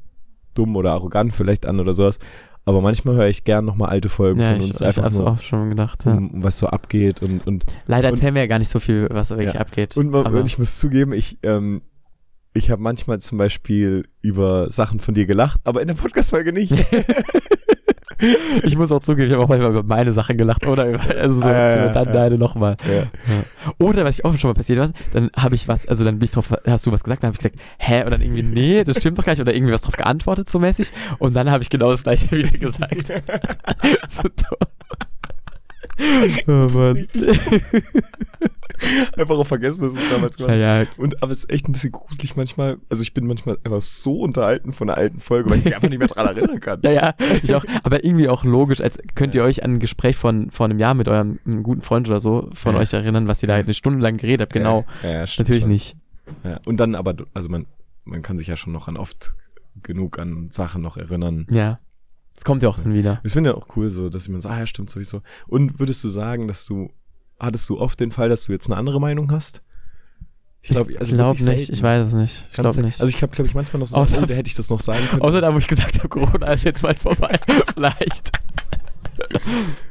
dumm 0.53 0.75
oder 0.77 0.91
arrogant 0.93 1.33
vielleicht 1.33 1.65
an 1.65 1.79
oder 1.79 1.93
sowas. 1.93 2.17
Aber 2.65 2.79
manchmal 2.79 3.15
höre 3.15 3.27
ich 3.27 3.43
gern 3.43 3.65
nochmal 3.65 3.89
alte 3.89 4.07
Folgen 4.07 4.39
ja, 4.39 4.51
von 4.53 4.61
ich, 4.61 4.67
uns, 4.67 4.79
ich 4.79 4.87
einfach 4.87 5.03
hab's 5.03 5.17
nur, 5.17 5.27
auch 5.31 5.41
schon 5.41 5.69
gedacht. 5.69 6.05
Ja. 6.05 6.13
um, 6.13 6.29
um 6.31 6.43
was 6.43 6.57
so 6.59 6.67
abgeht 6.67 7.21
und, 7.21 7.45
und, 7.45 7.65
Leider 7.87 8.07
und- 8.07 8.13
erzählen 8.13 8.35
wir 8.35 8.41
ja 8.43 8.47
gar 8.47 8.59
nicht 8.59 8.69
so 8.69 8.79
viel, 8.79 9.09
was 9.11 9.31
wirklich 9.31 9.53
Ja. 9.55 9.59
abgeht. 9.59 9.97
und, 9.97 10.11
man, 10.11 10.27
und 10.27 10.45
ich 10.45 10.57
muss 10.57 10.79
zugeben, 10.79 11.11
ich, 11.11 11.39
ähm, 11.43 11.81
ich 12.53 12.69
habe 12.71 12.81
manchmal 12.81 13.19
zum 13.19 13.37
Beispiel 13.39 14.07
über 14.21 14.69
Sachen 14.69 14.99
von 15.01 15.13
dir 15.13 15.25
gelacht, 15.25 15.59
aber 15.65 15.81
in 15.81 15.87
der 15.87 15.95
Podcast-Folge 15.95 16.53
nicht. 16.53 16.71
Ich 18.63 18.77
muss 18.77 18.91
auch 18.91 19.01
zugeben, 19.01 19.27
ich 19.27 19.33
habe 19.33 19.43
auch 19.43 19.49
manchmal 19.49 19.71
über 19.71 19.83
meine 19.83 20.11
Sachen 20.13 20.37
gelacht 20.37 20.65
oder 20.65 20.87
über, 20.89 21.01
also 21.15 21.41
so, 21.41 21.47
Ah, 21.47 21.87
dann 21.89 22.05
ja. 22.07 22.13
deine 22.13 22.37
nochmal. 22.37 22.77
Ja. 22.87 23.03
Oder 23.79 24.05
was 24.05 24.19
ich 24.19 24.25
auch 24.25 24.37
schon 24.37 24.49
mal 24.49 24.53
passiert 24.53 24.79
ist, 24.79 24.93
dann 25.11 25.29
habe 25.35 25.55
ich 25.55 25.67
was, 25.67 25.85
also 25.85 26.03
dann 26.03 26.19
bin 26.19 26.25
ich 26.25 26.31
drauf, 26.31 26.53
hast 26.65 26.85
du 26.85 26.91
was 26.91 27.03
gesagt, 27.03 27.23
dann 27.23 27.29
habe 27.29 27.35
ich 27.35 27.39
gesagt, 27.39 27.55
hä? 27.79 28.03
Und 28.03 28.11
dann 28.11 28.21
irgendwie, 28.21 28.43
nee, 28.43 28.83
das 28.83 28.97
stimmt 28.97 29.17
doch 29.17 29.25
gar 29.25 29.33
nicht. 29.33 29.41
Oder 29.41 29.53
irgendwie 29.53 29.73
was 29.73 29.81
drauf 29.81 29.95
geantwortet, 29.97 30.49
so 30.49 30.59
mäßig. 30.59 30.91
Und 31.19 31.35
dann 31.35 31.49
habe 31.51 31.63
ich 31.63 31.69
genau 31.69 31.91
das 31.91 32.03
gleiche 32.03 32.31
wieder 32.35 32.57
gesagt. 32.57 33.07
so 34.09 34.23
dumm. 34.23 34.57
Oh 36.47 36.77
Mann. 36.77 37.07
Einfach 39.17 39.37
auch 39.37 39.47
vergessen, 39.47 39.81
dass 39.81 39.93
es 39.93 40.09
damals 40.09 40.37
Ja, 40.37 40.53
ja, 40.53 40.85
Und 40.97 41.21
aber 41.23 41.31
es 41.31 41.39
ist 41.39 41.49
echt 41.49 41.67
ein 41.67 41.73
bisschen 41.73 41.91
gruselig 41.91 42.35
manchmal. 42.35 42.77
Also 42.89 43.03
ich 43.03 43.13
bin 43.13 43.25
manchmal 43.25 43.57
einfach 43.63 43.81
so 43.81 44.19
unterhalten 44.21 44.73
von 44.73 44.89
einer 44.89 44.97
alten 44.97 45.19
Folge, 45.19 45.49
weil 45.49 45.59
ich 45.59 45.65
mich 45.65 45.75
einfach 45.75 45.89
nicht 45.89 45.99
mehr 45.99 46.07
dran 46.07 46.27
erinnern 46.27 46.59
kann. 46.59 46.79
ja, 46.83 46.91
ja, 46.91 47.13
ich 47.41 47.53
auch. 47.55 47.65
Aber 47.83 48.03
irgendwie 48.03 48.29
auch 48.29 48.43
logisch, 48.43 48.81
als 48.81 48.99
könnt 49.15 49.35
ihr 49.35 49.43
euch 49.43 49.63
an 49.63 49.73
ein 49.75 49.79
Gespräch 49.79 50.15
von 50.15 50.51
vor 50.51 50.65
einem 50.65 50.79
Jahr 50.79 50.93
mit 50.93 51.07
eurem 51.07 51.37
guten 51.63 51.81
Freund 51.81 52.07
oder 52.07 52.19
so 52.19 52.49
von 52.53 52.75
Ja. 52.75 52.81
euch 52.81 52.93
erinnern, 52.93 53.27
was 53.27 53.41
ihr 53.43 53.47
da 53.47 53.55
eine 53.55 53.73
Stunde 53.73 54.01
lang 54.01 54.17
geredet 54.17 54.41
habt. 54.41 54.53
Genau. 54.53 54.85
Ja, 55.03 55.09
ja, 55.09 55.27
stimmt 55.27 55.47
Natürlich 55.49 55.65
nicht. 55.65 55.95
Ja. 56.43 56.59
Und 56.65 56.77
dann 56.77 56.95
aber, 56.95 57.15
also 57.33 57.49
man, 57.49 57.65
man 58.05 58.21
kann 58.21 58.37
sich 58.37 58.47
ja 58.47 58.55
schon 58.55 58.73
noch 58.73 58.87
an 58.87 58.97
oft 58.97 59.33
genug 59.81 60.19
an 60.19 60.49
Sachen 60.51 60.81
noch 60.81 60.97
erinnern. 60.97 61.47
Ja. 61.49 61.79
Es 62.35 62.43
kommt 62.45 62.63
ja 62.63 62.69
auch 62.69 62.79
dann 62.79 62.93
wieder. 62.93 63.19
Ich 63.23 63.33
finde 63.33 63.51
ja 63.51 63.55
auch 63.55 63.67
cool 63.75 63.89
so, 63.89 64.09
dass 64.09 64.23
ich 64.23 64.29
mir 64.29 64.39
so, 64.39 64.49
ah 64.49 64.59
ja, 64.59 64.65
stimmt 64.65 64.89
sowieso. 64.89 65.21
Und 65.47 65.79
würdest 65.79 66.03
du 66.03 66.09
sagen, 66.09 66.47
dass 66.47 66.65
du, 66.65 66.89
hattest 67.39 67.69
du 67.69 67.79
oft 67.79 67.99
den 67.99 68.11
Fall, 68.11 68.29
dass 68.29 68.45
du 68.45 68.51
jetzt 68.51 68.67
eine 68.67 68.77
andere 68.77 68.99
Meinung 68.99 69.31
hast? 69.31 69.61
Ich 70.61 70.69
glaube 70.69 70.97
also 70.97 71.13
glaub 71.15 71.33
nicht, 71.33 71.43
selten. 71.43 71.73
ich 71.73 71.83
weiß 71.83 72.07
es 72.07 72.13
nicht. 72.13 72.47
Ich 72.49 72.53
glaube 72.55 72.81
nicht. 72.81 73.01
Also 73.01 73.09
ich 73.13 73.21
habe, 73.21 73.33
glaube 73.35 73.47
ich, 73.49 73.53
manchmal 73.53 73.81
noch 73.81 73.87
so, 73.87 73.97
Außer- 73.97 74.25
da 74.25 74.33
hätte 74.33 74.47
ich 74.47 74.55
das 74.55 74.69
noch 74.69 74.79
sagen 74.79 75.05
können. 75.09 75.21
Außer 75.21 75.41
da, 75.41 75.53
wo 75.53 75.57
ich 75.57 75.67
gesagt 75.67 75.97
habe, 75.99 76.07
Corona 76.07 76.53
ist 76.53 76.63
jetzt 76.63 76.81
bald 76.81 76.99
vorbei. 76.99 77.37
Vielleicht. 77.73 78.31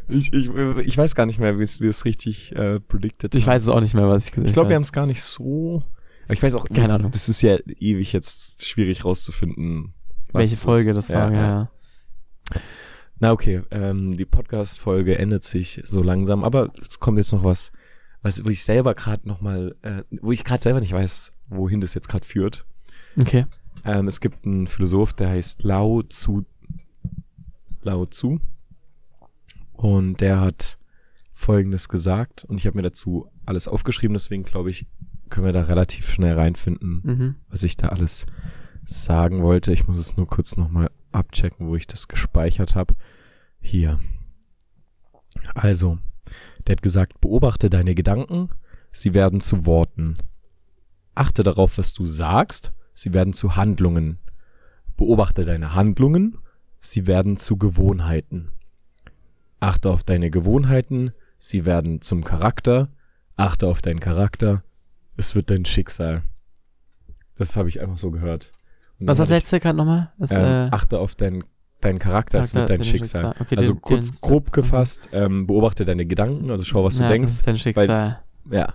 ich, 0.09 0.33
ich, 0.33 0.49
ich 0.87 0.97
weiß 0.99 1.15
gar 1.15 1.27
nicht 1.27 1.39
mehr, 1.39 1.59
wie 1.59 1.63
es 1.87 2.05
richtig 2.07 2.53
äh, 2.57 2.81
predicted 2.81 3.35
Ich 3.35 3.43
haben. 3.47 3.55
weiß 3.55 3.63
es 3.65 3.69
auch 3.69 3.81
nicht 3.81 3.95
mehr, 3.95 4.09
was 4.09 4.25
ich 4.25 4.31
gesagt 4.33 4.45
habe. 4.45 4.49
Ich 4.49 4.55
glaube, 4.55 4.69
wir 4.71 4.77
haben 4.77 4.83
es 4.83 4.93
gar 4.93 5.07
nicht 5.07 5.23
so. 5.23 5.83
Aber 6.25 6.33
ich 6.35 6.43
weiß 6.43 6.55
auch, 6.55 6.67
Keine 6.69 6.95
Ahnung. 6.95 7.11
das 7.11 7.29
ist 7.29 7.43
ja 7.43 7.59
ewig 7.79 8.13
jetzt 8.15 8.65
schwierig 8.65 9.05
rauszufinden. 9.05 9.93
welche. 10.33 10.57
Folge 10.57 10.95
das 10.95 11.11
war. 11.11 11.31
Ja, 11.33 11.43
ja. 11.43 11.71
Na 13.23 13.31
okay, 13.31 13.63
ähm, 13.71 14.17
die 14.17 14.25
Podcast-Folge 14.25 15.17
endet 15.17 15.45
sich 15.45 15.81
so 15.85 16.03
langsam, 16.03 16.43
aber 16.43 16.73
es 16.81 16.99
kommt 16.99 17.19
jetzt 17.19 17.31
noch 17.31 17.45
was, 17.45 17.71
was 18.21 18.45
wo 18.45 18.49
ich 18.49 18.65
selber 18.65 18.95
gerade 18.97 19.29
noch 19.29 19.41
mal, 19.41 19.77
äh, 19.83 20.03
wo 20.21 20.33
ich 20.33 20.43
gerade 20.43 20.61
selber 20.61 20.81
nicht 20.81 20.93
weiß, 20.93 21.33
wohin 21.47 21.81
das 21.81 21.95
jetzt 21.95 22.09
gerade 22.09 22.27
führt. 22.27 22.67
Okay. 23.21 23.47
Ähm, 23.85 24.09
es 24.09 24.21
gibt 24.21 24.45
einen 24.45 24.67
Philosoph, 24.67 25.13
der 25.13 25.29
heißt 25.29 25.63
Lao 25.63 26.03
Tzu, 26.03 26.45
Lao 27.83 28.07
Tzu, 28.07 28.41
und 29.75 30.21
der 30.21 30.41
hat 30.41 30.77
Folgendes 31.33 31.89
gesagt, 31.89 32.45
und 32.45 32.57
ich 32.57 32.67
habe 32.67 32.77
mir 32.77 32.83
dazu 32.83 33.29
alles 33.47 33.69
aufgeschrieben, 33.69 34.15
deswegen 34.15 34.43
glaube 34.43 34.71
ich, 34.71 34.87
können 35.31 35.47
wir 35.47 35.53
da 35.53 35.63
relativ 35.63 36.11
schnell 36.11 36.35
reinfinden, 36.35 37.01
Mhm. 37.05 37.35
was 37.51 37.63
ich 37.63 37.77
da 37.77 37.91
alles 37.91 38.27
sagen 38.85 39.43
wollte. 39.43 39.73
Ich 39.73 39.87
muss 39.87 39.99
es 39.99 40.17
nur 40.17 40.27
kurz 40.27 40.57
nochmal 40.57 40.91
abchecken, 41.13 41.69
wo 41.69 41.77
ich 41.77 41.87
das 41.87 42.09
gespeichert 42.09 42.75
habe. 42.75 42.95
Hier. 43.61 44.01
Also, 45.55 45.99
der 46.67 46.77
hat 46.77 46.83
gesagt, 46.83 47.21
beobachte 47.21 47.71
deine 47.71 47.95
Gedanken, 47.95 48.51
sie 48.93 49.15
werden 49.15 49.41
zu 49.41 49.67
Worten. 49.67 50.17
Achte 51.15 51.43
darauf, 51.43 51.79
was 51.79 51.93
du 51.93 52.05
sagst, 52.05 52.73
sie 52.95 53.13
werden 53.13 53.33
zu 53.33 53.57
Handlungen. 53.57 54.19
Beobachte 54.97 55.45
deine 55.45 55.75
Handlungen, 55.75 56.39
sie 56.81 57.07
werden 57.07 57.37
zu 57.37 57.57
Gewohnheiten. 57.57 58.51
Achte 59.61 59.91
auf 59.91 60.03
deine 60.03 60.31
Gewohnheiten, 60.31 61.13
sie 61.39 61.65
werden 61.65 62.01
zum 62.01 62.25
Charakter. 62.25 62.89
Achte 63.37 63.67
auf 63.67 63.81
deinen 63.83 64.01
Charakter, 64.01 64.63
es 65.17 65.35
wird 65.35 65.51
dein 65.51 65.65
Schicksal. 65.65 66.23
Das 67.37 67.57
habe 67.57 67.69
ich 67.69 67.81
einfach 67.81 67.97
so 67.97 68.11
gehört. 68.11 68.53
Was 69.07 69.19
das 69.19 69.29
letzte 69.29 69.61
gerade 69.61 69.77
nochmal? 69.77 70.13
Das, 70.19 70.31
ähm, 70.33 70.39
äh, 70.39 70.69
achte 70.71 70.99
auf 70.99 71.15
deinen 71.15 71.45
dein 71.81 71.99
Charakter, 71.99 72.39
es 72.39 72.55
wird 72.55 72.71
dein 72.71 72.79
dein 72.79 72.85
Schicksal. 72.85 73.35
Okay, 73.41 73.57
also 73.57 73.73
den- 73.75 73.83
kurz 73.83 74.21
den- 74.21 74.29
grob 74.29 74.53
gefasst, 74.53 75.09
ähm, 75.13 75.47
beobachte 75.47 75.85
deine 75.85 76.07
Gedanken, 76.07 76.51
also 76.51 76.65
schau, 76.65 76.85
was 76.85 76.97
du 76.97 77.03
ja, 77.03 77.09
denkst. 77.09 77.33
Das 77.33 77.39
ist 77.41 77.47
dein 77.47 77.59
Schicksal. 77.59 78.23
Ja, 78.51 78.73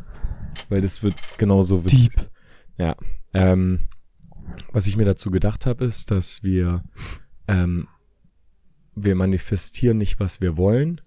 weil 0.70 0.82
das 0.82 1.02
wird's 1.04 1.38
genauso 1.38 1.84
wird's. 1.86 1.96
Deep. 1.98 2.30
Ja. 2.78 2.96
Ähm, 3.34 3.80
was 4.72 4.88
ich 4.88 4.98
mir 4.98 5.06
dazu 5.06 5.32
gedacht 5.32 5.66
habe, 5.66 5.86
ist, 5.86 6.12
dass 6.12 6.44
wir 6.44 6.84
ähm, 7.48 7.88
wir 8.96 9.16
manifestieren 9.16 9.98
nicht, 9.98 10.20
was 10.20 10.42
wir 10.42 10.58
wollen. 10.58 11.00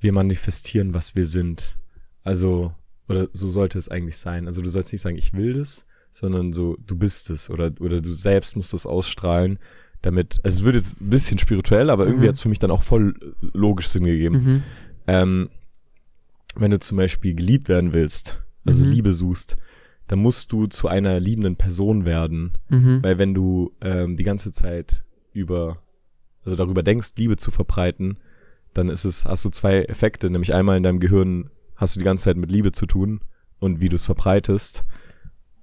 Wir 0.00 0.12
manifestieren, 0.12 0.92
was 0.94 1.14
wir 1.14 1.26
sind. 1.26 1.76
Also, 2.24 2.72
oder 3.08 3.28
so 3.32 3.48
sollte 3.50 3.78
es 3.78 3.88
eigentlich 3.88 4.16
sein. 4.18 4.46
Also 4.48 4.60
du 4.60 4.68
sollst 4.68 4.92
nicht 4.92 5.00
sagen, 5.02 5.16
ich 5.16 5.32
will 5.34 5.54
das, 5.54 5.86
sondern 6.12 6.52
so, 6.52 6.76
du 6.86 6.94
bist 6.94 7.30
es 7.30 7.48
oder, 7.50 7.72
oder 7.80 8.00
du 8.00 8.12
selbst 8.12 8.54
musst 8.54 8.74
es 8.74 8.86
ausstrahlen, 8.86 9.58
damit, 10.02 10.38
also 10.44 10.58
es 10.60 10.64
wird 10.64 10.74
jetzt 10.76 11.00
ein 11.00 11.08
bisschen 11.10 11.38
spirituell, 11.38 11.88
aber 11.90 12.04
irgendwie 12.06 12.26
Mhm. 12.26 12.28
hat's 12.28 12.40
für 12.40 12.48
mich 12.50 12.58
dann 12.58 12.70
auch 12.70 12.82
voll 12.82 13.14
logisch 13.54 13.88
Sinn 13.88 14.04
gegeben. 14.04 14.34
Mhm. 14.44 14.62
Ähm, 15.06 15.48
wenn 16.54 16.70
du 16.70 16.78
zum 16.78 16.98
Beispiel 16.98 17.34
geliebt 17.34 17.68
werden 17.68 17.92
willst, 17.92 18.38
also 18.66 18.82
Mhm. 18.84 18.90
Liebe 18.90 19.12
suchst, 19.14 19.56
dann 20.08 20.18
musst 20.18 20.52
du 20.52 20.66
zu 20.66 20.86
einer 20.88 21.18
liebenden 21.18 21.56
Person 21.56 22.04
werden. 22.04 22.52
Mhm. 22.68 23.02
Weil 23.02 23.16
wenn 23.18 23.32
du 23.32 23.72
ähm, 23.80 24.16
die 24.18 24.24
ganze 24.24 24.52
Zeit 24.52 25.02
über, 25.32 25.78
also 26.44 26.56
darüber 26.56 26.82
denkst, 26.82 27.12
Liebe 27.16 27.38
zu 27.38 27.50
verbreiten, 27.50 28.18
dann 28.74 28.88
ist 28.90 29.04
es, 29.06 29.24
hast 29.24 29.44
du 29.46 29.48
zwei 29.50 29.82
Effekte, 29.84 30.28
nämlich 30.28 30.52
einmal 30.52 30.76
in 30.76 30.82
deinem 30.82 31.00
Gehirn 31.00 31.48
hast 31.76 31.96
du 31.96 32.00
die 32.00 32.04
ganze 32.04 32.24
Zeit 32.24 32.36
mit 32.36 32.50
Liebe 32.50 32.72
zu 32.72 32.84
tun 32.86 33.20
und 33.60 33.80
wie 33.80 33.88
du 33.88 33.96
es 33.96 34.04
verbreitest 34.04 34.84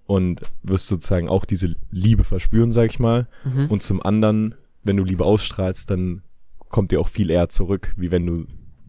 und 0.09 0.41
wirst 0.63 0.87
sozusagen 0.87 1.29
auch 1.29 1.45
diese 1.45 1.75
Liebe 1.91 2.23
verspüren, 2.23 2.71
sag 2.71 2.89
ich 2.89 2.97
mal. 2.97 3.27
Mhm. 3.43 3.67
Und 3.67 3.83
zum 3.83 4.01
anderen, 4.01 4.55
wenn 4.83 4.97
du 4.97 5.03
Liebe 5.03 5.23
ausstrahlst, 5.23 5.87
dann 5.91 6.23
kommt 6.69 6.89
dir 6.89 6.99
auch 6.99 7.09
viel 7.09 7.29
eher 7.29 7.49
zurück, 7.49 7.93
wie 7.95 8.09
wenn 8.09 8.25
du 8.25 8.45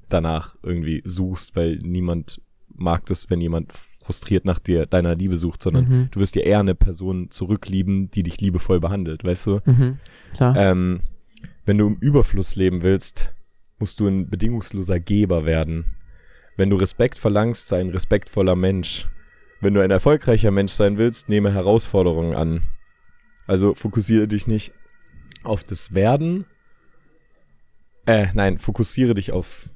danach 0.09 0.57
irgendwie 0.63 1.03
suchst, 1.05 1.57
weil 1.57 1.77
niemand 1.83 2.41
mag 2.75 3.05
das, 3.05 3.29
wenn 3.29 3.39
jemand 3.43 3.71
frustriert 4.03 4.47
nach 4.47 4.61
dir, 4.61 4.87
deiner 4.87 5.15
Liebe 5.15 5.37
sucht, 5.37 5.63
sondern 5.63 5.85
Mhm. 5.89 6.09
du 6.11 6.21
wirst 6.21 6.37
dir 6.37 6.45
eher 6.45 6.61
eine 6.61 6.75
Person 6.75 7.31
zurücklieben, 7.31 8.11
die 8.11 8.23
dich 8.23 8.41
liebevoll 8.41 8.81
behandelt, 8.81 9.23
weißt 9.23 9.47
du? 9.47 9.61
Mhm. 9.67 9.99
Ähm, 10.57 11.01
wenn 11.67 11.77
du 11.77 11.87
im 11.87 11.97
Überfluss 11.97 12.57
leben 12.57 12.83
willst, 12.83 13.35
musst 13.79 14.01
du 14.01 14.07
ein 14.09 14.31
bedingungsloser 14.31 14.99
Geber 15.01 15.45
werden. 15.45 15.85
Wenn 16.57 16.71
du 16.71 16.77
Respekt 16.77 17.19
verlangst, 17.19 17.69
sei 17.69 17.81
ein 17.81 17.91
respektvoller 17.91 18.57
Mensch. 18.57 19.07
Wenn 19.61 19.75
du 19.75 19.81
ein 19.81 19.91
erfolgreicher 19.91 20.51
Mensch 20.51 20.73
sein 20.73 20.97
willst, 20.97 21.29
nehme 21.29 21.53
Herausforderungen 21.53 22.35
an. 22.35 22.63
Also 23.47 23.75
fokussiere 23.75 24.29
dich 24.29 24.47
nicht 24.47 24.73
auf 25.43 25.65
das 25.65 25.95
Werden. 25.95 26.47
Äh, 28.07 28.29
nein, 28.35 28.59
fokussiere 28.59 29.15
dich 29.15 29.33
auf 29.33 29.69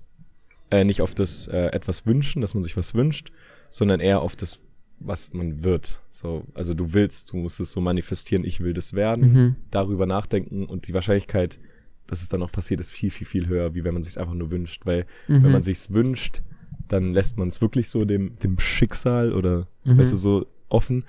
äh, 0.70 0.84
nicht 0.84 1.02
auf 1.02 1.14
das 1.14 1.46
äh, 1.48 1.66
etwas 1.72 2.06
wünschen, 2.06 2.40
dass 2.40 2.54
man 2.54 2.62
sich 2.62 2.76
was 2.76 2.94
wünscht, 2.94 3.30
sondern 3.68 4.00
eher 4.00 4.20
auf 4.20 4.34
das, 4.36 4.60
was 4.98 5.32
man 5.32 5.62
wird. 5.62 6.00
So, 6.10 6.44
also 6.54 6.74
du 6.74 6.94
willst, 6.94 7.32
du 7.32 7.36
musst 7.36 7.60
es 7.60 7.72
so 7.72 7.80
manifestieren, 7.80 8.44
ich 8.44 8.60
will 8.60 8.72
das 8.72 8.94
werden 8.94 9.32
mhm. 9.32 9.56
darüber 9.70 10.06
nachdenken 10.06 10.64
und 10.64 10.88
die 10.88 10.94
Wahrscheinlichkeit, 10.94 11.58
dass 12.06 12.22
es 12.22 12.28
dann 12.28 12.42
auch 12.42 12.52
passiert, 12.52 12.80
ist 12.80 12.92
viel, 12.92 13.10
viel, 13.10 13.26
viel 13.26 13.46
höher, 13.46 13.74
wie 13.74 13.84
wenn 13.84 13.94
man 13.94 14.02
sich 14.02 14.18
einfach 14.18 14.34
nur 14.34 14.50
wünscht. 14.50 14.86
Weil 14.86 15.06
Mhm. 15.28 15.44
wenn 15.44 15.52
man 15.52 15.62
sich's 15.62 15.92
wünscht, 15.92 16.42
dann 16.88 17.12
lässt 17.12 17.36
man 17.38 17.48
es 17.48 17.60
wirklich 17.60 17.88
so 17.88 18.04
dem, 18.04 18.38
dem 18.40 18.58
Schicksal 18.58 19.32
oder 19.32 19.66
Mhm. 19.84 19.98
weißt 19.98 20.12
du, 20.12 20.16
so 20.16 20.46
offen. 20.68 21.04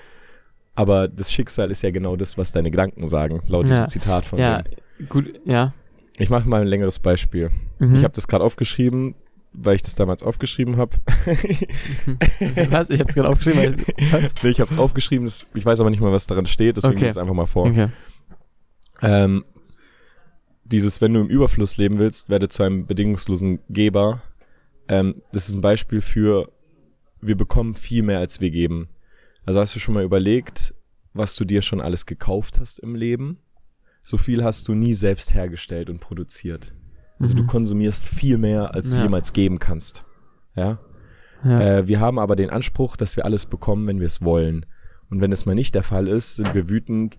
Aber 0.75 1.07
das 1.07 1.31
Schicksal 1.31 1.71
ist 1.71 1.81
ja 1.83 1.91
genau 1.91 2.15
das, 2.17 2.37
was 2.37 2.51
deine 2.51 2.69
Gedanken 2.71 3.07
sagen, 3.07 3.41
laut 3.47 3.67
Ja. 3.67 3.85
diesem 3.85 3.89
Zitat 4.01 4.25
von 4.25 4.39
ja, 4.39 4.61
dem. 4.61 5.07
gut, 5.09 5.39
ja. 5.45 5.73
Ich 6.17 6.29
mache 6.29 6.47
mal 6.49 6.61
ein 6.61 6.67
längeres 6.67 6.99
Beispiel. 6.99 7.49
Mhm. 7.79 7.95
Ich 7.95 8.03
habe 8.03 8.13
das 8.13 8.27
gerade 8.27 8.43
aufgeschrieben, 8.43 9.15
weil 9.53 9.75
ich 9.75 9.83
das 9.83 9.95
damals 9.95 10.21
aufgeschrieben 10.23 10.75
habe. 10.77 10.91
Was? 12.69 12.89
Ich 12.89 12.99
hab's 12.99 13.13
gerade 13.13 13.29
aufgeschrieben. 13.29 13.77
weil- 13.87 14.21
Was? 14.23 14.33
nee, 14.43 14.49
ich 14.49 14.59
habe 14.59 14.69
es 14.71 14.77
aufgeschrieben, 14.77 15.25
das, 15.25 15.45
ich 15.53 15.65
weiß 15.65 15.79
aber 15.79 15.89
nicht 15.89 16.01
mal, 16.01 16.11
was 16.11 16.27
daran 16.27 16.45
steht, 16.45 16.77
deswegen 16.77 16.93
Okay. 16.95 17.05
lese 17.05 17.07
ich 17.07 17.11
es 17.11 17.17
einfach 17.17 17.33
mal 17.33 17.45
vor. 17.45 17.67
Okay. 17.67 17.87
Ähm, 19.01 19.43
dieses, 20.65 20.99
wenn 21.01 21.13
du 21.13 21.21
im 21.21 21.27
Überfluss 21.27 21.77
leben 21.77 21.99
willst, 21.99 22.29
werde 22.29 22.49
zu 22.49 22.63
einem 22.63 22.85
bedingungslosen 22.85 23.59
Geber. 23.69 24.21
Ähm, 24.87 25.21
das 25.31 25.49
ist 25.49 25.55
ein 25.55 25.61
Beispiel 25.61 26.01
für, 26.01 26.51
wir 27.21 27.35
bekommen 27.35 27.75
viel 27.75 28.03
mehr, 28.03 28.19
als 28.19 28.41
wir 28.41 28.51
geben. 28.51 28.89
Also 29.45 29.59
hast 29.59 29.75
du 29.75 29.79
schon 29.79 29.93
mal 29.93 30.03
überlegt, 30.03 30.73
was 31.13 31.35
du 31.35 31.45
dir 31.45 31.61
schon 31.61 31.81
alles 31.81 32.05
gekauft 32.05 32.59
hast 32.59 32.79
im 32.79 32.95
Leben? 32.95 33.37
So 34.01 34.17
viel 34.17 34.43
hast 34.43 34.67
du 34.67 34.73
nie 34.75 34.93
selbst 34.93 35.33
hergestellt 35.33 35.89
und 35.89 35.99
produziert. 35.99 36.73
Also 37.19 37.33
du 37.33 37.43
Mhm. 37.43 37.47
konsumierst 37.47 38.05
viel 38.05 38.37
mehr, 38.37 38.75
als 38.75 38.89
du 38.91 38.97
Ja. 38.97 39.03
jemals 39.03 39.33
geben 39.33 39.57
kannst. 39.59 40.03
Ja? 40.55 40.79
Ja. 41.43 41.61
Äh, 41.79 41.87
wir 41.87 41.99
haben 41.99 42.19
aber 42.19 42.35
den 42.35 42.49
Anspruch, 42.49 42.97
dass 42.97 43.15
wir 43.15 43.25
alles 43.25 43.45
bekommen, 43.45 43.87
wenn 43.87 43.99
wir 43.99 44.07
es 44.07 44.21
wollen. 44.21 44.65
Und 45.09 45.21
wenn 45.21 45.31
es 45.31 45.45
mal 45.45 45.55
nicht 45.55 45.73
der 45.75 45.83
Fall 45.83 46.07
ist, 46.07 46.35
sind 46.35 46.53
wir 46.53 46.69
wütend, 46.69 47.17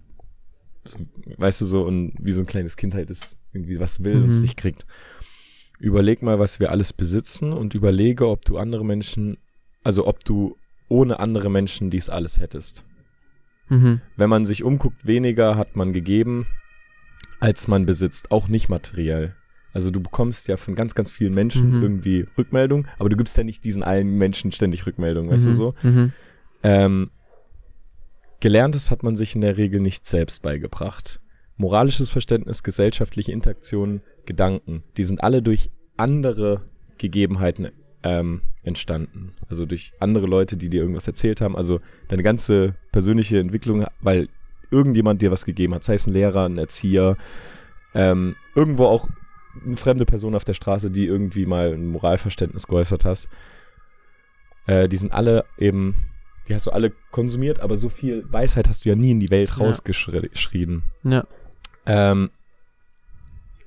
weißt 1.38 1.60
du 1.60 1.64
so, 1.64 1.82
und 1.84 2.12
wie 2.20 2.32
so 2.32 2.40
ein 2.40 2.46
kleines 2.46 2.76
Kind 2.76 2.94
halt 2.94 3.10
ist, 3.10 3.36
irgendwie 3.52 3.80
was 3.80 4.04
will 4.04 4.22
und 4.22 4.28
es 4.28 4.36
Mhm. 4.36 4.42
nicht 4.42 4.56
kriegt. 4.56 4.86
Überleg 5.78 6.22
mal, 6.22 6.38
was 6.38 6.60
wir 6.60 6.70
alles 6.70 6.92
besitzen 6.92 7.52
und 7.52 7.74
überlege, 7.74 8.28
ob 8.28 8.44
du 8.44 8.58
andere 8.58 8.84
Menschen, 8.84 9.36
also 9.84 10.06
ob 10.06 10.24
du 10.24 10.56
ohne 10.88 11.20
andere 11.20 11.50
Menschen 11.50 11.90
dies 11.90 12.08
alles 12.08 12.40
hättest. 12.40 12.84
Mhm. 13.68 14.00
Wenn 14.16 14.30
man 14.30 14.44
sich 14.44 14.62
umguckt, 14.62 15.06
weniger 15.06 15.56
hat 15.56 15.76
man 15.76 15.92
gegeben, 15.92 16.46
als 17.40 17.68
man 17.68 17.84
besitzt, 17.84 18.30
auch 18.30 18.48
nicht 18.48 18.68
materiell. 18.68 19.34
Also 19.74 19.90
du 19.90 20.00
bekommst 20.00 20.48
ja 20.48 20.56
von 20.56 20.74
ganz, 20.74 20.94
ganz 20.94 21.10
vielen 21.10 21.34
Menschen 21.34 21.76
Mhm. 21.76 21.82
irgendwie 21.82 22.26
Rückmeldung, 22.38 22.88
aber 22.98 23.10
du 23.10 23.16
gibst 23.16 23.36
ja 23.36 23.44
nicht 23.44 23.64
diesen 23.64 23.82
einen 23.82 24.16
Menschen 24.16 24.52
ständig 24.52 24.86
Rückmeldung, 24.86 25.28
weißt 25.28 25.44
mhm. 25.44 25.50
du 25.50 25.56
so? 25.56 25.74
Mhm. 25.82 26.12
Ähm, 26.62 27.10
Gelerntes 28.40 28.90
hat 28.90 29.02
man 29.02 29.16
sich 29.16 29.34
in 29.34 29.40
der 29.40 29.56
Regel 29.56 29.80
nicht 29.80 30.06
selbst 30.06 30.42
beigebracht. 30.42 31.20
Moralisches 31.56 32.10
Verständnis, 32.10 32.62
gesellschaftliche 32.62 33.32
Interaktion, 33.32 34.02
Gedanken, 34.26 34.82
die 34.96 35.04
sind 35.04 35.22
alle 35.22 35.42
durch 35.42 35.70
andere 35.96 36.62
Gegebenheiten 36.98 37.68
ähm, 38.02 38.42
entstanden. 38.62 39.32
Also 39.48 39.66
durch 39.66 39.92
andere 40.00 40.26
Leute, 40.26 40.56
die 40.56 40.68
dir 40.68 40.80
irgendwas 40.80 41.06
erzählt 41.06 41.40
haben. 41.40 41.56
Also 41.56 41.80
deine 42.08 42.22
ganze 42.22 42.74
persönliche 42.92 43.38
Entwicklung, 43.38 43.86
weil 44.00 44.28
irgendjemand 44.70 45.22
dir 45.22 45.30
was 45.30 45.44
gegeben 45.44 45.74
hat, 45.74 45.84
sei 45.84 45.94
es 45.94 46.06
ein 46.06 46.12
Lehrer, 46.12 46.46
ein 46.46 46.58
Erzieher, 46.58 47.16
ähm, 47.94 48.36
irgendwo 48.54 48.84
auch 48.84 49.08
eine 49.64 49.76
fremde 49.76 50.04
Person 50.04 50.34
auf 50.34 50.44
der 50.44 50.54
Straße, 50.54 50.90
die 50.90 51.06
irgendwie 51.06 51.46
mal 51.46 51.72
ein 51.72 51.86
Moralverständnis 51.88 52.66
geäußert 52.66 53.04
hast. 53.04 53.28
Äh, 54.66 54.88
die 54.88 54.96
sind 54.96 55.12
alle 55.12 55.44
eben, 55.58 55.94
die 56.48 56.54
hast 56.54 56.66
du 56.66 56.72
alle 56.72 56.92
konsumiert, 57.10 57.60
aber 57.60 57.76
so 57.76 57.88
viel 57.88 58.24
Weisheit 58.30 58.68
hast 58.68 58.84
du 58.84 58.90
ja 58.90 58.96
nie 58.96 59.12
in 59.12 59.20
die 59.20 59.30
Welt 59.30 59.58
rausgeschrien. 59.58 60.82
Ja. 61.04 61.26
Ähm, 61.86 62.30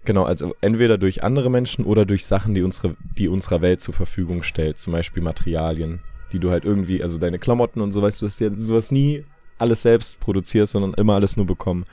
genau, 0.09 0.23
also 0.23 0.55
entweder 0.59 0.97
durch 0.97 1.23
andere 1.23 1.51
Menschen 1.51 1.85
oder 1.85 2.03
durch 2.03 2.25
Sachen, 2.25 2.55
die 2.55 2.63
unsere, 2.63 2.95
die 3.15 3.27
unserer 3.27 3.61
Welt 3.61 3.79
zur 3.79 3.93
Verfügung 3.93 4.41
stellt, 4.41 4.79
zum 4.79 4.91
Beispiel 4.91 5.21
Materialien, 5.21 5.99
die 6.31 6.39
du 6.39 6.49
halt 6.49 6.65
irgendwie, 6.65 7.03
also 7.03 7.19
deine 7.19 7.37
Klamotten 7.37 7.79
und 7.79 7.91
so, 7.91 8.01
weißt 8.01 8.19
du, 8.19 8.25
hast 8.25 8.39
ja 8.39 8.49
sowas 8.51 8.89
nie 8.91 9.23
alles 9.59 9.83
selbst 9.83 10.19
produziert, 10.19 10.67
sondern 10.67 10.95
immer 10.95 11.13
alles 11.13 11.37
nur 11.37 11.45
bekommen. 11.45 11.85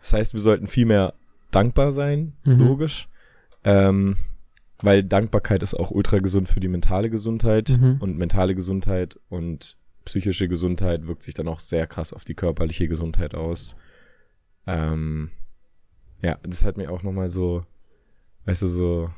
Das 0.00 0.12
heißt, 0.12 0.34
wir 0.34 0.40
sollten 0.42 0.66
viel 0.66 0.84
mehr 0.84 1.14
dankbar 1.50 1.92
sein, 1.92 2.34
Mhm. 2.44 2.58
logisch. 2.58 3.08
Ähm, 3.64 4.16
weil 4.82 5.02
Dankbarkeit 5.02 5.62
ist 5.62 5.72
auch 5.72 5.90
ultra 5.90 6.18
gesund 6.18 6.50
für 6.50 6.60
die 6.60 6.68
mentale 6.68 7.08
Gesundheit 7.08 7.70
Mhm. 7.70 7.96
und 8.00 8.18
mentale 8.18 8.54
Gesundheit 8.54 9.18
und 9.30 9.78
psychische 10.04 10.46
Gesundheit 10.46 11.06
wirkt 11.06 11.22
sich 11.22 11.32
dann 11.32 11.48
auch 11.48 11.60
sehr 11.60 11.86
krass 11.86 12.12
auf 12.12 12.24
die 12.24 12.34
körperliche 12.34 12.86
Gesundheit 12.86 13.34
aus. 13.34 13.76
Ähm, 14.66 15.30
ja, 16.22 16.38
das 16.42 16.64
hat 16.64 16.76
mir 16.76 16.90
auch 16.90 17.02
nochmal 17.02 17.28
so, 17.28 17.64
weißt 18.46 18.62
du, 18.62 18.66
so, 18.66 19.10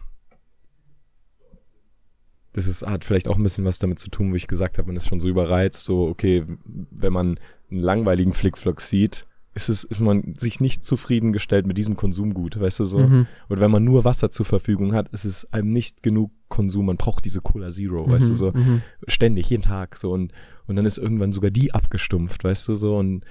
das 2.53 2.67
ist, 2.67 2.87
hat 2.87 3.05
vielleicht 3.05 3.29
auch 3.29 3.37
ein 3.37 3.43
bisschen 3.43 3.65
was 3.65 3.79
damit 3.79 3.99
zu 3.99 4.11
tun, 4.11 4.33
wo 4.33 4.35
ich 4.35 4.49
gesagt 4.49 4.79
habe, 4.79 4.89
man 4.89 4.97
ist 4.97 5.07
schon 5.07 5.21
so 5.21 5.29
überreizt, 5.29 5.85
so, 5.85 6.09
okay, 6.09 6.45
wenn 6.65 7.13
man 7.13 7.39
einen 7.71 7.81
langweiligen 7.81 8.33
Flickflock 8.33 8.81
sieht, 8.81 9.27
ist 9.55 9.69
es, 9.69 9.85
ist 9.85 10.01
man 10.01 10.35
sich 10.39 10.61
nicht 10.61 10.85
zufriedengestellt 10.85 11.67
mit 11.67 11.77
diesem 11.79 11.97
Konsumgut, 11.97 12.59
weißt 12.61 12.81
du 12.81 12.85
so? 12.85 13.01
Mhm. 13.01 13.27
Und 13.49 13.61
wenn 13.61 13.71
man 13.71 13.83
nur 13.85 14.05
Wasser 14.05 14.31
zur 14.31 14.47
Verfügung 14.47 14.95
hat, 14.95 15.09
ist 15.09 15.25
es 15.25 15.53
einem 15.53 15.73
nicht 15.73 16.03
genug 16.03 16.31
Konsum. 16.49 16.87
Man 16.87 16.97
braucht 16.97 17.25
diese 17.25 17.41
Cola 17.41 17.69
Zero, 17.71 18.09
weißt 18.09 18.29
du, 18.31 18.35
so 18.35 18.53
Mhm. 18.53 18.83
ständig, 19.09 19.51
jeden 19.51 19.63
Tag 19.63 19.97
so 19.97 20.13
und 20.13 20.33
und 20.67 20.77
dann 20.77 20.85
ist 20.87 20.99
irgendwann 20.99 21.33
sogar 21.33 21.51
die 21.51 21.73
abgestumpft, 21.75 22.45
weißt 22.45 22.69
du 22.69 22.75
so 22.75 22.97
und 22.99 23.25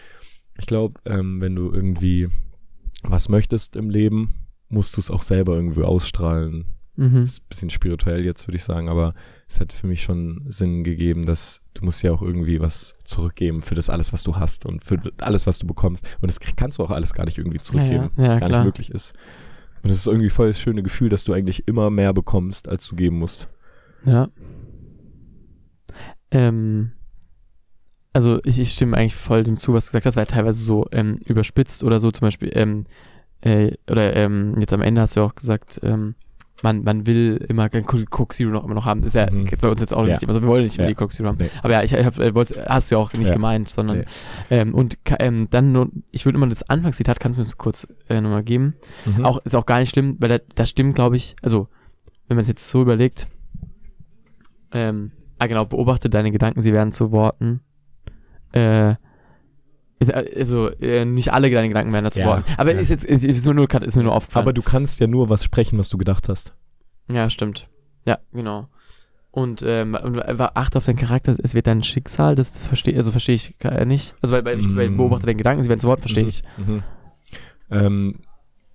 ich 0.60 0.66
glaube, 0.66 1.00
ähm, 1.06 1.40
wenn 1.40 1.56
du 1.56 1.72
irgendwie 1.72 2.30
was 3.04 3.30
möchtest 3.30 3.76
im 3.76 3.90
Leben, 3.90 4.48
musst 4.70 4.98
du 4.98 5.02
es 5.02 5.12
auch 5.12 5.22
selber 5.22 5.56
irgendwie 5.56 5.84
ausstrahlen. 5.84 6.66
Mhm. 6.96 7.24
Ist 7.24 7.42
ein 7.42 7.46
bisschen 7.50 7.70
spirituell 7.70 8.26
jetzt, 8.26 8.48
würde 8.48 8.56
ich 8.56 8.64
sagen, 8.64 8.90
aber 8.90 9.14
es 9.48 9.60
hat 9.60 9.72
für 9.72 9.86
mich 9.88 10.02
schon 10.02 10.42
Sinn 10.48 10.84
gegeben, 10.84 11.26
dass 11.26 11.62
du 11.76 11.86
musst 11.86 12.02
ja 12.02 12.12
auch 12.12 12.24
irgendwie 12.24 12.60
was 12.60 12.96
zurückgeben 13.04 13.62
für 13.62 13.76
das 13.76 13.90
alles, 13.90 14.14
was 14.14 14.24
du 14.24 14.36
hast 14.36 14.66
und 14.66 14.84
für 14.84 15.00
alles, 15.20 15.46
was 15.46 15.60
du 15.60 15.68
bekommst. 15.68 16.06
Und 16.22 16.30
das 16.30 16.40
kannst 16.40 16.80
du 16.80 16.84
auch 16.84 16.92
alles 16.92 17.14
gar 17.14 17.26
nicht 17.26 17.38
irgendwie 17.38 17.60
zurückgeben, 17.60 18.10
Ja, 18.18 18.24
ja. 18.24 18.24
Ja, 18.24 18.34
was 18.34 18.40
gar 18.40 18.50
klar. 18.50 18.60
nicht 18.62 18.66
möglich 18.66 18.92
ist. 18.92 19.14
Und 19.84 19.92
es 19.92 19.98
ist 19.98 20.08
irgendwie 20.08 20.32
voll 20.32 20.48
das 20.48 20.60
schöne 20.60 20.82
Gefühl, 20.82 21.10
dass 21.10 21.24
du 21.24 21.34
eigentlich 21.34 21.68
immer 21.68 21.92
mehr 21.92 22.14
bekommst, 22.14 22.68
als 22.68 22.88
du 22.88 22.96
geben 22.96 23.20
musst. 23.20 23.48
Ja. 24.06 24.30
Ähm, 26.32 26.92
also 28.18 28.40
ich, 28.44 28.58
ich 28.60 28.74
stimme 28.74 28.98
eigentlich 28.98 29.16
voll 29.16 29.44
dem 29.44 29.56
zu, 29.58 29.74
was 29.74 29.86
du 29.86 29.90
gesagt 29.92 30.06
hast, 30.08 30.16
weil 30.16 30.26
teilweise 30.26 30.64
so 30.64 30.88
ähm, 30.92 31.20
überspitzt 31.28 31.84
oder 31.84 32.00
so 32.00 32.12
zum 32.12 32.26
Beispiel, 32.26 32.52
ähm, 32.54 32.86
äh, 33.42 33.72
oder 33.90 34.16
ähm, 34.16 34.56
jetzt 34.60 34.74
am 34.74 34.82
Ende 34.82 35.02
hast 35.02 35.16
du 35.16 35.20
ja 35.22 35.26
auch 35.26 35.36
gesagt, 35.36 35.80
ähm, 35.84 36.16
man, 36.64 36.84
man 36.84 37.06
will 37.06 37.46
immer 37.48 37.70
Coke 37.70 38.34
Zero 38.36 38.50
noch 38.50 38.64
immer 38.64 38.74
noch 38.74 38.86
haben. 38.86 39.02
Das 39.02 39.10
ist 39.10 39.14
ja 39.14 39.30
Mhm. 39.32 39.48
bei 39.62 39.70
uns 39.70 39.80
jetzt 39.80 39.94
auch 39.94 40.06
Ja. 40.08 40.14
nicht, 40.16 40.28
also 40.28 40.42
wir 40.42 40.48
wollen 40.48 40.64
nicht 40.64 40.76
immer 40.78 40.86
Ja. 40.86 40.90
die 40.90 40.96
Coke 40.96 41.14
Zero 41.14 41.28
haben. 41.30 41.38
Nee. 41.40 41.50
Aber 41.62 41.72
ja, 41.74 41.84
ich, 41.84 41.94
ich 41.94 42.04
hab, 42.04 42.18
äh, 42.18 42.32
hast 42.68 42.90
du 42.90 42.96
ja 42.96 43.00
auch 43.00 43.14
nicht 43.14 43.28
Ja. 43.28 43.34
gemeint, 43.36 43.70
sondern 43.70 44.00
Nee. 44.00 44.06
ähm, 44.50 44.74
und 44.74 44.98
ähm, 45.20 45.48
dann 45.52 45.72
nur, 45.72 45.90
ich 46.12 46.26
würde 46.26 46.38
immer 46.38 46.48
das 46.48 46.68
Anfangszitat, 46.68 47.20
kannst 47.20 47.38
du 47.38 47.44
mir 47.44 47.50
kurz 47.58 47.88
äh, 48.10 48.20
nochmal 48.20 48.42
geben? 48.44 48.74
Mhm. 49.06 49.24
Auch, 49.26 49.38
ist 49.46 49.56
auch 49.56 49.68
gar 49.68 49.78
nicht 49.80 49.92
schlimm, 49.92 50.16
weil 50.20 50.30
da, 50.30 50.40
da 50.56 50.66
stimmt, 50.66 50.96
glaube 50.96 51.16
ich, 51.16 51.36
also, 51.44 51.68
wenn 52.28 52.36
man 52.38 52.42
es 52.42 52.48
jetzt 52.48 52.68
so 52.68 52.82
überlegt, 52.82 53.28
ähm, 54.72 55.12
ah 55.38 55.46
genau, 55.48 55.66
beobachte 55.66 56.10
deine 56.10 56.32
Gedanken, 56.32 56.62
sie 56.62 56.74
werden 56.74 56.92
zu 56.92 57.12
Worten. 57.12 57.62
Äh, 58.54 58.92
äh, 58.92 58.96
also, 60.40 60.70
äh, 60.80 61.06
nicht 61.06 61.34
alle 61.34 61.50
deine 61.50 61.68
Gedanken 61.70 61.92
werden 61.92 62.06
dazu 62.06 62.20
Ja, 62.20 62.28
Worten. 62.28 62.44
Aber 62.58 62.74
ja. 62.74 62.80
ist 62.80 62.90
jetzt, 62.90 63.04
ist, 63.04 63.24
ist 63.24 63.46
mir 63.46 63.54
nur, 63.54 63.72
ist 63.82 63.96
mir 63.96 64.04
nur 64.04 64.14
aufgefallen. 64.14 64.44
Aber 64.46 64.54
du 64.54 64.62
kannst 64.62 65.00
ja 65.00 65.08
nur 65.08 65.30
was 65.30 65.44
sprechen, 65.44 65.78
was 65.80 65.90
du 65.90 65.98
gedacht 65.98 66.30
hast. 66.30 66.54
ja, 67.10 67.30
stimmt. 67.30 67.68
Ja, 68.06 68.20
genau. 68.32 68.68
Und 69.32 69.62
ähm, 69.64 69.96
einfach 69.96 70.52
achte 70.56 70.78
auf 70.80 70.86
deinen 70.86 70.96
Charakter, 70.96 71.32
es 71.38 71.54
wird 71.54 71.68
dein 71.68 71.84
Schicksal, 71.84 72.36
das, 72.36 72.54
das 72.54 72.66
verstehe 72.66 72.96
also 72.96 73.12
verstehe 73.12 73.36
ich 73.36 73.54
äh, 73.64 73.86
nicht. 73.86 74.16
Also 74.22 74.34
weil, 74.34 74.44
weil 74.46 74.60
ich 74.60 74.76
weil 74.76 74.86
ich 74.86 74.92
Mm. 74.92 74.98
beobachte 74.98 75.26
deine 75.28 75.36
Gedanken, 75.38 75.62
sie 75.62 75.70
werden 75.70 75.80
zu 75.80 75.88
Worten, 75.88 76.02
verstehe 76.02 76.24
Mhm. 76.24 76.30
ich. 76.30 76.44
Mhm. 76.58 76.84
Ähm, 77.70 78.20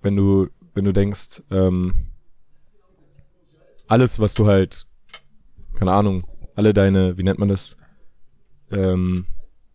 wenn 0.01 0.15
du, 0.15 0.47
wenn 0.73 0.85
du 0.85 0.93
denkst, 0.93 1.41
ähm, 1.51 1.93
alles, 3.87 4.19
was 4.19 4.33
du 4.35 4.47
halt, 4.47 4.85
keine 5.77 5.91
Ahnung, 5.91 6.23
alle 6.55 6.73
deine, 6.73 7.17
wie 7.17 7.23
nennt 7.23 7.39
man 7.39 7.49
das, 7.49 7.75
ähm, 8.71 9.25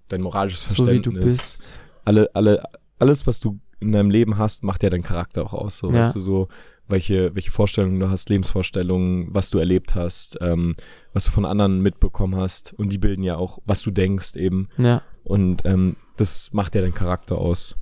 dein 0.08 0.20
moralisches 0.22 0.68
So 0.68 0.84
Verständnis, 0.84 1.24
bist. 1.24 1.80
alle, 2.04 2.28
alle, 2.34 2.62
alles, 2.98 3.26
was 3.26 3.40
du 3.40 3.58
in 3.80 3.92
deinem 3.92 4.10
Leben 4.10 4.38
hast, 4.38 4.64
macht 4.64 4.82
ja 4.82 4.90
deinen 4.90 5.02
Charakter 5.04 5.42
auch 5.44 5.52
aus. 5.52 5.78
So, 5.78 5.88
Ja. 5.92 6.00
weißt 6.00 6.16
du, 6.16 6.20
so, 6.20 6.48
welche, 6.88 7.34
welche 7.34 7.50
Vorstellungen 7.50 8.00
du 8.00 8.08
hast, 8.10 8.28
Lebensvorstellungen, 8.30 9.28
was 9.32 9.50
du 9.50 9.58
erlebt 9.58 9.94
hast, 9.94 10.38
ähm, 10.40 10.74
was 11.12 11.24
du 11.26 11.30
von 11.30 11.44
anderen 11.44 11.80
mitbekommen 11.82 12.36
hast. 12.36 12.72
Und 12.72 12.90
die 12.92 12.98
bilden 12.98 13.22
ja 13.22 13.36
auch, 13.36 13.58
was 13.66 13.82
du 13.82 13.90
denkst 13.90 14.36
eben. 14.36 14.68
Ja, 14.78 15.02
Und 15.22 15.64
ähm, 15.66 15.96
das 16.16 16.52
macht 16.52 16.74
ja 16.74 16.80
deinen 16.80 16.94
Charakter 16.94 17.36
aus. 17.38 17.76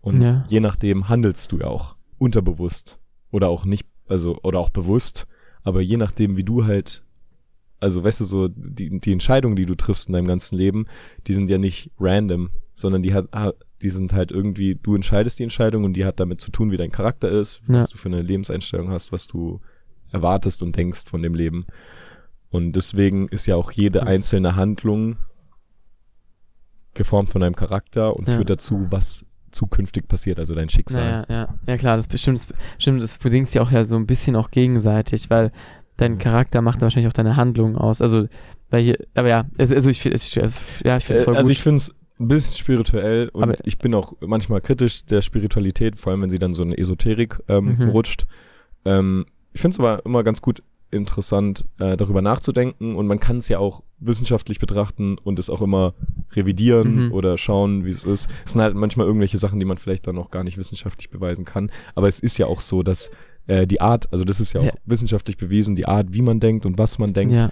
Und 0.00 0.22
Ja. 0.22 0.44
je 0.48 0.60
nachdem 0.60 1.08
handelst 1.08 1.50
du 1.52 1.58
ja 1.58 1.66
auch 1.66 1.96
unterbewusst 2.18 2.98
oder 3.30 3.48
auch 3.48 3.64
nicht, 3.64 3.86
also 4.08 4.38
oder 4.42 4.58
auch 4.60 4.70
bewusst, 4.70 5.26
aber 5.64 5.80
je 5.82 5.96
nachdem, 5.96 6.36
wie 6.36 6.44
du 6.44 6.64
halt, 6.64 7.02
also 7.80 8.02
weißt 8.02 8.20
du 8.20 8.24
so, 8.24 8.48
die, 8.48 8.98
die 9.00 9.12
Entscheidungen, 9.12 9.56
die 9.56 9.66
du 9.66 9.74
triffst 9.74 10.08
in 10.08 10.12
deinem 10.14 10.26
ganzen 10.26 10.56
Leben, 10.56 10.86
die 11.26 11.34
sind 11.34 11.48
ja 11.50 11.58
nicht 11.58 11.90
random, 12.00 12.50
sondern 12.74 13.02
die 13.02 13.14
hat, 13.14 13.26
ha- 13.34 13.52
die 13.82 13.90
sind 13.90 14.12
halt 14.12 14.32
irgendwie, 14.32 14.74
du 14.74 14.94
entscheidest 14.96 15.38
die 15.38 15.44
Entscheidung 15.44 15.84
und 15.84 15.92
die 15.94 16.04
hat 16.04 16.18
damit 16.18 16.40
zu 16.40 16.50
tun, 16.50 16.70
wie 16.72 16.76
dein 16.76 16.90
Charakter 16.90 17.28
ist, 17.28 17.60
Ja. 17.68 17.80
was 17.80 17.90
du 17.90 17.98
für 17.98 18.08
eine 18.08 18.22
Lebenseinstellung 18.22 18.90
hast, 18.90 19.12
was 19.12 19.26
du 19.28 19.60
erwartest 20.10 20.62
und 20.62 20.74
denkst 20.76 21.04
von 21.06 21.22
dem 21.22 21.34
Leben. 21.34 21.66
Und 22.50 22.72
deswegen 22.72 23.28
ist 23.28 23.46
ja 23.46 23.56
auch 23.56 23.70
jede 23.72 24.00
Das- 24.00 24.08
einzelne 24.08 24.56
Handlung 24.56 25.16
geformt 26.94 27.30
von 27.30 27.40
deinem 27.40 27.54
Charakter 27.56 28.16
und 28.16 28.26
Ja. 28.28 28.36
führt 28.36 28.50
dazu, 28.50 28.86
was 28.90 29.24
zukünftig 29.50 30.08
passiert, 30.08 30.38
also 30.38 30.54
dein 30.54 30.68
Schicksal. 30.68 31.04
Naja, 31.04 31.26
ja. 31.28 31.58
Ja, 31.66 31.76
klar, 31.76 31.96
das 31.96 32.06
bestimmt, 32.08 32.38
das 32.38 32.48
bestimmt, 32.76 33.02
das 33.02 33.16
bedingt 33.18 33.48
sich 33.48 33.60
auch 33.60 33.70
ja 33.70 33.84
so 33.84 33.96
ein 33.96 34.06
bisschen 34.06 34.36
auch 34.36 34.50
gegenseitig, 34.50 35.30
weil 35.30 35.52
dein 35.98 36.12
Mhm. 36.14 36.18
Charakter 36.18 36.62
macht 36.62 36.80
wahrscheinlich 36.80 37.08
auch 37.08 37.12
deine 37.12 37.36
Handlungen 37.36 37.76
aus. 37.76 38.00
Also, 38.00 38.26
weil 38.70 38.82
hier, 38.82 38.96
aber 39.14 39.28
ja, 39.28 39.44
also, 39.58 39.74
also 39.74 39.90
ich 39.90 40.00
finde 40.00 40.14
es, 40.16 40.34
ja, 40.34 40.46
ich 40.96 41.04
finde 41.04 41.14
es 41.14 41.22
Äh, 41.22 41.24
voll 41.24 41.36
also 41.36 41.48
gut. 41.48 41.52
ich 41.52 41.62
finde 41.62 41.76
es 41.76 41.94
ein 42.20 42.28
bisschen 42.28 42.54
spirituell 42.56 43.28
und 43.32 43.42
Aber- 43.42 43.56
ich 43.66 43.78
bin 43.78 43.94
auch 43.94 44.14
manchmal 44.26 44.60
kritisch 44.60 45.04
der 45.04 45.22
Spiritualität, 45.22 45.96
vor 45.96 46.10
allem 46.12 46.22
wenn 46.22 46.30
sie 46.30 46.38
dann 46.38 46.54
so 46.54 46.62
in 46.62 46.72
Esoterik 46.72 47.38
ähm, 47.48 47.76
Mhm. 47.78 47.88
rutscht. 47.90 48.26
Ähm, 48.84 49.26
ich 49.52 49.60
finde 49.60 49.74
es 49.74 49.78
aber 49.78 50.04
immer 50.04 50.24
ganz 50.24 50.40
gut 50.42 50.62
interessant, 50.90 51.64
äh, 51.80 51.96
darüber 51.98 52.22
nachzudenken 52.22 52.94
und 52.96 53.06
man 53.06 53.20
kann 53.20 53.36
es 53.38 53.48
ja 53.48 53.58
auch 53.58 53.82
wissenschaftlich 54.00 54.58
betrachten 54.58 55.18
und 55.22 55.38
es 55.38 55.50
auch 55.50 55.60
immer 55.60 55.92
revidieren 56.34 57.06
Mhm. 57.06 57.12
oder 57.12 57.36
schauen, 57.36 57.84
wie 57.84 57.90
es 57.90 58.04
ist. 58.04 58.28
Es 58.46 58.52
sind 58.52 58.62
halt 58.62 58.74
manchmal 58.74 59.06
irgendwelche 59.06 59.36
Sachen, 59.38 59.58
die 59.60 59.66
man 59.66 59.76
vielleicht 59.78 60.06
dann 60.06 60.16
auch 60.18 60.30
gar 60.30 60.44
nicht 60.44 60.56
wissenschaftlich 60.56 61.10
beweisen 61.10 61.44
kann. 61.44 61.70
Aber 61.94 62.08
es 62.08 62.18
ist 62.20 62.38
ja 62.38 62.46
auch 62.46 62.62
so, 62.62 62.82
dass 62.82 63.10
äh, 63.48 63.66
die 63.66 63.80
Art, 63.80 64.06
also 64.12 64.24
das 64.24 64.38
ist 64.40 64.52
ja 64.52 64.60
auch 64.60 64.64
Ja. 64.66 64.72
wissenschaftlich 64.86 65.36
bewiesen, 65.36 65.74
die 65.74 65.86
Art, 65.86 66.06
wie 66.14 66.22
man 66.22 66.38
denkt 66.38 66.64
und 66.66 66.78
was 66.78 66.98
man 67.00 67.12
denkt, 67.12 67.34
ja, 67.34 67.50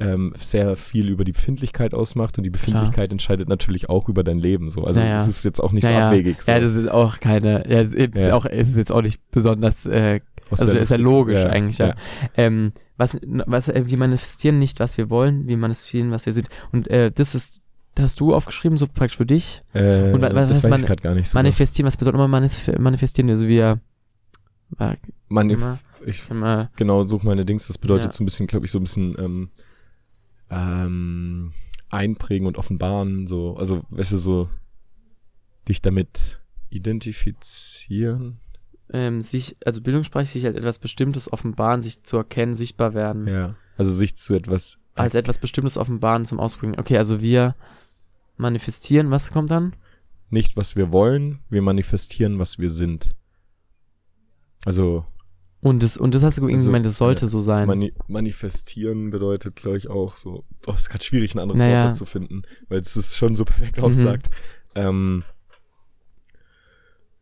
ähm, 0.00 0.32
sehr 0.38 0.76
viel 0.76 1.08
über 1.08 1.24
die 1.24 1.32
Befindlichkeit 1.32 1.92
ausmacht 1.92 2.38
und 2.38 2.44
die 2.44 2.50
Befindlichkeit 2.50 3.10
entscheidet 3.10 3.48
natürlich 3.48 3.88
auch 3.88 4.08
über 4.08 4.22
dein 4.22 4.38
Leben 4.38 4.70
so. 4.70 4.84
Also 4.84 5.00
Ja, 5.00 5.14
das 5.14 5.26
ist 5.26 5.44
jetzt 5.44 5.60
auch 5.60 5.72
nicht 5.72 5.84
so 5.86 5.92
abwegig. 5.92 6.40
So. 6.40 6.52
Ja, 6.52 6.60
das 6.60 6.76
ist 6.76 6.88
auch 6.88 7.18
keine, 7.18 7.68
ja, 7.68 7.82
das 7.82 7.92
ist. 7.94 8.30
Auch, 8.30 8.44
ist 8.46 8.76
jetzt 8.76 8.92
auch 8.92 9.02
nicht 9.02 9.20
besonders, 9.32 9.86
äh, 9.86 10.20
Aus 10.50 10.60
also 10.60 10.78
ist 10.78 10.90
ja 10.92 10.96
logisch 10.96 11.44
eigentlich, 11.44 11.78
ja. 11.78 11.94
ähm, 12.36 12.72
was, 12.96 13.18
was, 13.46 13.68
äh, 13.68 13.82
wir 13.86 13.98
manifestieren 13.98 14.58
nicht, 14.60 14.78
was 14.78 14.98
wir 14.98 15.10
wollen, 15.10 15.48
wir 15.48 15.56
manifestieren, 15.56 16.10
was 16.12 16.26
wir 16.26 16.32
sind. 16.32 16.48
Und 16.70 16.88
äh, 16.88 17.10
das 17.10 17.34
ist, 17.34 17.60
das 17.96 18.04
hast 18.04 18.20
du 18.20 18.32
aufgeschrieben, 18.34 18.78
so 18.78 18.86
praktisch 18.86 19.16
für 19.16 19.26
dich. 19.26 19.62
Äh, 19.74 20.12
Und 20.12 20.22
wa- 20.22 20.30
was 20.32 20.46
das 20.48 20.56
heißt 20.58 20.64
weiß 20.64 20.70
man- 20.70 20.80
ich 20.82 20.86
gerade 20.86 21.02
gar 21.02 21.14
nicht 21.16 21.28
so. 21.28 21.36
Manifestieren, 21.36 21.86
was 21.88 21.96
bedeutet 21.96 22.14
immer 22.18 22.28
manif 22.28 22.70
manifestieren? 22.78 23.28
Also 23.30 23.48
wir, 23.48 23.80
war, 24.70 24.96
Manif 25.28 25.58
immer, 25.58 25.78
ich 26.06 26.28
immer, 26.30 26.70
genau 26.76 27.04
suche 27.04 27.26
meine 27.26 27.44
Dings. 27.44 27.66
Das 27.66 27.78
bedeutet 27.78 28.06
Ja. 28.06 28.12
so 28.12 28.22
ein 28.22 28.26
bisschen, 28.26 28.46
glaube 28.46 28.66
ich, 28.66 28.72
so 28.72 28.78
ein 28.78 28.82
bisschen 28.82 29.16
ähm, 29.18 29.50
ähm, 30.50 31.52
einprägen 31.90 32.46
und 32.46 32.56
offenbaren. 32.56 33.26
So, 33.26 33.56
also 33.56 33.82
weißt 33.90 34.12
du 34.12 34.16
so 34.18 34.50
dich 35.68 35.82
damit 35.82 36.38
identifizieren. 36.70 38.38
ähm, 38.90 39.20
sich, 39.20 39.56
also 39.66 39.82
Bildungssprache, 39.82 40.24
sich 40.24 40.46
als 40.46 40.56
etwas 40.56 40.78
Bestimmtes 40.78 41.30
offenbaren, 41.30 41.82
sich 41.82 42.04
zu 42.04 42.16
erkennen, 42.16 42.54
sichtbar 42.54 42.94
werden. 42.94 43.26
Ja. 43.28 43.54
Also 43.76 43.92
sich 43.92 44.16
zu 44.16 44.34
etwas 44.34 44.78
Als 44.94 45.14
etwas 45.14 45.36
Bestimmtes 45.38 45.76
offenbaren, 45.76 46.24
zum 46.24 46.40
Ausbringen. 46.40 46.78
Okay, 46.78 46.96
also 46.96 47.20
wir 47.20 47.54
manifestieren, 48.38 49.10
was 49.10 49.30
kommt 49.30 49.50
dann? 49.50 49.74
nicht, 50.30 50.56
was 50.58 50.76
wir 50.76 50.92
wollen, 50.92 51.38
wir 51.48 51.62
manifestieren, 51.62 52.38
was 52.38 52.58
wir 52.58 52.70
sind. 52.70 53.14
Also 54.64 55.04
Und 55.60 55.82
das, 55.82 55.96
und 55.96 56.14
das 56.14 56.22
hast 56.22 56.38
du 56.38 56.42
irgendwie 56.42 56.54
Also, 56.54 56.66
gemeint, 56.66 56.86
das 56.86 56.98
sollte 56.98 57.22
ja, 57.22 57.28
so 57.28 57.40
sein. 57.40 57.66
mani 57.66 57.92
manifestieren 58.06 59.10
bedeutet, 59.10 59.56
glaube 59.56 59.76
ich, 59.78 59.88
auch 59.88 60.16
so. 60.16 60.44
Oh, 60.66 60.72
es 60.72 60.82
ist 60.82 60.90
gerade 60.90 61.04
schwierig, 61.04 61.34
ein 61.34 61.38
anderes 61.40 61.60
Naja. 61.60 61.80
Wort 61.82 61.90
dazu 61.90 62.04
finden, 62.06 62.42
weil 62.68 62.80
es 62.80 62.94
es 62.96 63.16
schon 63.16 63.34
so 63.34 63.44
perfekt 63.44 63.78
Mhm. 63.78 63.84
aussagt. 63.84 64.30
Ähm, 64.74 65.24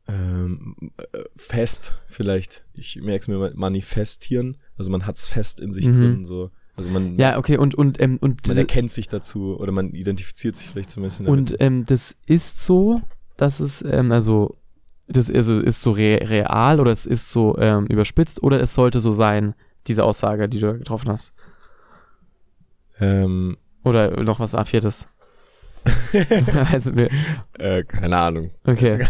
ähm, 0.08 0.76
äh, 0.98 1.18
fest, 1.36 1.94
vielleicht. 2.06 2.62
Ich 2.74 2.96
merke 2.96 3.22
es 3.22 3.28
mir 3.28 3.52
manifestieren. 3.54 4.56
Also 4.78 4.90
man 4.90 5.06
hat's 5.06 5.26
fest 5.28 5.58
in 5.60 5.72
sich 5.72 5.86
Mhm. 5.88 5.92
drin. 5.92 6.24
So. 6.24 6.50
Also 6.76 6.90
man, 6.90 7.18
ja, 7.18 7.38
okay, 7.38 7.56
und, 7.56 7.74
und, 7.74 8.00
ähm, 8.00 8.18
und, 8.20 8.46
man 8.46 8.56
erkennt 8.58 8.90
sich 8.90 9.08
dazu 9.08 9.56
oder 9.58 9.72
man 9.72 9.90
identifiziert 9.94 10.54
sich 10.56 10.68
vielleicht 10.68 10.90
so 10.90 11.00
ein 11.00 11.04
bisschen 11.04 11.26
damit. 11.26 11.50
und 11.52 11.60
ähm, 11.60 11.84
das 11.86 12.14
ist 12.26 12.62
so, 12.62 13.00
dass 13.36 13.60
es, 13.60 13.82
ähm, 13.82 14.12
also, 14.12 14.54
das 15.08 15.30
also 15.30 15.60
ist 15.60 15.82
so 15.82 15.92
re 15.92 16.20
real 16.22 16.80
oder 16.80 16.92
es 16.92 17.06
ist 17.06 17.30
so 17.30 17.56
ähm, 17.58 17.86
überspitzt 17.86 18.42
oder 18.42 18.60
es 18.60 18.74
sollte 18.74 19.00
so 19.00 19.12
sein, 19.12 19.54
diese 19.86 20.04
Aussage, 20.04 20.48
die 20.48 20.58
du 20.58 20.78
getroffen 20.78 21.10
hast. 21.10 21.32
Ähm, 22.98 23.56
Oder 23.84 24.22
noch 24.22 24.40
was 24.40 24.54
A4. 24.54 25.06
also, 26.72 26.90
äh, 27.58 27.84
keine 27.84 28.16
Ahnung. 28.16 28.50
Okay. 28.64 29.06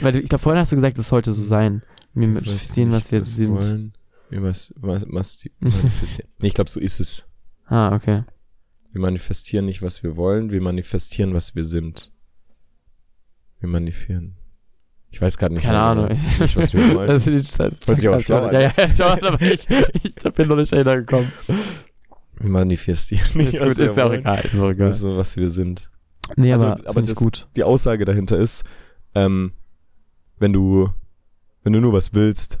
Weil 0.00 0.12
du, 0.12 0.20
ich 0.20 0.28
glaube, 0.28 0.42
vorhin 0.42 0.60
hast 0.60 0.70
du 0.70 0.76
gesagt, 0.76 0.98
es 0.98 1.08
sollte 1.08 1.32
so 1.32 1.42
sein. 1.42 1.82
Wir 2.14 2.28
manifestieren, 2.28 2.92
was 2.92 3.10
wir 3.10 3.20
sind. 3.20 3.54
Wollen. 3.54 3.92
Wir 4.28 4.42
was, 4.42 4.72
was, 4.76 5.04
was 5.08 5.38
die 5.38 5.50
manifestieren. 5.60 6.30
nee, 6.38 6.48
ich 6.48 6.54
glaube, 6.54 6.70
so 6.70 6.78
ist 6.78 7.00
es. 7.00 7.24
Ah, 7.66 7.94
okay. 7.94 8.22
Wir 8.92 9.00
manifestieren 9.00 9.66
nicht, 9.66 9.82
was 9.82 10.02
wir 10.02 10.16
wollen, 10.16 10.50
wir 10.50 10.60
manifestieren, 10.60 11.34
was 11.34 11.54
wir 11.54 11.64
sind. 11.64 12.10
Wir 13.60 13.68
manifestieren. 13.68 14.36
Ich 15.12 15.20
weiß 15.20 15.36
gerade 15.38 15.54
nicht, 15.54 15.64
Keine 15.64 15.80
Ahnung. 15.80 16.08
genau, 16.08 16.20
nicht, 16.40 16.56
was 16.56 16.74
wollen. 16.74 17.08
Das 17.08 17.26
ist 17.26 17.58
das 17.58 17.72
Hört 17.86 17.98
sich 18.00 18.08
aber 18.08 18.20
schlau. 18.20 18.50
Ja, 18.52 18.60
ja, 18.60 18.88
schon, 18.88 19.24
aber 19.24 19.40
ich, 19.42 19.66
ich 20.04 20.14
bin 20.34 20.48
noch 20.48 20.56
nicht 20.56 20.72
dahinter 20.72 20.96
gekommen. 20.98 21.32
Wir 22.38 22.48
manifestieren 22.50 23.26
nicht, 23.34 23.54
Ist 23.54 23.60
gut, 23.76 23.78
ist 23.78 23.96
ja 23.96 24.04
auch 24.06 24.12
egal. 24.12 24.40
Ist 24.44 24.58
auch 24.58 24.70
egal. 24.70 24.86
also, 24.88 25.16
was 25.16 25.36
wir 25.36 25.50
sind. 25.50 25.90
Nee, 26.36 26.52
Also, 26.52 26.66
aber, 26.66 26.88
aber 26.88 27.00
ich 27.00 27.08
das- 27.08 27.16
gut. 27.16 27.48
Die 27.56 27.64
Aussage 27.64 28.04
dahinter 28.04 28.38
ist, 28.38 28.62
ähm, 29.16 29.52
wenn 30.38 30.52
du, 30.52 30.90
wenn 31.64 31.72
du 31.72 31.80
nur 31.80 31.92
was 31.92 32.14
willst, 32.14 32.58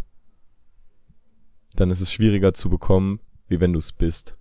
dann 1.76 1.90
ist 1.90 2.00
es 2.00 2.12
schwieriger 2.12 2.52
zu 2.52 2.68
bekommen, 2.68 3.20
wie 3.48 3.60
wenn 3.60 3.72
du 3.72 3.78
es 3.78 3.92
bist. 3.92 4.34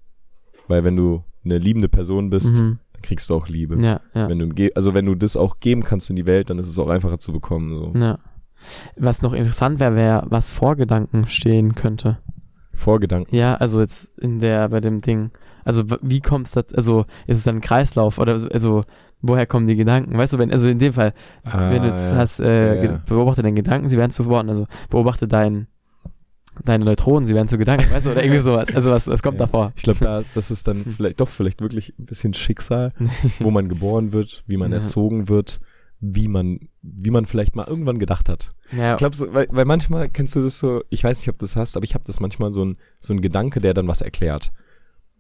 Weil 0.68 0.84
wenn 0.84 0.96
du 0.96 1.24
eine 1.46 1.58
liebende 1.58 1.90
Person 1.90 2.30
bist, 2.30 2.56
Mhm. 2.56 2.80
Dann 3.00 3.08
kriegst 3.08 3.30
du 3.30 3.36
auch 3.36 3.48
Liebe. 3.48 3.78
Ja, 3.82 4.00
ja. 4.14 4.30
Wenn 4.30 4.40
du, 4.40 4.70
also 4.76 4.94
wenn 4.94 5.06
du 5.06 5.16
das 5.16 5.36
auch 5.36 5.60
geben 5.60 5.84
kannst 5.84 6.10
in 6.10 6.16
die 6.16 6.26
Welt, 6.26 6.50
dann 6.50 6.60
ist 6.60 6.68
es 6.68 6.78
auch 6.80 6.90
einfacher 6.90 7.20
zu 7.20 7.32
bekommen. 7.32 7.76
So. 7.76 7.94
ja. 7.96 8.18
Was 8.98 9.22
noch 9.22 9.32
interessant 9.34 9.80
wäre, 9.80 9.96
wäre, 9.96 10.26
was 10.30 10.52
vor 10.52 10.76
Gedanken 10.76 11.28
stehen 11.28 11.76
könnte. 11.76 12.18
Vorgedanken. 12.74 13.36
Ja, 13.36 13.56
also 13.56 13.80
jetzt 13.82 14.18
in 14.20 14.40
der, 14.40 14.68
bei 14.70 14.80
dem 14.82 15.00
Ding. 15.00 15.32
Also 15.66 15.84
wie 16.02 16.22
kommt 16.22 16.48
es 16.48 16.54
dazu, 16.54 16.76
also 16.76 17.06
ist 17.28 17.38
es 17.38 17.44
dann 17.44 17.58
ein 17.58 17.62
Kreislauf 17.62 18.18
oder 18.20 18.40
so- 18.40 18.48
also 18.50 18.84
woher 19.22 19.46
kommen 19.46 19.68
die 19.68 19.76
Gedanken? 19.76 20.18
Weißt 20.18 20.34
du, 20.34 20.38
wenn, 20.40 20.52
also 20.52 20.68
in 20.68 20.80
dem 20.80 20.94
Fall, 20.94 21.14
wenn 21.44 21.82
du 21.84 21.88
jetzt 21.90 22.12
Ah, 22.12 22.16
ja. 22.16 22.18
hast, 22.18 22.40
äh, 22.40 22.76
Ja, 22.76 22.84
ja. 22.92 23.02
beobachte 23.06 23.42
deine 23.42 23.56
Gedanken, 23.56 23.90
sie 23.90 23.98
werden 23.98 24.12
zu 24.12 24.26
Worten, 24.26 24.50
also 24.50 24.66
beobachte 24.90 25.28
dein, 25.28 25.68
deine 26.66 26.86
Neutronen, 26.86 27.26
sie 27.26 27.34
werden 27.36 27.48
zu 27.48 27.58
Gedanken, 27.58 27.90
weißt 27.92 28.08
du, 28.08 28.12
oder 28.12 28.24
irgendwie 28.24 28.42
sowas. 28.42 28.70
Also 28.76 28.90
was, 28.92 29.08
was 29.08 29.22
kommt 29.24 29.40
Ja. 29.40 29.46
davor? 29.46 29.74
Ich 29.76 29.84
glaube, 29.84 30.00
da, 30.02 30.24
das 30.34 30.52
ist 30.52 30.68
dann 30.68 30.84
vielleicht 30.98 31.20
doch 31.20 31.30
vielleicht 31.30 31.62
wirklich 31.62 31.94
ein 32.00 32.06
bisschen 32.06 32.34
Schicksal, 32.34 32.94
wo 33.40 33.52
man 33.52 33.70
geboren 33.70 34.12
wird, 34.12 34.44
wie 34.48 34.58
man 34.58 34.72
Ja. 34.72 34.80
erzogen 34.80 35.28
wird, 35.30 35.60
wie 36.02 36.28
man, 36.28 36.60
wie 36.82 37.12
man 37.12 37.26
vielleicht 37.26 37.56
mal 37.56 37.68
irgendwann 37.68 38.00
gedacht 38.00 38.30
hat. 38.30 38.54
ja, 38.72 38.94
Ich 38.94 38.98
glaube, 38.98 39.16
so, 39.16 39.34
weil, 39.34 39.48
weil 39.52 39.66
manchmal 39.66 40.08
kennst 40.10 40.36
du 40.36 40.42
das 40.42 40.58
so, 40.60 40.82
ich 40.90 41.04
weiß 41.04 41.20
nicht, 41.20 41.30
ob 41.30 41.38
du 41.38 41.44
das 41.46 41.56
hast, 41.56 41.76
aber 41.76 41.84
ich 41.84 41.94
habe 41.94 42.06
das 42.06 42.20
manchmal 42.20 42.52
so 42.52 42.64
ein, 42.64 42.78
so 43.02 43.14
ein 43.14 43.22
Gedanke, 43.22 43.60
der 43.62 43.74
dann 43.74 43.88
was 43.88 44.02
erklärt. 44.02 44.52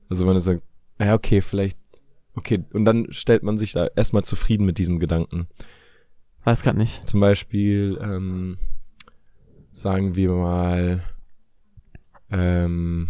Also 0.09 0.25
wenn 0.27 0.35
du 0.35 0.39
sagst, 0.39 0.63
ja, 0.99 1.13
okay, 1.13 1.41
vielleicht, 1.41 1.77
okay, 2.35 2.63
und 2.73 2.85
dann 2.85 3.07
stellt 3.11 3.43
man 3.43 3.57
sich 3.57 3.73
da 3.73 3.87
erstmal 3.95 4.23
zufrieden 4.23 4.65
mit 4.65 4.77
diesem 4.77 4.99
Gedanken. 4.99 5.47
weiß 6.45 6.61
grad 6.63 6.77
nicht. 6.77 7.07
Zum 7.07 7.19
Beispiel, 7.19 7.99
ähm, 8.01 8.57
sagen 9.71 10.15
wir 10.15 10.31
mal, 10.31 11.03
ähm, 12.31 13.07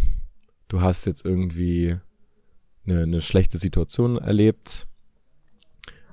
du 0.68 0.80
hast 0.80 1.04
jetzt 1.06 1.24
irgendwie 1.24 1.96
eine, 2.86 3.02
eine 3.02 3.20
schlechte 3.20 3.58
Situation 3.58 4.16
erlebt, 4.18 4.86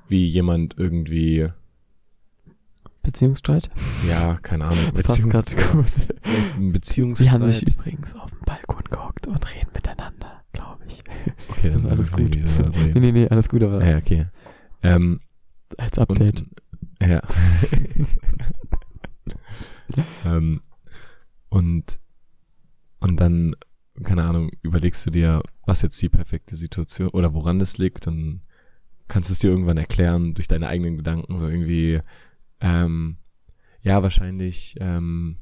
wie 0.08 0.26
jemand 0.26 0.76
irgendwie, 0.78 1.50
Beziehungsstreit? 3.04 3.70
ja, 4.08 4.36
keine 4.42 4.66
Ahnung, 4.66 4.92
Das 4.94 5.04
passt 5.04 5.20
Beziehungs- 5.22 5.30
gerade 5.30 5.56
gut. 5.56 5.86
ein 6.26 6.62
Die 6.62 6.70
Beziehungsstreit. 6.72 7.30
haben 7.32 7.52
sich 7.52 7.68
übrigens 7.68 8.16
auf 8.16 8.30
dem 8.30 8.40
Balkon 8.46 8.84
gehockt 8.90 9.28
und 9.28 9.54
reden 9.56 9.70
miteinander, 9.74 10.42
glaube 10.54 10.84
ich. 10.88 11.04
okay, 11.50 11.70
das 11.72 11.84
ist 11.84 11.90
alles 11.90 12.12
gut. 12.12 12.30
Nee, 12.30 12.92
Nee, 12.94 13.00
nee, 13.00 13.12
nee, 13.12 13.28
alles 13.30 13.48
gut, 13.48 13.64
aber 13.64 13.84
ja, 13.86 13.98
okay. 13.98 14.26
Ähm, 14.84 15.20
als 15.78 15.98
Update. 15.98 16.42
Und, 16.42 17.08
ja. 17.10 17.22
ähm, 20.26 20.62
und, 21.50 22.00
und 23.00 23.20
dann, 23.20 23.56
keine 24.04 24.24
Ahnung, 24.26 24.50
überlegst 24.62 25.06
du 25.06 25.10
dir, 25.12 25.42
was 25.66 25.82
jetzt 25.82 26.02
die 26.02 26.10
perfekte 26.10 26.56
Situation 26.56 27.10
oder 27.10 27.34
woran 27.34 27.60
das 27.60 27.78
liegt, 27.78 28.08
dann 28.08 28.42
kannst 29.08 29.30
du 29.30 29.34
es 29.34 29.40
dir 29.40 29.50
irgendwann 29.50 29.78
erklären 29.78 30.34
durch 30.34 30.48
deine 30.48 30.68
eigenen 30.68 30.98
Gedanken, 30.98 31.40
so 31.40 31.48
irgendwie, 31.48 32.00
ähm, 32.62 33.18
ja, 33.82 34.04
wahrscheinlich 34.04 34.76
ähm, 34.80 35.38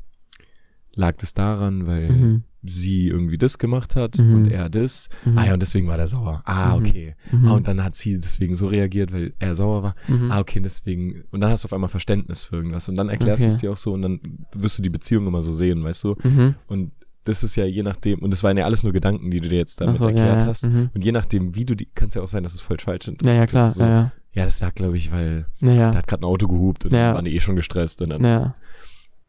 lag 0.93 1.15
das 1.17 1.33
daran, 1.33 1.87
weil 1.87 2.09
Mhm. 2.11 2.43
sie 2.63 3.07
irgendwie 3.07 3.37
das 3.37 3.57
gemacht 3.57 3.95
hat 3.95 4.17
Mhm. 4.17 4.33
und 4.35 4.47
er 4.47 4.69
das. 4.69 5.09
Mhm. 5.25 5.37
Ah 5.37 5.45
ja, 5.47 5.53
und 5.53 5.61
deswegen 5.61 5.87
war 5.87 5.97
der 5.97 6.07
sauer. 6.07 6.41
Ah, 6.45 6.75
Mhm. 6.77 6.85
okay. 6.85 7.15
Mhm. 7.31 7.45
Ah, 7.47 7.51
und 7.53 7.67
dann 7.67 7.83
hat 7.83 7.95
sie 7.95 8.19
deswegen 8.19 8.55
so 8.55 8.67
reagiert, 8.67 9.11
weil 9.11 9.33
er 9.39 9.55
sauer 9.55 9.83
war. 9.83 9.95
Mhm. 10.07 10.31
Ah, 10.31 10.39
okay, 10.39 10.59
deswegen. 10.59 11.23
Und 11.31 11.41
dann 11.41 11.51
hast 11.51 11.63
du 11.63 11.67
auf 11.67 11.73
einmal 11.73 11.89
Verständnis 11.89 12.43
für 12.43 12.55
irgendwas. 12.57 12.87
Und 12.89 12.95
dann 12.95 13.09
erklärst 13.09 13.41
Okay. 13.43 13.49
du 13.49 13.55
es 13.55 13.61
dir 13.61 13.71
auch 13.71 13.77
so 13.77 13.93
und 13.93 14.01
dann 14.03 14.19
wirst 14.55 14.77
du 14.79 14.83
die 14.83 14.89
Beziehung 14.89 15.27
immer 15.27 15.41
so 15.41 15.53
sehen, 15.53 15.83
weißt 15.83 16.03
du? 16.05 16.15
Mhm. 16.23 16.55
Und 16.67 16.91
das 17.25 17.43
ist 17.43 17.55
ja 17.57 17.65
je 17.65 17.83
nachdem, 17.83 18.19
und 18.19 18.31
das 18.31 18.43
waren 18.43 18.55
ja 18.57 18.65
alles 18.65 18.83
nur 18.83 18.93
Gedanken, 18.93 19.29
die 19.31 19.41
du 19.41 19.49
dir 19.49 19.57
jetzt 19.57 19.81
damit 19.81 19.97
so, 19.97 20.05
ja, 20.05 20.11
erklärt 20.11 20.41
ja. 20.43 20.47
hast. 20.47 20.65
Mhm. 20.65 20.89
Und 20.93 21.03
je 21.03 21.11
nachdem, 21.11 21.53
wie 21.55 21.65
du 21.65 21.75
die, 21.75 21.87
kann 21.87 22.07
es 22.07 22.13
ja 22.13 22.21
auch 22.21 22.27
sein, 22.27 22.43
dass 22.43 22.53
es 22.53 22.61
voll 22.61 22.77
falsch 22.79 23.05
sind. 23.05 23.23
Ja, 23.25 23.33
ja, 23.33 23.45
klar. 23.45 23.69
Ist 23.69 23.75
so, 23.77 23.83
Ja, 23.83 23.89
ja. 23.89 24.11
ja, 24.33 24.45
das 24.45 24.59
lag, 24.61 24.73
glaube 24.73 24.97
ich, 24.97 25.11
weil 25.11 25.45
Ja, 25.59 25.73
ja. 25.73 25.91
da 25.91 25.97
hat 25.97 26.07
gerade 26.07 26.21
ein 26.23 26.25
Auto 26.25 26.47
gehupt 26.47 26.85
und 26.85 26.93
Ja. 26.93 27.07
dann 27.07 27.15
waren 27.15 27.25
die 27.25 27.35
eh 27.35 27.39
schon 27.41 27.55
gestresst 27.55 28.01
und 28.01 28.09
dann 28.11 28.23
ja. 28.23 28.55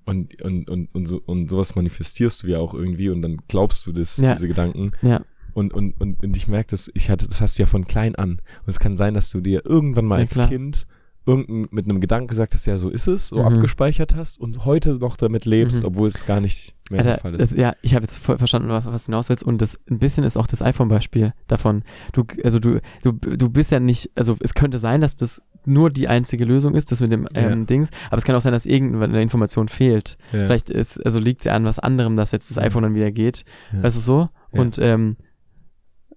und, 0.05 0.41
und, 0.43 0.69
und, 0.71 0.95
und, 0.95 1.07
so, 1.07 1.21
und 1.27 1.51
sowas 1.51 1.75
manifestierst 1.75 2.43
du 2.45 2.47
ja 2.49 2.59
auch 2.59 2.75
irgendwie 2.75 3.09
und 3.09 3.23
dann 3.23 3.39
glaubst 3.49 3.87
du 3.87 3.93
das, 3.93 4.17
Ja. 4.19 4.35
diese 4.35 4.47
Gedanken. 4.49 4.93
Ja. 5.03 5.23
Und, 5.55 5.73
und, 5.73 5.99
und, 5.99 6.23
und 6.23 6.37
ich 6.37 6.49
merke 6.49 6.71
das, 6.73 6.91
ich 6.93 7.09
hatte, 7.09 7.27
das 7.27 7.41
hast 7.41 7.59
du 7.59 7.63
ja 7.63 7.67
von 7.67 7.87
klein 7.87 8.15
an. 8.15 8.33
Und 8.33 8.41
es 8.67 8.79
kann 8.79 8.99
sein, 8.99 9.15
dass 9.15 9.31
du 9.31 9.41
dir 9.41 9.65
irgendwann 9.65 10.05
mal 10.05 10.17
Ja, 10.17 10.23
als 10.23 10.35
klar. 10.35 10.49
Kind 10.49 10.87
irgendein, 11.27 11.69
mit 11.71 11.85
einem 11.87 12.01
Gedanken 12.01 12.29
gesagt 12.29 12.55
hast, 12.55 12.67
ja, 12.67 12.79
so 12.79 12.89
ist 12.89 13.09
es, 13.09 13.29
so 13.29 13.37
Mhm. 13.39 13.45
abgespeichert 13.57 14.15
hast 14.15 14.41
und 14.41 14.65
heute 14.65 14.95
noch 14.95 15.17
damit 15.17 15.45
lebst, 15.45 15.83
Mhm. 15.83 15.89
obwohl 15.89 16.09
es 16.09 16.25
gar 16.25 16.41
nicht 16.41 16.75
mehr 16.91 17.03
der 17.03 17.13
Alter, 17.13 17.23
Fall 17.23 17.33
das, 17.33 17.51
ist. 17.53 17.59
ja, 17.59 17.75
ich 17.83 17.95
habe 17.95 18.05
jetzt 18.05 18.17
voll 18.17 18.39
verstanden, 18.39 18.69
was, 18.69 18.87
was 18.87 19.05
du 19.05 19.11
hinaus 19.13 19.29
willst. 19.29 19.43
Und 19.43 19.61
das 19.61 19.79
ein 19.91 19.99
bisschen 19.99 20.23
ist 20.25 20.37
auch 20.37 20.47
das 20.47 20.63
iPhone-Beispiel 20.63 21.33
davon. 21.49 21.83
Du, 22.13 22.25
also 22.45 22.61
du, 22.61 22.81
du, 23.03 23.13
du 23.13 23.49
bist 23.51 23.73
ja 23.73 23.81
nicht, 23.81 24.11
also 24.15 24.37
es 24.41 24.55
könnte 24.55 24.79
sein, 24.79 25.01
dass 25.01 25.17
das 25.17 25.43
nur 25.65 25.91
die 25.91 26.07
einzige 26.07 26.45
Lösung 26.45 26.77
ist, 26.77 26.93
das 26.93 27.01
mit 27.01 27.11
dem 27.11 27.27
ähm, 27.35 27.61
Ja. 27.61 27.65
Dings, 27.65 27.91
aber 28.09 28.19
es 28.19 28.25
kann 28.25 28.37
auch 28.37 28.41
sein, 28.41 28.53
dass 28.53 28.67
irgendeine 28.67 29.21
Information 29.21 29.67
fehlt. 29.69 30.17
ja. 30.33 30.47
Vielleicht 30.47 30.71
ist, 30.71 31.05
also 31.05 31.19
liegt 31.19 31.41
es 31.41 31.47
ja 31.47 31.55
an 31.55 31.65
was 31.65 31.81
anderem, 31.81 32.15
dass 32.17 32.31
jetzt 32.31 32.51
das 32.51 32.59
iPhone 32.59 32.85
dann 32.85 32.95
wieder 32.95 33.11
geht. 33.11 33.45
Ja. 33.73 33.83
Weißt 33.83 33.97
du 33.97 34.01
so? 34.01 34.29
Und 34.53 34.79
ähm, 34.81 35.17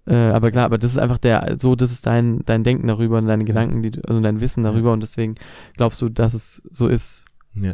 Äh, 0.07 0.15
aber 0.15 0.51
klar, 0.51 0.65
aber 0.65 0.77
das 0.77 0.91
ist 0.91 0.97
einfach 0.97 1.17
der, 1.19 1.55
so, 1.59 1.75
das 1.75 1.91
ist 1.91 2.05
dein, 2.05 2.39
dein 2.45 2.63
Denken 2.63 2.87
darüber 2.87 3.17
und 3.17 3.27
deine 3.27 3.45
Gedanken, 3.45 3.83
die 3.83 3.91
also 4.07 4.19
dein 4.21 4.41
Wissen 4.41 4.63
darüber 4.63 4.91
und 4.93 5.01
deswegen 5.01 5.35
glaubst 5.77 6.01
du, 6.01 6.09
dass 6.09 6.33
es 6.33 6.61
so 6.71 6.87
ist. 6.87 7.25
Ja, 7.55 7.73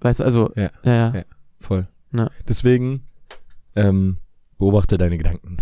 Weißt 0.00 0.20
du, 0.20 0.24
also, 0.24 0.50
Ja, 0.56 0.70
ja, 0.84 0.92
ja. 0.94 1.14
ja. 1.14 1.22
voll. 1.60 1.86
Ja. 2.12 2.30
Deswegen 2.48 3.02
ähm, 3.76 4.18
beobachte 4.58 4.98
deine 4.98 5.16
Gedanken. 5.18 5.56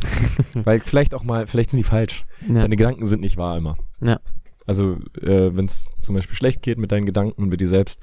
Weil 0.65 0.81
vielleicht 0.81 1.15
auch 1.15 1.23
mal, 1.25 1.47
vielleicht 1.47 1.71
sind 1.71 1.79
die 1.79 1.85
falsch. 1.85 2.25
ja. 2.49 2.61
Deine 2.63 2.77
Gedanken 2.77 3.07
sind 3.07 3.21
nicht 3.21 3.37
wahr 3.37 3.57
immer. 3.57 3.77
Ja. 4.01 4.19
Also, 4.67 4.97
äh, 5.23 5.55
wenn 5.55 5.65
es 5.67 5.93
zum 6.01 6.15
Beispiel 6.15 6.37
schlecht 6.37 6.63
geht 6.63 6.79
mit 6.79 6.93
deinen 6.93 7.07
Gedanken 7.07 7.43
und 7.43 7.49
mit 7.49 7.61
dir 7.61 7.69
selbst, 7.69 8.01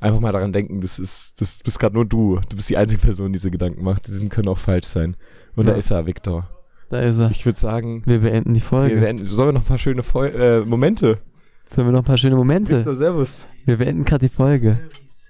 einfach 0.00 0.20
mal 0.20 0.32
daran 0.32 0.52
denken, 0.52 0.80
das 0.80 0.98
ist, 0.98 1.40
das 1.40 1.60
bist 1.62 1.78
gerade 1.78 1.94
nur 1.94 2.04
du. 2.04 2.40
Du 2.48 2.56
bist 2.56 2.68
die 2.70 2.76
einzige 2.76 3.00
Person, 3.00 3.32
die 3.32 3.38
diese 3.38 3.50
Gedanken 3.50 3.82
macht. 3.84 4.08
Die 4.08 4.28
können 4.28 4.48
auch 4.48 4.58
falsch 4.58 4.86
sein. 4.86 5.16
Und 5.54 5.66
Ja. 5.66 5.72
da 5.72 5.78
ist 5.78 5.90
er, 5.90 6.06
Victor. 6.06 6.48
Da 6.92 7.00
ist 7.00 7.18
er. 7.18 7.30
Ich 7.30 7.46
würde 7.46 7.58
sagen, 7.58 8.02
Wir 8.04 8.18
beenden 8.20 8.52
die 8.52 8.60
Folge. 8.60 8.96
wir 8.96 9.00
beenden, 9.00 9.24
sollen 9.24 9.48
wir 9.48 9.52
noch 9.54 9.62
ein 9.62 9.66
paar 9.66 9.78
schöne 9.78 10.02
Fol 10.02 10.26
äh, 10.26 10.60
Momente? 10.60 11.18
Sollen 11.66 11.88
wir 11.88 11.92
noch 11.92 12.00
ein 12.00 12.04
paar 12.04 12.18
schöne 12.18 12.36
Momente? 12.36 12.76
Victor, 12.76 12.94
servus. 12.94 13.46
Wir 13.64 13.78
beenden 13.78 14.04
gerade 14.04 14.28
die 14.28 14.34
Folge. 14.34 14.78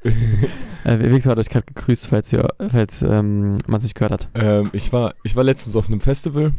äh, 0.84 0.98
Victor 0.98 1.30
hat 1.30 1.38
euch 1.38 1.48
gerade 1.48 1.66
gegrüßt, 1.66 2.08
falls, 2.08 2.32
ihr, 2.32 2.48
falls 2.68 3.02
ähm, 3.02 3.58
man 3.68 3.80
sich 3.80 3.94
gehört 3.94 4.10
hat. 4.10 4.28
ähm, 4.34 4.70
ich, 4.72 4.92
war, 4.92 5.14
ich 5.22 5.36
war 5.36 5.44
letztens 5.44 5.76
auf 5.76 5.86
einem 5.86 6.00
Festival 6.00 6.52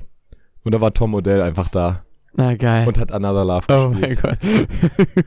und 0.64 0.72
da 0.74 0.80
war 0.80 0.94
Tom 0.94 1.14
Odell 1.16 1.42
einfach 1.42 1.68
da 1.68 2.06
Na, 2.36 2.56
geil. 2.56 2.88
und 2.88 2.98
hat 2.98 3.12
Another 3.12 3.44
Love 3.44 3.66
oh 3.74 3.90
mein 3.90 4.10
gespielt. 4.10 4.22
Gott. 4.22 4.38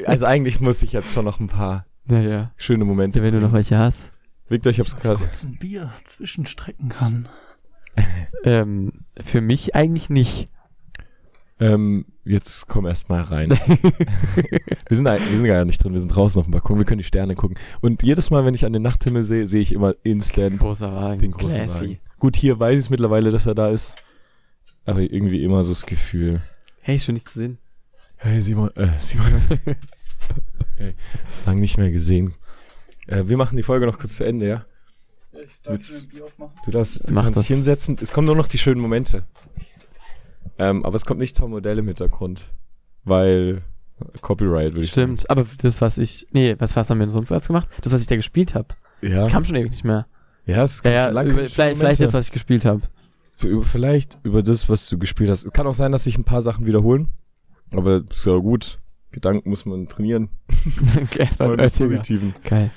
Also 0.07 0.25
eigentlich 0.25 0.59
muss 0.63 0.83
ich 0.83 0.93
jetzt 0.93 1.13
schon 1.13 1.27
noch 1.27 1.39
ein 1.39 1.49
paar 1.49 1.85
naja. 2.07 2.51
schöne 2.57 2.87
Momente. 2.87 3.23
Wenn 3.23 3.35
du 3.35 3.41
noch 3.41 3.53
welche 3.53 3.77
hast. 3.77 4.15
Victor, 4.49 4.71
ich 4.71 4.81
hab's 4.81 4.97
gerade. 4.97 5.19
kurz 5.19 5.43
ein 5.45 5.59
Bier 5.59 5.93
zwischenstrecken 6.07 6.89
kann. 6.89 7.29
Ähm, 8.45 8.93
für 9.21 9.41
mich 9.41 9.75
eigentlich 9.75 10.09
nicht. 10.09 10.49
Ähm, 11.59 12.05
jetzt 12.25 12.69
komm 12.69 12.87
erst 12.87 13.09
mal 13.09 13.23
rein. 13.23 13.51
wir, 14.89 14.97
sind, 14.97 15.05
wir 15.05 15.37
sind 15.37 15.47
gar 15.47 15.65
nicht 15.65 15.83
drin, 15.83 15.95
wir 15.95 16.01
sind 16.01 16.15
draußen 16.15 16.39
auf 16.39 16.47
dem 16.47 16.53
Balkon, 16.53 16.79
wir 16.79 16.85
können 16.85 16.99
die 16.99 17.05
Sterne 17.05 17.35
gucken. 17.35 17.59
Und 17.81 18.05
jedes 18.05 18.31
Mal, 18.31 18.45
wenn 18.45 18.55
ich 18.55 18.65
an 18.65 18.73
den 18.73 18.83
Nachthimmel 18.83 19.25
sehe, 19.25 19.49
sehe 19.49 19.63
ich 19.63 19.73
immer 19.73 19.95
instant 20.05 20.61
Großer 20.61 20.95
Wagen. 20.95 21.21
den 21.21 21.33
großen 21.33 21.57
Classy. 21.57 21.81
Wagen. 21.81 21.99
Gut, 22.21 22.37
hier 22.37 22.61
weiß 22.61 22.75
ich 22.75 22.85
es 22.85 22.91
mittlerweile, 22.91 23.33
dass 23.33 23.47
er 23.47 23.57
da 23.57 23.71
ist. 23.71 23.97
Aber 24.85 25.01
irgendwie 25.01 25.43
immer 25.43 25.65
so 25.65 25.71
das 25.71 25.87
Gefühl. 25.87 26.43
Hey, 26.83 27.01
schön 27.01 27.17
dich 27.17 27.25
zu 27.25 27.41
sehen. 27.41 27.59
Hey 28.19 28.41
Simon, 28.41 28.71
äh, 28.77 28.91
Simon. 29.01 29.27
hey, 30.77 30.95
lang 31.45 31.59
nicht 31.59 31.79
mehr 31.79 31.91
gesehen. 31.91 32.35
Äh, 33.07 33.25
wir 33.27 33.37
machen 33.37 33.57
die 33.57 33.63
Folge 33.63 33.87
noch 33.87 33.99
kurz 33.99 34.17
zu 34.17 34.25
Ende, 34.25 34.47
ja? 34.47 34.65
Ich 35.45 35.63
darf 35.63 35.73
Willst- 35.73 35.95
ein 35.95 36.09
Bier 36.09 36.25
aufmachen. 36.25 36.55
Du 36.65 36.71
darfst, 36.71 37.09
du 37.09 37.15
Mach 37.15 37.25
kannst 37.25 37.41
dich 37.41 37.47
hinsetzen. 37.49 37.97
Es 38.01 38.13
kommen 38.13 38.27
nur 38.27 38.37
noch 38.37 38.49
die 38.49 38.59
schönen 38.59 38.81
Momente. 38.81 39.25
Ähm, 40.59 40.85
aber 40.85 40.97
es 40.97 41.05
kommt 41.05 41.21
nicht 41.21 41.37
Tom 41.37 41.51
Modell 41.51 41.79
im 41.79 41.87
Hintergrund. 41.87 42.49
Weil 43.05 43.63
Copyright 44.21 44.73
würde 44.73 44.85
ich 44.85 44.91
Stimmt, 44.91 45.29
aber 45.31 45.47
das, 45.59 45.81
was 45.81 45.99
ich. 45.99 46.27
Nee, 46.33 46.57
was, 46.59 46.75
was 46.77 46.91
haben 46.91 46.99
wir 46.99 47.07
denn 47.07 47.13
sonst 47.13 47.31
als 47.33 47.47
gemacht? 47.47 47.69
Das, 47.83 47.93
was 47.93 48.01
ich 48.01 48.07
da 48.07 48.17
gespielt 48.17 48.55
habe. 48.55 48.69
sagen. 49.01 49.13
Ja, 49.13 49.21
Das 49.21 49.29
kam 49.29 49.45
schon 49.45 49.57
ewig 49.57 49.71
nicht 49.71 49.85
mehr. 49.85 50.07
ja, 50.47 50.65
es 50.65 50.83
kam 50.83 50.93
ja, 50.93 51.05
schon 51.07 51.15
lange 51.15 51.31
vielleicht, 51.49 51.79
vielleicht 51.79 52.01
das, 52.01 52.13
was 52.13 52.27
ich 52.27 52.33
gespielt 52.33 52.65
habe. 52.65 52.83
Vielleicht 53.63 54.17
über 54.23 54.43
das, 54.43 54.69
was 54.71 54.89
du 54.89 54.97
gespielt 54.99 55.29
hast. 55.31 55.45
Es 55.45 55.53
kann 55.53 55.67
auch 55.67 55.75
sein, 55.75 55.93
dass 55.93 56.05
sich 56.05 56.17
ein 56.17 56.25
paar 56.25 56.41
Sachen 56.43 56.67
wiederholen. 56.67 57.09
Aber 57.73 58.03
ist 58.11 58.25
ja 58.25 58.37
gut. 58.39 58.79
Gedanken 59.13 59.51
muss 59.51 59.67
man 59.67 59.89
trainieren. 59.89 60.31
Ein 61.39 61.51
mit 61.51 61.61
Oettinger. 61.61 61.69
positiven. 61.91 62.35
Geil. 62.45 62.71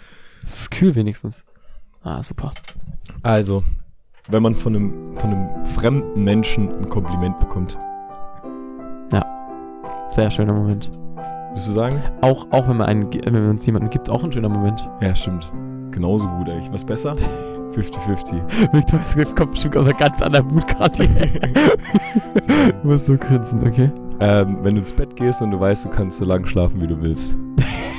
Es 0.43 0.61
ist 0.61 0.71
kühl 0.71 0.95
wenigstens. 0.95 1.45
Ah, 2.03 2.21
super. 2.21 2.51
Also, 3.23 3.63
wenn 4.29 4.43
man 4.43 4.55
von 4.55 4.75
einem, 4.75 5.17
von 5.17 5.31
einem 5.31 5.65
fremden 5.65 6.23
Menschen 6.23 6.69
ein 6.79 6.89
Kompliment 6.89 7.39
bekommt, 7.39 7.77
Sehr 10.11 10.31
schöner 10.31 10.53
Moment. 10.53 10.89
würdest 11.49 11.67
du 11.67 11.71
sagen? 11.71 12.01
Auch, 12.21 12.47
auch 12.51 12.67
wenn 12.67 12.77
man 12.77 12.87
einen, 12.87 13.13
wenn 13.13 13.57
es 13.57 13.65
jemanden 13.65 13.91
gibt, 13.91 14.09
auch 14.09 14.23
ein 14.23 14.31
schöner 14.31 14.49
Moment. 14.49 14.89
Ja, 15.01 15.13
stimmt. 15.13 15.51
Genauso 15.91 16.27
gut 16.27 16.49
eigentlich. 16.49 16.71
Was 16.73 16.83
besser? 16.83 17.15
50-50. 17.71 18.73
Victor 18.73 18.99
es 19.15 19.35
kommt 19.35 19.51
bestimmt 19.51 19.77
aus 19.77 19.85
einer 19.85 19.97
ganz 19.97 20.21
anderen 20.23 20.47
Mut 20.47 20.65
gerade 20.65 21.07
du 22.81 22.87
musst 22.87 23.05
so 23.05 23.15
grinsen, 23.15 23.65
okay? 23.65 23.91
ähm, 24.19 24.57
wenn 24.63 24.73
du 24.73 24.81
ins 24.81 24.91
Bett 24.91 25.15
gehst 25.15 25.41
und 25.43 25.51
du 25.51 25.59
weißt, 25.59 25.85
du 25.85 25.89
kannst 25.89 26.17
so 26.17 26.25
lange 26.25 26.47
schlafen, 26.47 26.81
wie 26.81 26.87
du 26.87 26.99
willst. 26.99 27.35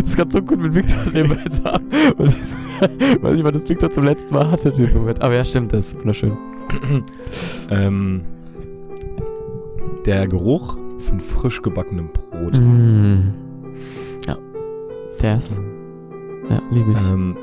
Das 0.00 0.10
ist 0.10 0.16
gerade 0.16 0.30
so 0.30 0.42
gut 0.42 0.60
mit 0.60 0.74
Victor 0.74 0.98
haben. 0.98 1.88
Und 2.18 2.28
ich 2.28 3.22
weiß 3.22 3.34
nicht, 3.34 3.44
wann 3.44 3.54
das 3.54 3.68
Victor 3.68 3.90
zum 3.90 4.04
letzten 4.04 4.34
Mal 4.34 4.50
hatte, 4.50 4.72
den 4.72 4.92
Moment. 4.94 5.20
Aber 5.22 5.34
ja, 5.34 5.44
stimmt, 5.44 5.72
das 5.72 5.88
ist 5.88 5.98
wunderschön. 5.98 6.32
ähm, 7.70 8.22
der 10.06 10.26
Geruch 10.26 10.76
von 10.98 11.20
frisch 11.20 11.62
gebackenem 11.62 12.08
Brot. 12.12 12.58
Mm. 12.58 13.32
Ja. 14.26 14.36
Der 15.22 15.36
ist. 15.36 15.58
Ja, 16.48 16.62
liebe 16.70 16.92
ich. 16.92 16.98
Ähm, 17.10 17.36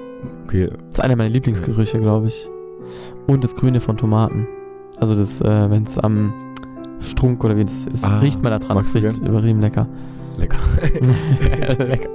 okay, 0.45 0.67
Das 0.67 0.99
ist 0.99 0.99
einer 1.01 1.15
meiner 1.15 1.29
Lieblingsgerüche, 1.29 1.99
glaube 1.99 2.27
ich. 2.27 2.49
Und 3.25 3.43
das 3.43 3.55
Grüne 3.55 3.79
von 3.79 3.97
Tomaten. 3.97 4.47
Also 4.99 5.15
das, 5.15 5.41
äh, 5.41 5.69
wenn 5.69 5.83
es 5.83 5.97
am 5.97 6.33
Strunk 6.99 7.43
oder 7.43 7.57
wie 7.57 7.65
das 7.65 7.85
ist, 7.85 8.05
Ah, 8.05 8.19
riecht 8.19 8.41
man 8.41 8.51
da 8.51 8.59
dran. 8.59 8.77
Das 8.77 8.95
riecht 8.95 9.19
übertrieben 9.19 9.59
lecker. 9.61 9.87
Lecker. 10.37 10.57
lecker. 11.79 12.09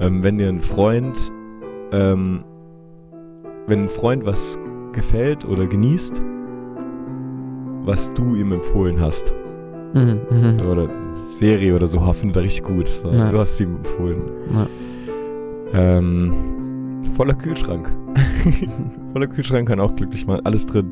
ähm, 0.00 0.22
wenn 0.22 0.38
dir 0.38 0.48
ein 0.48 0.60
Freund, 0.60 1.30
ähm, 1.92 2.44
wenn 3.66 3.82
ein 3.82 3.88
Freund 3.88 4.24
was 4.24 4.58
gefällt 4.92 5.44
oder 5.44 5.66
genießt, 5.66 6.22
was 7.84 8.12
du 8.14 8.34
ihm 8.34 8.52
empfohlen 8.52 9.00
hast, 9.00 9.32
Mhm, 9.94 10.18
mhm. 10.30 10.60
oder 10.68 10.88
Serie 11.30 11.74
oder 11.74 11.86
so, 11.86 12.00
findet 12.12 12.36
er 12.36 12.42
richtig 12.42 12.62
gut. 12.62 12.88
So, 12.88 13.10
Ja. 13.10 13.30
Du 13.30 13.38
hast 13.38 13.56
sie 13.56 13.64
ihm 13.64 13.76
empfohlen. 13.76 14.20
Ja. 14.52 14.66
Ähm, 15.72 16.32
voller 17.16 17.34
Kühlschrank. 17.34 17.88
voller 19.12 19.26
Kühlschrank 19.26 19.66
kann 19.68 19.80
auch 19.80 19.96
glücklich 19.96 20.26
machen. 20.26 20.44
Alles 20.44 20.66
drin. 20.66 20.90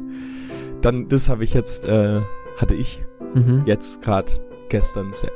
Dann, 0.80 1.08
das 1.08 1.28
habe 1.28 1.44
ich 1.44 1.52
jetzt, 1.52 1.84
äh, 1.86 2.20
hatte 2.56 2.74
ich 2.74 3.02
Mhm. 3.34 3.62
jetzt 3.66 4.00
gerade 4.00 4.32
gestern 4.70 5.12
se- 5.12 5.28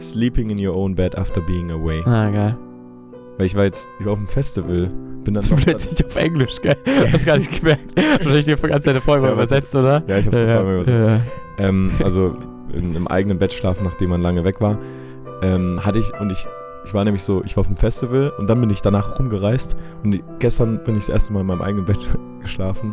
Sleeping 0.00 0.50
in 0.50 0.64
your 0.64 0.74
own 0.76 0.94
bed 0.94 1.16
after 1.16 1.40
being 1.40 1.70
away. 1.70 2.02
Ah, 2.06 2.30
geil. 2.30 2.56
Weil 3.36 3.46
ich 3.46 3.54
war 3.56 3.64
jetzt 3.64 3.88
ich 3.98 4.06
war 4.06 4.12
auf 4.12 4.18
dem 4.18 4.28
Festival. 4.28 4.90
Bin 5.24 5.34
dann 5.34 5.44
plötzlich 5.56 6.04
auf 6.04 6.16
Englisch, 6.16 6.60
gell? 6.60 6.76
Hast 7.12 7.22
du 7.22 7.26
gar 7.26 7.38
nicht 7.38 7.50
gemerkt. 7.60 7.96
Wahrscheinlich 7.96 8.44
die 8.44 8.54
ganze 8.54 8.92
Zeit 8.92 9.02
Folge 9.02 9.26
Ja, 9.26 9.32
übersetzt, 9.32 9.74
oder? 9.74 10.02
Ja, 10.06 10.18
ich 10.18 10.26
hab's 10.26 10.36
ja, 10.40 10.46
ja, 10.46 10.54
ja, 10.62 10.74
übersetzt. 10.74 11.06
ja. 11.58 11.66
Ähm, 11.66 11.92
also 12.02 12.36
in, 12.72 12.94
im 12.94 13.08
eigenen 13.08 13.38
Bett 13.38 13.52
schlafen, 13.52 13.84
nachdem 13.84 14.10
man 14.10 14.22
lange 14.22 14.44
weg 14.44 14.60
war. 14.60 14.78
Ähm, 15.42 15.84
hatte 15.84 15.98
ich 15.98 16.12
und 16.20 16.30
ich 16.30 16.46
ich 16.86 16.92
war 16.92 17.02
nämlich 17.02 17.22
so, 17.22 17.42
ich 17.44 17.56
war 17.56 17.62
auf 17.62 17.66
dem 17.66 17.76
Festival 17.76 18.30
und 18.36 18.46
dann 18.48 18.60
bin 18.60 18.68
ich 18.68 18.82
danach 18.82 19.18
rumgereist 19.18 19.74
und 20.02 20.16
ich, 20.16 20.22
gestern 20.38 20.84
bin 20.84 20.96
ich 20.96 21.06
das 21.06 21.08
erste 21.14 21.32
Mal 21.32 21.40
in 21.40 21.46
meinem 21.46 21.62
eigenen 21.62 21.86
Bett 21.86 21.98
geschlafen 22.42 22.92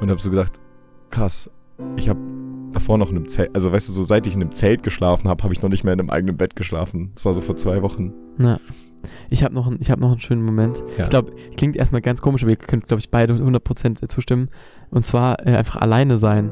und 0.00 0.10
habe 0.10 0.20
so 0.20 0.28
gedacht, 0.28 0.52
krass, 1.10 1.50
ich 1.96 2.10
habe 2.10 2.20
davor 2.74 2.98
noch 2.98 3.10
in 3.10 3.16
einem 3.16 3.28
Zelt, 3.28 3.50
also 3.54 3.72
weißt 3.72 3.88
du, 3.88 3.92
so 3.92 4.02
seit 4.02 4.26
ich 4.26 4.34
in 4.34 4.42
einem 4.42 4.52
Zelt 4.52 4.82
geschlafen 4.82 5.28
habe, 5.28 5.42
habe 5.42 5.52
ich 5.54 5.62
noch 5.62 5.70
nicht 5.70 5.84
mehr 5.84 5.92
in 5.94 6.00
einem 6.00 6.10
eigenen 6.10 6.36
Bett 6.36 6.56
geschlafen. 6.56 7.12
Das 7.14 7.24
war 7.24 7.32
so 7.34 7.40
vor 7.40 7.56
zwei 7.56 7.82
Wochen. 7.82 8.12
Ja. 8.38 8.58
Ich 9.28 9.44
habe 9.44 9.54
noch, 9.54 9.70
ich 9.80 9.90
hab 9.90 10.00
noch 10.00 10.10
einen 10.12 10.20
schönen 10.20 10.42
Moment. 10.44 10.82
Ja. 10.96 11.04
Ich 11.04 11.10
glaube, 11.10 11.32
klingt 11.56 11.76
erstmal 11.76 12.00
ganz 12.00 12.22
komisch, 12.22 12.42
aber 12.42 12.50
ihr 12.50 12.56
könnt, 12.56 12.86
glaube 12.86 13.00
ich, 13.00 13.10
beide 13.10 13.34
100% 13.34 14.08
zustimmen. 14.08 14.48
Und 14.90 15.04
zwar 15.04 15.46
äh, 15.46 15.56
einfach 15.56 15.76
alleine 15.80 16.16
sein. 16.16 16.50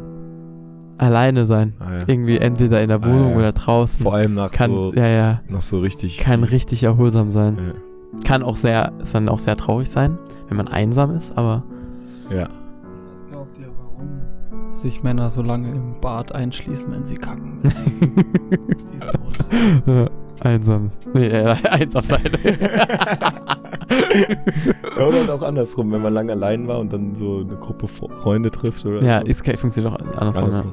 Alleine 0.99 1.47
sein. 1.47 1.73
Ah, 1.81 1.95
ja. 1.95 1.99
Irgendwie 2.07 2.37
entweder 2.39 2.83
in 2.83 2.89
der 2.89 3.03
Ah, 3.03 3.07
Wohnung 3.07 3.31
ja. 3.33 3.37
oder 3.39 3.53
draußen. 3.53 4.03
Vor 4.03 4.15
allem 4.15 4.35
nach 4.35 4.53
kann, 4.53 4.71
so, 4.71 4.93
ja, 4.95 5.07
ja, 5.09 5.41
nach 5.49 5.63
so 5.63 5.81
richtig. 5.81 6.19
kann 6.19 6.45
richtig 6.45 6.83
erholsam 6.83 7.31
sein. 7.31 7.75
Kann 8.25 8.43
auch 8.43 8.57
sehr, 8.57 8.93
kann 9.11 9.29
auch 9.31 9.39
sehr 9.39 9.57
traurig 9.57 9.89
sein, 9.89 10.19
wenn 10.49 10.59
man 10.59 10.69
einsam 10.69 11.11
ist, 11.13 11.37
aber 11.39 11.65
ja. 12.31 12.49
Sich 14.83 15.03
Männer 15.03 15.31
so 15.31 15.43
lange 15.43 15.71
im 15.71 16.01
Bad 16.01 16.35
einschließen, 16.35 16.93
wenn 16.93 17.07
sie 17.07 17.17
kacken? 17.17 17.61
Ja, 19.87 20.09
einsam. 20.41 20.91
Nee, 21.15 21.27
äh, 21.29 21.45
einsam 21.71 22.03
sein. 22.03 22.21
Ja, 23.91 25.07
oder 25.07 25.19
halt 25.19 25.31
auch 25.31 25.43
andersrum, 25.43 25.93
wenn 25.93 26.03
man 26.03 26.13
lange 26.15 26.33
allein 26.33 26.67
war 26.69 26.79
und 26.81 26.93
dann 26.93 27.15
so 27.15 27.39
eine 27.41 27.57
Gruppe 27.57 27.87
Fre- 27.87 28.13
Freunde 28.13 28.51
trifft 28.51 28.85
oder 28.87 29.03
ja, 29.03 29.21
so. 29.21 29.27
ist, 29.27 29.61
funktioniert 29.61 29.95
auch 29.95 29.99
andersrum. 30.17 30.45
andersrum. 30.45 30.73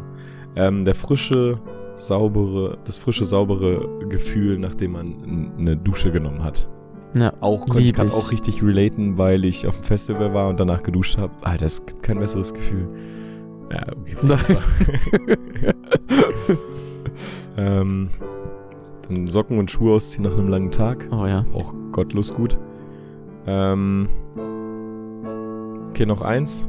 Ähm, 0.55 0.85
der 0.85 0.95
frische, 0.95 1.59
saubere, 1.95 2.77
das 2.85 2.97
frische, 2.97 3.25
saubere 3.25 3.87
Gefühl, 4.07 4.57
nachdem 4.59 4.93
man 4.93 5.53
eine 5.57 5.77
Dusche 5.77 6.11
genommen 6.11 6.43
hat. 6.43 6.67
Ja. 7.13 7.21
ja. 7.21 7.33
Auch 7.41 7.65
konnte 7.67 7.83
ich 7.83 7.93
kann 7.93 8.07
ich. 8.07 8.13
auch 8.13 8.31
richtig 8.31 8.63
relaten, 8.63 9.17
weil 9.17 9.45
ich 9.45 9.67
auf 9.67 9.75
dem 9.75 9.83
Festival 9.83 10.33
war 10.33 10.49
und 10.49 10.59
danach 10.59 10.83
geduscht 10.83 11.17
habe. 11.17 11.33
Alter, 11.41 11.65
es 11.65 11.85
gibt 11.85 12.03
kein 12.03 12.19
besseres 12.19 12.53
Gefühl. 12.53 12.87
Ja, 13.71 13.85
okay. 13.91 14.57
ähm, 17.57 18.09
dann 19.07 19.27
Socken 19.27 19.59
und 19.59 19.69
Schuhe 19.71 19.95
ausziehen 19.95 20.23
nach 20.23 20.33
einem 20.33 20.47
langen 20.49 20.71
Tag. 20.71 21.07
oh 21.11 21.25
ja. 21.25 21.45
Auch 21.53 21.73
gottlos 21.91 22.33
gut. 22.33 22.57
Ähm, 23.47 24.07
okay, 25.89 26.05
noch 26.05 26.21
eins. 26.21 26.67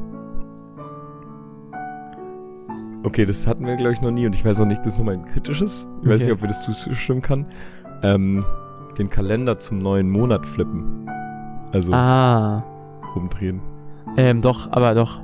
Okay, 3.03 3.25
das 3.25 3.47
hatten 3.47 3.65
wir, 3.67 3.77
glaube 3.77 3.93
ich, 3.95 4.01
noch 4.03 4.11
nie 4.11 4.27
und 4.27 4.35
ich 4.37 4.45
weiß 4.45 4.61
auch 4.61 4.67
nicht, 4.67 4.81
das 4.81 4.89
ist 4.89 4.99
nochmal 4.99 5.15
ein 5.15 5.25
kritisches. 5.25 5.87
Ich 6.03 6.09
weiß 6.09 6.17
Okay. 6.17 6.25
nicht, 6.25 6.33
ob 6.35 6.41
wir 6.43 6.49
das 6.49 6.65
zustimmen 6.65 7.23
kann. 7.23 7.47
Ähm, 8.03 8.45
den 8.99 9.09
Kalender 9.09 9.59
zum 9.59 9.79
neuen 9.79 10.11
Monat 10.11 10.45
flippen. 10.45 11.09
Also 11.73 11.93
Ah. 11.95 12.63
rumdrehen. 13.15 13.61
Ähm, 14.17 14.43
doch, 14.43 14.71
aber 14.73 14.95
doch. 14.95 15.21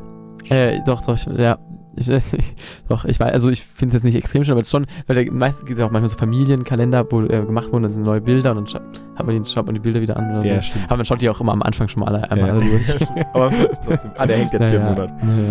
Äh, 0.48 0.80
doch, 0.86 1.02
doch, 1.02 1.18
ja. 1.36 1.58
Ich, 2.36 2.54
doch, 2.88 3.04
ich 3.06 3.18
weiß, 3.18 3.32
also 3.32 3.48
ich 3.50 3.62
finde 3.64 3.88
es 3.88 3.94
jetzt 3.94 4.04
nicht 4.04 4.14
extrem 4.16 4.44
schön, 4.44 4.52
aber 4.52 4.60
es 4.60 4.66
ist 4.66 4.70
schon, 4.72 4.86
weil 5.06 5.24
da 5.24 5.32
meistens 5.32 5.60
gibt 5.66 5.72
es 5.72 5.78
ja 5.80 5.86
auch 5.86 5.90
manchmal 5.90 6.08
so 6.08 6.18
Familienkalender, 6.18 7.10
wo 7.10 7.22
äh, 7.22 7.42
gemacht 7.42 7.72
wurden, 7.72 7.84
dann 7.84 7.92
sind 7.92 8.04
neue 8.04 8.20
Bilder 8.20 8.50
und 8.50 8.56
dann 8.58 8.66
scha 8.66 8.80
hat 9.16 9.26
man 9.26 9.42
die, 9.42 9.50
schaut 9.50 9.64
man 9.66 9.74
die 9.74 9.80
Bilder 9.80 10.00
wieder 10.00 10.16
an 10.16 10.30
oder 10.30 10.44
so. 10.56 10.62
stimmt. 10.62 10.84
Aber 10.86 10.96
man 10.96 11.06
schaut 11.06 11.20
die 11.22 11.30
auch 11.30 11.40
immer 11.40 11.52
am 11.52 11.62
Anfang 11.62 11.88
schon 11.88 12.00
mal 12.00 12.08
alle, 12.14 12.30
einmal 12.30 12.48
Ja. 12.48 12.54
alle 12.54 12.64
durch. 12.70 12.96
Aber 13.32 13.50
man 13.50 13.58
wird's 13.60 13.80
trotzdem. 13.80 14.10
Ah, 14.18 14.26
der 14.26 14.36
hängt 14.36 14.52
jetzt 14.52 14.68
hier 14.68 14.78
im 14.80 14.84
Monat. 14.86 15.10
Ja, 15.22 15.42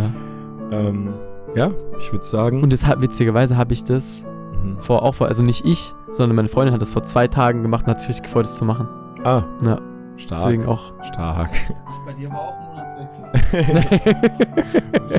ja. 0.79 0.87
Ähm, 0.87 1.13
ja, 1.55 1.71
ich 1.99 2.11
würde 2.11 2.25
sagen. 2.25 2.61
Und 2.61 2.71
deshalb, 2.71 3.01
witzigerweise 3.01 3.57
habe 3.57 3.73
ich 3.73 3.83
das 3.83 4.23
mhm. 4.63 4.77
vor, 4.79 5.01
auch 5.03 5.15
vor, 5.15 5.27
also 5.27 5.41
nicht 5.43 5.65
ich, 5.65 5.93
sondern 6.11 6.35
meine 6.35 6.47
Freundin 6.49 6.73
hat 6.73 6.81
das 6.81 6.91
vor 6.91 7.03
zwei 7.03 7.27
Tagen 7.27 7.61
gemacht 7.63 7.85
und 7.85 7.91
hat 7.91 7.99
sich 7.99 8.09
richtig 8.09 8.25
gefreut, 8.25 8.45
das 8.45 8.55
zu 8.55 8.65
machen. 8.65 8.87
Ah, 9.23 9.43
Ja. 9.63 9.79
stark. 10.17 10.39
Deswegen 10.43 10.65
auch. 10.67 10.93
Stark. 11.03 11.49
Bei 12.05 12.13
dir 12.13 12.29
war 12.29 12.39
auch 12.39 12.74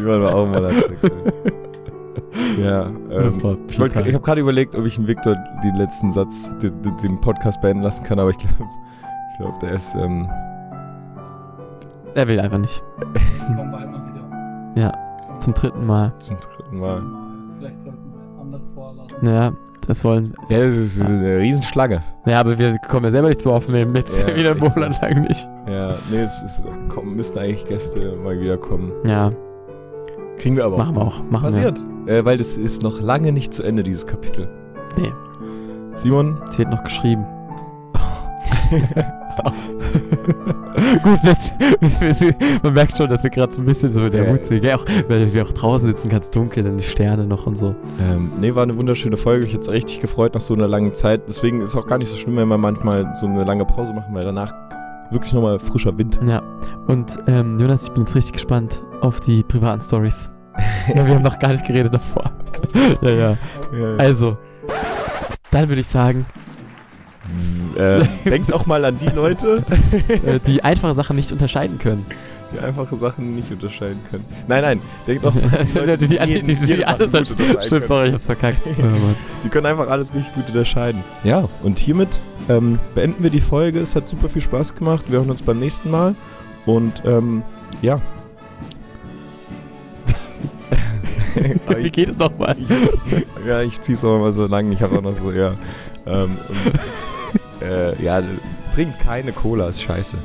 Wollen 0.04 0.20
wir 0.22 0.34
auch 0.34 0.46
mal 0.46 0.62
wechseln. 0.64 1.12
Ja, 2.60 2.86
ähm, 3.10 3.34
ich, 3.36 3.42
wollt- 3.78 3.96
ich 3.96 4.14
habe 4.14 4.20
gerade 4.20 4.40
überlegt, 4.40 4.74
ob 4.74 4.84
ich 4.86 4.96
den 4.96 5.06
Victor 5.06 5.36
den 5.64 5.74
letzten 5.76 6.12
Satz, 6.12 6.50
den, 6.58 6.72
den- 7.02 7.20
Podcast 7.20 7.60
beenden 7.60 7.82
lassen 7.82 8.04
kann, 8.04 8.18
aber 8.18 8.30
ich 8.30 8.36
glaube, 8.38 8.54
ich 9.32 9.38
glaube, 9.38 9.54
der 9.62 9.72
ist, 9.72 9.94
ähm, 9.94 10.28
er 12.14 12.28
will 12.28 12.40
einfach 12.40 12.58
nicht. 12.58 12.82
Kommen 13.46 13.70
bald 13.72 13.90
mal 13.90 14.00
wieder. 14.06 14.82
Ja, 14.82 14.92
Zum 15.38 15.54
dritten 15.54 15.86
Mal. 15.86 16.12
zum 16.18 16.36
dritten 16.38 16.78
Mal. 16.80 17.02
Vielleicht 17.58 17.82
sollten 17.82 17.98
wir 18.04 18.05
andere 18.46 18.62
vorlassen. 18.74 19.26
Ja, 19.26 19.52
das 19.86 20.04
wollen. 20.04 20.34
Ja, 20.48 20.58
das 20.58 20.74
ist 20.74 21.00
eine 21.00 21.38
Riesenschlange. 21.38 22.02
Ja, 22.26 22.40
aber 22.40 22.58
wir 22.58 22.78
kommen 22.78 23.04
ja 23.04 23.10
selber 23.10 23.28
nicht 23.28 23.40
zu 23.40 23.52
aufnehmen. 23.52 23.94
Jetzt 23.94 24.20
Ja, 24.28 24.28
wieder 24.36 24.56
ist 24.56 24.74
so. 24.74 24.80
monatelang 24.80 25.20
nicht. 25.22 25.48
Ja, 25.68 25.94
nee, 26.10 26.20
es, 26.22 26.32
es 26.44 26.62
kommen, 26.88 27.16
müssen 27.16 27.38
eigentlich 27.38 27.66
Gäste 27.66 28.16
mal 28.22 28.38
wieder 28.40 28.56
kommen. 28.56 28.92
Ja, 29.04 29.30
Kriegen 30.38 30.56
wir 30.56 30.66
aber 30.66 30.76
machen 30.76 30.94
wir 30.96 31.02
auch. 31.02 31.22
Machen 31.30 31.44
Passiert. 31.44 31.82
Äh, 32.06 32.24
weil 32.24 32.36
das 32.36 32.56
ist 32.56 32.82
noch 32.82 33.00
lange 33.00 33.32
nicht 33.32 33.54
zu 33.54 33.62
Ende, 33.62 33.82
dieses 33.82 34.06
Kapitel. 34.06 34.48
Nee. 34.96 35.10
Simon? 35.94 36.36
Es 36.46 36.58
wird 36.58 36.70
noch 36.70 36.84
geschrieben. 36.84 37.24
Gut, 41.02 41.18
jetzt, 41.22 41.54
man 42.62 42.74
merkt 42.74 42.96
schon, 42.98 43.08
dass 43.08 43.22
wir 43.22 43.30
gerade 43.30 43.52
so 43.52 43.60
ein 43.62 43.66
bisschen 43.66 43.90
so 43.92 44.04
in 44.06 44.12
der 44.12 44.24
Ja. 44.24 44.32
Hut 44.32 44.44
sind. 44.44 44.64
Ja, 44.64 44.76
auch, 44.76 44.84
weil 45.08 45.32
wir 45.32 45.42
auch 45.42 45.52
draußen 45.52 45.86
sitzen, 45.86 46.08
ganz 46.08 46.30
dunkel, 46.30 46.64
dann 46.64 46.78
die 46.78 46.84
Sterne 46.84 47.26
noch 47.26 47.46
und 47.46 47.58
so. 47.58 47.74
Ähm, 48.00 48.32
nee, 48.40 48.54
war 48.54 48.62
eine 48.64 48.76
wunderschöne 48.76 49.16
Folge. 49.16 49.46
Ich 49.46 49.54
hätte 49.54 49.70
richtig 49.70 50.00
gefreut 50.00 50.34
nach 50.34 50.40
so 50.40 50.54
einer 50.54 50.68
langen 50.68 50.92
Zeit. 50.94 51.22
Deswegen 51.28 51.60
ist 51.60 51.70
es 51.70 51.76
auch 51.76 51.86
gar 51.86 51.98
nicht 51.98 52.08
so 52.08 52.16
schlimm, 52.16 52.36
wenn 52.36 52.48
wir 52.48 52.58
manchmal 52.58 53.14
so 53.14 53.26
eine 53.26 53.44
lange 53.44 53.64
Pause 53.64 53.92
machen, 53.94 54.14
weil 54.14 54.24
danach 54.24 54.52
wirklich 55.10 55.32
nochmal 55.32 55.58
frischer 55.58 55.96
Wind. 55.96 56.18
Ja, 56.26 56.42
und 56.88 57.18
ähm, 57.28 57.58
Jonas, 57.58 57.84
ich 57.84 57.92
bin 57.92 58.02
jetzt 58.02 58.14
richtig 58.14 58.32
gespannt 58.34 58.82
auf 59.00 59.20
die 59.20 59.42
privaten 59.44 59.80
Stories. 59.80 60.30
ja, 60.94 61.06
wir 61.06 61.14
haben 61.14 61.22
noch 61.22 61.38
gar 61.38 61.52
nicht 61.52 61.66
geredet 61.66 61.94
davor. 61.94 62.32
ja, 63.02 63.10
ja. 63.10 63.36
Ja. 63.72 63.96
Also, 63.98 64.36
dann 65.50 65.68
würde 65.68 65.80
ich 65.80 65.86
sagen, 65.86 66.26
äh, 67.76 68.04
denkt 68.28 68.52
auch 68.52 68.66
mal 68.66 68.84
an 68.84 68.98
die 68.98 69.14
Leute, 69.14 69.62
äh, 70.08 70.38
die 70.46 70.64
einfache 70.64 70.94
Sachen 70.94 71.16
nicht 71.16 71.32
unterscheiden 71.32 71.78
können. 71.78 72.06
die 72.52 72.58
einfache 72.60 72.96
Sachen 72.96 73.34
nicht 73.34 73.50
unterscheiden 73.50 73.98
können. 74.10 74.24
Nein, 74.48 74.62
nein, 74.62 74.80
denkt 75.06 75.26
auch 75.26 75.34
mal 75.34 75.60
an 75.60 75.66
die 75.72 75.78
Leute, 75.78 75.98
die, 75.98 76.18
die, 76.18 76.42
die, 76.42 76.56
die, 76.56 76.84
alles 76.84 77.12
gut 77.12 77.20
unterscheiden 77.20 77.62
Stimmt, 77.62 77.70
können. 77.70 77.86
sorry, 77.86 78.06
ich 78.08 78.12
hab's 78.12 78.26
verkackt. 78.26 78.58
Oh. 78.78 79.14
Die 79.44 79.48
können 79.48 79.66
einfach 79.66 79.88
alles 79.88 80.14
richtig 80.14 80.34
gut 80.34 80.48
unterscheiden. 80.48 81.02
Ja, 81.24 81.44
und 81.62 81.78
hiermit 81.78 82.20
ähm, 82.48 82.78
beenden 82.94 83.22
wir 83.22 83.30
die 83.30 83.40
Folge. 83.40 83.80
Es 83.80 83.94
hat 83.94 84.08
super 84.08 84.28
viel 84.28 84.42
Spaß 84.42 84.74
gemacht. 84.74 85.06
Wir 85.08 85.18
hören 85.18 85.30
uns 85.30 85.42
beim 85.42 85.58
nächsten 85.58 85.90
Mal. 85.90 86.14
Und 86.64 87.02
ähm, 87.04 87.42
ja. 87.82 88.00
Wie 91.76 91.90
geht 91.90 92.08
es 92.08 92.18
nochmal? 92.18 92.56
ja, 93.46 93.62
ich 93.62 93.80
zieh's 93.80 94.04
auch 94.04 94.18
mal 94.18 94.32
so 94.32 94.46
lang. 94.46 94.72
Ich 94.72 94.82
habe 94.82 94.98
auch 94.98 95.02
noch 95.02 95.12
so, 95.12 95.30
ja. 95.32 95.54
Ähm, 96.06 96.36
und, 96.48 96.80
äh, 97.62 98.02
ja, 98.02 98.22
trinkt 98.74 99.00
keine 99.00 99.32
Cola, 99.32 99.68
ist 99.68 99.82
scheiße. 99.82 100.16